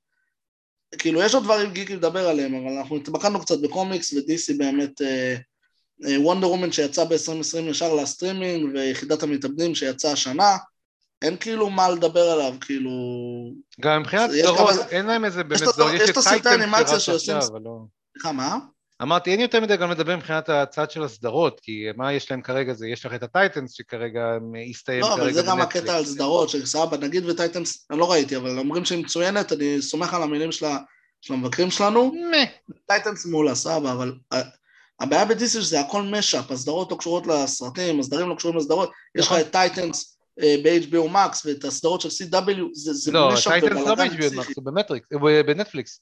כאילו, 0.98 1.22
יש 1.22 1.34
עוד 1.34 1.44
דברים 1.44 1.72
גיקי 1.72 1.96
לדבר 1.96 2.30
עליהם, 2.30 2.56
אבל 2.56 2.78
אנחנו 2.78 2.96
התמקדנו 2.96 3.42
קצת 3.42 3.60
בקומיקס, 3.60 4.14
ודיסי 4.14 4.54
באמת... 4.54 5.02
וונדר 6.02 6.50
וומן 6.50 6.72
שיצא 6.72 7.04
ב-2020 7.04 7.60
ישר 7.70 7.94
לסטרימינג, 7.94 8.74
ויחידת 8.74 9.24
המתאבדים 9.24 9.76
שיצא 9.76 10.12
השנה, 10.12 10.58
אין 11.22 11.38
כאילו 11.38 11.70
מה 11.70 11.90
לדבר 11.90 12.32
עליו, 12.32 12.54
כאילו... 12.62 12.92
גם 13.82 14.02
מבחינת 14.02 14.32
סדרות, 14.32 14.70
אין 14.90 15.06
להם 15.06 15.26
איזה 15.26 15.44
באמת 15.44 15.62
יש 15.94 16.10
את 16.10 16.18
הסרטי 16.18 16.50
האנימציה 16.50 17.00
שעושים- 17.00 17.36
לא... 17.64 17.80
סליחה, 18.14 18.32
מה? 18.32 18.58
אמרתי, 19.02 19.32
אין 19.32 19.40
יותר 19.40 19.60
מדי 19.62 19.78
גם 19.78 19.92
לדבר 19.92 20.16
מבחינת 20.18 20.50
הצד 20.50 20.92
של 20.92 21.04
הסדרות, 21.04 21.60
כי 21.60 21.86
מה 21.98 22.14
יש 22.14 22.32
להם 22.32 22.42
כרגע 22.42 22.74
זה, 22.74 22.88
יש 22.88 23.06
לך 23.06 23.14
את 23.14 23.24
הטייטנס 23.24 23.72
שכרגע 23.72 24.38
הסתיים 24.70 25.02
לא, 25.02 25.08
כרגע 25.08 25.22
אבל 25.24 25.34
זה 25.34 25.42
גם 25.42 25.58
בנטפליקס. 25.58 25.82
הקטע 25.84 25.98
על 25.98 26.06
סדרות, 26.06 26.50
שסבבה, 26.50 26.98
נגיד 26.98 27.26
וטייטנס, 27.30 27.88
אני 27.92 28.00
לא 28.00 28.12
ראיתי, 28.12 28.36
אבל 28.38 28.60
אומרים 28.60 28.86
שהיא 28.86 29.04
מצוינת, 29.04 29.52
אני 29.52 29.82
סומך 29.82 30.14
על 30.14 30.24
המילים 30.24 30.52
של 30.52 30.66
המבקרים 31.30 31.72
שלנו. 31.72 32.14
Titans 32.88 33.26
מעולה, 33.26 33.56
סבבה, 33.56 33.92
אבל 33.92 34.14
ה- 34.34 34.66
הבעיה 35.00 35.26
ב- 35.26 35.44
DC 35.44 35.62
שזה 35.62 35.80
הכל 35.80 36.02
mashup, 36.02 36.52
הסדרות 36.52 36.92
לא 36.92 36.98
קשורות 36.98 37.28
לסרטים, 37.28 38.00
הסרטים 38.00 38.30
לא 38.30 38.36
קשורים 38.36 38.58
לסדרות, 38.58 38.92
יש 39.16 39.26
לך 39.26 39.32
נכון. 39.32 39.42
את 39.42 39.52
Titans 39.52 40.18
אה, 40.42 40.56
ב-HBO 40.64 41.14
Max 41.14 41.38
ואת 41.46 41.64
הסדרות 41.64 42.02
של 42.02 42.10
CW, 42.10 42.60
זה 42.74 43.12
לא, 43.12 43.30
mashup 43.34 43.54
Titans 43.54 43.72
לא 43.88 43.92
ובלאגן 43.94 44.18
ב-HBO 44.18 44.42
פסיכי. 44.42 44.52
Max, 44.62 44.94
הוא 45.12 45.30
בנטפליקס. 45.48 46.00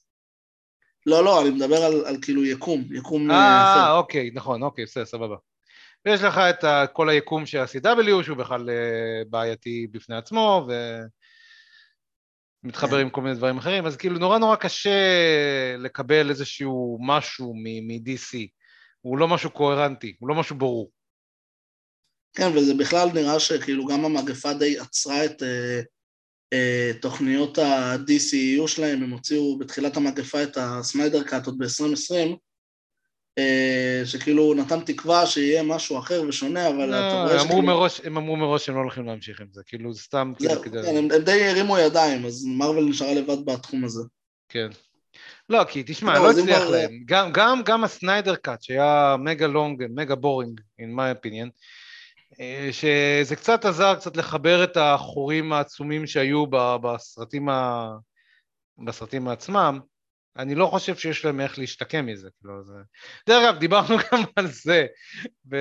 לא, 1.06 1.24
לא, 1.24 1.42
אני 1.42 1.50
מדבר 1.50 1.76
על 1.76 2.06
על 2.06 2.16
כאילו 2.22 2.44
יקום, 2.44 2.84
יקום 2.90 3.30
אה, 3.30 3.36
אה. 3.36 3.92
אוקיי, 3.96 4.30
נכון, 4.34 4.62
אוקיי, 4.62 4.84
בסדר, 4.84 5.04
סבבה. 5.04 5.36
ויש 6.06 6.22
לך 6.22 6.38
את 6.38 6.64
כל 6.92 7.08
היקום 7.08 7.46
של 7.46 7.58
ה-CW, 7.58 8.22
שהוא 8.22 8.36
בכלל 8.36 8.70
אה, 8.70 9.22
בעייתי 9.30 9.86
בפני 9.90 10.16
עצמו, 10.16 10.66
ומתחבר 12.64 12.96
כן. 12.96 13.00
עם 13.00 13.10
כל 13.10 13.20
מיני 13.20 13.34
דברים 13.34 13.58
אחרים, 13.58 13.86
אז 13.86 13.96
כאילו 13.96 14.18
נורא 14.18 14.38
נורא 14.38 14.56
קשה 14.56 14.90
לקבל 15.78 16.30
איזשהו 16.30 16.98
משהו 17.00 17.54
מ-DC. 17.54 18.38
הוא 19.00 19.18
לא 19.18 19.28
משהו 19.28 19.50
קוהרנטי, 19.50 20.16
הוא 20.18 20.28
לא 20.28 20.34
משהו 20.34 20.56
ברור. 20.56 20.90
כן, 22.34 22.56
וזה 22.56 22.74
בכלל 22.74 23.08
נראה 23.14 23.40
שכאילו 23.40 23.86
גם 23.86 24.04
המגפה 24.04 24.54
די 24.54 24.78
עצרה 24.78 25.24
את 25.24 25.42
אה, 25.42 25.80
תוכניות 27.00 27.58
ה-DCEU 27.58 28.66
שלהם, 28.68 29.02
הם 29.02 29.10
הוציאו 29.10 29.58
בתחילת 29.58 29.96
המגפה 29.96 30.42
את 30.42 30.56
הסניידר 30.60 31.22
קאט 31.22 31.46
עוד 31.46 31.58
ב-2020, 31.58 32.36
אה, 33.38 34.02
שכאילו 34.04 34.54
נתן 34.54 34.80
תקווה 34.80 35.26
שיהיה 35.26 35.62
משהו 35.62 35.98
אחר 35.98 36.22
ושונה, 36.28 36.68
אבל 36.68 36.90
לא, 36.90 36.96
אתה 36.96 37.24
רואה 37.24 37.40
שכאילו... 37.40 37.62
מראש, 37.62 38.00
הם 38.04 38.16
אמרו 38.16 38.36
מראש 38.36 38.66
שהם 38.66 38.74
לא 38.74 38.80
הולכים 38.80 39.06
להמשיך 39.06 39.40
עם 39.40 39.46
זה, 39.52 39.62
כאילו 39.66 39.92
זה 39.92 40.02
סתם 40.02 40.32
כאילו 40.38 40.54
זהו, 40.54 40.62
כדי... 40.62 40.82
כן, 40.82 40.96
הם, 40.96 41.08
הם 41.10 41.22
די 41.22 41.44
הרימו 41.44 41.78
ידיים, 41.78 42.26
אז 42.26 42.44
מרוויל 42.44 42.84
נשארה 42.84 43.14
לבד 43.14 43.44
בתחום 43.46 43.84
הזה. 43.84 44.02
כן. 44.48 44.68
לא, 45.48 45.64
כי 45.64 45.82
תשמע, 45.86 46.14
לא, 46.14 46.24
לא 46.24 46.30
הצליח 46.30 46.58
כבר- 46.58 46.70
להם. 46.70 47.02
גם, 47.04 47.32
גם, 47.32 47.62
גם 47.64 47.84
הסניידר 47.84 48.36
קאט, 48.36 48.62
שהיה 48.62 49.16
מגה 49.18 49.46
לונג, 49.46 49.84
מגה 49.90 50.14
בורינג, 50.14 50.60
in 50.80 50.98
my 50.98 51.18
opinion, 51.18 51.50
שזה 52.70 53.36
קצת 53.36 53.64
עזר 53.64 53.94
קצת 53.94 54.16
לחבר 54.16 54.64
את 54.64 54.76
החורים 54.76 55.52
העצומים 55.52 56.06
שהיו 56.06 56.44
בסרטים, 56.82 57.48
ה... 57.48 57.88
בסרטים 58.84 59.28
עצמם. 59.28 59.78
אני 60.38 60.54
לא 60.54 60.66
חושב 60.66 60.96
שיש 60.96 61.24
להם 61.24 61.40
איך 61.40 61.58
להשתקם 61.58 62.06
מזה. 62.06 62.28
כאילו, 62.40 62.64
זה... 62.64 62.72
דרך 63.28 63.44
אגב, 63.44 63.58
דיברנו 63.58 63.96
גם 64.12 64.22
על 64.36 64.46
זה, 64.46 64.86
ב... 65.44 65.56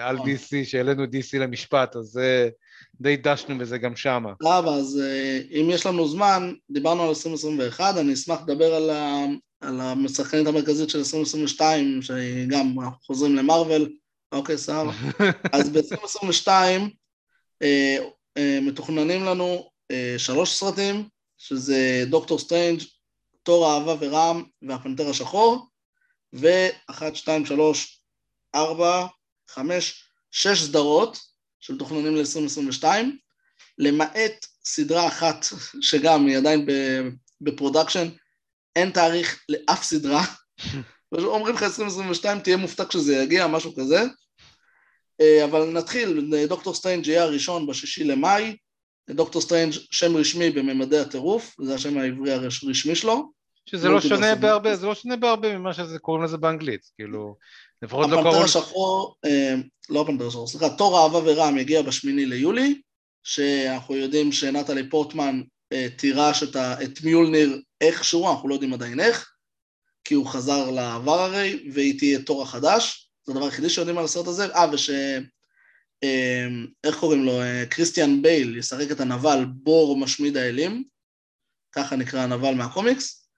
על 0.00 0.16
נכון. 0.16 0.30
DC, 0.30 0.64
שהעלינו 0.64 1.04
DC 1.04 1.38
למשפט, 1.38 1.96
אז 1.96 2.04
זה... 2.04 2.48
די 3.00 3.16
דשנו 3.16 3.58
בזה 3.58 3.78
גם 3.78 3.96
שמה. 3.96 4.32
סבבה, 4.42 4.74
אז 4.74 5.00
אה, 5.04 5.40
אם 5.50 5.70
יש 5.70 5.86
לנו 5.86 6.08
זמן, 6.08 6.52
דיברנו 6.70 7.02
על 7.02 7.08
2021, 7.08 7.96
אני 7.96 8.12
אשמח 8.12 8.40
לדבר 8.42 8.74
על, 8.74 8.90
ה, 8.90 9.24
על 9.60 9.80
השחקנית 9.80 10.46
המרכזית 10.46 10.90
של 10.90 10.98
2022, 10.98 12.02
שהיא 12.02 12.48
גם, 12.48 12.80
אנחנו 12.80 12.98
חוזרים 13.02 13.36
למרוויל, 13.36 13.96
אוקיי, 14.32 14.58
סבבה. 14.58 14.92
אז 15.52 15.70
ב-2022 15.70 16.48
אה, 17.62 17.96
אה, 18.36 18.58
מתוכננים 18.62 19.24
לנו 19.24 19.70
אה, 19.90 20.14
שלוש 20.18 20.58
סרטים, 20.58 21.08
שזה 21.38 22.04
דוקטור 22.10 22.38
סטרנג', 22.38 22.80
תור 23.42 23.72
אהבה 23.72 23.94
ורעם 24.00 24.44
והפנתר 24.62 25.10
השחור, 25.10 25.66
ואחת, 26.32 27.16
שתיים, 27.16 27.46
שלוש, 27.46 28.02
ארבע, 28.54 29.06
חמש, 29.50 30.04
שש 30.30 30.62
סדרות 30.62 31.18
שמתוכננים 31.60 32.16
ל-2022, 32.16 32.84
למעט 33.78 34.46
סדרה 34.64 35.08
אחת 35.08 35.46
שגם 35.80 36.26
היא 36.26 36.36
עדיין 36.36 36.66
ב- 37.40 37.51
production, 37.51 38.08
אין 38.76 38.90
תאריך 38.90 39.44
לאף 39.48 39.82
סדרה. 39.82 40.24
אומרים 41.12 41.54
לך 41.54 41.62
2022 41.62 42.40
תהיה 42.40 42.56
מופתע 42.56 42.84
כשזה 42.84 43.16
יגיע, 43.16 43.46
משהו 43.46 43.74
כזה. 43.74 44.02
אה, 45.20 45.44
אבל 45.44 45.70
נתחיל, 45.70 46.30
דוקטור 46.48 46.74
סטרנג' 46.74 47.06
יהיה 47.06 47.22
הראשון 47.22 47.66
בשישי 47.66 48.04
למאי, 48.04 48.56
דוקטור 49.10 49.42
סטרנג' 49.42 49.72
שם 49.90 50.16
רשמי 50.16 50.50
בממדי 50.50 50.98
הטירוף, 50.98 51.56
זה 51.62 51.74
השם 51.74 51.98
העברי 51.98 52.32
הרשמי 52.32 52.94
שלו. 52.94 53.32
שזה 53.66 53.88
לא 53.88 53.92
מולטיברס 53.92 54.18
שונה 54.18 54.34
בהרבה. 54.34 54.76
זה 54.76 54.86
לא 54.86 54.94
שונה 54.94 55.16
בהרבה 55.16 55.58
ממה 55.58 55.74
שזה 55.74 55.98
קוראים 55.98 56.24
לזה 56.24 56.36
באנגלית, 56.36 56.80
כאילו, 56.96 57.36
לפחות 57.82 58.10
לא 58.10 58.14
הפנתר 58.14 58.30
קוראים... 58.30 58.44
השחור, 58.44 59.16
אה, 59.24 59.54
לא 59.88 60.00
הפנתר 60.00 60.26
השחור, 60.26 60.46
סליחה, 60.46 60.70
תור 60.70 61.02
אהבה 61.02 61.18
ורעם 61.24 61.58
יגיע 61.58 61.82
בשמיני 61.82 62.26
ליולי, 62.26 62.80
שאנחנו 63.22 63.96
יודעים 63.96 64.32
שנטלי 64.32 64.88
פורטמן 64.90 65.42
אה, 65.72 65.86
תירש 65.96 66.42
את 66.56 67.04
מיולניר 67.04 67.60
איכשהו, 67.80 68.30
אנחנו 68.30 68.48
לא 68.48 68.54
יודעים 68.54 68.72
עדיין 68.72 69.00
איך, 69.00 69.32
כי 70.08 70.14
הוא 70.14 70.26
חזר 70.26 70.70
לעבר 70.70 71.20
הרי, 71.20 71.68
והיא 71.72 71.98
תהיה 71.98 72.22
תור 72.22 72.42
החדש, 72.42 73.10
זה 73.26 73.32
הדבר 73.32 73.44
היחידי 73.44 73.70
שיודעים 73.70 73.98
על 73.98 74.04
הסרט 74.04 74.26
הזה, 74.26 74.46
אה, 74.54 74.66
וש... 74.72 74.90
אה, 76.04 76.46
איך 76.84 76.98
קוראים 76.98 77.24
לו? 77.24 77.40
אה, 77.40 77.64
קריסטיאן 77.70 78.22
בייל 78.22 78.56
ישחק 78.56 78.90
את 78.90 79.00
הנבל 79.00 79.44
בור 79.54 79.96
משמיד 79.96 80.36
האלים, 80.36 80.84
ככה 81.72 81.96
נקרא 81.96 82.20
הנבל 82.20 82.54
מהקומיקס, 82.54 83.28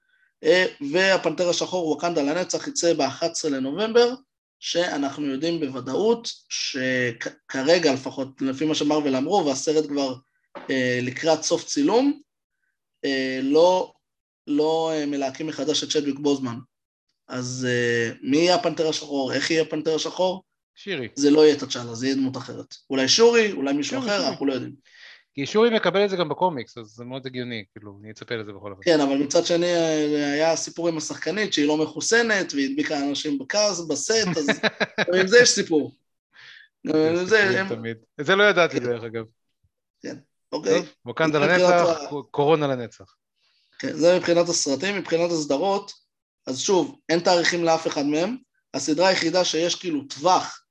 אה, 0.44 0.66
והפנתר 0.92 1.48
השחור 1.48 1.88
ווקנדה 1.88 2.22
לנצח 2.22 2.68
יצא 2.68 2.94
ב-11 2.94 3.48
לנובמבר, 3.50 4.14
שאנחנו 4.60 5.26
יודעים 5.26 5.60
בוודאות 5.60 6.28
שכרגע 6.48 7.92
לפחות, 7.92 8.28
לפי 8.40 8.64
מה 8.64 8.74
שמרוויל 8.74 9.16
אמרו, 9.16 9.46
והסרט 9.46 9.86
כבר 9.86 10.14
אה, 10.70 10.98
לקראת 11.02 11.42
סוף 11.42 11.64
צילום, 11.64 12.20
לא, 13.42 13.92
לא 14.46 14.90
אה, 14.94 15.06
מלהקים 15.06 15.46
מחדש 15.46 15.84
את 15.84 15.90
שדוויק 15.90 16.18
בוזמן. 16.18 16.58
אז 17.28 17.66
אה, 17.70 18.12
מי 18.22 18.36
יהיה 18.36 18.54
הפנתר 18.54 18.88
השחור, 18.88 19.32
איך 19.32 19.50
יהיה 19.50 19.62
הפנתר 19.62 19.94
השחור, 19.94 20.42
שירי. 20.74 21.08
זה 21.14 21.30
לא 21.30 21.46
יהיה 21.46 21.56
תצ'אלה, 21.56 21.94
זה 21.94 22.06
יהיה 22.06 22.16
דמות 22.16 22.36
אחרת. 22.36 22.74
אולי 22.90 23.08
שורי, 23.08 23.52
אולי 23.52 23.72
מישהו 23.72 23.96
שורי, 23.96 24.06
אחר, 24.06 24.16
שורי. 24.18 24.28
אנחנו 24.30 24.46
לא 24.46 24.52
יודעים. 24.52 24.74
כי 25.34 25.46
שורי 25.46 25.70
מקבל 25.70 26.04
את 26.04 26.10
זה 26.10 26.16
גם 26.16 26.28
בקומיקס, 26.28 26.78
אז 26.78 26.86
זה 26.86 27.04
מאוד 27.04 27.26
הגיוני, 27.26 27.64
כאילו, 27.72 27.98
אני 28.02 28.10
אצפה 28.10 28.34
לזה 28.34 28.52
בכל 28.52 28.70
אופן. 28.70 28.82
כן, 28.84 29.00
אבל 29.00 29.16
מצד 29.16 29.46
שני 29.46 29.74
אה, 29.74 30.32
היה 30.32 30.56
סיפור 30.56 30.88
עם 30.88 30.96
השחקנית 30.96 31.52
שהיא 31.52 31.66
לא 31.68 31.76
מחוסנת 31.76 32.52
והדביקה 32.56 33.08
אנשים 33.08 33.38
בכעס, 33.38 33.80
בסט, 33.80 34.28
אז 34.36 34.48
עם 35.20 35.26
זה 35.26 35.38
יש 35.38 35.50
סיפור. 35.50 35.94
זה 36.86 37.24
זה, 37.24 37.60
הם- 37.60 38.38
לא 38.38 38.44
ידעתי 38.44 38.80
כן. 38.80 38.84
דרך 38.86 39.02
אגב. 39.02 39.24
אוקיי? 40.52 40.78
טוב, 40.78 40.88
ווקנדה 41.06 41.38
לנצח, 41.38 42.00
קורונה 42.30 42.66
לנצח. 42.66 43.14
כן, 43.80 43.96
זה 43.96 44.16
מבחינת 44.16 44.48
הסרטים, 44.48 44.96
מבחינת 44.96 45.30
הסדרות, 45.30 45.92
אז 46.46 46.60
שוב, 46.60 46.98
אין 47.08 47.20
תאריכים 47.20 47.64
לאף 47.64 47.86
אחד 47.86 48.06
מהם. 48.06 48.36
הסדרה 48.74 49.08
היחידה 49.08 49.44
שיש 49.44 49.74
כאילו 49.74 50.04
טווח 50.04 50.64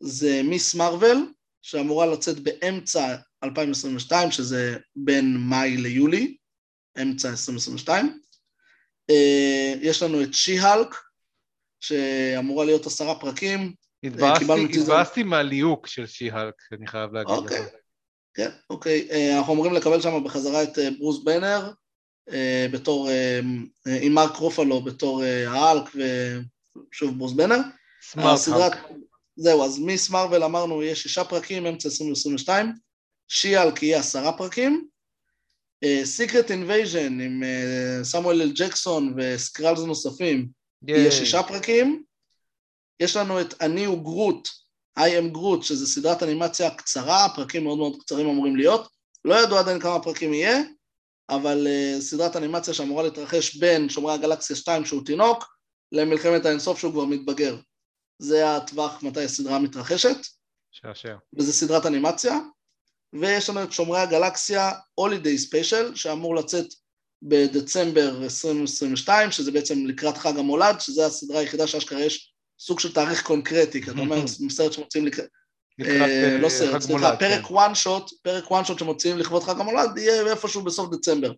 זה 0.00 0.40
מיס 0.44 0.74
מרוויל, 0.74 1.18
שאמורה 1.62 2.06
לצאת 2.06 2.38
באמצע 2.38 3.16
2022, 3.44 4.30
שזה 4.30 4.76
בין 4.96 5.36
מאי 5.36 5.76
ליולי, 5.76 6.36
אמצע 7.02 7.28
2022. 7.28 8.20
אה, 9.10 9.74
יש 9.80 10.02
לנו 10.02 10.22
את 10.22 10.34
שי-הלק, 10.34 10.94
שאמורה 11.80 12.64
להיות 12.64 12.86
עשרה 12.86 13.20
פרקים. 13.20 13.72
התבאסתי 14.82 15.22
מהליהוק 15.22 15.86
של 15.86 16.06
שי-הלק, 16.06 16.54
אני 16.72 16.86
חייב 16.86 17.12
להגיד. 17.12 17.34
אוקיי, 17.34 17.62
כן, 18.34 18.50
אוקיי. 18.70 19.08
אה, 19.10 19.38
אנחנו 19.38 19.52
אמורים 19.52 19.72
לקבל 19.72 20.00
שם 20.00 20.24
בחזרה 20.24 20.62
את 20.62 20.78
אה, 20.78 20.88
ברוס 20.98 21.24
בנר, 21.24 21.72
בתור, 22.72 23.10
אה, 23.10 23.40
אה, 23.86 23.98
עם 24.00 24.12
מרק 24.12 24.36
רופלו 24.36 24.80
בתור 24.80 25.24
אה, 25.24 25.50
האלק, 25.50 25.84
ושוב 25.94 27.18
ברוס 27.18 27.32
בנר. 27.32 27.58
סמארט 28.02 28.34
הסדרת. 28.34 28.72
זהו, 29.36 29.64
אז 29.64 29.78
מיס 29.78 30.10
מרוויל 30.10 30.44
אמרנו 30.44 30.82
יהיה 30.82 30.96
שישה 30.96 31.24
פרקים, 31.24 31.66
אמצע 31.66 31.88
2022, 31.88 32.72
She-Hulk 33.28 33.82
יהיה 33.82 33.98
עשרה 33.98 34.32
פרקים, 34.32 34.88
Secret 36.04 36.50
Invasion 36.50 37.20
עם 37.20 37.42
אה, 37.44 38.04
סמואל 38.04 38.42
אל 38.42 38.52
ג'קסון 38.52 39.14
ו- 39.16 39.30
Skrulls 39.30 39.80
נוספים, 39.80 40.48
יהיה 40.88 41.00
ייי. 41.00 41.10
שישה 41.10 41.42
פרקים, 41.42 42.02
יש 43.00 43.16
לנו 43.16 43.40
את 43.40 43.54
אני 43.60 43.84
הוא 43.84 44.02
גרוט, 44.02 44.48
I 44.98 45.02
am 45.02 45.28
Groot, 45.32 45.62
שזה 45.62 45.86
סדרת 45.86 46.22
אנימציה 46.22 46.70
קצרה, 46.70 47.28
פרקים 47.36 47.64
מאוד 47.64 47.78
מאוד 47.78 47.96
קצרים 48.00 48.28
אמורים 48.28 48.56
להיות, 48.56 48.88
לא 49.24 49.42
ידוע 49.42 49.58
עדיין 49.58 49.80
כמה 49.80 50.02
פרקים 50.02 50.34
יהיה, 50.34 50.62
אבל 51.30 51.66
uh, 51.66 52.00
סדרת 52.00 52.36
אנימציה 52.36 52.74
שאמורה 52.74 53.02
להתרחש 53.02 53.56
בין 53.56 53.88
שומרי 53.88 54.14
הגלקסיה 54.14 54.56
2 54.56 54.84
שהוא 54.84 55.04
תינוק, 55.04 55.56
למלחמת 55.92 56.46
האינסוף 56.46 56.78
שהוא 56.78 56.92
כבר 56.92 57.04
מתבגר. 57.04 57.56
זה 58.18 58.56
הטווח 58.56 59.02
מתי 59.02 59.24
הסדרה 59.24 59.58
מתרחשת, 59.58 60.16
שעשע. 60.70 61.16
וזה 61.38 61.52
סדרת 61.52 61.86
אנימציה, 61.86 62.38
ויש 63.12 63.50
לנו 63.50 63.62
את 63.62 63.72
שומרי 63.72 64.00
הגלקסיה 64.00 64.70
holiday 64.94 65.38
special, 65.38 65.94
שאמור 65.94 66.34
לצאת 66.34 66.66
בדצמבר 67.22 68.22
2022, 68.22 69.30
שזה 69.30 69.52
בעצם 69.52 69.86
לקראת 69.86 70.16
חג 70.16 70.38
המולד, 70.38 70.80
שזה 70.80 71.06
הסדרה 71.06 71.40
היחידה 71.40 71.66
שאשכרה 71.66 72.00
יש 72.00 72.34
סוג 72.60 72.80
של 72.80 72.92
תאריך 72.92 73.22
קונקרטי, 73.22 73.82
כי 73.82 73.90
אתה 73.90 74.00
אומר, 74.00 74.26
סרט 74.56 74.72
שמוצאים 74.72 75.06
אה, 75.80 76.04
אה, 76.04 76.38
לא 76.38 76.48
סרט, 76.48 76.74
חג 76.74 76.80
סליחה, 76.80 77.16
פרק 77.16 77.44
כן. 77.44 77.54
one 77.54 77.74
shot, 77.74 78.12
פרק 78.22 78.50
one 78.50 78.64
shot 78.64 78.78
שמוציאים 78.78 79.18
לכבוד 79.18 79.42
חג 79.42 79.60
המולד, 79.60 79.98
יהיה 79.98 80.30
איפשהו 80.30 80.62
בסוף 80.62 80.94
דצמבר. 80.94 81.32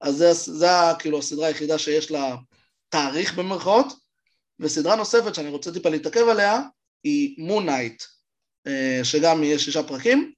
אז 0.00 0.24
זה, 0.46 0.70
כאילו 0.98 1.18
הסדרה 1.18 1.46
היחידה 1.46 1.78
שיש 1.78 2.10
לה 2.10 2.36
תאריך 2.88 3.34
במרכאות, 3.34 3.86
וסדרה 4.60 4.96
נוספת 4.96 5.34
שאני 5.34 5.48
רוצה 5.48 5.72
טיפה 5.72 5.88
להתעכב 5.88 6.28
עליה, 6.28 6.60
היא 7.04 7.34
מונייט, 7.38 8.02
שגם 9.02 9.44
יהיה 9.44 9.58
שישה 9.58 9.82
פרקים, 9.82 10.32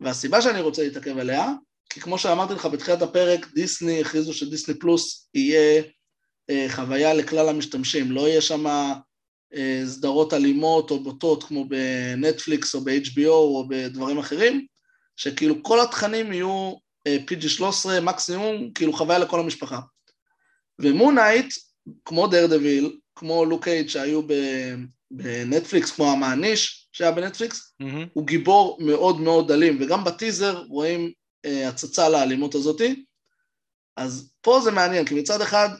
והסיבה 0.00 0.42
שאני 0.42 0.60
רוצה 0.60 0.82
להתעכב 0.82 1.18
עליה, 1.18 1.52
כי 1.90 2.00
כמו 2.00 2.18
שאמרתי 2.18 2.54
לך 2.54 2.66
בתחילת 2.66 3.02
הפרק, 3.02 3.46
דיסני 3.54 4.00
הכריזו 4.00 4.34
שדיסני 4.34 4.74
פלוס 4.74 5.28
יהיה 5.34 5.82
אה, 6.50 6.66
חוויה 6.70 7.14
לכלל 7.14 7.48
המשתמשים, 7.48 8.12
לא 8.12 8.28
יהיה 8.28 8.40
שם 8.40 8.66
אה, 8.66 8.94
סדרות 9.84 10.34
אלימות 10.34 10.90
או 10.90 11.02
בוטות 11.02 11.44
כמו 11.44 11.64
בנטפליקס 11.68 12.74
או 12.74 12.80
ב-HBO 12.80 13.28
או 13.28 13.68
בדברים 13.68 14.18
אחרים, 14.18 14.66
שכאילו 15.16 15.62
כל 15.62 15.80
התכנים 15.80 16.32
יהיו 16.32 16.74
אה, 17.06 17.16
PG-13 17.30 18.00
מקסימום, 18.00 18.70
כאילו 18.74 18.92
חוויה 18.92 19.18
לכל 19.18 19.40
המשפחה. 19.40 19.80
ו- 20.78 20.90
Moon 20.90 21.13
Knight, 21.13 21.54
כמו 22.04 22.26
דרדוויל, 22.26 22.98
כמו 23.14 23.44
לוק 23.44 23.64
קייג' 23.64 23.88
שהיו 23.88 24.22
בנטפליקס, 25.10 25.90
כמו 25.90 26.12
המעניש 26.12 26.88
שהיה 26.92 27.12
בנטפליקס, 27.12 27.74
מהמם. 27.80 28.06
הוא 28.12 28.26
גיבור 28.26 28.78
מאוד 28.80 29.20
מאוד 29.20 29.52
אלים, 29.52 29.78
וגם 29.80 30.04
בטיזר 30.04 30.62
רואים 30.68 31.12
אה, 31.44 31.68
הצצה 31.68 32.08
לאלימות 32.08 32.54
הזאתי. 32.54 33.04
אז 33.96 34.32
פה 34.40 34.60
זה 34.64 34.70
מעניין, 34.70 35.06
כי 35.06 35.14
מצד 35.14 35.40
אחד, 35.40 35.68
אה, 35.68 35.76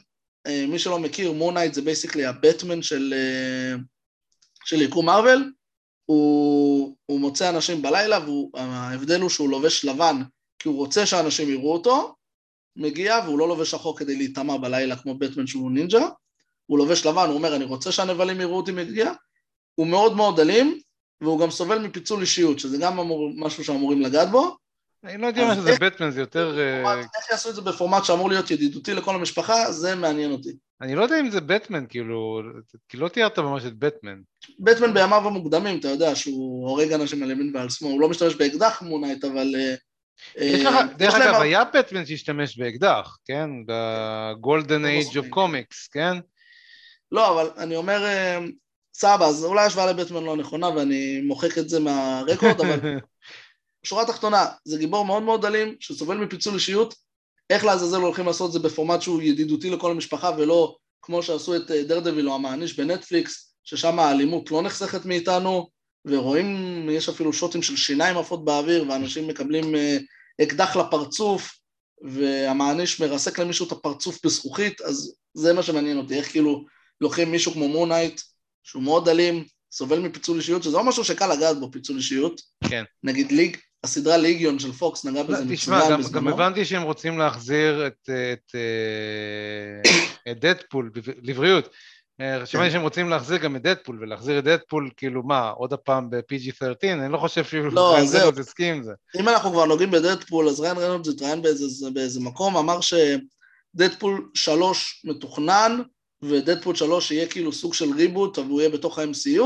מי 0.47 0.79
שלא 0.79 0.99
מכיר, 0.99 1.31
Moon 1.31 1.48
Knight 1.48 1.73
זה 1.73 1.81
basically 1.81 2.25
הבטמן 2.25 2.81
של, 2.81 3.13
אה, 3.17 3.75
של 4.65 4.81
יקום 4.81 5.05
מארוול, 5.05 5.51
הוא, 6.05 6.95
הוא 7.05 7.19
מוצא 7.19 7.49
אנשים 7.49 7.81
בלילה, 7.81 8.19
וההבדל 8.53 9.21
הוא 9.21 9.29
שהוא 9.29 9.49
לובש 9.49 9.85
לבן, 9.85 10.21
כי 10.59 10.67
הוא 10.67 10.77
רוצה 10.77 11.05
שאנשים 11.05 11.49
יראו 11.49 11.73
אותו, 11.73 12.15
מגיע 12.75 13.19
והוא 13.25 13.39
לא 13.39 13.47
לובש 13.47 13.71
שחור 13.71 13.97
כדי 13.97 14.15
להיטמע 14.15 14.57
בלילה 14.57 14.95
כמו 14.95 15.15
בטמן 15.15 15.47
שהוא 15.47 15.71
נינג'ה, 15.71 16.07
הוא 16.65 16.77
לובש 16.77 17.05
לבן, 17.05 17.25
הוא 17.27 17.35
אומר, 17.35 17.55
אני 17.55 17.65
רוצה 17.65 17.91
שהנבלים 17.91 18.41
יראו 18.41 18.57
אותי 18.57 18.71
מגיע, 18.71 19.11
הוא 19.75 19.87
מאוד 19.87 20.15
מאוד 20.15 20.39
אלים, 20.39 20.79
והוא 21.21 21.39
גם 21.39 21.51
סובל 21.51 21.79
מפיצול 21.79 22.21
אישיות, 22.21 22.59
שזה 22.59 22.77
גם 22.77 22.99
אמור, 22.99 23.29
משהו 23.35 23.63
שאמורים 23.63 24.01
לגעת 24.01 24.31
בו. 24.31 24.57
אני 25.03 25.17
לא 25.17 25.27
יודע 25.27 25.45
מה 25.45 25.51
אז 25.51 25.57
שזה 25.57 25.69
איך- 25.69 25.79
בטמן, 25.79 26.11
זה 26.11 26.19
יותר... 26.19 26.59
אה, 26.59 26.99
איך 26.99 27.31
יעשו 27.31 27.49
את 27.49 27.55
זה 27.55 27.61
בפורמט 27.61 28.05
שאמור 28.05 28.29
להיות 28.29 28.51
ידידותי 28.51 28.93
לכל 28.93 29.15
המשפחה, 29.15 29.71
זה 29.71 29.95
מעניין 29.95 30.31
אותי. 30.31 30.49
אני 30.81 30.95
לא 30.95 31.03
יודע 31.03 31.19
אם 31.19 31.29
זה 31.29 31.41
בטמן, 31.41 31.85
כאילו, 31.89 32.41
כי 32.89 32.97
לא 32.97 33.07
תיארת 33.07 33.39
ממש 33.39 33.65
את 33.65 33.79
בטמן. 33.79 34.19
בטמן 34.59 34.93
בימיו 34.93 35.27
המוקדמים, 35.27 35.79
אתה 35.79 35.87
יודע 35.87 36.15
שהוא 36.15 36.69
הורג 36.69 36.93
אנשים 36.93 37.23
על 37.23 37.31
ימין 37.31 37.55
ועל 37.55 37.69
שמאל, 37.69 37.91
הוא 37.91 38.01
לא 38.01 38.09
משתמש 38.09 38.35
באקדח 38.35 38.81
מונייט, 38.81 39.23
אבל... 39.25 39.55
אה, 39.55 39.75
אה, 40.37 40.83
דרך 40.97 41.15
אגב, 41.15 41.41
היה 41.41 41.63
בטמן 41.63 42.05
שהשתמש 42.05 42.57
באקדח, 42.57 43.17
כן? 43.25 43.49
ב-Golden 43.65 44.71
לא 44.79 44.87
Age 45.01 45.15
of. 45.15 45.35
Comics, 45.35 45.87
כן? 45.91 46.17
לא, 47.11 47.33
אבל 47.33 47.49
אני 47.57 47.75
אומר, 47.75 48.05
אה, 48.05 48.39
סבא, 48.93 49.25
אז 49.25 49.45
אולי 49.45 49.65
השוואה 49.65 49.91
לבטמן 49.91 50.23
לא 50.23 50.37
נכונה 50.37 50.69
ואני 50.69 51.21
מוחק 51.21 51.57
את 51.57 51.69
זה 51.69 51.79
מהרקורד, 51.79 52.59
אבל 52.61 52.79
שורה 53.83 54.05
תחתונה, 54.05 54.45
זה 54.65 54.77
גיבור 54.77 55.05
מאוד 55.05 55.23
מאוד 55.23 55.45
אלים, 55.45 55.75
שסובל 55.79 56.17
מפיצול 56.17 56.53
אישיות, 56.53 56.95
איך 57.49 57.65
לעזאזל 57.65 57.97
הולכים 57.97 58.25
לעשות 58.25 58.47
את 58.47 58.53
זה 58.53 58.59
בפורמט 58.59 59.01
שהוא 59.01 59.21
ידידותי 59.21 59.69
לכל 59.69 59.91
המשפחה, 59.91 60.31
ולא 60.37 60.75
כמו 61.01 61.23
שעשו 61.23 61.55
את 61.55 61.71
אה, 61.71 61.83
דרדוויל 61.83 62.29
או 62.29 62.35
המעניש 62.35 62.79
בנטפליקס, 62.79 63.53
ששם 63.63 63.99
האלימות 63.99 64.51
לא 64.51 64.61
נחסכת 64.61 65.05
מאיתנו, 65.05 65.69
ורואים, 66.05 66.89
יש 66.89 67.09
אפילו 67.09 67.33
שוטים 67.33 67.61
של 67.61 67.75
שיניים 67.75 68.17
עפות 68.17 68.45
באוויר, 68.45 68.85
ואנשים 68.89 69.27
מקבלים 69.27 69.75
אה, 69.75 69.97
אקדח 70.41 70.75
לפרצוף, 70.75 71.59
והמעניש 72.01 73.01
מרסק 73.01 73.39
למישהו 73.39 73.67
את 73.67 73.71
הפרצוף 73.71 74.25
בזכוכית, 74.25 74.81
אז 74.81 75.15
זה 75.33 75.53
מה 75.53 75.63
שמעניין 75.63 75.97
אותי, 75.97 76.17
איך 76.17 76.31
כאילו 76.31 76.65
לוקחים 77.01 77.31
מישהו 77.31 77.51
כמו 77.51 77.67
Moon 77.67 77.87
Knight, 77.87 78.21
שהוא 78.63 78.83
מאוד 78.83 79.09
אלים, 79.09 79.43
סובל 79.71 79.99
מפיצול 79.99 80.37
אישיות, 80.37 80.63
שזה 80.63 80.77
לא 80.77 80.83
משהו 80.83 81.03
שקל 81.03 81.33
לגעת 81.33 81.59
בו, 81.59 81.71
פיצול 81.71 81.97
אישיות. 81.97 82.41
כן. 82.69 82.83
נגיד 83.03 83.31
ליג, 83.31 83.57
הסדרה 83.83 84.17
ליגיון 84.17 84.59
של 84.59 84.71
פוקס 84.71 85.05
נגעה 85.05 85.23
בזה 85.23 85.43
תשמע, 85.49 85.77
מצוין 85.77 85.91
גם, 85.91 85.97
גם 85.97 85.99
בזמנו. 85.99 86.29
הבנתי 86.29 86.65
שהם 86.65 86.81
רוצים 86.81 87.17
להחזיר 87.17 87.87
את, 87.87 88.09
את, 88.33 88.55
אה, 88.55 89.91
את 90.31 90.39
דדפול 90.39 90.91
לבריאות. 91.21 91.69
אה, 92.21 92.45
שמעתי 92.45 92.71
שהם 92.71 92.81
רוצים 92.81 93.09
להחזיר 93.09 93.37
גם 93.37 93.55
את 93.55 93.61
דדפול, 93.61 93.97
ולהחזיר 94.01 94.39
את 94.39 94.43
דדפול, 94.43 94.89
כאילו 94.97 95.23
מה, 95.23 95.49
עוד 95.49 95.73
הפעם 95.73 96.09
ב-PG-13? 96.09 96.93
אני 96.93 97.11
לא 97.11 97.17
חושב 97.17 97.43
שהוא 97.43 97.65
לא, 97.71 97.93
ריין 97.93 98.07
זהו. 98.07 98.21
רנולדס 98.21 98.39
הסכים 98.39 98.75
עם 98.75 98.83
זה. 98.83 98.91
אם 99.19 99.29
אנחנו 99.29 99.51
כבר 99.51 99.65
נוגעים 99.65 99.91
בדדפול, 99.91 100.49
אז 100.49 100.59
ריין 100.59 100.77
רנולדס 100.77 101.07
התראיין 101.07 101.41
באיזה, 101.41 101.91
באיזה 101.93 102.19
מקום, 102.19 102.57
אמר 102.57 102.79
שדדפול 102.81 104.29
3 104.33 105.01
מתוכנן, 105.05 105.81
ודדפול 106.21 106.75
3 106.75 107.11
יהיה 107.11 107.27
כאילו 107.27 107.53
סוג 107.53 107.73
של 107.73 107.93
reboot, 107.93 108.37
אבל 108.37 108.47
הוא 108.47 108.61
יהיה 108.61 108.69
בתוך 108.69 108.99
ה-MCU, 108.99 109.43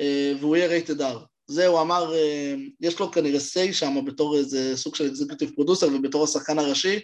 אה, 0.00 0.32
והוא 0.40 0.56
יהיה 0.56 0.68
rated 0.68 1.00
R. 1.00 1.31
זה 1.46 1.66
הוא 1.66 1.80
אמר, 1.80 2.14
אה, 2.14 2.54
יש 2.80 2.98
לו 2.98 3.10
כנראה 3.12 3.38
say 3.38 3.72
שם 3.72 4.04
בתור 4.06 4.36
איזה 4.36 4.76
סוג 4.76 4.94
של 4.94 5.06
executive 5.06 5.50
producer 5.54 5.86
ובתור 5.94 6.24
השחקן 6.24 6.58
הראשי, 6.58 7.00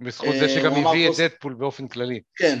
בזכות 0.00 0.28
אה, 0.34 0.38
זה 0.40 0.48
שגם 0.48 0.72
הביא 0.86 1.04
את 1.04 1.10
פוסט- 1.10 1.20
דדפול 1.20 1.54
באופן 1.54 1.88
כללי. 1.88 2.20
כן, 2.36 2.58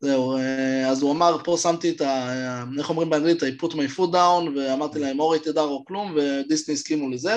זהו, 0.00 0.36
אה, 0.36 0.88
אז 0.88 1.02
הוא 1.02 1.12
אמר, 1.12 1.36
פה 1.44 1.56
שמתי 1.62 1.90
את 1.90 2.00
ה... 2.00 2.64
איך 2.78 2.90
אומרים 2.90 3.10
באנגלית? 3.10 3.42
I 3.42 3.46
put 3.62 3.70
my 3.72 3.96
foot 3.98 4.12
down, 4.12 4.50
ואמרתי 4.56 4.98
להם 4.98 5.20
או 5.20 5.28
rated 5.28 5.58
או 5.58 5.84
כלום, 5.84 6.16
ודיסני 6.16 6.74
הסכימו 6.74 7.10
לזה. 7.10 7.36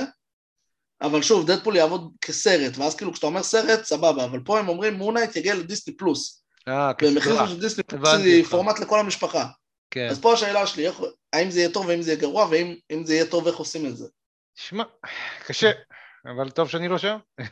אבל 1.02 1.22
שוב, 1.22 1.48
דדפול 1.48 1.76
יעבוד 1.76 2.12
כסרט, 2.22 2.78
ואז 2.78 2.96
כאילו 2.96 3.14
כשאתה 3.14 3.28
אומר 3.28 3.44
סרט, 3.44 3.84
סבבה, 3.84 4.26
אבל 4.26 4.40
פה 4.46 4.60
הם 4.60 4.70
אומרים 4.70 4.94
Moon 4.94 5.11
Knight 5.11 5.36
יגיע 5.36 5.56
לדיסני 5.56 5.98
פלוס. 5.98 6.44
אה, 6.68 6.94
כסדרה. 6.94 7.48
של 7.48 7.60
דיסני 7.60 7.84
פלוס 7.84 8.08
הבנתי 8.10 8.32
זה 8.32 8.38
אותך. 8.40 8.50
פורמט 8.52 8.80
לכל 8.80 9.00
המשפחה. 9.00 9.46
כן. 9.92 10.08
אז 10.10 10.20
פה 10.20 10.34
השאלה 10.34 10.68
שלי, 10.68 10.88
איך, 10.88 11.02
האם 11.36 11.52
זה 11.52 11.60
יהיה 11.60 11.70
טוב 11.70 11.86
והאם 11.86 12.02
זה 12.02 12.12
יהיה 12.12 12.22
גרוע, 12.22 12.48
ואם 12.52 12.76
אם 12.92 13.06
זה 13.06 13.14
יהיה 13.14 13.26
טוב, 13.26 13.48
איך 13.48 13.56
עושים 13.56 13.86
את 13.86 13.98
זה. 13.98 14.08
שמע, 14.56 14.84
קשה, 15.46 15.72
אבל 16.26 16.50
טוב 16.50 16.70
שאני 16.70 16.88
לא 16.88 16.98
שם. 16.98 17.18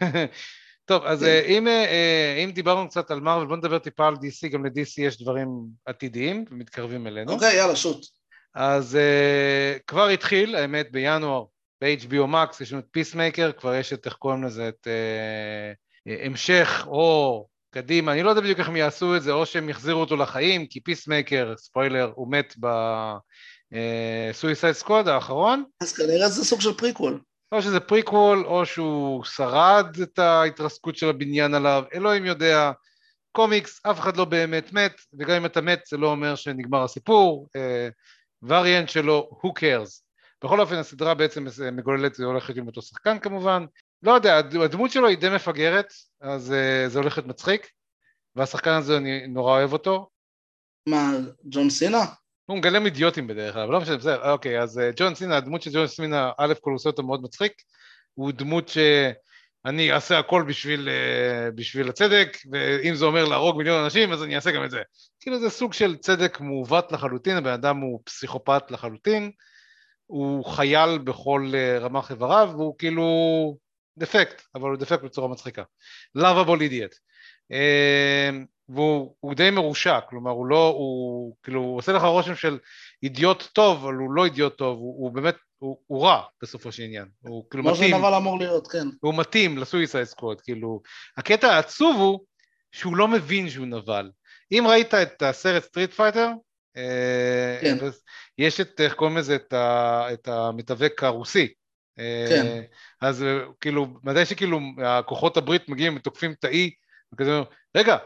טוב, 0.86 1.04
אז 1.06 1.20
כן. 1.20 1.26
אה, 1.26 1.42
אם, 1.46 1.68
אה, 1.68 1.86
אה, 1.86 2.44
אם 2.44 2.52
דיברנו 2.52 2.90
קצת 2.90 3.12
על 3.12 3.20
מארוול, 3.20 3.48
בוא 3.48 3.58
נדבר 3.58 3.80
טיפה 3.80 4.08
על 4.08 4.14
DC, 4.14 4.48
גם 4.48 4.66
ל-DC 4.66 4.94
יש 4.98 5.22
דברים 5.22 5.48
עתידיים 5.86 6.46
ומתקרבים 6.52 7.08
אלינו. 7.08 7.32
אוקיי, 7.32 7.56
יאללה, 7.56 7.76
shoot. 7.76 8.06
אז 8.56 8.98
uh, 8.98 9.80
כבר 9.88 10.08
התחיל, 10.08 10.56
האמת, 10.56 10.92
בינואר, 10.92 11.44
ב-HBO 11.82 12.28
Max, 12.34 12.62
יש 12.62 12.72
לנו 12.72 12.82
את 12.82 12.88
Peacemaker, 12.92 13.52
כבר 13.52 13.76
יש 13.76 13.94
את, 13.94 14.06
איך 14.06 14.14
קוראים 14.14 14.44
לזה, 14.44 14.68
את 14.68 14.88
המשך, 16.06 16.86
או 16.88 17.48
קדימה, 17.74 18.12
אני 18.12 18.24
לא 18.24 18.30
יודע 18.30 18.42
בדיוק 18.42 18.60
איך 18.60 18.68
הם 18.68 18.76
יעשו 18.76 19.16
את 19.16 19.24
זה, 19.24 19.32
או 19.32 19.46
שהם 19.46 19.70
יחזירו 19.70 20.02
אותו 20.02 20.16
לחיים, 20.16 20.68
כי 20.68 20.80
Peacemaker, 20.80 21.54
ספוילר, 21.58 22.12
הוא 22.16 22.32
מת 22.32 22.56
ב- 23.74 23.96
Suicide 23.96 24.74
Squad 24.74 25.08
האחרון, 25.08 25.64
אז 25.82 25.94
כנראה 25.94 26.30
זה 26.30 26.46
סוג 26.46 26.62
של 26.62 26.74
פריקוול. 26.74 27.20
או 27.52 27.62
שזה 27.62 27.80
פריקוול, 27.80 28.46
או 28.46 28.66
שהוא 28.66 29.24
שרד 29.24 29.98
את 30.04 30.20
ההתרסקות 30.20 30.96
של 30.96 31.10
הבניין 31.10 31.54
עליו, 31.54 31.84
אלוהים 31.94 32.26
יודע. 32.26 32.72
קומיקס, 33.32 33.86
אף 33.86 34.00
אחד 34.00 34.18
לא 34.18 34.26
באמת 34.26 34.74
מת, 34.74 35.02
וגם 35.20 35.36
אם 35.36 35.46
אתה 35.46 35.62
מת 35.62 35.82
זה 35.90 35.98
לא 35.98 36.08
אומר 36.08 36.36
שנגמר 36.36 36.84
הסיפור. 36.84 37.48
וריאנט 38.44 38.90
שלו, 38.90 39.30
who 39.32 39.48
cares. 39.60 40.02
בכל 40.44 40.60
אופן 40.60 40.76
הסדרה 40.76 41.14
בעצם 41.14 41.46
מגוללת, 41.72 42.16
זה 42.16 42.26
הולך 42.26 42.50
עם 42.56 42.68
אותו 42.68 42.82
שחקן 42.82 43.20
כמובן. 43.20 43.66
לא 44.04 44.12
יודע, 44.12 44.38
הדמות 44.38 44.92
שלו 44.92 45.08
היא 45.08 45.18
די 45.18 45.30
מפגרת, 45.30 45.94
אז 46.22 46.52
uh, 46.54 46.90
זה 46.90 47.00
הולך 47.00 47.18
להיות 47.18 47.28
מצחיק, 47.28 47.70
והשחקן 48.36 48.72
הזה 48.72 48.98
אני 48.98 49.28
נורא 49.28 49.52
אוהב 49.52 49.74
אותו. 49.74 50.10
מה, 50.90 51.12
ג'ון 51.44 51.70
סינה? 51.70 52.06
הוא 52.46 52.58
מגלם 52.58 52.86
אידיוטים 52.86 53.28
בדרך 53.28 53.54
כלל, 53.54 53.64
אבל 53.64 53.74
לא 53.74 53.82
משנה, 53.82 53.98
בסדר, 53.98 54.32
אוקיי, 54.32 54.62
אז 54.62 54.78
uh, 54.78 54.82
ג'ון 54.96 55.16
סינה, 55.16 55.38
הדמות 55.38 55.62
של 55.62 55.72
ג'ון 55.74 55.88
סינה, 55.88 56.32
א' 56.38 56.54
כל 56.62 56.72
עושה 56.72 56.90
אותו 56.90 57.04
מאוד 57.04 57.24
מצחיק, 57.24 57.54
הוא 58.14 58.32
דמות 58.32 58.68
שאני 58.68 59.94
אעשה 59.94 60.20
הכל 60.20 60.44
בשביל, 60.48 60.90
uh, 60.90 61.52
בשביל 61.56 61.90
הצדק, 61.90 62.38
ואם 62.52 62.96
זה 62.96 63.06
אומר 63.06 63.26
להרוג 63.26 63.58
מיליון 63.58 63.84
אנשים, 63.84 64.12
אז 64.12 64.24
אני 64.24 64.36
אעשה 64.36 64.52
גם 64.52 64.64
את 64.64 64.72
זה. 64.72 64.82
כאילו 65.20 65.40
זה 65.40 65.50
סוג 65.50 65.74
של 65.74 65.98
צדק 65.98 66.40
מעוות 66.40 66.92
לחלוטין, 66.92 67.38
הבן 67.38 67.52
אדם 67.52 67.78
הוא 67.78 68.02
פסיכופת 68.04 68.72
לחלוטין, 68.72 69.32
הוא 70.06 70.46
חייל 70.46 70.98
בכל 70.98 71.52
uh, 71.52 71.84
רמ"ח 71.84 72.12
איבריו, 72.12 72.50
והוא 72.58 72.76
כאילו 72.78 73.58
דפקט, 73.98 74.42
אבל 74.56 74.70
הוא 74.70 74.78
דפקט 74.78 75.04
בצורה 75.04 75.28
מצחיקה. 75.28 75.64
lovable 76.18 76.60
idiot. 76.60 76.96
והוא 78.70 79.16
הוא 79.20 79.34
די 79.34 79.50
מרושע, 79.50 80.00
כלומר 80.10 80.32
הוא 80.32 80.46
לא, 80.46 80.68
הוא 80.68 81.36
כאילו, 81.44 81.62
הוא 81.62 81.78
עושה 81.78 81.92
לך 81.92 82.04
רושם 82.04 82.36
של 82.36 82.58
אידיוט 83.04 83.44
טוב, 83.54 83.84
אבל 83.84 83.94
הוא 83.94 84.14
לא 84.14 84.26
אידיוט 84.26 84.58
טוב, 84.58 84.78
הוא, 84.78 85.04
הוא 85.04 85.12
באמת, 85.12 85.36
הוא, 85.58 85.78
הוא 85.88 86.06
רע 86.06 86.22
בסופו 86.42 86.72
של 86.72 86.84
עניין, 86.84 87.06
הוא 87.20 87.46
כאילו 87.50 87.64
כמו 87.64 87.74
מתאים, 87.74 87.90
שנבל 87.90 88.14
אמור 88.14 88.40
להיות, 88.40 88.68
כן. 88.68 88.88
הוא 89.02 89.14
מתאים 89.14 89.58
ל- 89.58 89.68
Suicide 89.68 90.04
Squad, 90.04 90.42
כאילו, 90.42 90.82
הקטע 91.18 91.48
העצוב 91.48 91.96
הוא 91.96 92.20
שהוא 92.72 92.98
לא 92.98 93.08
מבין 93.08 93.50
שהוא 93.50 93.66
נבל. 93.66 94.12
אם 94.52 94.66
ראית 94.70 94.94
את 94.94 95.22
הסרט 95.22 95.64
Street 95.64 95.92
Fighter, 95.92 96.30
כן. 97.62 97.78
יש 98.38 98.62
את, 98.62 98.82
איך 98.82 98.94
קוראים 98.94 99.18
לזה, 99.18 99.36
את, 99.36 99.54
ה, 99.54 100.08
את 100.14 100.28
המתאבק 100.28 101.04
הרוסי. 101.04 101.54
כן. 102.30 102.62
אז 103.02 103.26
כאילו, 103.62 103.88
מתי 104.04 104.26
שכאילו 104.26 104.60
הכוחות 104.86 105.38
הברית 105.38 105.70
מגיעים 105.70 105.96
ותוקפים 105.96 106.32
את 106.32 106.44
האי, 106.44 106.72
וכזה, 107.14 107.42
רגע, 107.78 107.98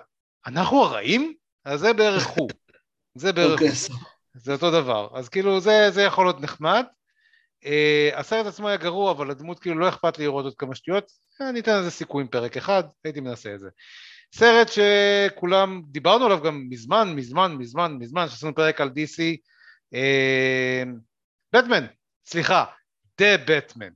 אנחנו 0.48 0.84
הרעים? 0.84 1.34
אז 1.66 1.80
זה 1.80 1.94
בערך 1.94 2.28
הוא. 2.28 2.50
זה 3.22 3.34
בערך 3.34 3.52
אוקיי, 3.52 3.68
הוא. 3.68 3.98
זה 4.34 4.54
אותו 4.54 4.72
דבר. 4.72 5.10
אז 5.14 5.30
כאילו, 5.30 5.60
זה, 5.60 5.92
זה 5.92 6.02
יכול 6.02 6.26
להיות 6.26 6.42
נחמד. 6.42 6.86
Uh, 7.64 8.16
הסרט 8.16 8.46
עצמו 8.46 8.68
היה 8.68 8.78
גרוע, 8.78 9.12
אבל 9.12 9.32
הדמות 9.32 9.60
כאילו 9.60 9.80
לא 9.80 9.90
אכפת 9.90 10.18
לי 10.18 10.26
לראות 10.26 10.46
עוד 10.46 10.56
כמה 10.58 10.76
שטויות, 10.76 11.12
אני 11.42 11.60
אתן 11.60 11.80
לזה 11.80 11.92
סיכוי 11.92 12.22
עם 12.24 12.28
פרק 12.28 12.58
אחד, 12.58 12.84
הייתי 13.04 13.20
מנסה 13.20 13.54
את 13.54 13.60
זה. 13.60 13.70
סרט 14.36 14.68
שכולם, 14.68 15.82
דיברנו 15.88 16.26
עליו 16.26 16.42
גם 16.44 16.66
מזמן, 16.70 17.14
מזמן, 17.16 17.52
מזמן, 17.52 17.98
מזמן, 18.00 18.30
שעשינו 18.30 18.56
פרק 18.56 18.82
על 18.82 18.90
DC, 18.90 19.22
בטמן, 21.54 21.86
אה, 21.86 21.90
סליחה, 22.26 22.66
The 23.20 23.38
Batman. 23.48 23.90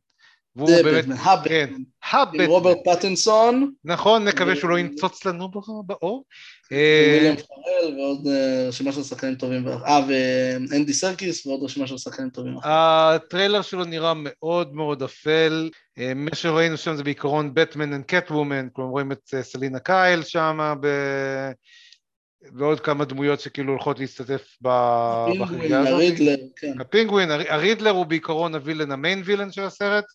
והוא 0.56 0.70
זה 0.70 0.84
באמת, 0.84 1.04
בטמן, 1.06 1.16
כן, 1.46 1.74
הבטמן. 2.12 2.44
עם 2.44 2.50
רוברט 2.50 2.78
פטינסון, 2.86 3.72
נכון, 3.86 4.28
נקווה 4.28 4.54
ו- 4.54 4.56
שהוא 4.56 4.70
לא 4.70 4.80
ינצנץ 4.80 5.26
לנו 5.26 5.50
באור. 5.86 6.24
אה, 6.72 7.08
וויליאם 7.12 7.36
פרל 7.36 8.00
ועוד 8.00 8.28
אה, 8.28 8.66
רשימה 8.68 8.92
של 8.92 9.04
שחקנים 9.04 9.36
טובים. 9.36 9.68
אה, 9.68 10.00
ואנדי 10.08 10.94
סרקיס 10.94 11.46
ועוד 11.46 11.64
רשימה 11.64 11.88
של 11.88 11.98
שחקנים 11.98 12.30
טובים. 12.30 12.56
הטריילר 12.64 13.62
שלו 13.62 13.84
נראה 13.84 14.14
מאוד 14.16 14.74
מאוד 14.76 15.04
אפל, 15.04 15.70
אה, 15.98 16.14
מה 16.16 16.36
שראינו 16.36 16.78
שם 16.78 16.96
זה 16.96 17.04
בעיקרון 17.04 17.54
Batman 17.54 17.94
and 17.94 18.06
Catwoman, 18.06 18.68
כלומר 18.74 18.90
רואים 18.92 19.12
את 19.12 19.34
סלינה 19.42 19.80
קייל 19.80 20.24
שם, 20.24 20.76
ב... 20.82 20.88
ועוד 22.56 22.80
כמה 22.80 23.06
דמויות 23.06 23.40
שכאילו 23.40 23.72
הולכות 23.74 24.00
להשתתף 24.00 24.58
בחגיגה 24.62 25.80
הזאת. 25.80 25.94
הרידלר, 25.94 26.36
כן. 26.56 26.82
הפינגווין, 26.82 27.32
הר- 27.32 27.54
הרידלר 27.54 27.92
הוא 27.92 28.06
בעיקרון 28.06 28.56
ה 28.56 28.60
villain, 28.60 28.92
ה 28.92 28.98
main 28.98 29.22
villain 29.26 29.52
של 29.52 29.62
הסרט. 29.62 30.06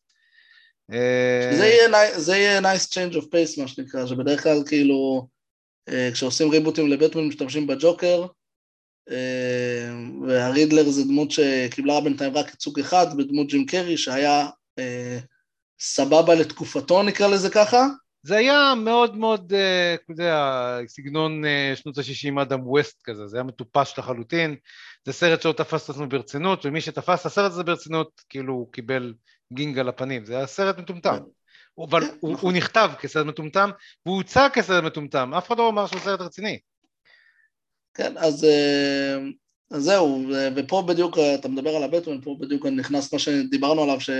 אה, 0.92 1.56
זה 1.56 1.66
יהיה, 1.66 2.20
זה 2.20 2.36
יהיה 2.36 2.60
nice 2.60 2.88
change 2.88 3.14
of 3.14 3.24
pace 3.24 3.60
מה 3.60 3.68
שנקרא, 3.68 4.06
שבדרך 4.06 4.42
כלל 4.42 4.62
כאילו 4.66 5.28
אה, 5.88 6.10
כשעושים 6.12 6.50
ריבוטים 6.50 6.88
לבטמן 6.88 7.28
משתמשים 7.28 7.66
בג'וקר, 7.66 8.26
אה, 9.10 9.90
והרידלר 10.28 10.90
זה 10.90 11.04
דמות 11.04 11.30
שקיבלה 11.30 12.00
בינתיים 12.00 12.36
רק 12.36 12.48
ייצוג 12.50 12.80
אחד 12.80 13.06
בדמות 13.18 13.46
ג'ים 13.46 13.66
קרי 13.66 13.96
שהיה 13.96 14.48
סבבה 15.80 16.34
לתקופתו 16.34 17.02
נקרא 17.02 17.28
לזה 17.28 17.50
ככה, 17.50 17.86
זה 18.22 18.36
היה 18.36 18.74
מאוד 18.76 19.16
מאוד, 19.16 19.52
אתה 19.94 20.12
יודע, 20.12 20.78
סגנון 20.86 21.42
שנות 21.74 21.98
ה-60 21.98 22.42
אדם 22.42 22.66
ווסט 22.66 23.02
כזה, 23.04 23.26
זה 23.26 23.36
היה 23.36 23.44
מטופש 23.44 23.98
לחלוטין, 23.98 24.56
זה 25.04 25.12
סרט 25.12 25.42
שלא 25.42 25.52
תפס 25.52 25.84
את 25.84 25.90
עצמו 25.90 26.06
ברצינות, 26.06 26.66
ומי 26.66 26.80
שתפס 26.80 27.20
את 27.20 27.26
הסרט 27.26 27.52
הזה 27.52 27.62
ברצינות, 27.62 28.08
כאילו 28.28 28.54
הוא 28.54 28.72
קיבל 28.72 29.14
גינג 29.52 29.78
על 29.78 29.88
הפנים, 29.88 30.24
זה 30.24 30.36
היה 30.36 30.46
סרט 30.46 30.78
מטומטם. 30.78 31.16
אבל 31.90 32.00
כן, 32.00 32.16
הוא, 32.20 32.32
נכון. 32.32 32.50
הוא 32.50 32.56
נכתב 32.56 32.90
כסרט 33.00 33.26
מטומטם, 33.26 33.70
והוא 34.06 34.16
הוצג 34.16 34.48
כסרט 34.52 34.84
מטומטם, 34.84 35.34
אף 35.34 35.46
אחד 35.46 35.58
לא 35.58 35.68
אמר 35.68 35.86
שהוא 35.86 36.00
סרט 36.00 36.20
רציני. 36.20 36.58
כן, 37.94 38.18
אז, 38.18 38.44
אה, 38.44 39.16
אז 39.70 39.82
זהו, 39.82 40.24
ו- 40.28 40.48
ופה 40.56 40.84
בדיוק, 40.88 41.18
אה, 41.18 41.34
אתה 41.34 41.48
מדבר 41.48 41.76
על 41.76 41.82
הבטמן, 41.82 42.20
פה 42.20 42.36
בדיוק 42.40 42.66
נכנס 42.66 43.12
מה 43.12 43.18
שדיברנו 43.18 43.82
עליו, 43.82 44.00
ש, 44.00 44.10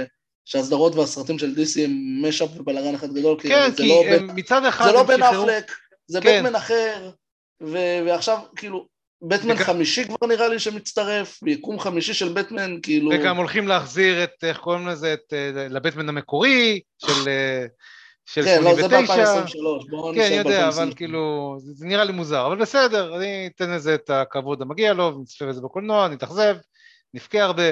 שהסדרות 0.45 0.95
והסרטים 0.95 1.39
של 1.39 1.55
DC 1.55 1.81
הם 1.85 2.23
משאפ 2.29 2.49
ובלאגן 2.57 2.95
אחד 2.95 3.13
גדול, 3.13 3.41
כי 3.41 3.49
כן, 3.49 3.71
זה 3.71 3.77
כי 3.77 3.89
לא, 3.89 4.05
הם, 4.05 4.27
בן, 4.27 4.39
מצד 4.39 4.65
אחד 4.65 4.85
זה 4.85 4.93
לא 4.93 5.03
בן 5.03 5.23
אפלק, 5.23 5.73
זה 6.07 6.21
כן. 6.21 6.39
בטמן 6.39 6.55
אחר, 6.55 7.11
ו, 7.63 7.77
ועכשיו 8.07 8.39
כאילו, 8.57 8.87
בטמן 9.23 9.55
וגם- 9.55 9.65
חמישי 9.65 10.05
כבר 10.05 10.27
נראה 10.29 10.49
לי 10.49 10.59
שמצטרף, 10.59 11.39
ביקום 11.43 11.81
חמישי 11.81 12.15
של 12.15 12.33
בטמן, 12.33 12.81
כאילו, 12.83 13.11
וגם 13.15 13.37
הולכים 13.37 13.69
להחזיר 13.69 14.25
את, 14.25 14.31
איך 14.43 14.59
קוראים 14.59 14.87
לזה, 14.87 15.15
את, 15.15 15.33
אה, 15.33 15.69
לבטמן 15.69 16.09
המקורי, 16.09 16.81
של, 16.99 17.29
אה, 17.29 17.67
של 18.27 18.43
כן, 18.45 18.65
לא, 18.65 18.75
זה 18.75 18.83
89. 18.83 19.41
ב-2023, 19.41 19.91
בואו 19.91 20.15
כן, 20.15 20.21
נשאר 20.21 20.33
יודע, 20.37 20.71
ב-2023. 20.71 20.75
אבל 20.75 20.95
כאילו, 20.97 21.55
זה, 21.59 21.87
נראה 21.87 22.05
לי 22.05 22.13
מוזר, 22.13 22.47
אבל 22.47 22.57
בסדר, 22.57 23.17
אני 23.17 23.51
אתן 23.57 23.71
לזה 23.71 23.95
את 23.95 24.11
הכבוד 24.11 24.63
המגיע 24.63 24.93
לו, 24.93 25.17
ונצפה 25.17 25.47
בזה 25.47 25.61
בקולנוע, 25.61 26.09
נתאכזב, 26.09 26.57
נבכה 27.15 27.43
הרבה, 27.43 27.63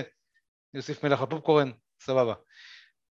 נוסיף 0.74 1.04
מלח 1.04 1.22
לפופקורן, 1.22 1.70
סבבה. 2.00 2.34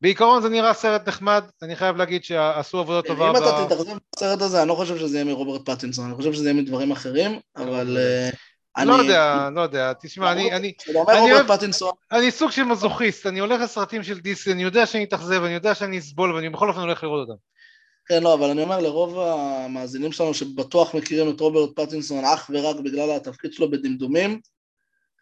בעיקרון 0.01 0.41
זה 0.41 0.49
נראה 0.49 0.73
סרט 0.73 1.07
נחמד, 1.07 1.43
אני 1.61 1.75
חייב 1.75 1.97
להגיד 1.97 2.23
שעשו 2.23 2.79
עבודה 2.79 3.01
טובה 3.01 3.29
אם 3.29 3.33
ב... 3.33 3.37
אתה 3.37 3.65
תתאכזב 3.65 3.97
בסרט 4.15 4.41
הזה, 4.41 4.61
אני 4.61 4.69
לא 4.69 4.73
חושב 4.75 4.97
שזה 4.97 5.17
יהיה 5.17 5.25
מרוברט 5.25 5.69
פטינסון, 5.69 6.05
אני 6.05 6.15
חושב 6.15 6.33
שזה 6.33 6.49
יהיה 6.49 6.61
מדברים 6.61 6.91
אחרים, 6.91 7.39
אבל... 7.57 7.97
אה, 7.97 8.29
לא 8.85 8.95
אני- 8.95 9.03
יודע, 9.03 9.49
לא 9.55 9.61
יודע, 9.61 9.93
תשמע, 10.01 10.31
אני, 10.31 10.51
אני, 10.51 10.73
אני 11.09 11.31
אוהב- 11.33 11.55
פטינסון, 11.57 11.91
אני 12.11 12.31
סוג 12.31 12.51
של 12.51 12.63
מזוכיסט, 12.63 13.25
אני 13.27 13.39
הולך 13.39 13.61
לסרטים 13.61 14.03
של 14.03 14.19
דיסי, 14.19 14.51
אני 14.51 14.63
יודע 14.63 14.85
שאני 14.85 15.03
אתאכזב, 15.03 15.43
אני 15.43 15.53
יודע 15.53 15.75
שאני 15.75 15.99
אסבול, 15.99 16.33
ואני 16.35 16.49
בכל 16.49 16.69
אופן 16.69 16.79
הולך 16.79 17.03
לראות 17.03 17.29
אותם. 17.29 17.39
כן, 18.07 18.23
לא, 18.23 18.33
אבל 18.33 18.49
אני 18.49 18.63
אומר 18.63 18.79
לרוב 18.79 19.19
המאזינים 19.19 20.11
שלנו 20.11 20.33
שבטוח 20.33 20.93
מכירים 20.95 21.29
את 21.29 21.39
רוברט 21.39 21.69
פטינסון 21.79 22.25
אך 22.25 22.49
ורק 22.53 22.75
בגלל 22.75 23.11
התפקיד 23.11 23.53
שלו 23.53 23.71
בדמדומים, 23.71 24.39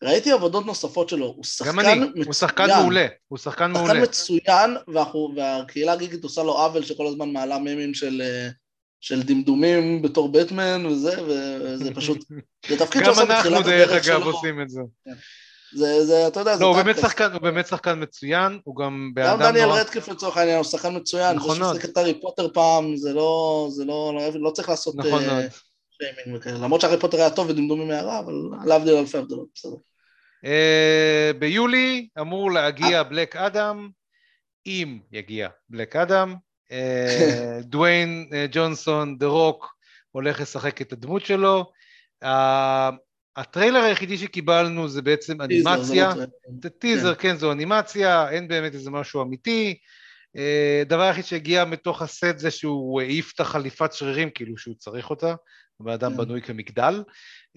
ראיתי 0.04 0.32
עבודות 0.32 0.66
נוספות 0.66 1.10
שלו, 1.10 1.26
הוא 1.26 1.44
שחקן 1.44 1.72
גם 1.72 1.80
אני, 1.80 1.96
מצוין. 1.96 2.26
הוא 2.26 2.34
שחקן 2.34 2.68
מעולה, 2.68 3.08
הוא 3.28 3.38
שחקן 3.38 3.72
מעולה. 3.72 3.94
שחקן 3.94 4.04
מצוין, 4.04 4.78
ואנחנו, 4.88 5.34
והקהילה 5.36 5.94
הגיגית 5.94 6.24
עושה 6.24 6.44
לו 6.44 6.54
עוול 6.54 6.84
שכל 6.84 7.08
הזמן 7.08 7.34
מעלה 7.34 7.60
מימים 7.60 7.94
של, 7.94 8.22
אה, 8.22 8.50
של 9.02 9.24
דמדומים 9.24 10.02
בתור 10.02 10.32
בטמן 10.32 10.86
וזה, 10.86 11.24
וזה 11.24 11.96
פשוט, 11.96 12.26
זה 12.70 12.80
תפקיד 12.80 13.02
גם 13.02 13.06
שעושה 13.06 13.24
אנחנו 13.24 13.36
בתחילת 13.38 13.66
דרך 13.66 13.90
הדרך 13.90 14.08
אגב 14.08 14.20
שלו. 14.20 14.32
עושים 14.32 14.62
את 14.62 14.70
זה. 14.70 14.82
זה, 15.76 16.06
זה, 16.06 16.28
אתה 16.28 16.40
יודע, 16.40 16.58
זה 16.58 16.64
לא, 16.64 16.68
הוא 16.68 16.76
באמת. 16.76 16.98
שחקן, 16.98 17.32
הוא 17.32 17.42
באמת 17.42 17.68
שחקן 17.68 18.04
מצוין, 18.04 18.60
הוא 18.64 18.76
גם 18.76 19.12
בן 19.14 19.24
גם 19.24 19.42
אדם 19.42 19.52
דניאל 19.52 19.66
נורא... 19.66 19.80
רדקליף 19.80 20.08
לצורך 20.08 20.38
העניין 20.38 20.58
הוא 20.58 20.64
שחקן 20.64 20.96
מצוין, 20.96 21.36
נכון 21.36 21.56
זה 21.56 21.62
מאוד. 21.62 21.76
ששיחק 21.76 21.90
את 21.90 21.98
הארי 21.98 22.22
פוטר 22.22 22.48
פעם, 22.54 22.98
זה 22.98 23.14
לא, 23.14 23.68
זה 23.72 23.86
לא, 23.86 24.14
לא, 24.16 24.42
לא 24.42 24.52
צריך 24.52 24.70
לעשות 24.70 24.96
נכון 24.96 25.24
אה, 25.24 25.34
מאוד. 25.34 25.46
שיימינג 25.98 26.40
וכאלה, 26.40 26.58
למרות 26.58 26.82
שהארי 26.82 27.00
פוטר 27.00 27.18
היה 27.18 27.30
טוב 27.30 27.50
ודמדומים 27.50 27.92
הערה, 27.92 28.20
אבל 28.20 28.34
להבדיל 28.66 28.94
אלפי 28.94 29.18
הבדלות, 29.18 29.48
בסדר. 29.56 29.76
אה, 30.46 31.32
ביולי 31.40 32.08
אמור 32.20 32.52
להגיע 32.52 33.04
בלק 33.04 33.36
אדם, 33.36 33.90
אם 34.66 35.00
יגיע 35.12 35.50
בלק 35.70 35.96
אדם, 35.96 36.36
אה, 36.72 37.60
דוויין 37.72 38.30
אה, 38.34 38.46
ג'ונסון, 38.52 39.18
The 39.18 39.26
Rock, 39.26 39.76
הולך 40.12 40.42
לשחק 40.42 40.82
את 40.82 40.94
הדמות 40.94 41.26
שלו. 41.26 41.72
הטריילר 43.38 43.80
היחידי 43.80 44.18
שקיבלנו 44.18 44.88
זה 44.88 45.02
בעצם 45.02 45.42
אנימציה, 45.42 46.12
טיזר, 46.12 46.20
לא. 46.20 46.26
זה 46.62 46.70
טיזר, 46.70 47.16
כן, 47.16 47.38
זו 47.38 47.52
אנימציה, 47.52 48.30
אין 48.30 48.48
באמת 48.48 48.74
איזה 48.74 48.92
משהו 48.92 49.22
אמיתי. 49.22 49.78
דבר 50.86 51.02
היחיד 51.02 51.26
שהגיע 51.26 51.66
מתוך 51.66 52.02
הסט 52.02 52.38
זה 52.38 52.52
שהוא 52.52 53.02
העיף 53.02 53.32
את 53.36 53.40
החליפת 53.40 53.94
שרירים, 53.94 54.30
כאילו 54.30 54.58
שהוא 54.58 54.76
צריך 54.76 55.10
אותה, 55.10 55.36
הבן 55.80 55.91
אדם 55.91 56.11
כן. 56.11 56.18
בנוי 56.18 56.41
כמגדל, 56.41 57.03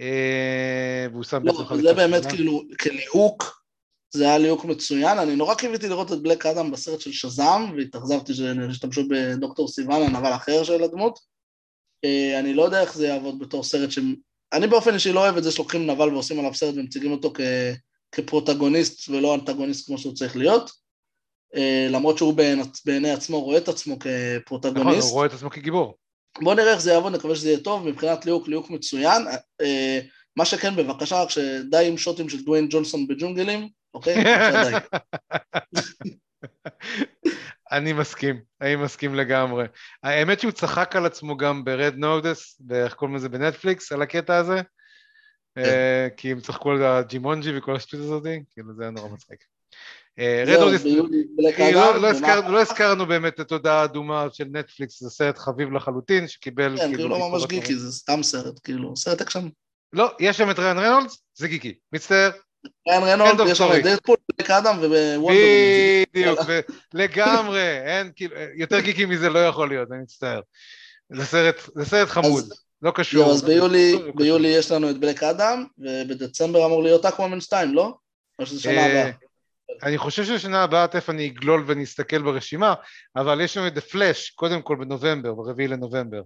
אה, 0.00 1.06
והוא 1.12 1.24
שם 1.24 1.44
לא, 1.44 1.52
חליפת 1.52 1.82
זה 1.82 1.94
באמת. 1.94 2.26
כאילו, 2.26 2.62
כליהוק, 2.80 3.62
זה 4.10 4.24
היה 4.24 4.38
ליהוק 4.38 4.64
מצוין, 4.64 5.18
אני 5.18 5.36
נורא 5.36 5.54
קיוויתי 5.54 5.88
לראות 5.88 6.12
את 6.12 6.22
בלק 6.22 6.46
אדם 6.46 6.70
בסרט 6.70 7.00
של 7.00 7.12
שזאם, 7.12 7.76
והתאכזבתי 7.76 8.34
שהשתמשו 8.34 9.02
בדוקטור 9.08 9.68
סיוון, 9.68 10.02
הנבל 10.02 10.34
אחר 10.34 10.64
של 10.64 10.82
הדמות. 10.82 11.18
אה, 12.04 12.38
אני 12.40 12.54
לא 12.54 12.62
יודע 12.62 12.80
איך 12.80 12.94
זה 12.94 13.06
יעבוד 13.06 13.38
בתור 13.38 13.64
סרט 13.64 13.90
ש... 13.90 13.98
אני 14.52 14.66
באופן 14.66 14.94
אישי 14.94 15.12
לא 15.12 15.20
אוהב 15.20 15.36
את 15.36 15.44
זה 15.44 15.52
שלוקחים 15.52 15.90
נבל 15.90 16.14
ועושים 16.14 16.38
עליו 16.38 16.54
סרט 16.54 16.74
ומציגים 16.76 17.12
אותו 17.12 17.32
כ... 17.34 17.40
כפרוטגוניסט 18.12 19.08
ולא 19.08 19.34
אנטגוניסט 19.34 19.86
כמו 19.86 19.98
שהוא 19.98 20.14
צריך 20.14 20.36
להיות. 20.36 20.70
אה, 21.56 21.86
למרות 21.90 22.18
שהוא 22.18 22.34
בעיני, 22.84 23.10
עצמו 23.10 23.40
רואה 23.40 23.58
את 23.58 23.68
עצמו 23.68 23.96
נכון, 23.96 24.10
כפרוטגוניסט. 24.44 25.08
הוא 25.08 25.12
רואה 25.12 25.26
את 25.26 25.32
עצמו 25.32 25.50
כגיבור. 25.50 25.94
בוא 26.42 26.54
נראה 26.54 26.72
איך 26.72 26.80
זה 26.80 26.92
יעבוד, 26.92 27.14
נקווה 27.14 27.36
שזה 27.36 27.48
יהיה 27.48 27.60
טוב, 27.60 27.88
מבחינת 27.88 28.24
ליהוק, 28.24 28.48
ליהוק 28.48 28.70
מצוין. 28.70 29.22
אה, 29.60 30.00
מה 30.36 30.44
שכן, 30.44 30.76
בבקשה, 30.76 31.22
רק 31.22 31.30
שדי 31.30 31.88
עם 31.88 31.98
שוטים 31.98 32.28
של 32.28 32.44
דוויין 32.44 32.66
ג'ונסון 32.70 33.06
בג'ונגלים, 33.06 33.68
אוקיי? 33.94 34.14
אני 37.72 37.92
מסכים, 37.92 38.40
אני 38.60 38.76
מסכים 38.76 39.14
לגמרי. 39.14 39.64
האמת 40.02 40.40
שהוא 40.40 40.52
צחק 40.52 40.96
על 40.96 41.06
עצמו 41.06 41.36
גם 41.36 41.64
ב 41.64 41.72
Red 41.72 41.94
Notice, 41.96 42.56
באיך 42.60 42.94
קוראים 42.94 43.16
לזה 43.16 43.28
בנטפליקס, 43.28 43.92
על 43.92 44.02
הקטע 44.02 44.36
הזה. 44.36 44.60
אה, 45.58 46.08
כי 46.16 46.32
הם 46.32 46.40
צחקו 46.40 46.70
על 46.70 46.82
הג'ימונג'י 46.82 47.58
וכל 47.58 47.76
השטות 47.76 48.00
הזאת, 48.00 48.22
כאילו 48.50 48.74
זה 48.74 48.82
היה 48.82 48.90
נורא 48.90 49.08
מצחיק. 49.08 49.44
כי 51.56 51.72
לא, 51.72 52.00
לא, 52.00 52.10
הזכרנו, 52.10 52.52
לא 52.52 52.60
הזכרנו 52.60 53.06
באמת 53.06 53.40
את 53.40 53.48
תודעה 53.48 53.80
האדומה 53.80 54.26
של 54.32 54.44
נטפליקס, 54.52 55.02
זה 55.02 55.10
סרט 55.10 55.38
חביב 55.38 55.72
לחלוטין, 55.72 56.28
שקיבל 56.28 56.76
כן, 56.78 56.94
כאילו 56.94 57.08
לא 57.08 57.30
ממש 57.30 57.46
גיקי, 57.46 57.74
זה 57.74 57.92
סתם 57.92 58.22
סרט, 58.22 58.60
כאילו, 58.64 58.96
סרט 58.96 59.20
אקשן. 59.20 59.48
לא, 59.92 60.10
יש 60.20 60.36
שם 60.36 60.50
את 60.50 60.58
ריאן 60.58 60.78
ריינולדס, 60.78 61.22
זה 61.34 61.48
גיקי. 61.48 61.74
מצטער, 61.92 62.30
ריין 62.88 63.20
of 63.20 63.48
יש 63.48 63.58
שם. 63.58 63.68
את 63.76 63.82
דדפול, 63.82 64.16
בלק 64.38 64.50
אדם 64.50 64.78
ווונדר. 64.78 65.38
בדיוק, 66.14 66.40
לגמרי, 66.94 67.78
אין, 67.84 68.10
כאילו, 68.16 68.36
יותר 68.56 68.80
גיקי 68.80 69.04
מזה 69.04 69.28
לא 69.28 69.38
יכול 69.38 69.68
להיות, 69.68 69.88
אני 69.92 70.02
מצטער. 70.02 70.40
זה 71.10 71.24
סרט, 71.84 72.08
חמוד, 72.08 72.44
לא 72.82 72.90
קשור. 72.90 73.30
אז 73.30 73.42
ביולי, 73.42 73.92
לא. 73.92 74.12
ביולי 74.14 74.48
יש 74.48 74.72
לנו 74.72 74.90
את 74.90 74.98
בלק 74.98 75.22
אדם, 75.22 75.64
ובדצמבר 75.78 76.66
אמור 76.66 76.82
להיות 76.82 77.04
אקוואמן 77.04 77.40
2, 77.40 77.74
לא? 77.74 77.94
או 78.38 78.46
שזה 78.46 78.60
שנה 78.60 78.72
אה, 78.72 78.86
הבאה. 78.86 79.27
אני 79.82 79.98
חושב 79.98 80.24
ששנה 80.24 80.62
הבאה 80.62 80.86
תכף 80.86 81.10
אני 81.10 81.26
אגלול 81.26 81.64
ואני 81.66 81.84
אסתכל 81.84 82.22
ברשימה, 82.22 82.74
אבל 83.16 83.40
יש 83.40 83.56
לנו 83.56 83.66
את 83.66 83.76
Flash, 83.76 84.34
קודם 84.34 84.62
כל 84.62 84.76
בנובמבר, 84.76 85.34
ברביעי 85.34 85.68
לנובמבר. 85.68 86.22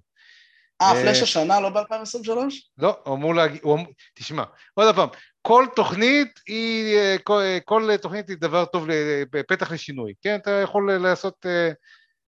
אה, 0.82 0.92
אה, 0.92 1.02
פלאש 1.02 1.22
השנה, 1.22 1.60
לא 1.60 1.68
ב-2023? 1.68 2.30
לא, 2.78 2.98
הוא 3.04 3.14
אמור 3.14 3.34
להגיד, 3.34 3.60
הוא 3.62 3.74
אמור, 3.74 3.86
תשמע, 4.14 4.44
עוד 4.74 4.94
פעם, 4.94 5.08
כל 5.42 5.66
תוכנית 5.76 6.40
היא, 6.46 6.96
אה, 6.96 7.16
כל, 7.24 7.40
אה, 7.40 7.58
כל 7.64 7.96
תוכנית 7.96 8.28
היא 8.28 8.36
דבר 8.40 8.64
טוב, 8.64 8.88
פתח 9.48 9.72
לשינוי, 9.72 10.12
כן? 10.22 10.38
אתה 10.42 10.50
יכול 10.50 10.92
לעשות, 10.92 11.46
אה, 11.46 11.72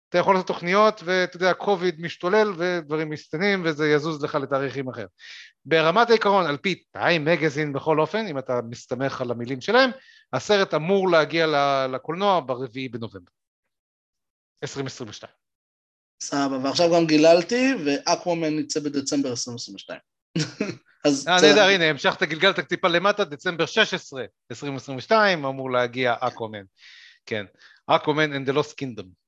אתה 0.09 0.17
יכול 0.17 0.35
לעשות 0.35 0.47
תוכניות, 0.47 1.01
ואתה 1.05 1.35
יודע, 1.35 1.53
קוביד 1.53 2.01
משתולל 2.01 2.53
ודברים 2.57 3.11
משתנים, 3.11 3.61
וזה 3.65 3.89
יזוז 3.89 4.23
לך 4.23 4.35
לתאריכים 4.35 4.89
אחר. 4.89 5.05
ברמת 5.65 6.09
העיקרון, 6.09 6.45
על 6.45 6.57
פי 6.57 6.83
טיים 6.91 7.25
מגזין 7.25 7.73
בכל 7.73 7.99
אופן, 7.99 8.27
אם 8.27 8.37
אתה 8.37 8.59
מסתמך 8.69 9.21
על 9.21 9.31
המילים 9.31 9.61
שלהם, 9.61 9.89
הסרט 10.33 10.73
אמור 10.73 11.09
להגיע 11.09 11.47
לקולנוע 11.87 12.41
ברביעי 12.45 12.89
בנובמבר. 12.89 13.31
2022. 14.63 15.33
סבבה, 16.21 16.57
ועכשיו 16.63 16.89
גם 16.95 17.05
גיללתי, 17.05 17.73
ואקוומן 17.85 18.59
יצא 18.59 18.79
בדצמבר 18.79 19.29
2022. 19.29 19.99
אז 21.05 21.27
אה. 21.27 21.41
נהדר, 21.41 21.63
הנה, 21.63 21.85
המשכת, 21.85 22.23
גלגלת 22.23 22.59
טיפה 22.59 22.87
למטה, 22.87 23.23
דצמבר 23.23 23.65
16, 23.65 24.25
2022, 24.51 25.45
אמור 25.45 25.71
להגיע 25.71 26.15
אקוומן. 26.19 26.63
כן, 27.25 27.45
אקוומן 27.87 28.33
and 28.33 28.49
the 28.49 28.53
Lost 28.53 28.73
Kingdom. 28.81 29.20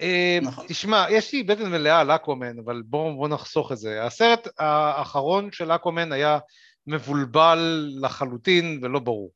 אה, 0.00 0.38
נכון. 0.42 0.66
תשמע, 0.68 1.06
יש 1.10 1.32
לי 1.32 1.42
בטן 1.42 1.70
מלאה 1.70 2.00
על 2.00 2.10
אקוומן, 2.10 2.58
אבל 2.64 2.82
בואו 2.86 3.16
בוא 3.16 3.28
נחסוך 3.28 3.72
את 3.72 3.78
זה. 3.78 4.04
הסרט 4.04 4.48
האחרון 4.58 5.48
של 5.52 5.72
אקוומן 5.72 6.12
היה 6.12 6.38
מבולבל 6.86 7.90
לחלוטין 8.00 8.80
ולא 8.82 8.98
ברור. 8.98 9.30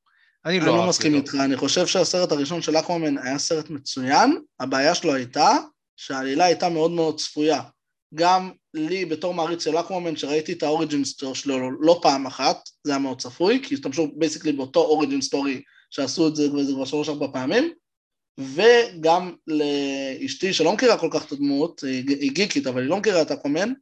אני 0.44 0.58
אני 0.58 0.66
לא 0.66 0.76
לא 0.76 0.88
מסכים. 0.88 1.14
איתך, 1.14 1.34
אני 1.34 1.56
חושב 1.56 1.86
שהסרט 1.86 2.32
הראשון 2.32 2.62
של 2.62 2.76
אקוומן 2.76 3.18
היה 3.18 3.38
סרט 3.38 3.70
מצוין, 3.70 4.40
הבעיה 4.60 4.94
שלו 4.94 5.14
הייתה 5.14 5.50
שהעלילה 5.96 6.44
הייתה 6.44 6.68
מאוד 6.68 6.90
מאוד 6.90 7.18
צפויה. 7.18 7.62
גם 8.14 8.50
לי 8.74 9.04
בתור 9.04 9.34
מעריץ 9.34 9.64
של 9.64 9.76
אקוומן, 9.76 10.16
שראיתי 10.16 10.52
את 10.52 10.62
ה 10.62 10.68
origin 10.68 11.04
story 11.04 11.34
שלו 11.34 11.70
לא 11.80 11.98
פעם 12.02 12.26
אחת, 12.26 12.56
זה 12.84 12.92
היה 12.92 12.98
מאוד 12.98 13.20
צפוי, 13.20 13.60
כי 13.62 13.74
השתמשו 13.74 14.08
basically 14.16 14.52
באותו 14.52 14.80
origin 14.80 15.20
story 15.20 15.62
שעשו 15.90 16.28
את 16.28 16.36
זה 16.36 16.48
כבר 16.74 16.84
שלוש 16.84 17.08
ארבע 17.08 17.26
פעמים, 17.32 17.72
וגם 18.38 19.34
לאשתי 19.46 20.52
שלא 20.52 20.72
מכירה 20.72 20.98
כל 20.98 21.08
כך 21.12 21.26
את 21.26 21.32
הדמות, 21.32 21.80
היא 21.80 22.16
היא 22.20 22.32
גיקית 22.32 22.66
אבל 22.66 22.80
היא 22.80 22.90
לא 22.90 22.96
מכירה 22.96 23.22
את 23.22 23.30
אקוומן, 23.30 23.72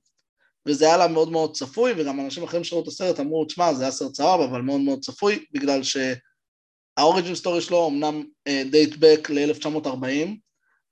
וזה 0.66 0.84
היה 0.84 0.96
לה 0.96 1.08
מאוד 1.08 1.30
מאוד 1.30 1.56
צפוי, 1.56 1.92
וגם 1.96 2.20
אנשים 2.20 2.42
אחרים 2.42 2.64
שראו 2.64 2.82
את 2.82 2.88
הסרט 2.88 3.20
אמרו, 3.20 3.44
תשמע, 3.44 3.74
זה 3.74 3.82
היה 3.82 3.92
סרט 3.92 4.14
סבבה, 4.14 4.44
אבל 4.44 4.60
מאוד 4.60 4.80
מאוד 4.80 5.04
צפוי, 5.04 5.44
בגלל 5.52 5.80
שה 5.82 6.33
origin 6.33 7.34
story 7.34 7.60
שלו 7.60 7.88
אמנם 7.88 8.24
דייט 8.70 8.96
בק 8.98 9.30
ל-1940, 9.30 10.28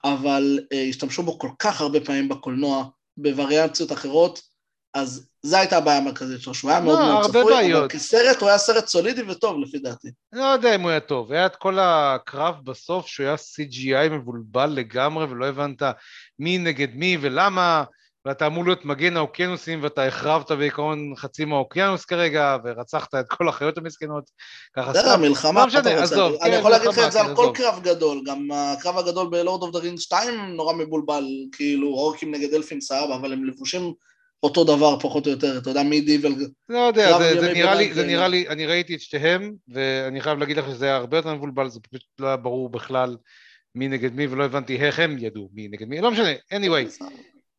אבל 0.04 0.58
uh, 0.60 0.76
השתמשו 0.90 1.22
בו 1.22 1.38
כל 1.38 1.50
כך 1.58 1.80
הרבה 1.80 2.00
פעמים 2.00 2.28
בקולנוע, 2.28 2.84
בווריאציות 3.16 3.92
אחרות, 3.92 4.42
אז 4.94 5.28
זו 5.47 5.56
הייתה 5.56 5.77
הבעיה 5.77 5.98
המרכזית 5.98 6.43
שלו, 6.43 6.55
שהוא 6.55 6.70
היה 6.70 6.81
מאוד 6.81 6.98
לא, 6.98 7.06
מאוד 7.06 7.24
צפוי, 7.24 7.74
אבל. 7.74 7.89
כסרט 7.89 8.40
הוא 8.40 8.48
היה 8.48 8.59
סרט 8.59 8.86
סולידי 8.86 9.23
וטוב 9.23 9.60
לפי 9.60 9.78
דעתי. 9.78 10.09
לא 10.32 10.44
יודע 10.44 10.74
אם 10.74 10.81
הוא 10.81 10.90
היה 10.90 11.01
טוב, 11.01 11.32
היה 11.32 11.47
את 11.47 11.56
כל 11.56 11.78
הקרב 11.81 12.55
בסוף 12.64 13.06
שהוא 13.06 13.27
היה 13.27 13.35
CGI 13.35 14.09
מבולבל 14.10 14.70
לגמרי 14.70 15.24
ולא 15.24 15.47
הבנת 15.47 15.82
מי 16.39 16.59
נגד 16.59 16.89
מי 16.94 17.18
ולמה 17.20 17.85
ואתה 18.27 18.47
אמור 18.47 18.64
להיות 18.64 18.85
מגן 18.85 19.16
האוקיינוסים 19.16 19.82
ואתה 19.82 20.06
החרבת 20.06 20.52
בעיקרון 20.52 21.12
חצי 21.16 21.44
מהאוקיינוס 21.44 22.05
כרגע 22.05 22.56
ורצחת 22.64 23.14
את 23.14 23.24
כל 23.28 23.48
החיות 23.48 23.78
המסכנות 23.78 24.24
ככה 24.77 24.90
בסדר, 24.90 25.12
סתם, 25.12 25.20
מלחמה, 25.20 25.60
לא 25.60 25.66
משנה, 25.66 25.82
מה 25.82 25.89
אתה 25.89 26.01
רוצה? 26.01 26.14
עזוב, 26.14 26.43
אני 26.43 26.51
כן, 26.51 26.59
יכול 26.59 26.70
להגיד 26.70 26.89
לך 26.89 26.94
מלחמה, 26.94 27.06
את 27.06 27.12
זה 27.12 27.20
על 27.20 27.27
כן, 27.27 27.35
כל. 27.35 27.51
קרב 27.55 27.81
גדול, 27.82 28.23
גם 28.27 28.48
הקרב 28.55 28.98
הגדול 28.98 29.28
ב 29.30 29.37
Lord 29.37 29.62
of 29.62 29.72
the 29.72 29.78
Rings 29.78 29.98
2 29.98 30.56
נורא 30.56 30.74
מבולבל, 30.74 31.24
כאילו 31.52 31.89
אורקים 31.89 32.35
נגד 32.35 32.55
אלפים 32.54 32.80
סבבה, 32.81 33.16
אבל 33.16 33.32
הם 33.32 33.44
לבושים 33.44 33.93
אותו 34.42 34.64
דבר 34.64 35.00
פחות 35.00 35.26
או 35.26 35.30
יותר, 35.30 35.58
אתה 35.58 35.70
יודע 35.70 35.82
מי 35.82 36.00
דיבל, 36.00 36.32
לא 36.68 36.78
יודע, 36.78 37.18
זה, 37.18 37.40
זה 37.40 37.52
נראה 37.52 37.74
לי, 37.74 37.94
זה. 37.94 38.06
נראה 38.06 38.28
לי, 38.28 38.48
אני 38.48 38.66
ראיתי 38.66 38.94
את 38.94 39.00
שתיהם 39.00 39.54
ואני 39.68 40.20
חייב 40.20 40.38
להגיד 40.38 40.56
לך 40.56 40.66
שזה 40.68 40.84
היה 40.84 40.96
הרבה 40.96 41.16
יותר 41.16 41.34
מבולבל, 41.34 41.68
זה 41.68 41.80
פשוט 41.80 42.02
לא 42.18 42.26
היה 42.26 42.36
ברור 42.36 42.68
בכלל 42.68 43.16
מי 43.74 43.88
נגד 43.88 44.14
מי 44.14 44.26
ולא 44.26 44.44
הבנתי 44.44 44.76
איך 44.76 44.98
הם 44.98 45.16
ידעו 45.18 45.48
מי 45.52 45.68
נגד 45.68 45.88
מי, 45.88 46.00
לא 46.00 46.10
משנה, 46.10 46.32
anyway, 46.52 47.04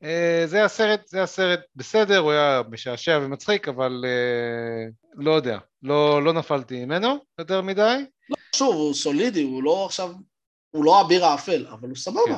אה, 0.04 0.44
זה 0.46 0.66
הסרט, 0.66 1.08
זה 1.08 1.24
הסרט 1.24 1.60
בסדר, 1.76 2.18
הוא 2.18 2.32
היה 2.32 2.62
משעשע 2.70 3.20
ומצחיק, 3.22 3.68
אבל 3.68 4.06
אה, 4.06 4.90
לא 5.14 5.32
יודע, 5.32 5.58
לא, 5.84 6.24
לא 6.24 6.34
נפלתי 6.34 6.86
ממנו 6.86 7.16
יותר 7.40 7.62
מדי. 7.62 8.06
שוב, 8.56 8.76
הוא 8.76 8.94
סולידי, 8.94 9.42
הוא 9.42 9.64
לא 9.64 9.86
עכשיו, 9.86 10.10
הוא 10.72 10.86
לא 10.86 11.02
אביר 11.02 11.26
האפל, 11.26 11.68
אבל 11.72 11.88
הוא 11.90 11.98
סבבה. 11.98 12.22
כן, 12.26 12.34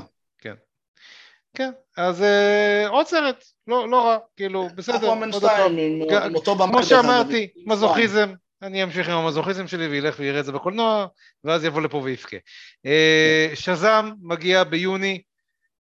אז 1.97 2.23
אה, 2.23 2.87
עוד 2.89 3.05
סרט, 3.07 3.43
לא, 3.67 3.89
לא 3.89 4.05
רע, 4.07 4.17
כאילו, 4.37 4.67
בסדר, 4.75 4.95
אקוומן 4.97 5.33
עוד 5.33 5.41
פעם. 5.43 5.71
2 5.71 5.77
עם 6.01 6.07
גם- 6.11 6.23
עם 6.23 6.35
אותו 6.35 6.55
במאי. 6.55 6.67
כמו 6.71 6.83
שאמרתי, 6.83 7.47
מזוכיזם, 7.65 8.33
אני 8.61 8.83
אמשיך 8.83 9.09
עם 9.09 9.17
המזוכיזם 9.17 9.67
שלי 9.67 9.87
וילך 9.87 10.15
ויראה 10.19 10.39
את 10.39 10.45
זה 10.45 10.51
בקולנוע, 10.51 11.07
ואז 11.43 11.63
יבוא 11.63 11.81
לפה 11.81 11.97
ויבכה. 11.97 12.37
אה, 12.85 13.51
שזאם 13.55 14.11
מגיע 14.21 14.63
ביוני, 14.63 15.21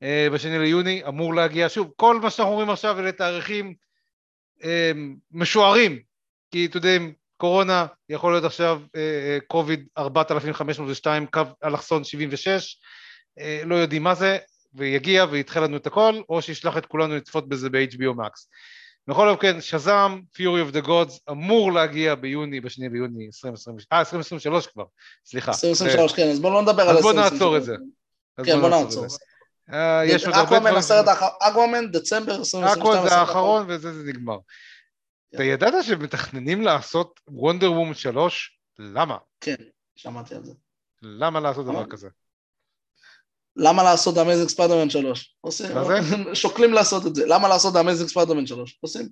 אה, 0.02 0.28
בשני 0.32 0.58
ליוני, 0.58 1.02
אמור 1.08 1.34
להגיע, 1.34 1.68
שוב, 1.68 1.92
כל 1.96 2.20
מה 2.20 2.30
שאנחנו 2.30 2.52
אומרים 2.52 2.70
עכשיו 2.70 3.00
אלה 3.00 3.12
תאריכים 3.12 3.74
אה, 4.64 4.92
משוערים, 5.32 5.98
כי 6.50 6.66
אתה 6.66 6.76
יודע, 6.76 6.90
קורונה 7.36 7.86
יכול 8.08 8.32
להיות 8.32 8.44
עכשיו 8.44 8.80
קוביד 9.46 9.86
4502, 9.98 11.26
קו 11.26 11.40
אלכסון 11.64 12.04
76, 12.04 12.76
אה, 13.38 13.62
לא 13.64 13.74
יודעים 13.74 14.02
מה 14.02 14.14
זה, 14.14 14.38
ויגיע 14.74 15.24
וידחה 15.30 15.60
לנו 15.60 15.76
את 15.76 15.86
הכל, 15.86 16.14
או 16.28 16.42
שישלח 16.42 16.76
את 16.76 16.86
כולנו 16.86 17.16
לצפות 17.16 17.48
בזה 17.48 17.70
ב-HBO 17.70 18.14
Max. 18.18 18.46
בכל 19.08 19.28
אופן, 19.28 19.60
שזאם, 19.60 20.20
Fury 20.36 20.70
of 20.70 20.74
the 20.74 20.86
Gods, 20.86 21.18
אמור 21.30 21.72
להגיע 21.72 22.14
ביוני, 22.14 22.60
בשני 22.60 22.88
ביוני 22.88 23.26
2023, 23.26 23.86
אה, 23.92 24.00
2023 24.00 24.66
כבר, 24.66 24.84
סליחה. 25.24 25.50
2023, 25.50 26.12
כן, 26.12 26.28
אז 26.30 26.40
בואו 26.40 26.52
לא 26.52 26.62
נדבר 26.62 26.82
על 26.82 26.96
אז 26.96 27.02
בוא 27.02 27.10
2023. 27.10 27.32
נעצור 27.32 27.56
את 27.56 27.64
זה. 27.64 27.74
אז 28.38 28.46
כן, 28.46 28.60
בוא 28.60 28.68
את 28.68 28.84
נעצור. 28.84 29.06
אה, 29.72 30.04
יש 30.04 30.26
עוד 30.26 30.34
הרבה 30.34 30.44
אקוומן 30.44 30.60
דברים. 30.60 30.76
הסרט 30.76 31.08
האחרון, 31.08 31.30
אקוומן, 31.40 31.90
דצמבר 31.90 32.34
2022. 32.34 32.78
אקווה 32.78 33.08
זה 33.08 33.16
האחרון 33.16 33.64
וזה 33.68 33.92
זה 33.92 34.02
נגמר. 34.04 34.38
אתה 35.34 35.44
ידעת 35.44 35.84
שמתכננים 35.84 36.62
לעשות 36.62 37.20
וונדר 37.28 37.72
וומן 37.72 37.94
3? 37.94 38.58
למה? 38.78 39.16
כן, 39.40 39.54
שמעתי 39.96 40.34
על 40.34 40.44
זה. 40.44 40.52
למה 41.02 41.40
לעשות 41.40 41.66
דבר? 41.66 41.86
כזה? 41.86 42.08
למה 43.56 43.82
לעשות 43.82 44.18
Amazing 44.18 44.48
Spider-Man 44.48 44.90
3? 44.90 45.36
עושים? 45.40 45.70
שוקלים 46.34 46.72
לעשות 46.72 47.06
את 47.06 47.14
זה. 47.14 47.26
למה 47.26 47.48
לעשות 47.48 47.76
Amazing 47.76 48.08
Spider-Man 48.08 48.46
3? 48.46 48.78
עושים. 48.80 49.08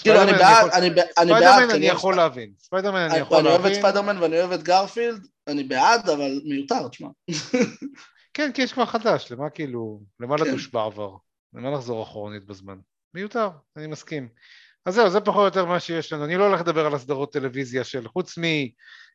כאילו, 0.00 0.22
אני 0.22 0.32
בעד, 0.32 0.70
אני 0.70 0.90
בעד, 0.90 1.06
ספיידרמן 1.12 1.70
אני 1.70 1.86
יכול 1.86 2.16
להבין. 2.16 2.52
ספיידרמן 2.58 2.98
אני 2.98 3.18
יכול 3.18 3.38
אני 3.38 3.48
אוהב 3.48 3.60
את 3.60 3.64
להבין. 3.64 3.80
ספיידרמן 3.80 4.18
ואני 4.18 4.40
אוהב 4.40 4.52
את 4.52 4.62
גרפילד, 4.62 5.26
אני 5.46 5.64
בעד, 5.64 6.08
אבל 6.08 6.40
מיותר, 6.44 6.88
תשמע. 6.88 7.08
כן, 8.34 8.50
כי 8.54 8.62
יש 8.62 8.72
כבר 8.72 8.86
חדש, 8.86 9.32
למה 9.32 9.50
כאילו, 9.50 10.00
למה 10.20 10.38
כן. 10.38 10.44
לדוש 10.44 10.66
בעבר? 10.66 11.10
למה 11.54 11.70
לחזור 11.70 12.02
אחורנית 12.02 12.46
בזמן? 12.46 12.78
מיותר, 13.14 13.48
אני 13.76 13.86
מסכים. 13.86 14.28
אז 14.86 14.94
זהו, 14.94 15.10
זה 15.10 15.20
פחות 15.20 15.40
או 15.40 15.44
יותר 15.44 15.64
מה 15.64 15.80
שיש 15.80 16.12
לנו. 16.12 16.24
אני 16.24 16.36
לא 16.36 16.46
הולך 16.46 16.60
לדבר 16.60 16.86
על 16.86 16.94
הסדרות 16.94 17.32
טלוויזיה 17.32 17.84
של 17.84 18.08
חוץ 18.08 18.38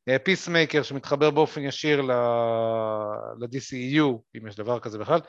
מפיסמייקר 0.07 0.83
שמתחבר 0.83 1.29
באופן 1.29 1.61
ישיר 1.61 2.01
ל-DCEU, 2.01 3.57
אם 4.37 4.47
יש 4.47 4.55
דבר 4.55 4.79
כזה 4.79 4.97
בכלל. 4.97 5.19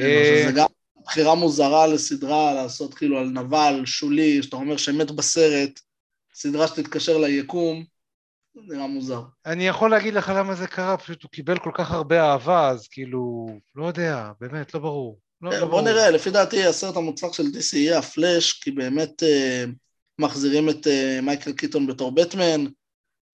אה, 0.00 0.42
שזה 0.42 0.52
גם 0.56 0.66
בחירה 1.04 1.34
מוזרה 1.34 1.86
לסדרה, 1.86 2.54
לעשות 2.54 2.94
כאילו 2.94 3.18
על 3.18 3.26
נבל 3.26 3.82
שולי, 3.84 4.42
שאתה 4.42 4.56
אומר 4.56 4.76
שמת 4.76 5.10
בסרט, 5.10 5.80
סדרה 6.34 6.68
שתתקשר 6.68 7.18
ליקום, 7.18 7.84
נראה 8.56 8.86
מוזר. 8.86 9.22
אני 9.46 9.66
יכול 9.68 9.90
להגיד 9.90 10.14
לך 10.14 10.32
למה 10.36 10.54
זה 10.54 10.66
קרה, 10.66 10.96
פשוט 10.96 11.22
הוא 11.22 11.30
קיבל 11.30 11.58
כל 11.58 11.70
כך 11.74 11.90
הרבה 11.90 12.22
אהבה, 12.22 12.68
אז 12.68 12.88
כאילו, 12.88 13.46
לא 13.76 13.86
יודע, 13.86 14.30
באמת, 14.40 14.74
לא 14.74 14.80
ברור. 14.80 15.18
לא, 15.42 15.58
לא 15.58 15.66
בוא. 15.66 15.82
נראה, 15.82 16.10
לפי 16.10 16.30
דעתי 16.30 16.66
הסרט 16.66 16.96
המוצלח 16.96 17.32
של 17.32 17.42
DC 17.42 17.76
יהיה 17.76 17.98
הפלאש, 17.98 18.52
כי 18.52 18.70
באמת 18.70 19.22
אה, 19.22 19.64
מחזירים 20.18 20.68
את 20.68 20.86
אה, 20.86 21.20
מייקל 21.22 21.52
קיטון 21.52 21.86
בתור 21.86 22.14
בטמן, 22.14 22.64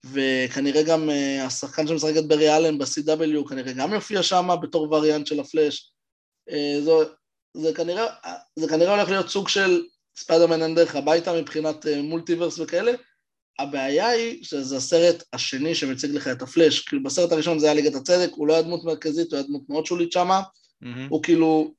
וכנראה 0.05 0.82
גם 0.82 1.10
אה, 1.10 1.47
השחקן 1.47 1.86
שמשחק 1.86 2.16
את 2.18 2.28
ברי 2.28 2.56
אלן 2.56 2.78
ב-CW 2.78 3.48
כנראה 3.48 3.72
גם 3.72 3.93
יופיע 3.93 4.22
שם 4.22 4.48
בתור 4.62 4.93
וריאנט 4.93 5.27
של 5.27 5.40
הפלאש. 5.40 5.93
אה, 6.51 6.81
זה, 7.55 7.74
כנראה, 7.74 8.06
זה 8.56 8.68
כנראה 8.68 8.94
הולך 8.94 9.09
להיות 9.09 9.28
סוג 9.28 9.48
של 9.48 9.82
ספיידרמן 10.16 10.62
אין 10.62 10.74
דרך 10.74 10.97
הביתה 10.97 11.32
מבחינת 11.40 11.86
אה, 11.86 12.02
multiverse 12.03 12.59
וכאלה. 12.59 12.93
הבעיה 13.59 14.09
היא 14.09 14.44
שזה 14.44 14.77
הסרט 14.77 15.22
השני 15.32 15.74
שמציג 15.74 16.10
לך 16.10 16.28
את 16.28 16.43
הפלאש, 16.43 16.81
כאילו 16.81 17.02
בסרט 17.02 17.32
הראשון 17.32 17.59
זה 17.59 17.66
היה 17.66 17.74
ליגת 17.74 17.94
הצדק, 17.94 18.31
הוא 18.32 18.47
לא 18.47 18.52
היה 18.52 18.62
דמות 18.62 18.85
מרכזית, 18.85 19.32
הוא 19.32 19.36
היה 19.36 19.47
דמות 19.47 19.62
מאוד 19.68 19.86
שולית 19.86 20.12
שמה, 20.12 20.43
מהמם. 20.81 21.09
הוא 21.09 21.22
כאילו, 21.22 21.74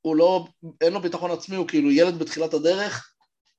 הוא 0.00 0.16
לא, 0.16 0.46
אין 0.80 0.92
לו 0.92 1.00
ביטחון 1.00 1.30
עצמי, 1.30 1.56
הוא 1.56 1.68
כאילו 1.68 1.90
ילד 1.90 2.18
בתחילת 2.18 2.54
הדרך, 2.54 3.14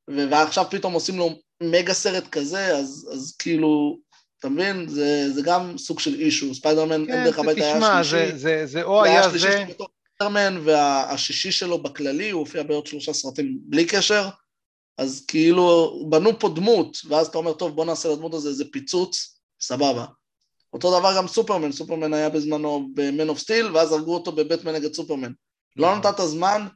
ועכשיו 0.08 0.66
פתאום 0.70 0.94
עושים 0.94 1.18
לו 1.18 1.30
מגה 1.64 1.94
סרט 1.94 2.28
כזה, 2.28 2.78
אז, 2.78 3.10
אז 3.14 3.36
כאילו, 3.40 4.00
אתה 4.46 4.54
מבין? 4.54 4.88
זה, 4.90 5.32
זה 5.34 5.42
גם 5.42 5.78
סוג 5.78 6.00
של 6.00 6.14
issue, 6.14 6.56
ספיידרמן, 6.56 6.92
אין 7.02 7.06
כן, 7.06 7.24
דרך 7.26 7.40
הביתה 7.40 7.66
היה 7.66 7.76
תשמע, 7.76 8.04
שלישי, 8.04 8.32
זה- 8.32 8.38
זה- 8.38 8.66
זה 8.66 8.84
או 8.84 9.02
זה 9.04 9.10
היה 9.10 9.30
זה, 9.38 9.66
בתור 9.70 9.88
ספיידרמן, 10.16 10.62
והשישי 10.66 11.52
שלו 11.52 11.84
בכללי, 11.84 12.30
הוא 12.30 12.40
הופיע 12.40 12.64
בעוד 12.64 12.88
שלושה 12.88 13.14
סרטים 13.14 13.58
בלי 13.62 13.86
קשר, 13.86 14.28
אז 14.98 15.26
כאילו, 15.28 16.00
בנו 16.10 16.40
פה 16.40 16.50
דמות, 16.50 16.98
ואז 17.10 17.28
אתה 17.28 17.38
אומר, 17.38 17.54
טוב, 17.54 17.76
בוא 17.76 17.86
נעשה 17.86 18.10
לדמות 18.10 18.34
הזה 18.34 18.50
איזה 18.50 18.64
פיצוץ, 18.72 19.40
סבבה. 19.62 20.06
אותו 20.74 21.00
דבר 21.00 21.18
גם 21.18 21.28
סופרמן, 21.28 21.72
סופרמן 21.72 22.14
היה 22.14 22.30
בזמנו 22.30 22.90
ב-Man 22.94 23.30
of 23.36 23.42
Steel, 23.42 23.66
ואז 23.74 23.92
הרגו 23.92 24.14
אותו 24.14 24.32
בבטמן 24.32 24.76
נגד 24.76 24.94
סופרמן. 24.94 25.32
לא 25.76 25.96
נתת 25.96 26.16
זמן 26.26 26.68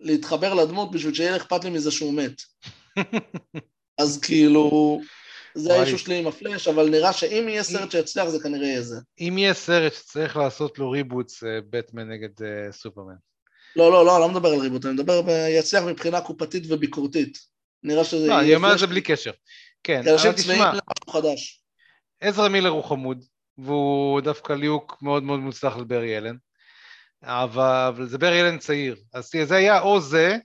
להתחבר 0.00 0.54
לדמות 0.54 0.90
בשביל 0.90 1.14
שיהיה 1.14 1.36
אכפת 1.36 1.64
לי 1.64 1.70
מזה 1.70 1.90
שהוא 1.90 2.12
מת. 2.14 2.42
אז 3.98 4.18
כאילו, 4.22 5.00
זה. 5.54 5.74
האישו 5.74 5.98
שלי 5.98 6.18
עם 6.18 6.26
הפלאש, 6.26 6.68
אבל 6.68 6.88
נראה 6.88 7.12
שאם 7.12 7.48
יהיה 7.48 7.62
סרט 7.62 7.90
שיצליח 7.90 8.28
זה 8.28 8.38
כנראה 8.42 8.66
יהיה 8.66 8.82
זה. 8.82 8.96
אם 9.20 9.38
יהיה 9.38 9.54
סרט 9.54 9.94
שצריך 9.94 10.36
לעשות 10.36 10.78
לו 10.78 10.90
ריבוטס, 10.90 11.44
אה, 11.44 11.58
בטמן 11.70 12.10
נגד 12.10 12.42
אה, 12.42 12.72
סופרמן. 12.72 13.14
לא, 13.76 13.92
לא, 13.92 14.06
לא, 14.06 14.16
אני 14.16 14.20
לא 14.20 14.28
מדבר 14.28 14.48
על 14.48 14.60
ריבוט, 14.60 14.84
אני 14.84 14.94
מדבר 14.94 15.22
יצליח 15.58 15.84
מבחינה 15.84 16.20
קופתית 16.20 16.64
וביקורתית. 16.68 17.38
נראה 17.82 18.04
שזה 18.04 18.26
לא, 18.26 18.40
אני 18.40 18.54
אומר 18.54 18.72
את 18.72 18.78
זה 18.78 18.86
בלי 18.86 19.00
קשר. 19.00 19.30
כן, 19.82 20.02
אבל 20.08 20.32
תשמע. 20.32 20.72
עזרא 22.20 22.48
מילר 22.48 22.68
הוא 22.68 22.84
חמוד, 22.84 23.24
והוא 23.58 24.20
דווקא 24.20 24.52
ליהוק 24.52 24.98
מאוד 25.02 25.22
מאוד 25.22 25.40
מוצלח 25.40 25.76
לברי 25.76 26.18
אלן, 26.18 26.36
אבל 27.22 28.06
זה 28.08 28.18
ברי 28.18 28.40
אלן 28.40 28.58
צעיר. 28.58 28.96
אז 29.12 29.30
זה 29.44 29.56
היה 29.56 29.80
או 29.80 30.00
זה, 30.00 30.36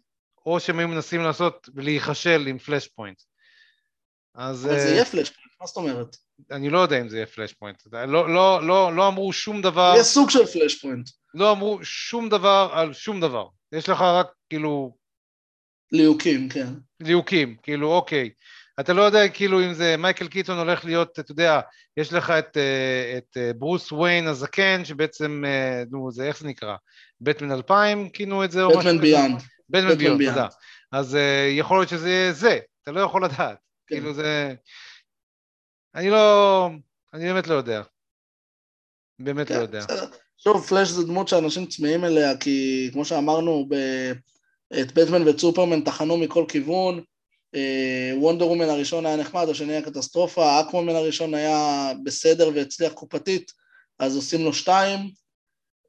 או 0.45 0.60
שהם 0.60 0.80
היו 0.80 0.88
מנסים 0.88 1.22
לעשות, 1.22 1.69
להיכשל 1.76 2.48
עם 2.48 2.57
פלאש 2.57 2.88
פוינט. 2.88 3.22
אז 4.40 4.66
אבל 4.66 4.80
זה 4.80 4.86
אה, 4.86 4.91
יהיה 4.91 5.06
פלאש, 5.06 5.32
מה 5.61 5.68
זאת 5.68 5.78
אומרת? 5.78 6.18
אני 6.52 6.70
לא 6.70 6.80
יודע 6.80 7.02
אם 7.02 7.10
זה 7.10 7.18
יהיה 7.18 7.26
Flashpoint. 7.26 7.84
לא, 7.94 8.34
לא, 8.34 8.68
לא, 8.68 8.95
לא 8.95 9.07
אמרו 9.07 9.34
שום 9.34 9.61
דבר, 9.61 9.91
יהיה 9.94 10.03
סוג 10.03 10.30
של 10.30 10.45
Flashpoint. 10.45 11.10
לא 11.34 11.52
אמרו 11.52 11.80
שום 11.84 12.30
דבר 12.30 12.70
על 12.74 12.94
שום 12.94 13.22
דבר. 13.22 13.48
יש 13.72 13.90
לך 13.90 14.02
רק 14.02 14.28
כאילו 14.49 14.95
ליהוקים, 15.91 16.49
כן. 16.49 16.68
ליהוקים, 16.99 17.56
כאילו 17.64 17.94
אוקיי. 17.94 18.30
אתה 18.80 18.94
לא 18.94 19.02
יודע 19.02 19.28
כאילו 19.28 19.64
אם 19.64 19.74
זה 19.74 19.98
מייקל 19.98 20.28
קיטון 20.28 20.57
הולך 20.57 20.86
להיות, 20.86 21.20
אתה 21.20 21.32
יודע, 21.32 21.60
יש 21.98 22.14
לך 22.14 22.30
את, 22.30 22.57
אה, 22.57 23.18
את 23.18 23.38
אה, 23.38 23.52
ברוס 23.53 23.91
וויין 23.91 24.28
הזקן, 24.28 24.86
שבעצם, 24.86 25.44
נו, 25.91 26.11
זה 26.11 26.24
איך 26.24 26.40
זה 26.40 26.48
נקרא? 26.48 26.76
בטמן 27.22 27.52
2000, 27.52 28.10
כינו 28.10 28.44
את 28.44 28.52
זה? 28.52 28.61
בטמן? 28.68 29.02
Beyond. 29.02 29.41
בטמן 29.70 29.91
Beyond. 29.91 30.30
תודה. 30.30 30.48
אז 30.91 31.18
יכול 31.52 31.78
להיות 31.78 31.90
שזה 31.90 32.10
יהיה 32.10 32.34
זה, 32.34 32.60
אתה 32.84 32.91
לא 32.91 32.99
יכול 33.02 33.26
לדעת. 33.26 33.69
כן. 33.90 33.95
כאילו 33.95 34.14
זה... 34.14 34.53
אני 35.95 36.10
לא... 36.10 36.70
אני 37.14 37.26
באמת 37.26 37.48
לא 37.48 37.53
יודע. 37.53 37.82
באמת 39.20 39.49
לא 39.49 39.56
כן, 39.56 39.61
יודע. 39.61 39.80
בסדר. 39.80 40.06
שוב, 40.38 40.66
פלאש 40.66 40.90
זה 40.90 41.03
דמות 41.03 41.28
שאנשים 41.28 41.66
צמאים 41.66 42.06
אליה, 42.06 42.38
כי 42.38 42.90
כמו 42.94 43.06
שאמרנו, 43.06 43.66
ב... 43.70 43.76
את 44.82 44.94
בטמן 44.94 45.28
ואת 45.28 45.40
סופרמן 45.40 45.82
טחנו 45.82 46.18
מכל 46.18 46.45
כיוון. 46.48 47.03
אה, 47.56 48.11
וונדר 48.16 48.48
וומן 48.48 48.70
הראשון 48.70 49.06
היה 49.06 49.16
נחמד, 49.16 49.49
השני 49.49 49.72
היה 49.74 49.82
קטסטרופה, 49.82 50.61
אקוומן 50.61 50.95
הראשון 50.95 51.34
היה 51.34 51.91
בסדר 52.03 52.52
והצליח 52.56 52.94
קופתית, 52.94 53.52
אז 53.99 54.16
עושים 54.16 54.44
לו 54.44 54.53
שתיים, 54.53 54.99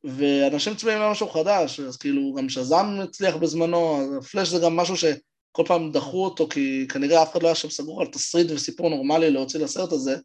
ואנשים 0.04 0.74
צמאים 0.74 0.98
למשהו 0.98 1.28
חדש, 1.28 1.80
אז 1.80 1.96
כאילו 1.96 2.34
גם 2.36 2.48
שזאם 2.48 3.00
הצליח 3.00 3.36
בזמנו, 3.36 4.10
פלאש 4.30 4.48
זה 4.48 4.58
גם 4.64 4.76
משהו 4.76 4.96
שכל 5.50 5.64
פעם 5.66 5.92
דחו 5.92 6.24
אותו, 6.24 6.48
כי 6.48 6.86
כנראה 6.88 7.22
אף 7.22 7.32
אחד 7.32 7.42
לא 7.42 7.48
היה 7.48 7.54
שם 7.54 7.70
סגור 7.70 8.00
על 8.00 8.06
תסריט 8.06 8.50
וסיפור 8.50 8.88
נורמלי 8.88 9.30
להוציא 9.30 9.60
לסרט 9.60 9.92
הזה, 9.92 10.16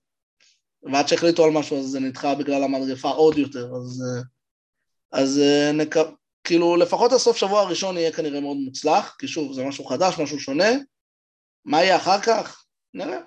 ועד 0.84 1.07
שהחליטו 1.07 1.45
על 1.45 1.52
משהו 1.52 1.80
אז 1.80 1.85
זה 1.85 1.99
נדחה 1.99 2.35
בגלל 2.35 2.64
המדגפה 2.64 3.10
עוד 3.10 3.38
יותר, 3.38 3.65
אז, 3.76 4.02
אה, 4.02 4.22
אז 5.22 5.39
אה, 5.39 5.72
נק... 5.72 5.95
כאילו 6.43 6.76
לפחות 6.76 7.11
הסוף 7.11 7.38
שבוע 7.38 7.61
הראשון 7.61 7.97
יהיה 7.97 8.11
כנראה 8.11 8.41
מאוד 8.41 8.57
מוצלח, 8.57 9.15
כי 9.19 9.27
שוב 9.27 9.53
זה 9.53 9.64
משהו 9.64 9.85
חדש, 9.85 10.19
משהו 10.19 10.39
שונה, 10.39 10.69
מה 11.65 11.84
יהיה 11.84 11.95
אחר 11.95 12.22
כך? 12.22 12.65
נראה. 12.93 13.19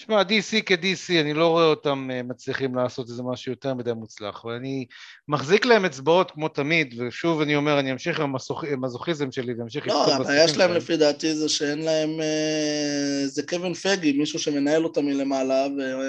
שמע, 0.00 0.22
DC 0.22 0.62
כ-DC, 0.66 1.20
אני 1.20 1.34
לא 1.34 1.48
רואה 1.48 1.64
אותם 1.64 2.08
אה, 2.12 2.22
מצליחים 2.22 2.74
לעשות 2.74 3.08
איזה 3.08 3.22
משהו 3.22 3.52
יותר 3.52 3.74
מדי 3.74 3.92
מוצלח, 3.92 4.44
ואני 4.44 4.86
מחזיק 5.28 5.66
להם 5.66 5.84
אצבעות 5.84 6.30
כמו 6.30 6.48
תמיד, 6.48 6.94
ושוב 6.98 7.40
אני 7.40 7.56
אומר, 7.56 7.78
אני 7.80 7.92
אמשיך 7.92 8.20
עם 8.20 8.34
המזוכיזם 8.72 9.32
שלי 9.32 9.54
ואמשיך 9.58 9.86
לא, 9.86 10.14
הבעיה 10.14 10.48
שלהם 10.48 10.72
לפי 10.72 10.96
דעתי 10.96 11.34
זה 11.34 11.48
שאין 11.48 11.82
להם, 11.82 12.20
אה, 12.20 13.26
זה 13.26 13.42
קווין 13.42 13.74
פייגי, 13.74 14.12
מישהו 14.12 14.38
שמנהל 14.38 14.84
אותם 14.84 15.04
מלמעלה, 15.04 15.66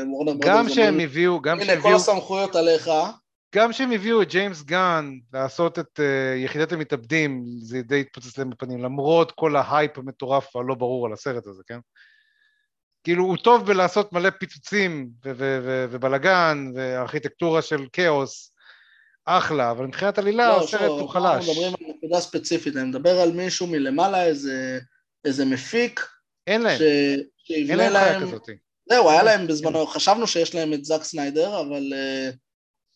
ווורנר 0.07 0.33
גם 0.39 0.69
שהם 0.69 0.99
הביאו, 0.99 1.41
גם 1.41 1.59
שהם 1.59 1.69
הנה 1.69 1.81
כל 1.81 1.87
הביאו, 1.87 1.95
הסמכויות 1.95 2.55
עליך, 2.55 2.89
גם 3.55 3.73
שהם 3.73 3.91
הביאו 3.91 4.21
את 4.21 4.29
ג'יימס 4.29 4.63
גן 4.63 5.11
לעשות 5.33 5.79
את 5.79 5.99
אה, 5.99 6.43
יחידת 6.43 6.71
המתאבדים, 6.71 7.43
זה 7.61 7.81
די 7.81 8.01
התפוצץ 8.01 8.37
להם 8.37 8.49
בפנים, 8.49 8.83
למרות 8.83 9.31
כל 9.31 9.55
ההייפ 9.55 9.97
המטורף 9.97 10.55
והלא 10.55 10.75
ברור 10.75 11.05
על 11.05 11.13
הסרט 11.13 11.47
הזה, 11.47 11.61
כן? 11.67 11.79
כאילו, 13.03 13.23
הוא 13.23 13.37
טוב 13.37 13.65
בלעשות 13.65 14.13
מלא 14.13 14.29
פיצוצים 14.29 15.11
ובלאגן 15.91 16.71
וארכיטקטורה 16.75 17.61
של 17.61 17.85
כאוס, 17.93 18.53
אחלה, 19.25 19.71
אבל 19.71 19.85
מבחינת 19.85 20.17
עלילה 20.17 20.47
לא, 20.47 20.63
הסרט 20.63 20.69
שוב, 20.69 20.81
הוא 20.81 20.93
אנחנו 20.93 21.07
חלש. 21.07 21.49
מדברים 21.49 21.73
על 21.73 21.95
נקודה 21.95 22.19
ספציפית, 22.19 22.75
אני 22.75 22.89
מדבר 22.89 23.19
על 23.19 23.31
מישהו 23.31 23.67
מלמעלה, 23.67 24.25
איזה, 24.25 24.79
איזה 25.25 25.45
מפיק, 25.45 25.99
אין 26.47 26.61
להם, 26.61 26.77
ש... 26.77 26.81
אין 27.51 27.77
להם 27.77 27.89
חיה 27.89 27.89
להם, 27.89 28.21
כזאת. 28.21 28.49
זהו, 28.89 29.09
היה 29.09 29.23
להם 29.23 29.47
בזמנו, 29.47 29.87
חשבנו 29.87 30.27
שיש 30.27 30.55
להם 30.55 30.73
את 30.73 30.85
זאק 30.85 31.03
סניידר, 31.03 31.61
אבל, 31.61 31.93
אה, 31.93 32.29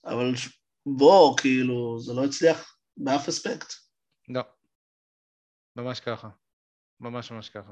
אבל 0.05 0.31
בוא, 0.85 1.37
כאילו, 1.37 1.99
זה 1.99 2.13
לא 2.13 2.25
הצליח 2.25 2.77
באף 2.97 3.27
אספקט. 3.27 3.73
לא. 4.29 4.41
ממש 5.75 5.99
ככה. 5.99 6.27
ממש 6.99 7.31
ממש 7.31 7.49
ככה. 7.49 7.71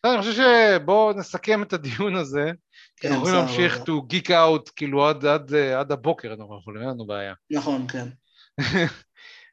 טוב, 0.00 0.12
אני 0.12 0.22
חושב 0.22 0.42
שבואו 0.42 1.12
נסכם 1.12 1.62
את 1.62 1.72
הדיון 1.72 2.16
הזה. 2.16 2.50
כי 2.96 3.08
אנחנו 3.08 3.22
יכולים. 3.22 3.44
להמשיך 3.44 3.76
to 3.76 4.12
geek 4.12 4.28
out 4.28 4.70
כאילו 4.76 5.08
עד, 5.08 5.24
עד, 5.24 5.54
עד 5.54 5.92
הבוקר 5.92 6.32
אנחנו 6.32 6.58
יכולים, 6.60 6.82
אין 6.82 6.90
לנו 6.90 7.06
בעיה. 7.06 7.34
נכון, 7.50 7.86
כן. 7.88 8.08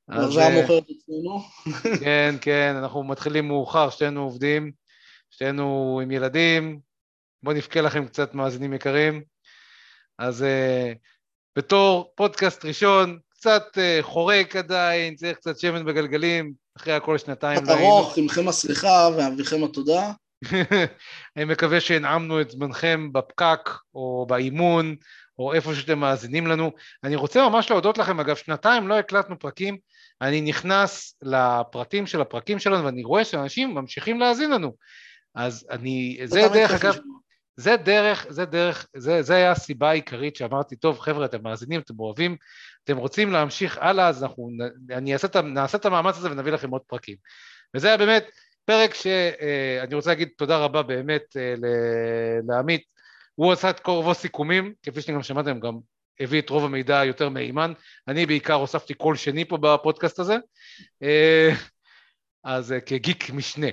אז, 0.07 0.33
זה 0.33 0.39
היה 0.39 0.55
אה, 0.55 0.61
מוכר 0.61 0.77
את 0.77 0.83
עצמנו. 0.89 1.41
כן, 2.03 2.35
כן, 2.41 2.73
אנחנו 2.77 3.03
מתחילים 3.03 3.47
מאוחר, 3.47 3.89
שתינו 3.89 4.23
עובדים, 4.23 4.71
שתינו 5.29 5.99
עם 6.03 6.11
ילדים, 6.11 6.79
בואו 7.43 7.55
נבכה 7.55 7.81
לכם 7.81 8.05
קצת 8.07 8.33
מאזינים 8.33 8.73
יקרים. 8.73 9.23
אז 10.19 10.41
uh, 10.41 10.97
בתור 11.57 12.13
פודקאסט 12.15 12.65
ראשון, 12.65 13.19
קצת 13.29 13.63
uh, 13.73 14.03
חורק 14.03 14.55
עדיין, 14.55 15.15
צריך 15.15 15.37
קצת 15.37 15.59
שמן 15.59 15.85
בגלגלים, 15.85 16.53
אחרי 16.77 16.93
הכל 16.93 17.17
שנתיים 17.17 17.65
לא 17.65 17.73
היינו. 17.73 17.87
ארוך, 17.87 18.17
עמכם 18.17 18.47
הסליחה 18.47 19.09
ואביכם 19.17 19.63
התודה. 19.63 20.11
אני 21.37 21.45
מקווה 21.45 21.81
שהנעמנו 21.81 22.41
את 22.41 22.51
זמנכם 22.51 23.13
בפקק 23.13 23.69
או 23.95 24.25
באימון 24.29 24.95
או 25.39 25.53
איפה 25.53 25.75
שאתם 25.75 25.99
מאזינים 25.99 26.47
לנו. 26.47 26.71
אני 27.03 27.15
רוצה 27.15 27.49
ממש 27.49 27.71
להודות 27.71 27.97
לכם, 27.97 28.19
אגב, 28.19 28.35
שנתיים 28.35 28.87
לא 28.87 28.99
הקלטנו 28.99 29.39
פרקים, 29.39 29.77
אני 30.21 30.41
נכנס 30.41 31.17
לפרטים 31.21 32.07
של 32.07 32.21
הפרקים 32.21 32.59
שלנו 32.59 32.85
ואני 32.85 33.03
רואה 33.03 33.25
שאנשים 33.25 33.75
ממשיכים 33.75 34.19
להאזין 34.19 34.51
לנו. 34.51 34.75
אז 35.35 35.67
אני, 35.69 36.19
זה 36.25 36.41
דרך 36.53 36.71
אגב. 36.71 36.95
זה 37.57 37.75
דרך, 37.77 38.25
זה 38.29 38.45
דרך, 38.45 38.87
זה, 38.95 39.21
זה 39.21 39.35
היה 39.35 39.51
הסיבה 39.51 39.89
העיקרית 39.89 40.35
שאמרתי, 40.35 40.75
טוב 40.75 40.99
חבר'ה, 40.99 41.25
אתם 41.25 41.43
מאזינים, 41.43 41.79
אתם 41.79 41.99
אוהבים, 41.99 42.37
אתם 42.83 42.97
רוצים 42.97 43.31
להמשיך 43.31 43.77
הלאה, 43.81 44.07
אז 44.07 44.23
אנחנו, 44.23 44.49
אני 44.91 45.13
אעשה, 45.13 45.41
נעשה 45.41 45.77
את 45.77 45.85
המאמץ 45.85 46.17
הזה 46.17 46.31
ונביא 46.31 46.51
לכם 46.51 46.69
עוד 46.69 46.81
פרקים. 46.87 47.15
וזה 47.75 47.87
היה 47.87 47.97
באמת 47.97 48.25
פרק 48.65 48.93
שאני 48.93 49.95
רוצה 49.95 50.09
להגיד 50.09 50.29
תודה 50.37 50.57
רבה 50.57 50.83
באמת 50.83 51.37
אה, 51.37 51.53
לעמית, 52.47 52.81
הוא 53.35 53.51
עשה 53.51 53.69
את 53.69 53.79
כל 53.79 53.91
רוב 53.91 54.09
הסיכומים, 54.09 54.73
כפי 54.83 55.01
שאתם 55.01 55.13
גם 55.13 55.23
שמעתם, 55.23 55.59
גם 55.59 55.77
הביא 56.19 56.41
את 56.41 56.49
רוב 56.49 56.65
המידע 56.65 57.05
יותר 57.05 57.29
מהימן, 57.29 57.73
אני 58.07 58.25
בעיקר 58.25 58.53
הוספתי 58.53 58.93
קול 58.93 59.15
שני 59.15 59.45
פה 59.45 59.57
בפודקאסט 59.57 60.19
הזה, 60.19 60.37
אה, 61.03 61.49
אז 62.43 62.71
אה, 62.71 62.79
כגיק 62.79 63.29
משנה. 63.29 63.67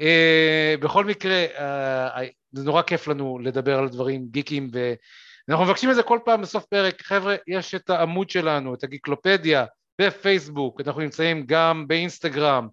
אה, 0.00 0.74
בכל 0.80 1.04
מקרה, 1.04 1.44
אה, 1.58 2.26
זה 2.52 2.64
נורא 2.64 2.82
כיף 2.82 3.08
לנו 3.08 3.38
לדבר 3.38 3.78
על 3.78 3.88
דברים 3.88 4.26
גיקים, 4.30 4.70
ואנחנו 5.48 5.64
מבקשים 5.64 5.90
את 5.90 5.94
זה 5.94 6.02
כל 6.02 6.18
פעם 6.24 6.42
בסוף 6.42 6.64
פרק. 6.64 7.02
חבר'ה, 7.02 7.36
יש 7.46 7.74
את 7.74 7.90
העמוד 7.90 8.30
שלנו, 8.30 8.74
את 8.74 8.84
הגיקלופדיה, 8.84 9.64
בפייסבוק, 10.00 10.80
אנחנו 10.80 11.00
נמצאים 11.00 11.44
גם 11.46 11.88
באינסטגרם, 11.88 12.68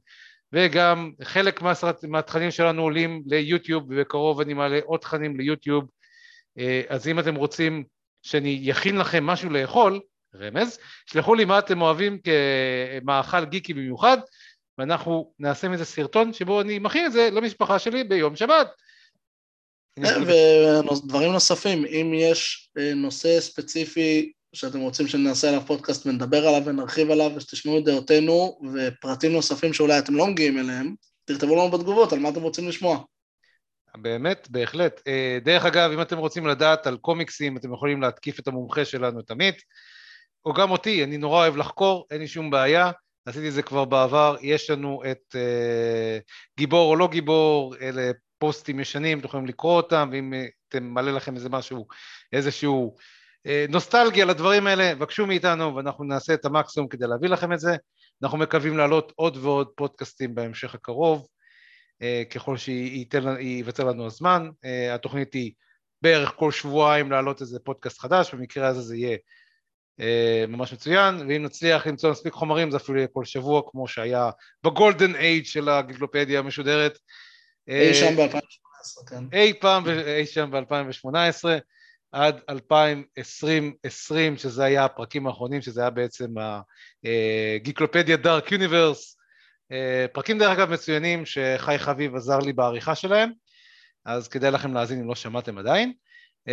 וגם 0.54 1.12
חלק 1.24 1.62
מהתכנים 2.04 2.52
שלנו 2.52 2.82
עולים 2.82 3.24
ליוטיוב, 3.26 3.84
ובקרוב 3.90 4.40
אני 4.40 4.54
מעלה 4.54 4.80
עוד 4.86 5.00
תכנים 5.00 5.38
ליוטיוב. 5.38 5.90
אה, 6.58 6.82
אז 6.90 7.08
אם 7.08 7.20
אתם 7.20 7.36
רוצים 7.36 7.84
שאני 8.24 8.72
אכין 8.72 8.98
לכם 8.98 9.26
משהו 9.26 9.50
לאכול, 9.50 10.00
רמז, 10.36 10.80
שלחו 11.06 11.36
לי 11.36 11.46
מה 11.46 11.60
אתם 11.60 11.82
אוהבים 11.82 12.18
כמאכל 12.22 13.46
גיקי 13.46 13.74
במיוחד, 13.74 14.18
ואנחנו 14.78 15.34
נעשה 15.40 15.70
מזה 15.70 15.86
סרטון 15.86 16.34
שבו 16.34 16.62
אני 16.62 16.80
מכין 16.80 17.06
את 17.06 17.12
זה 17.12 17.30
למשפחה 17.32 17.80
שלי 17.80 18.04
ביום 18.04 18.36
שבת. 18.36 18.68
ודברים 20.00 21.32
נוספים, 21.32 21.86
אם 21.86 22.12
יש 22.16 22.70
אה, 22.78 22.94
נושא 22.94 23.40
ספציפי 23.40 24.32
שאתם 24.54 24.80
רוצים 24.80 25.08
שנעשה 25.08 25.50
עליו 25.50 25.62
פודקאסט 25.62 26.08
ונדבר 26.08 26.48
עליו 26.48 26.62
ונרחיב 26.66 27.12
עליו 27.12 27.32
ושתשמעו 27.36 27.78
את 27.78 27.84
דעותינו 27.84 28.60
ופרטים 28.74 29.32
נוספים 29.32 29.74
שאולי 29.74 30.00
אתם 30.00 30.16
לא 30.16 30.28
מגיעים 30.28 30.58
אליהם, 30.58 30.96
תכתבו 31.26 31.56
לנו 31.56 31.72
בתגובות 31.72 32.14
על 32.14 32.20
מה 32.20 32.30
אתם 32.30 32.42
רוצים 32.42 32.68
לשמוע. 32.68 33.04
באמת, 33.98 34.48
בהחלט. 34.52 35.02
אה, 35.08 35.38
דרך 35.44 35.66
אגב, 35.66 35.92
אם 35.92 36.02
אתם 36.02 36.18
רוצים 36.18 36.48
לדעת 36.48 36.88
על 36.88 36.98
קומיקסים, 36.98 37.58
אתם 37.58 37.74
יכולים 37.74 38.02
להתקיף 38.02 38.40
את 38.40 38.48
המומחה 38.48 38.86
שלנו, 38.86 39.20
את 39.20 39.32
עמית, 39.32 39.56
או 40.46 40.54
גם 40.54 40.72
אותי, 40.72 41.04
אני 41.04 41.18
נורא 41.18 41.38
אוהב 41.38 41.58
לחקור, 41.58 42.08
אין 42.12 42.22
לי 42.22 42.28
שום 42.28 42.50
בעיה, 42.50 42.92
עשיתי 43.26 43.48
את 43.48 43.54
זה 43.54 43.62
כבר 43.62 43.86
בעבר, 43.86 44.36
יש 44.42 44.70
לנו 44.70 45.02
את 45.12 45.36
uh, 45.36 46.22
גיבור 46.58 46.92
או 46.92 46.96
לא 46.96 47.08
גיבור, 47.08 47.76
אלה 47.82 48.12
פוסטים 48.38 48.80
ישנים, 48.80 49.20
אתם 49.20 49.28
יכולים 49.28 49.46
לקרוא 49.46 49.78
אותם, 49.78 50.10
ואם 50.12 50.34
אה, 50.34 50.46
אתם 50.70 50.84
מלא 50.84 51.12
לכם 51.12 51.36
איזה 51.36 51.50
משהו, 51.50 51.88
איזשהו 52.34 52.96
אה, 52.98 53.21
נוסטלגיה 53.70 54.26
לדברים 54.26 54.68
האלה, 54.68 54.96
בקשו 54.96 55.28
מאיתנו 55.28 55.76
ואנחנו 55.76 56.04
נעשה 56.04 56.34
את 56.34 56.46
המקסימום 56.46 56.90
כדי 56.90 57.08
להביא 57.08 57.30
לכם 57.30 57.54
את 57.54 57.60
זה. 57.60 57.76
אנחנו 58.24 58.38
מקווים 58.38 58.78
להעלות 58.78 59.14
עוד 59.16 59.38
ועוד 59.38 59.68
פודקאסטים 59.76 60.36
בהמשך 60.36 60.76
הקרוב, 60.76 61.28
אה, 62.02 62.24
ככל 62.30 62.58
שייווצר 62.58 63.84
לנו 63.84 64.06
הזמן. 64.06 64.50
אה, 64.66 64.94
התוכנית 64.94 65.34
היא 65.34 65.52
בערך 66.02 66.34
כל 66.36 66.52
שבועיים 66.52 67.12
להעלות 67.12 67.42
איזה 67.42 67.60
פודקאסט 67.60 68.00
חדש, 68.00 68.34
במקרה 68.34 68.68
הזה 68.68 68.82
זה 68.82 68.98
יהיה 68.98 69.18
אה, 70.00 70.46
ממש 70.48 70.74
מצוין, 70.74 71.16
ואם 71.16 71.44
נצליח 71.44 71.88
למצוא 71.88 72.12
מספיק 72.12 72.34
חומרים 72.34 72.72
זה 72.72 72.78
אפילו 72.78 72.98
יהיה 72.98 73.08
כל 73.08 73.26
שבוע, 73.26 73.62
כמו 73.72 73.88
שהיה 73.88 74.30
בגולדן 74.64 75.16
אייג' 75.16 75.46
של 75.46 75.70
הגיקלופדיה 75.70 76.40
המשודרת. 76.40 76.98
אי 77.68 77.94
שם 77.94 78.16
ב-2018, 78.16 79.10
כן. 79.10 79.24
אי 79.34 79.54
פעם, 79.60 79.84
אי 79.90 80.26
שם 80.26 80.52
ב-2018, 80.52 81.46
עד 82.12 82.42
2020, 82.50 84.38
שזה 84.38 84.64
היה 84.64 84.86
הפרקים 84.86 85.28
האחרונים, 85.28 85.62
שזה 85.62 85.82
היה 85.82 85.90
בעצם 85.90 86.28
הגיקלופדיה 87.04 88.18
דארק 88.18 88.52
יוניברס. 88.52 89.18
פרקים 90.14 90.40
דרך 90.40 90.50
אגב 90.50 90.70
מצוינים 90.70 91.26
שחי 91.26 91.76
חביב 91.78 92.16
עזר 92.16 92.40
לי 92.40 92.54
בעריכה 92.54 92.96
שלהם, 92.96 93.32
אז 94.06 94.28
כדאי 94.28 94.52
לכם 94.52 94.74
להאזין 94.74 95.00
אם 95.00 95.08
לא 95.08 95.16
שמעתם 95.16 95.58
עדיין. 95.58 95.94
Uh, 96.50 96.52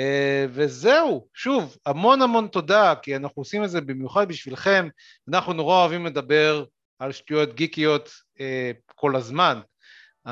וזהו, 0.50 1.28
שוב, 1.34 1.76
המון 1.86 2.22
המון 2.22 2.48
תודה, 2.48 2.94
כי 3.02 3.16
אנחנו 3.16 3.40
עושים 3.40 3.64
את 3.64 3.70
זה 3.70 3.80
במיוחד 3.80 4.28
בשבילכם, 4.28 4.88
אנחנו 5.28 5.52
נורא 5.52 5.80
אוהבים 5.80 6.06
לדבר 6.06 6.64
על 6.98 7.12
שטויות 7.12 7.54
גיקיות 7.54 8.10
כל 8.94 9.16
הזמן, 9.16 9.60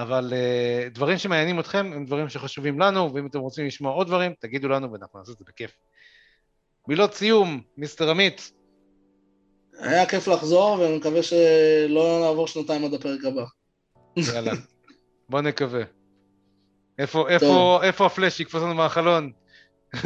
אבל 0.03 0.33
uh, 0.33 0.95
דברים 0.95 1.19
שמעניינים 1.19 1.61
אתכם 1.61 1.91
הם 1.95 2.07
דברים 2.07 2.29
שחשובים 2.29 2.81
לנו, 2.81 3.15
ואם 3.15 3.27
אתם 3.27 3.39
רוצים 3.39 3.67
לשמוע 3.67 3.93
עוד 3.93 4.07
דברים, 4.07 4.35
תגידו 4.41 4.69
לנו 4.69 4.93
ואנחנו 4.93 5.19
נעשה 5.19 5.33
את 5.33 5.39
זה 5.39 5.45
בכיף. 5.49 5.71
מילות 6.89 7.15
סיום, 7.15 7.61
מיסטר 7.77 8.11
עמית. 8.11 8.53
היה 9.79 10.07
כיף 10.07 10.29
לחזור, 10.29 10.79
ואני 10.81 10.97
מקווה 10.97 11.23
שלא 11.23 12.21
נעבור 12.21 12.47
שנתיים 12.47 12.85
עד 12.85 12.95
הפרק 12.95 13.25
הבא. 13.25 13.45
יאללה, 14.17 14.53
בוא 15.29 15.41
נקווה. 15.41 15.83
איפה, 16.99 17.29
איפה, 17.29 17.81
איפה 17.83 18.07
הפלאש 18.07 18.41
יקפוץ 18.41 18.63
לנו 18.63 18.75
מהחלון? 18.75 19.33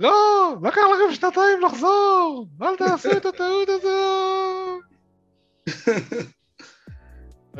לא, 0.00 0.54
לקח 0.62 0.80
לכם 0.94 1.14
שנתיים 1.14 1.60
לחזור, 1.66 2.46
אל 2.62 2.76
תעשו 2.76 3.10
את 3.16 3.26
הטעות 3.26 3.68
הזו. 3.68 4.78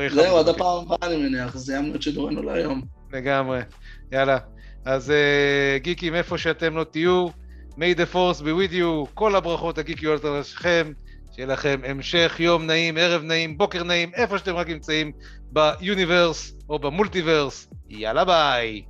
זהו, 0.09 0.39
עד 0.39 0.49
הפעם 0.49 0.79
הבאה 0.79 0.99
אני 1.03 1.17
מניח, 1.17 1.57
סיימנו 1.57 1.95
את 1.95 2.03
שידורנו 2.03 2.43
להיום. 2.43 2.83
לגמרי, 3.13 3.61
יאללה. 4.13 4.39
אז 4.85 5.11
uh, 5.11 5.83
גיקים, 5.83 6.15
איפה 6.15 6.39
שאתם 6.39 6.77
לא 6.77 6.85
תהיו, 6.85 7.27
may 7.71 7.97
the 7.97 8.15
force 8.15 8.41
be 8.41 8.45
with 8.45 8.73
you, 8.73 9.11
כל 9.15 9.37
הברכות 9.37 9.79
הגיקיות 9.79 10.25
על 10.25 10.39
ראשכם, 10.39 10.93
שיהיה 11.33 11.49
לכם 11.49 11.81
המשך 11.85 12.37
יום 12.39 12.67
נעים, 12.67 12.97
ערב 12.97 13.23
נעים, 13.23 13.59
בוקר 13.59 13.83
נעים, 13.83 14.11
איפה 14.15 14.39
שאתם 14.39 14.55
רק 14.55 14.69
נמצאים 14.69 15.13
ביוניברס 15.53 16.53
או 16.69 16.79
במולטיברס. 16.79 17.69
יאללה 17.89 18.25
ביי. 18.25 18.83